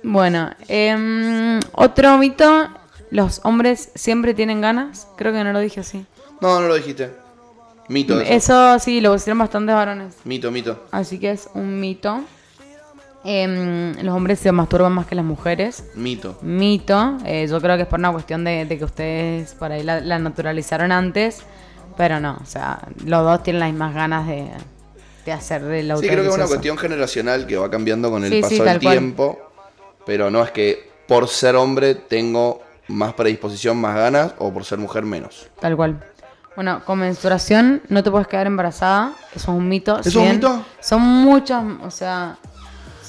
Bueno, 0.03 0.51
em, 0.67 1.59
otro 1.73 2.17
mito, 2.17 2.69
los 3.11 3.41
hombres 3.43 3.89
siempre 3.95 4.33
tienen 4.33 4.61
ganas. 4.61 5.07
Creo 5.17 5.33
que 5.33 5.43
no 5.43 5.51
lo 5.51 5.59
dije 5.59 5.81
así. 5.81 6.05
No, 6.41 6.59
no 6.61 6.67
lo 6.67 6.75
dijiste. 6.75 7.11
Mito 7.89 8.21
eso. 8.21 8.31
Eso 8.31 8.79
sí, 8.79 9.01
lo 9.01 9.11
pusieron 9.13 9.39
bastantes 9.39 9.75
varones. 9.75 10.15
Mito, 10.23 10.51
mito. 10.51 10.85
Así 10.91 11.19
que 11.19 11.31
es 11.31 11.49
un 11.53 11.79
mito. 11.79 12.23
Em, 13.23 13.95
los 14.01 14.15
hombres 14.15 14.39
se 14.39 14.51
masturban 14.51 14.93
más 14.93 15.05
que 15.05 15.15
las 15.15 15.25
mujeres. 15.25 15.83
Mito. 15.95 16.37
Mito. 16.41 17.17
Eh, 17.25 17.47
yo 17.49 17.59
creo 17.59 17.75
que 17.75 17.83
es 17.83 17.87
por 17.87 17.99
una 17.99 18.11
cuestión 18.11 18.43
de, 18.43 18.65
de 18.65 18.77
que 18.77 18.85
ustedes 18.85 19.53
por 19.55 19.71
ahí 19.71 19.83
la, 19.83 19.99
la 19.99 20.19
naturalizaron 20.19 20.91
antes. 20.91 21.41
Pero 21.97 22.19
no, 22.21 22.39
o 22.41 22.45
sea, 22.45 22.79
los 23.05 23.23
dos 23.23 23.43
tienen 23.43 23.59
las 23.59 23.69
mismas 23.71 23.93
ganas 23.93 24.25
de, 24.25 24.47
de 25.25 25.31
hacer 25.33 25.61
el 25.63 25.91
Sí, 25.97 26.07
creo 26.07 26.23
que 26.23 26.29
es 26.29 26.35
una 26.35 26.47
cuestión 26.47 26.77
generacional 26.77 27.45
que 27.45 27.57
va 27.57 27.69
cambiando 27.69 28.09
con 28.09 28.23
el 28.23 28.31
Sí, 28.31 28.41
paso 28.41 28.55
sí, 28.55 28.61
del 28.61 28.79
cual. 28.79 28.93
tiempo. 28.97 29.39
Pero 30.05 30.31
no 30.31 30.41
es 30.41 30.51
que 30.51 30.89
por 31.07 31.27
ser 31.27 31.57
hombre 31.57 31.95
tengo 31.95 32.61
más 32.87 33.13
predisposición, 33.13 33.77
más 33.77 33.95
ganas, 33.95 34.33
o 34.37 34.51
por 34.53 34.63
ser 34.63 34.79
mujer 34.79 35.03
menos. 35.03 35.47
Tal 35.59 35.75
cual. 35.75 35.99
Bueno, 36.55 36.81
con 36.85 36.99
menstruación 36.99 37.81
no 37.89 38.01
te 38.01 38.09
puedes 38.11 38.27
quedar 38.27 38.47
embarazada. 38.47 39.11
Eso 39.35 39.51
es 39.51 39.57
un 39.57 39.67
mito. 39.67 39.99
¿Es 39.99 40.07
Si 40.11 40.17
un 40.17 40.29
mito? 40.31 40.65
Son 40.79 41.01
muchas, 41.01 41.63
o 41.83 41.91
sea, 41.91 42.37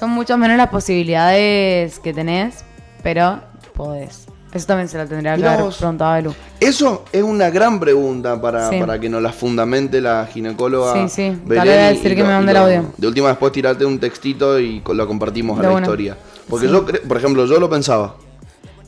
son 0.01 0.11
muchas 0.11 0.39
menos 0.39 0.57
las 0.57 0.69
posibilidades 0.69 1.99
que 2.01 2.13
tenés, 2.15 2.65
pero 3.03 3.41
podés. 3.75 4.27
Eso 4.53 4.67
también 4.67 4.89
se 4.89 4.99
la 4.99 5.07
tendría 5.07 5.37
que 5.37 5.47
haber 5.47 5.73
preguntado 5.73 6.11
a 6.11 6.15
Belu. 6.17 6.35
Eso 6.59 7.05
es 7.13 7.23
una 7.23 7.51
gran 7.51 7.79
pregunta 7.79 8.41
para, 8.41 8.69
Sí. 8.69 8.81
para 8.81 8.99
que 8.99 9.09
nos 9.09 9.23
la 9.23 9.33
fundamente 9.33 10.01
la 10.01 10.27
ginecóloga. 10.27 10.95
Sí, 10.95 11.09
sí. 11.09 11.39
Belén, 11.45 11.59
Dale, 11.67 11.81
a 11.83 11.89
decir 11.91 12.11
y 12.13 12.17
que 12.17 12.23
me 12.25 12.31
mande 12.31 12.51
el 12.51 12.57
audio. 12.57 12.85
De 12.97 13.07
última 13.07 13.29
después 13.29 13.53
tirarte 13.53 13.85
un 13.85 14.01
textito 14.01 14.59
y 14.59 14.83
lo 14.93 15.07
compartimos 15.07 15.57
a 15.61 15.63
la 15.63 15.71
una. 15.71 15.83
historia. 15.83 16.17
Porque 16.49 16.67
Sí. 16.67 16.73
yo, 16.73 16.85
por 17.07 17.17
ejemplo, 17.19 17.47
yo 17.47 17.61
lo 17.61 17.71
pensaba. 17.71 18.17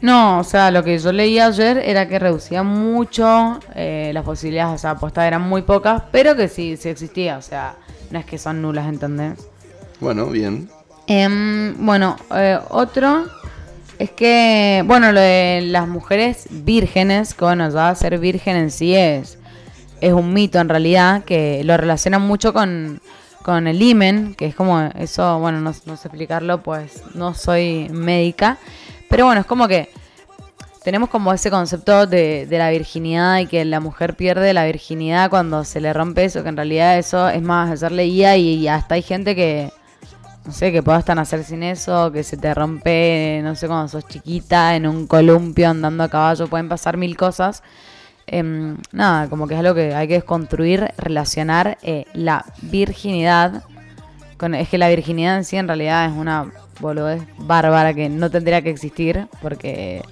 No, 0.01 0.41
o 0.41 0.45
sea, 0.45 0.73
lo 0.73 0.83
que 0.83 0.99
yo 0.99 1.13
leí 1.13 1.39
ayer 1.39 1.79
era 1.79 2.09
que 2.09 2.19
reducía 2.19 2.65
mucho 2.65 3.61
eh, 3.77 4.11
las 4.13 4.25
posibilidades, 4.25 4.75
o 4.75 4.79
sea, 4.79 4.91
apostar 4.93 5.29
eran 5.29 5.43
muy 5.43 5.63
pocas, 5.63 6.03
pero 6.11 6.35
que 6.35 6.49
sí, 6.49 6.77
sí 6.77 6.89
existía, 6.89 7.37
o 7.39 7.43
sea, 7.43 7.77
no 8.11 8.19
es 8.19 8.25
que 8.25 8.37
son 8.37 8.61
nulas, 8.63 8.89
¿entendés? 8.89 9.39
Bueno, 10.01 10.27
bien. 10.27 10.69
Em, 11.15 11.75
bueno, 11.85 12.17
eh, 12.35 12.59
otro 12.71 13.27
es 13.99 14.11
que, 14.13 14.83
bueno, 14.87 15.13
lo 15.13 15.21
de 15.21 15.61
las 15.67 15.87
mujeres 15.87 16.47
vírgenes, 16.49 17.35
que 17.35 17.45
bueno, 17.45 17.69
ya 17.69 17.95
ser 17.95 18.19
virgen 18.19 18.57
en 18.57 18.71
sí 18.71 18.95
es, 18.97 19.37
es 20.01 20.15
un 20.15 20.33
mito 20.33 20.59
en 20.59 20.71
realidad, 20.71 21.23
que 21.25 21.63
lo 21.65 21.77
relacionan 21.77 22.23
mucho 22.23 22.55
con, 22.55 23.03
con 23.43 23.67
el 23.67 23.83
imen, 23.83 24.35
que 24.35 24.47
es 24.47 24.55
como 24.55 24.81
eso, 24.81 25.39
bueno, 25.39 25.61
no, 25.61 25.75
sé 25.75 26.09
explicarlo, 26.09 26.63
pues 26.63 27.03
no 27.15 27.35
soy 27.35 27.91
médica, 27.91 28.57
pero 29.11 29.27
bueno, 29.27 29.43
es 29.43 29.47
como 29.47 29.69
que 29.69 29.91
tenemos 30.83 31.11
como 31.11 31.31
ese 31.35 31.51
concepto 31.51 32.07
de, 32.07 32.47
de 32.47 32.57
la 32.57 32.71
virginidad 32.71 33.41
y 33.41 33.47
que 33.49 33.67
la 33.67 33.81
mujer 33.81 34.17
pierde 34.17 34.55
la 34.55 34.65
virginidad 34.65 35.29
cuando 35.29 35.63
se 35.65 35.83
le 35.83 35.93
rompe 35.93 36.25
eso, 36.25 36.43
que 36.43 36.49
en 36.49 36.57
realidad 36.57 36.97
eso 36.97 37.29
es 37.29 37.43
más 37.43 37.71
hacerle 37.71 38.05
guía 38.05 38.39
y 38.39 38.67
hasta 38.67 38.95
hay 38.95 39.03
gente 39.03 39.37
que, 39.37 39.71
no 40.45 40.53
sé, 40.53 40.73
que 40.73 40.83
pueda 40.83 40.99
hasta 40.99 41.15
nacer 41.15 41.45
sin 41.45 41.63
eso, 41.63 42.11
que 42.13 42.25
se 42.25 42.37
te 42.37 42.53
rompe, 42.55 43.41
no 43.43 43.55
sé, 43.55 43.67
cuando 43.67 43.89
sos 43.89 44.07
chiquita, 44.07 44.75
en 44.77 44.87
un 44.87 45.07
columpio 45.07 45.71
andando 45.71 46.05
a 46.05 46.09
caballo, 46.09 46.49
pueden 46.49 46.69
pasar 46.69 46.97
mil 46.97 47.17
cosas. 47.17 47.63
Em, 48.27 48.77
nada, 48.93 49.29
como 49.29 49.47
que 49.47 49.55
es 49.55 49.61
algo 49.61 49.75
que 49.75 49.95
hay 49.95 50.09
que 50.09 50.15
desconstruir, 50.15 50.93
relacionar 50.97 51.79
eh, 51.83 52.05
la 52.15 52.45
virginidad 52.63 53.65
es 54.53 54.69
que 54.69 54.79
la 54.79 54.89
virginidad 54.89 55.37
en 55.37 55.45
sí 55.45 55.57
en 55.57 55.69
realidad 55.69 56.07
es 56.07 56.13
una 56.13 56.53
boludez 56.81 57.23
bárbara 57.39 57.95
que 57.95 58.09
no 58.09 58.29
tendría 58.31 58.61
que 58.61 58.71
existir 58.71 59.29
porque 59.41 60.03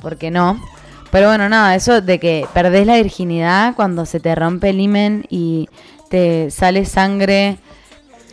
porque 0.00 0.30
no. 0.30 0.62
Pero 1.10 1.28
bueno, 1.28 1.48
nada, 1.48 1.74
eso 1.74 2.00
de 2.00 2.20
que 2.20 2.46
perdés 2.54 2.86
la 2.86 2.96
virginidad 2.96 3.74
cuando 3.74 4.06
se 4.06 4.20
te 4.20 4.34
rompe 4.34 4.70
el 4.70 4.80
himen 4.80 5.26
y 5.28 5.68
te 6.08 6.50
sale 6.50 6.84
sangre, 6.84 7.58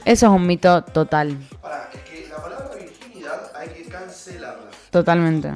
eso 0.06 0.26
es 0.28 0.32
un 0.32 0.46
mito 0.48 0.84
total, 0.84 1.38
Para, 1.62 1.90
es 1.94 2.00
que 2.02 2.28
la 2.30 2.38
palabra 2.38 2.76
virginidad 2.80 3.52
hay 3.56 3.70
que 3.70 3.90
cancelarla. 3.90 4.70
totalmente. 4.92 5.52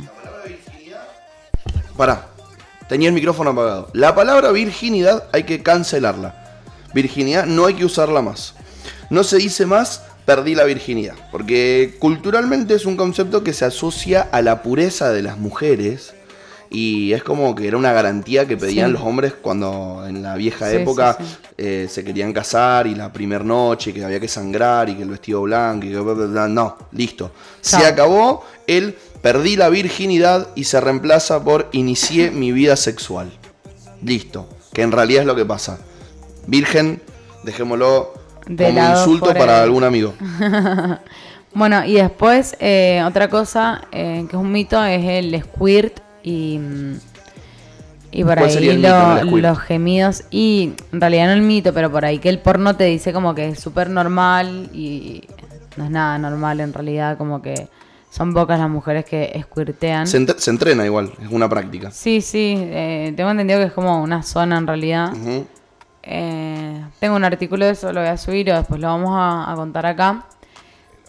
Pará, 1.96 2.28
tenía 2.88 3.10
el 3.10 3.14
micrófono 3.14 3.52
apagado. 3.52 3.90
La 3.94 4.16
palabra 4.16 4.52
virginidad 4.52 5.26
hay 5.32 5.44
que 5.44 5.62
cancelarla. 5.62 6.64
Virginidad 6.94 7.46
no 7.46 7.66
hay 7.66 7.76
que 7.76 7.86
usarla 7.86 8.22
más. 8.22 8.56
No 9.10 9.24
se 9.24 9.38
dice 9.38 9.66
más 9.66 10.04
perdí 10.26 10.54
la 10.54 10.64
virginidad. 10.64 11.16
Porque 11.32 11.96
culturalmente 12.00 12.76
es 12.76 12.86
un 12.86 12.96
concepto 12.96 13.44
que 13.44 13.52
se 13.52 13.66
asocia 13.66 14.28
a 14.32 14.42
la 14.42 14.62
pureza 14.62 15.12
de 15.12 15.24
las 15.24 15.38
mujeres. 15.38 16.14
Y 16.72 17.14
es 17.14 17.24
como 17.24 17.56
que 17.56 17.68
era 17.68 17.78
una 17.78 17.94
garantía 17.94 18.48
que 18.48 18.56
pedían 18.56 18.88
Sí. 18.88 18.94
los 18.94 19.02
hombres 19.02 19.34
cuando 19.42 20.06
en 20.08 20.22
la 20.22 20.36
vieja 20.36 20.70
Sí, 20.70 20.76
época 20.78 21.18
sí, 21.20 21.26
eh, 21.58 21.88
se 21.90 22.04
querían 22.04 22.32
casar 22.32 22.86
y 22.86 22.94
la 22.94 23.12
primer 23.12 23.44
noche, 23.44 23.92
que 23.92 24.04
había 24.06 24.20
que 24.20 24.28
sangrar 24.28 24.88
y 24.88 24.96
que 24.96 25.02
el 25.02 25.10
vestido 25.10 25.42
blanco 25.42 25.88
y 25.88 25.90
que 25.90 26.00
bla, 26.00 26.14
bla, 26.14 26.26
bla. 26.28 26.48
no, 26.48 26.78
listo. 26.92 27.32
Se 27.62 27.78
acabó 27.78 28.44
el 28.68 28.96
perdí 29.22 29.56
la 29.56 29.70
virginidad 29.70 30.48
y 30.56 30.66
se 30.66 30.80
reemplaza 30.80 31.44
por 31.44 31.70
inicié 31.72 32.30
mi 32.32 32.52
vida 32.52 32.76
sexual. 32.76 33.32
Listo, 34.04 34.48
que 34.72 34.84
en 34.84 34.92
realidad 34.92 35.22
es 35.22 35.28
lo 35.28 35.36
que 35.36 35.46
pasa. 35.46 35.80
Virgen, 36.46 37.02
dejémoslo 37.44 38.14
De 38.46 38.68
como 38.68 38.90
insulto 38.92 39.34
para 39.34 39.64
algún 39.64 39.84
amigo. 39.84 40.14
Bueno, 41.52 41.84
y 41.84 41.96
después 41.96 42.56
eh, 42.60 43.02
otra 43.06 43.28
cosa 43.28 43.82
eh, 43.92 44.26
que 44.30 44.36
es 44.36 44.40
un 44.42 44.52
mito 44.52 44.84
es 44.84 45.04
el 45.04 45.42
squirt 45.44 46.00
y, 46.24 46.58
mm, 46.60 47.00
y 48.12 48.24
por 48.24 48.36
¿Cuál 48.38 48.50
ahí 48.50 48.54
lo- 48.82 49.16
los 49.42 49.60
gemidos 49.60 50.24
y 50.32 50.74
en 50.92 51.00
realidad 51.02 51.28
no 51.28 51.34
el 51.34 51.42
mito, 51.42 51.74
pero 51.74 51.92
por 51.92 52.06
ahí 52.06 52.20
que 52.20 52.30
el 52.30 52.40
porno 52.40 52.76
te 52.76 52.86
dice 52.86 53.14
como 53.14 53.36
que 53.36 53.50
es 53.50 53.60
súper 53.60 53.90
normal 53.90 54.70
y 54.74 55.24
no 55.78 55.86
es 55.86 55.92
nada 55.92 56.18
normal 56.18 56.60
en 56.60 56.74
realidad, 56.74 57.18
como 57.18 57.42
que 57.42 57.68
son 58.10 58.34
pocas 58.34 58.60
las 58.60 58.70
mujeres 58.70 59.06
que 59.06 59.40
squirtean. 59.44 60.08
Se, 60.08 60.20
ent- 60.20 60.38
se 60.38 60.50
entrena 60.50 60.84
igual, 60.86 61.12
es 61.22 61.30
una 61.32 61.48
práctica. 61.48 61.92
Sí, 61.92 62.22
sí, 62.22 62.56
eh, 62.58 63.14
tengo 63.16 63.30
entendido 63.30 63.60
que 63.60 63.66
es 63.68 63.74
como 63.74 64.02
una 64.02 64.24
zona 64.24 64.58
en 64.58 64.66
realidad. 64.66 65.14
Eh, 66.02 66.84
tengo 67.00 67.16
un 67.16 67.24
artículo 67.24 67.66
de 67.66 67.72
eso, 67.74 67.94
lo 67.94 68.00
voy 68.00 68.10
a 68.10 68.18
subir 68.18 68.52
o 68.52 68.56
después 68.58 68.80
lo 68.82 68.88
vamos 68.88 69.12
a, 69.14 69.52
a 69.52 69.56
contar 69.56 69.86
acá. 69.86 70.26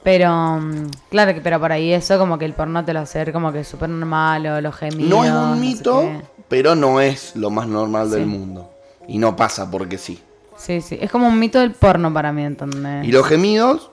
Pero, 0.02 0.58
mm, 0.60 0.86
claro 1.10 1.34
que, 1.34 1.40
pero 1.40 1.60
por 1.60 1.72
ahí 1.72 1.92
eso 1.92 2.18
como 2.18 2.38
que 2.38 2.44
el 2.46 2.54
porno 2.54 2.84
te 2.84 2.92
lo 2.94 3.00
hace 3.00 3.30
como 3.32 3.52
que 3.52 3.64
súper 3.64 3.88
normal 3.90 4.46
o 4.46 4.60
los 4.60 4.74
gemidos. 4.74 5.10
No 5.10 5.24
es 5.24 5.30
un 5.30 5.60
mito, 5.60 6.10
pero 6.48 6.74
no 6.74 7.00
es 7.00 7.36
lo 7.36 7.50
más 7.50 7.66
normal 7.68 8.08
Sí. 8.08 8.14
del 8.16 8.26
mundo. 8.26 8.70
Y 9.06 9.18
no 9.18 9.36
pasa 9.36 9.70
porque 9.70 9.98
sí. 9.98 10.20
Sí, 10.56 10.80
sí, 10.80 10.98
es 11.00 11.10
como 11.10 11.26
un 11.28 11.38
mito 11.38 11.58
del 11.58 11.72
porno 11.72 12.12
para 12.12 12.32
mí, 12.32 12.44
¿entendés? 12.44 13.06
Y 13.06 13.12
los 13.12 13.26
gemidos 13.26 13.90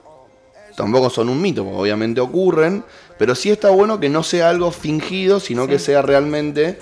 tampoco 0.76 1.10
son 1.10 1.28
un 1.28 1.40
mito, 1.42 1.64
porque 1.64 1.78
obviamente 1.80 2.20
ocurren, 2.20 2.84
pero 3.18 3.34
sí 3.34 3.50
está 3.50 3.70
bueno 3.70 3.98
que 4.00 4.08
no 4.08 4.22
sea 4.22 4.48
algo 4.50 4.70
fingido, 4.70 5.40
sino 5.40 5.64
Sí. 5.64 5.70
que 5.70 5.78
sea 5.78 6.02
realmente 6.02 6.78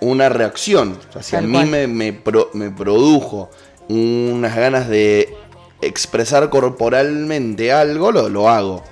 una 0.00 0.28
reacción. 0.28 0.96
O 1.08 1.12
sea, 1.14 1.22
si 1.22 1.36
a 1.36 1.40
mí 1.42 1.64
me, 1.64 1.86
me, 1.86 2.12
pro- 2.12 2.50
me 2.54 2.70
produjo 2.70 3.50
unas 3.88 4.54
ganas 4.56 4.88
de 4.88 5.34
expresar 5.82 6.48
corporalmente 6.50 7.72
algo, 7.72 8.12
lo, 8.12 8.28
lo 8.28 8.48
hago. 8.48 8.82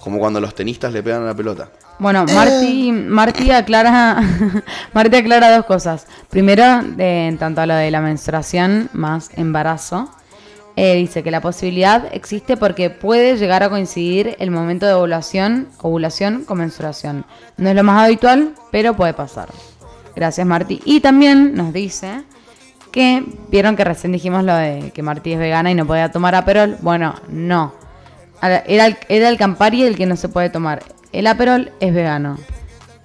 Como 0.00 0.18
cuando 0.18 0.40
los 0.40 0.54
tenistas 0.54 0.92
le 0.92 1.02
pegan 1.02 1.22
a 1.22 1.26
la 1.26 1.34
pelota. 1.34 1.70
Bueno, 1.98 2.24
Marty, 2.26 2.92
Marty 2.92 3.50
aclara, 3.52 4.20
Marty 4.92 5.16
aclara 5.16 5.54
dos 5.54 5.64
cosas. 5.64 6.06
Primero, 6.28 6.64
en 6.98 7.38
tanto 7.38 7.60
a 7.60 7.66
lo 7.66 7.74
de 7.74 7.90
la 7.90 8.00
menstruación 8.00 8.90
más 8.92 9.30
embarazo, 9.36 10.10
eh, 10.76 10.96
dice 10.96 11.22
que 11.22 11.30
la 11.30 11.40
posibilidad 11.40 12.08
existe 12.12 12.56
porque 12.56 12.90
puede 12.90 13.36
llegar 13.36 13.62
a 13.62 13.70
coincidir 13.70 14.34
el 14.40 14.50
momento 14.50 14.86
de 14.86 14.94
ovulación, 14.94 15.68
ovulación 15.80 16.44
con 16.44 16.58
menstruación. 16.58 17.24
No 17.56 17.70
es 17.70 17.76
lo 17.76 17.84
más 17.84 18.04
habitual, 18.04 18.54
pero 18.72 18.94
puede 18.96 19.14
pasar. 19.14 19.48
Gracias, 20.16 20.44
Marty. 20.44 20.80
Y 20.84 21.00
también 21.00 21.54
nos 21.54 21.72
dice 21.72 22.24
que 22.94 23.24
vieron 23.50 23.74
que 23.74 23.82
recién 23.82 24.12
dijimos 24.12 24.44
lo 24.44 24.54
de 24.54 24.92
que 24.94 25.02
Marty 25.02 25.32
es 25.32 25.38
vegana 25.40 25.68
y 25.68 25.74
no 25.74 25.84
podía 25.84 26.12
tomar 26.12 26.36
Aperol. 26.36 26.76
Bueno, 26.80 27.16
no. 27.28 27.74
Era 28.40 28.86
el, 28.86 28.96
era 29.08 29.28
el 29.28 29.36
Campari 29.36 29.82
el 29.82 29.96
que 29.96 30.06
no 30.06 30.14
se 30.14 30.28
puede 30.28 30.48
tomar. 30.48 30.84
El 31.10 31.26
Aperol 31.26 31.72
es 31.80 31.92
vegano. 31.92 32.38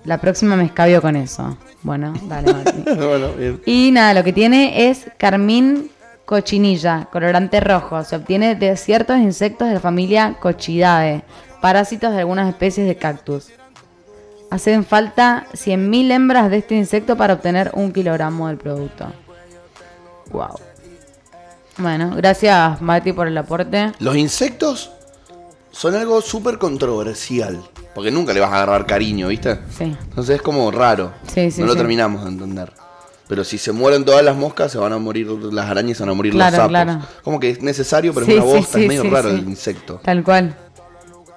La 0.06 0.20
próxima 0.20 0.56
me 0.56 0.66
escabio 0.66 1.02
con 1.02 1.16
eso. 1.16 1.58
Bueno, 1.82 2.14
dale, 2.26 2.54
bueno, 2.86 3.32
bien. 3.36 3.62
Y 3.66 3.90
nada, 3.92 4.14
lo 4.14 4.24
que 4.24 4.32
tiene 4.32 4.92
es 4.92 5.08
carmín 5.18 5.90
cochinilla, 6.24 7.08
colorante 7.12 7.60
rojo. 7.60 8.04
Se 8.04 8.16
obtiene 8.16 8.54
de 8.54 8.78
ciertos 8.78 9.18
insectos 9.18 9.70
de 9.70 9.74
la 9.74 9.80
familia 9.80 10.36
Cochidae, 10.40 11.24
parásitos 11.62 12.14
de 12.14 12.20
algunas 12.20 12.48
especies 12.48 12.86
de 12.86 12.96
cactus. 12.96 13.48
Hacen 14.52 14.86
falta 14.86 15.48
100.000 15.54 16.12
hembras 16.12 16.52
de 16.52 16.58
este 16.58 16.76
insecto 16.76 17.18
para 17.18 17.34
obtener 17.34 17.72
un 17.74 17.92
kilogramo 17.92 18.50
del 18.50 18.58
producto. 18.58 19.12
Wow. 20.32 20.60
Bueno, 21.78 22.12
gracias 22.16 22.82
Mati 22.82 23.14
por 23.14 23.28
el 23.28 23.38
aporte. 23.38 23.94
Los 24.00 24.16
insectos 24.18 24.92
son 25.72 25.96
algo 25.96 26.22
súper 26.22 26.58
controversial. 26.58 27.62
Porque 27.96 28.12
nunca 28.12 28.34
le 28.34 28.40
vas 28.40 28.52
a 28.52 28.58
agarrar 28.58 28.86
cariño, 28.86 29.28
¿viste? 29.30 29.60
Sí. 29.76 29.96
Entonces 30.10 30.38
es 30.38 30.42
como 30.42 30.70
raro. 30.72 31.12
Sí, 31.28 31.52
sí, 31.52 31.62
no 31.62 31.68
lo 31.68 31.74
sí. 31.74 31.80
terminamos 31.80 32.24
de 32.24 32.30
entender. 32.30 32.72
Pero 33.28 33.44
si 33.44 33.58
se 33.58 33.72
mueren 33.72 34.06
todas 34.06 34.24
las 34.24 34.36
moscas, 34.36 34.72
se 34.72 34.78
van 34.78 34.94
a 34.94 34.98
morir 34.98 35.28
las 35.28 35.66
arañas, 35.70 35.98
se 35.98 36.04
van 36.04 36.10
a 36.12 36.14
morir 36.14 36.34
Claro, 36.34 36.50
los 36.52 36.58
sapos. 36.58 36.70
claro. 36.70 37.00
Como 37.24 37.40
que 37.40 37.50
es 37.52 37.62
necesario, 37.62 38.14
pero 38.14 38.26
es 38.26 38.34
una 38.34 38.44
bosta, 38.44 38.80
es 38.80 38.88
medio 38.88 39.02
sí, 39.04 39.10
raro 39.10 39.30
sí. 39.30 39.36
el 39.36 39.48
insecto. 39.50 40.00
Tal 40.04 40.24
cual. 40.24 40.56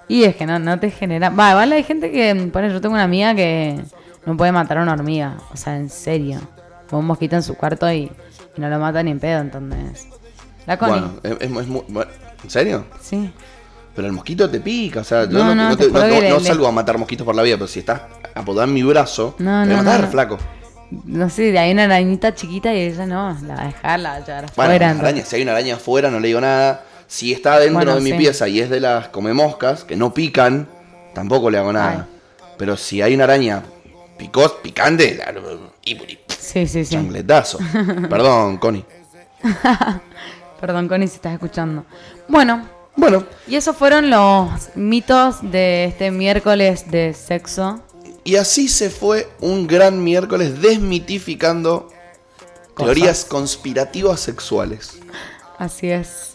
Y 0.09 0.25
es 0.25 0.37
que 0.37 0.47
no, 0.47 0.59
no 0.59 0.79
te 0.79 0.91
genera. 0.91 1.31
Va, 1.31 1.51
igual 1.51 1.73
hay 1.73 1.83
gente 1.85 2.11
que. 2.11 2.51
Pone, 2.53 2.71
yo 2.71 2.81
tengo 2.81 2.95
una 2.95 3.05
amiga 3.05 3.35
que 3.35 3.81
no 4.25 4.37
puede 4.37 4.53
matar 4.53 4.79
a 4.79 4.83
una 4.83 4.93
hormiga. 4.93 5.37
O 5.53 5.57
sea, 5.57 5.77
en 5.77 5.89
serio. 5.91 6.41
Con 6.89 7.01
un 7.01 7.07
mosquito 7.07 7.37
en 7.37 7.43
su 7.43 7.55
cuarto 7.55 7.91
y 7.93 8.11
no 8.57 8.69
lo 8.69 8.79
mata 8.79 9.03
ni 9.03 9.11
en 9.11 9.21
pedo, 9.21 9.41
entonces. 9.41 10.07
La 10.67 10.77
Connie. 10.79 11.01
Bueno, 11.01 11.15
es, 11.23 11.33
es- 11.33 11.41
es 11.43 11.67
muy- 11.69 11.85
bueno, 11.89 12.11
¿en 12.45 12.51
serio? 12.51 12.85
Sí. 13.01 13.33
Pero 13.95 14.07
el 14.07 14.13
mosquito 14.15 14.49
te 14.49 14.61
pica, 14.61 15.01
o 15.01 15.05
sea, 15.05 15.25
yo 15.25 15.39
No, 15.39 15.55
no, 15.55 15.69
no, 15.71 15.77
te 15.77 15.89
te- 15.89 16.41
salgo 16.41 16.67
a 16.67 16.73
matar 16.73 16.97
mosquitos 16.99 17.25
por 17.27 17.35
la 17.35 17.43
vida, 17.43 17.57
pero 17.57 17.67
si 17.69 17.81
estás 17.81 18.03
apodando 18.35 18.71
en 18.71 18.75
mi 18.75 18.83
brazo, 18.83 19.35
No, 19.39 19.63
te 19.65 19.69
voy 19.71 19.79
a 19.79 19.83
matar, 19.83 20.11
flaco. 20.11 20.39
No 21.05 21.29
sé, 21.31 21.59
hay 21.59 21.73
una 21.73 21.85
arañita 21.85 22.35
chiquita 22.35 22.73
y 22.75 22.81
ella 22.81 23.07
no, 23.07 23.37
la 23.47 23.55
va 23.55 23.63
a 23.63 23.67
dejar, 23.67 24.01
la 24.01 24.11
va 24.11 24.17
a 24.17 24.21
llevar 24.21 24.47
Bueno, 24.57 24.87
afuera. 24.87 25.25
si 25.25 25.37
hay 25.37 25.43
una 25.43 25.53
araña 25.53 25.75
afuera, 25.77 26.11
no 26.11 26.21
le 26.21 26.29
digo 26.29 26.41
nada. 26.41 26.85
Si 27.07 27.33
está 27.33 27.59
dentro 27.59 27.75
Bueno, 27.79 27.95
de 27.97 28.01
mi 28.01 28.11
sí. 28.13 28.17
pieza 28.17 28.49
y 28.49 28.61
es 28.61 28.71
de 28.71 28.81
las 28.81 29.09
comemoscas, 29.09 29.85
que 29.85 29.97
no 29.97 30.15
pican, 30.15 30.69
tampoco 31.15 31.51
le 31.51 31.59
hago 31.59 31.73
nada. 31.73 32.09
Pero 32.57 32.77
si 32.79 33.03
hay 33.03 33.15
una 33.15 33.25
araña 33.25 33.63
picos, 34.19 34.53
picante, 34.63 35.17
la- 35.17 35.35
y- 35.85 35.93
y- 35.95 36.19
Sí, 36.43 36.67
sí, 36.67 36.85
sí. 36.85 36.95
changletazo. 36.95 37.59
Perdón, 38.11 38.59
Connie. 38.59 38.85
Perdón, 40.61 40.89
Connie, 40.89 41.09
si 41.09 41.17
estás 41.17 41.33
escuchando. 41.35 41.85
Bueno, 42.29 42.67
Bueno, 42.97 43.25
y 43.49 43.57
esos 43.57 43.77
fueron 43.77 44.11
los 44.11 44.51
mitos 44.75 45.39
de 45.43 45.85
este 45.87 46.11
miércoles 46.11 46.91
de 46.91 47.15
sexo. 47.15 47.81
y 48.25 48.37
así 48.37 48.69
se 48.69 48.91
fue 48.91 49.29
un 49.41 49.67
gran 49.67 50.03
miércoles 50.05 50.61
desmitificando 50.63 51.89
Cosas. 52.75 52.95
teorías 52.95 53.25
conspirativas 53.25 54.21
sexuales. 54.21 54.99
Así 55.59 55.91
es. 55.91 56.35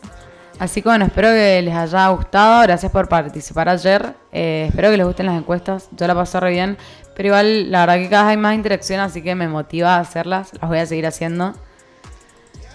Así 0.60 0.82
que 0.82 0.90
bueno, 0.90 1.06
espero 1.06 1.30
que 1.30 1.62
les 1.62 1.74
haya 1.76 2.08
gustado. 2.10 2.64
Gracias 2.64 2.92
por 2.92 3.08
participar 3.08 3.70
ayer. 3.70 4.16
Eh, 4.32 4.66
espero 4.70 4.90
que 4.90 4.98
les 4.98 5.06
gusten 5.06 5.28
las 5.28 5.38
encuestas. 5.38 5.88
Yo 5.92 6.08
la 6.08 6.16
pasé 6.16 6.40
re 6.40 6.50
bien. 6.52 6.78
Pero 7.18 7.30
igual, 7.30 7.72
la 7.72 7.80
verdad 7.80 7.96
que 7.96 8.10
cada 8.10 8.24
vez 8.26 8.32
hay 8.34 8.38
más 8.38 8.54
interacción, 8.54 9.00
así 9.00 9.24
que 9.24 9.34
me 9.34 9.48
motiva 9.48 9.96
a 9.96 10.02
hacerlas. 10.02 10.52
Las 10.62 10.70
voy 10.70 10.78
a 10.78 10.86
seguir 10.86 11.08
haciendo. 11.08 11.56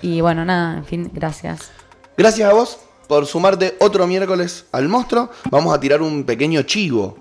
Y 0.02 0.20
bueno, 0.20 0.44
nada, 0.44 0.78
en 0.78 0.84
fin, 0.84 1.10
gracias. 1.14 1.70
Gracias 2.18 2.50
a 2.50 2.52
vos 2.52 2.80
por 3.06 3.24
sumarte 3.24 3.76
otro 3.78 4.04
miércoles 4.08 4.66
al 4.72 4.88
monstruo. 4.88 5.30
Vamos 5.48 5.72
a 5.72 5.78
tirar 5.78 6.02
un 6.02 6.24
pequeño 6.24 6.62
chivo. 6.62 7.16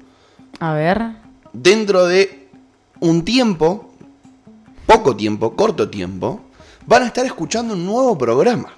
A 0.60 0.73
ver. 0.73 0.99
dentro 1.53 2.07
de 2.07 2.49
un 2.99 3.23
tiempo, 3.23 3.93
poco 4.88 5.15
tiempo, 5.15 5.56
corto 5.56 5.89
tiempo, 5.91 6.41
van 6.88 7.03
a 7.03 7.06
estar 7.06 7.23
escuchando 7.23 7.76
un 7.76 7.85
nuevo 7.85 8.18
programa 8.18 8.73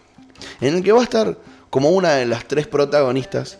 en 0.59 0.75
el 0.75 0.83
que 0.83 0.91
va 0.91 0.99
a 0.99 1.03
estar 1.03 1.37
como 1.69 1.91
una 1.91 2.11
de 2.15 2.25
las 2.25 2.45
tres 2.45 2.67
protagonistas, 2.67 3.57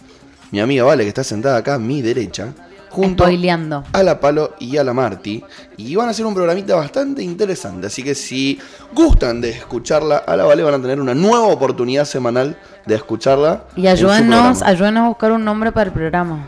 mi 0.51 0.60
amiga 0.60 0.84
Vale, 0.84 1.03
que 1.03 1.10
está 1.10 1.23
sentada 1.23 1.57
acá 1.57 1.76
a 1.76 1.80
mi 1.80 2.01
derecha, 2.01 2.53
junto 2.94 3.24
Spoileando. 3.24 3.84
a 3.91 4.03
la 4.03 4.20
Palo 4.20 4.53
y 4.60 4.78
a 4.78 4.84
la 4.84 4.94
Marti, 4.94 5.44
y 5.78 5.95
van 5.95 6.07
a 6.07 6.11
hacer 6.11 6.26
un 6.26 6.36
programita 6.36 6.76
bastante 6.76 7.24
interesante, 7.24 7.88
así 7.88 8.03
que 8.03 8.14
si 8.14 8.60
gustan 8.94 9.41
de 9.41 9.49
escucharla 9.49 10.18
a 10.18 10.38
la 10.38 10.45
Vale, 10.45 10.61
van 10.61 10.76
a 10.76 10.82
tener 10.82 11.02
una 11.02 11.15
nueva 11.15 11.48
oportunidad 11.48 12.06
semanal 12.06 12.56
de 12.86 12.95
escucharla. 12.95 13.65
Y 13.76 13.82
programa. 13.82 14.49
ayúdennos 14.64 15.06
a 15.06 15.07
buscar 15.07 15.32
un 15.32 15.44
nombre 15.44 15.72
para 15.72 15.88
el 15.88 15.94
programa. 15.94 16.45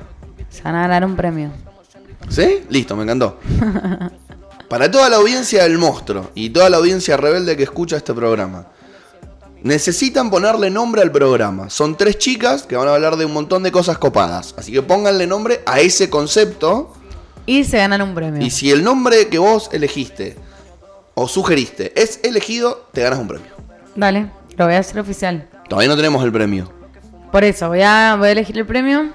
Se 0.49 0.61
van 0.61 0.75
a 0.75 0.81
ganar 0.81 1.03
un 1.03 1.15
premio. 1.15 1.49
¿Sí? 2.29 2.63
Listo, 2.69 2.95
me 2.95 3.03
encantó. 3.03 3.39
Para 4.69 4.89
toda 4.89 5.09
la 5.09 5.17
audiencia 5.17 5.63
del 5.63 5.77
monstruo 5.77 6.31
y 6.33 6.49
toda 6.49 6.69
la 6.69 6.77
audiencia 6.77 7.17
rebelde 7.17 7.55
que 7.55 7.63
escucha 7.63 7.97
este 7.97 8.13
programa, 8.13 8.67
necesitan 9.65 10.29
ponerle 10.29 10.69
nombre 10.69 11.01
al 11.01 11.11
programa. 11.11 11.69
Son 11.71 11.97
tres 11.97 12.19
chicas 12.19 12.63
que 12.63 12.75
van 12.77 12.87
a 12.87 12.93
hablar 12.93 13.17
de 13.17 13.25
un 13.25 13.33
montón 13.33 13.63
de 13.63 13.71
cosas 13.71 13.97
copadas. 13.97 14.53
Así 14.57 14.71
que 14.71 14.83
pónganle 14.83 15.25
nombre 15.25 15.61
a 15.65 15.79
ese 15.79 16.07
concepto. 16.09 16.93
Y 17.47 17.63
se 17.63 17.77
ganan 17.77 18.01
un 18.03 18.13
premio. 18.13 18.45
Y 18.45 18.51
si 18.51 18.69
el 18.71 18.83
nombre 18.83 19.27
que 19.27 19.39
vos 19.39 19.69
elegiste 19.73 20.37
o 21.15 21.27
sugeriste 21.27 21.99
es 21.99 22.19
elegido, 22.23 22.87
te 22.93 23.01
ganas 23.01 23.17
un 23.19 23.27
premio. 23.27 23.47
Dale, 23.95 24.29
lo 24.55 24.65
voy 24.65 24.75
a 24.75 24.79
hacer 24.79 24.99
oficial. 24.99 25.49
Todavía 25.67 25.89
no 25.89 25.95
tenemos 25.95 26.23
el 26.23 26.31
premio. 26.31 26.71
Por 27.31 27.43
eso, 27.43 27.67
voy 27.67 27.81
a, 27.81 28.15
voy 28.19 28.27
a 28.29 28.31
elegir 28.33 28.57
el 28.59 28.67
premio 28.67 29.13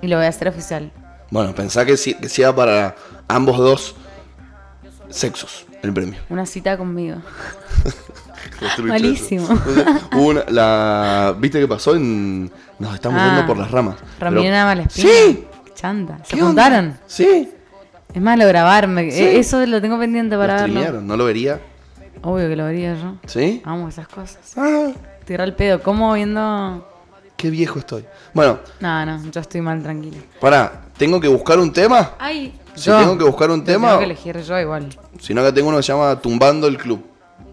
y 0.00 0.06
lo 0.08 0.16
voy 0.16 0.24
a 0.24 0.28
hacer 0.30 0.48
oficial. 0.48 0.90
Bueno, 1.30 1.54
pensá 1.54 1.84
que, 1.84 1.98
si- 1.98 2.14
que 2.14 2.28
sea 2.30 2.54
para 2.56 2.96
ambos 3.28 3.58
dos 3.58 3.94
sexos 5.12 5.66
el 5.82 5.92
premio. 5.92 6.18
Una 6.28 6.46
cita 6.46 6.76
conmigo. 6.76 7.16
Malísimo. 8.78 9.48
Una- 10.16 10.44
la, 10.48 11.34
¿Viste 11.38 11.60
qué 11.60 11.68
pasó? 11.68 11.94
En, 11.94 12.50
nos 12.78 12.94
estamos 12.94 13.20
Ah, 13.20 13.26
yendo 13.28 13.46
por 13.46 13.56
las 13.58 13.70
ramas. 13.70 13.96
Nava 14.20 14.64
Malespina. 14.66 15.08
Sí. 15.08 15.44
Chanta. 15.74 16.18
¿Se 16.24 16.38
juntaron? 16.40 16.98
Sí. 17.06 17.50
Es 18.14 18.20
más, 18.22 18.38
lo 18.38 18.46
grabarme. 18.46 19.10
Sí. 19.10 19.22
Eh, 19.22 19.38
Eso 19.38 19.64
lo 19.66 19.80
tengo 19.80 19.98
pendiente 19.98 20.36
para 20.36 20.66
Lo 20.66 20.80
verlo. 20.80 21.00
¿no 21.00 21.16
lo 21.16 21.24
vería? 21.24 21.60
Obvio 22.22 22.48
que 22.48 22.56
lo 22.56 22.64
vería 22.66 22.94
yo. 22.94 23.14
¿Sí? 23.26 23.62
Amo 23.64 23.88
esas 23.88 24.06
cosas. 24.06 24.52
Ah, 24.56 24.90
Tirar 25.24 25.46
el 25.48 25.54
pedo. 25.54 25.82
¿Cómo 25.82 26.12
viendo? 26.14 26.88
qué 27.36 27.50
viejo 27.50 27.80
estoy. 27.80 28.04
Bueno, 28.34 28.60
No, 28.78 29.04
no, 29.04 29.20
yo 29.32 29.40
estoy 29.40 29.60
mal 29.60 29.82
tranquilo. 29.82 30.16
pará, 30.40 30.82
¿tengo 30.96 31.20
que 31.20 31.26
buscar 31.26 31.58
un 31.58 31.72
tema? 31.72 32.12
Ay, 32.20 32.54
Si 32.74 32.90
tengo 32.90 33.18
que 33.18 33.24
buscar 33.24 33.50
un 33.50 33.62
tema, 33.64 33.88
Tengo 33.88 33.98
que 34.00 34.04
elegir 34.06 34.40
yo 34.42 34.58
igual. 34.58 34.88
Si 35.20 35.34
no, 35.34 35.40
acá 35.42 35.52
tengo 35.52 35.68
uno 35.68 35.76
que 35.78 35.82
se 35.82 35.92
llama 35.92 36.18
Tumbando 36.20 36.66
el 36.66 36.78
Club. 36.78 37.04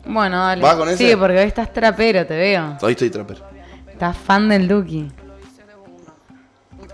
Bueno, 0.06 0.38
dale. 0.40 0.62
¿Vas 0.62 0.76
con 0.76 0.88
ese? 0.90 1.10
Sí, 1.10 1.16
porque 1.16 1.38
hoy 1.40 1.46
estás 1.46 1.72
trapero, 1.74 2.26
te 2.26 2.36
veo. 2.38 2.78
Hoy 2.82 2.92
estoy 2.94 3.10
trapper. 3.10 3.42
Estás 3.92 4.18
fan 4.18 4.48
del 4.50 4.68
Duki. 4.68 5.12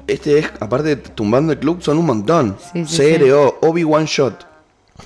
Este 0.07 0.39
es, 0.39 0.52
aparte 0.60 0.89
de 0.89 0.95
Tumbando 0.97 1.52
el 1.53 1.60
Club, 1.60 1.81
son 1.81 1.97
un 1.97 2.06
montón. 2.06 2.57
Sí, 2.73 2.85
sí, 2.85 3.15
CRO, 3.18 3.57
Obi 3.61 3.84
One 3.84 4.06
Shot. 4.06 4.45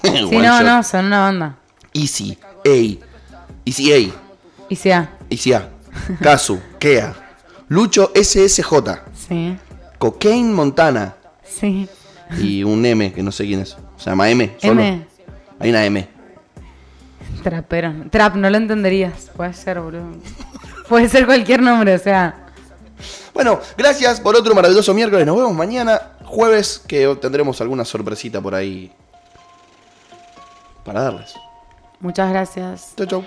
Sí, 0.04 0.08
One 0.24 0.48
no, 0.48 0.58
Shot. 0.58 0.64
no, 0.66 0.84
son 0.84 1.06
una 1.06 1.20
banda. 1.22 1.56
Easy, 1.94 2.38
A. 2.66 3.06
Easy 3.66 3.92
A. 3.94 4.12
Y 4.70 4.76
sea, 4.76 5.18
Easy 5.30 5.54
A. 5.54 5.68
Kazu, 6.22 6.60
Kea. 6.80 7.16
Lucho 7.70 8.12
SSJ. 8.16 8.72
sí, 9.14 9.58
Cocaine 9.98 10.54
Montana. 10.54 11.16
sí. 11.44 11.88
Y 12.38 12.64
un 12.64 12.86
M, 12.86 13.12
que 13.12 13.24
no 13.24 13.32
sé 13.32 13.46
quién 13.46 13.62
es. 13.62 13.76
Se 13.98 14.10
llama 14.10 14.30
M. 14.30 14.56
Solo. 14.60 14.82
M. 14.82 15.06
Hay 15.60 15.70
una 15.70 15.86
M. 15.86 16.08
Trapero. 17.44 17.94
Trap, 18.10 18.36
no 18.36 18.50
lo 18.50 18.58
entenderías. 18.58 19.32
Puede 19.36 19.54
ser, 19.54 19.80
boludo. 19.80 20.04
Puede 20.88 21.10
ser 21.10 21.26
cualquier 21.26 21.62
nombre, 21.62 21.96
o 21.96 22.00
sea. 22.00 22.48
Bueno, 23.34 23.60
gracias 23.78 24.20
por 24.20 24.36
otro 24.36 24.54
maravilloso 24.54 24.94
miércoles. 24.94 25.26
Nos 25.26 25.38
vemos 25.38 25.54
mañana, 25.54 26.02
jueves, 26.26 26.84
que 26.86 27.18
tendremos 27.22 27.62
alguna 27.62 27.86
sorpresita 27.86 28.42
por 28.42 28.56
ahí 28.56 28.92
para 30.84 31.02
darles. 31.02 31.36
Muchas 32.00 32.30
gracias. 32.30 32.94
Chau, 32.98 33.06
chau. 33.06 33.24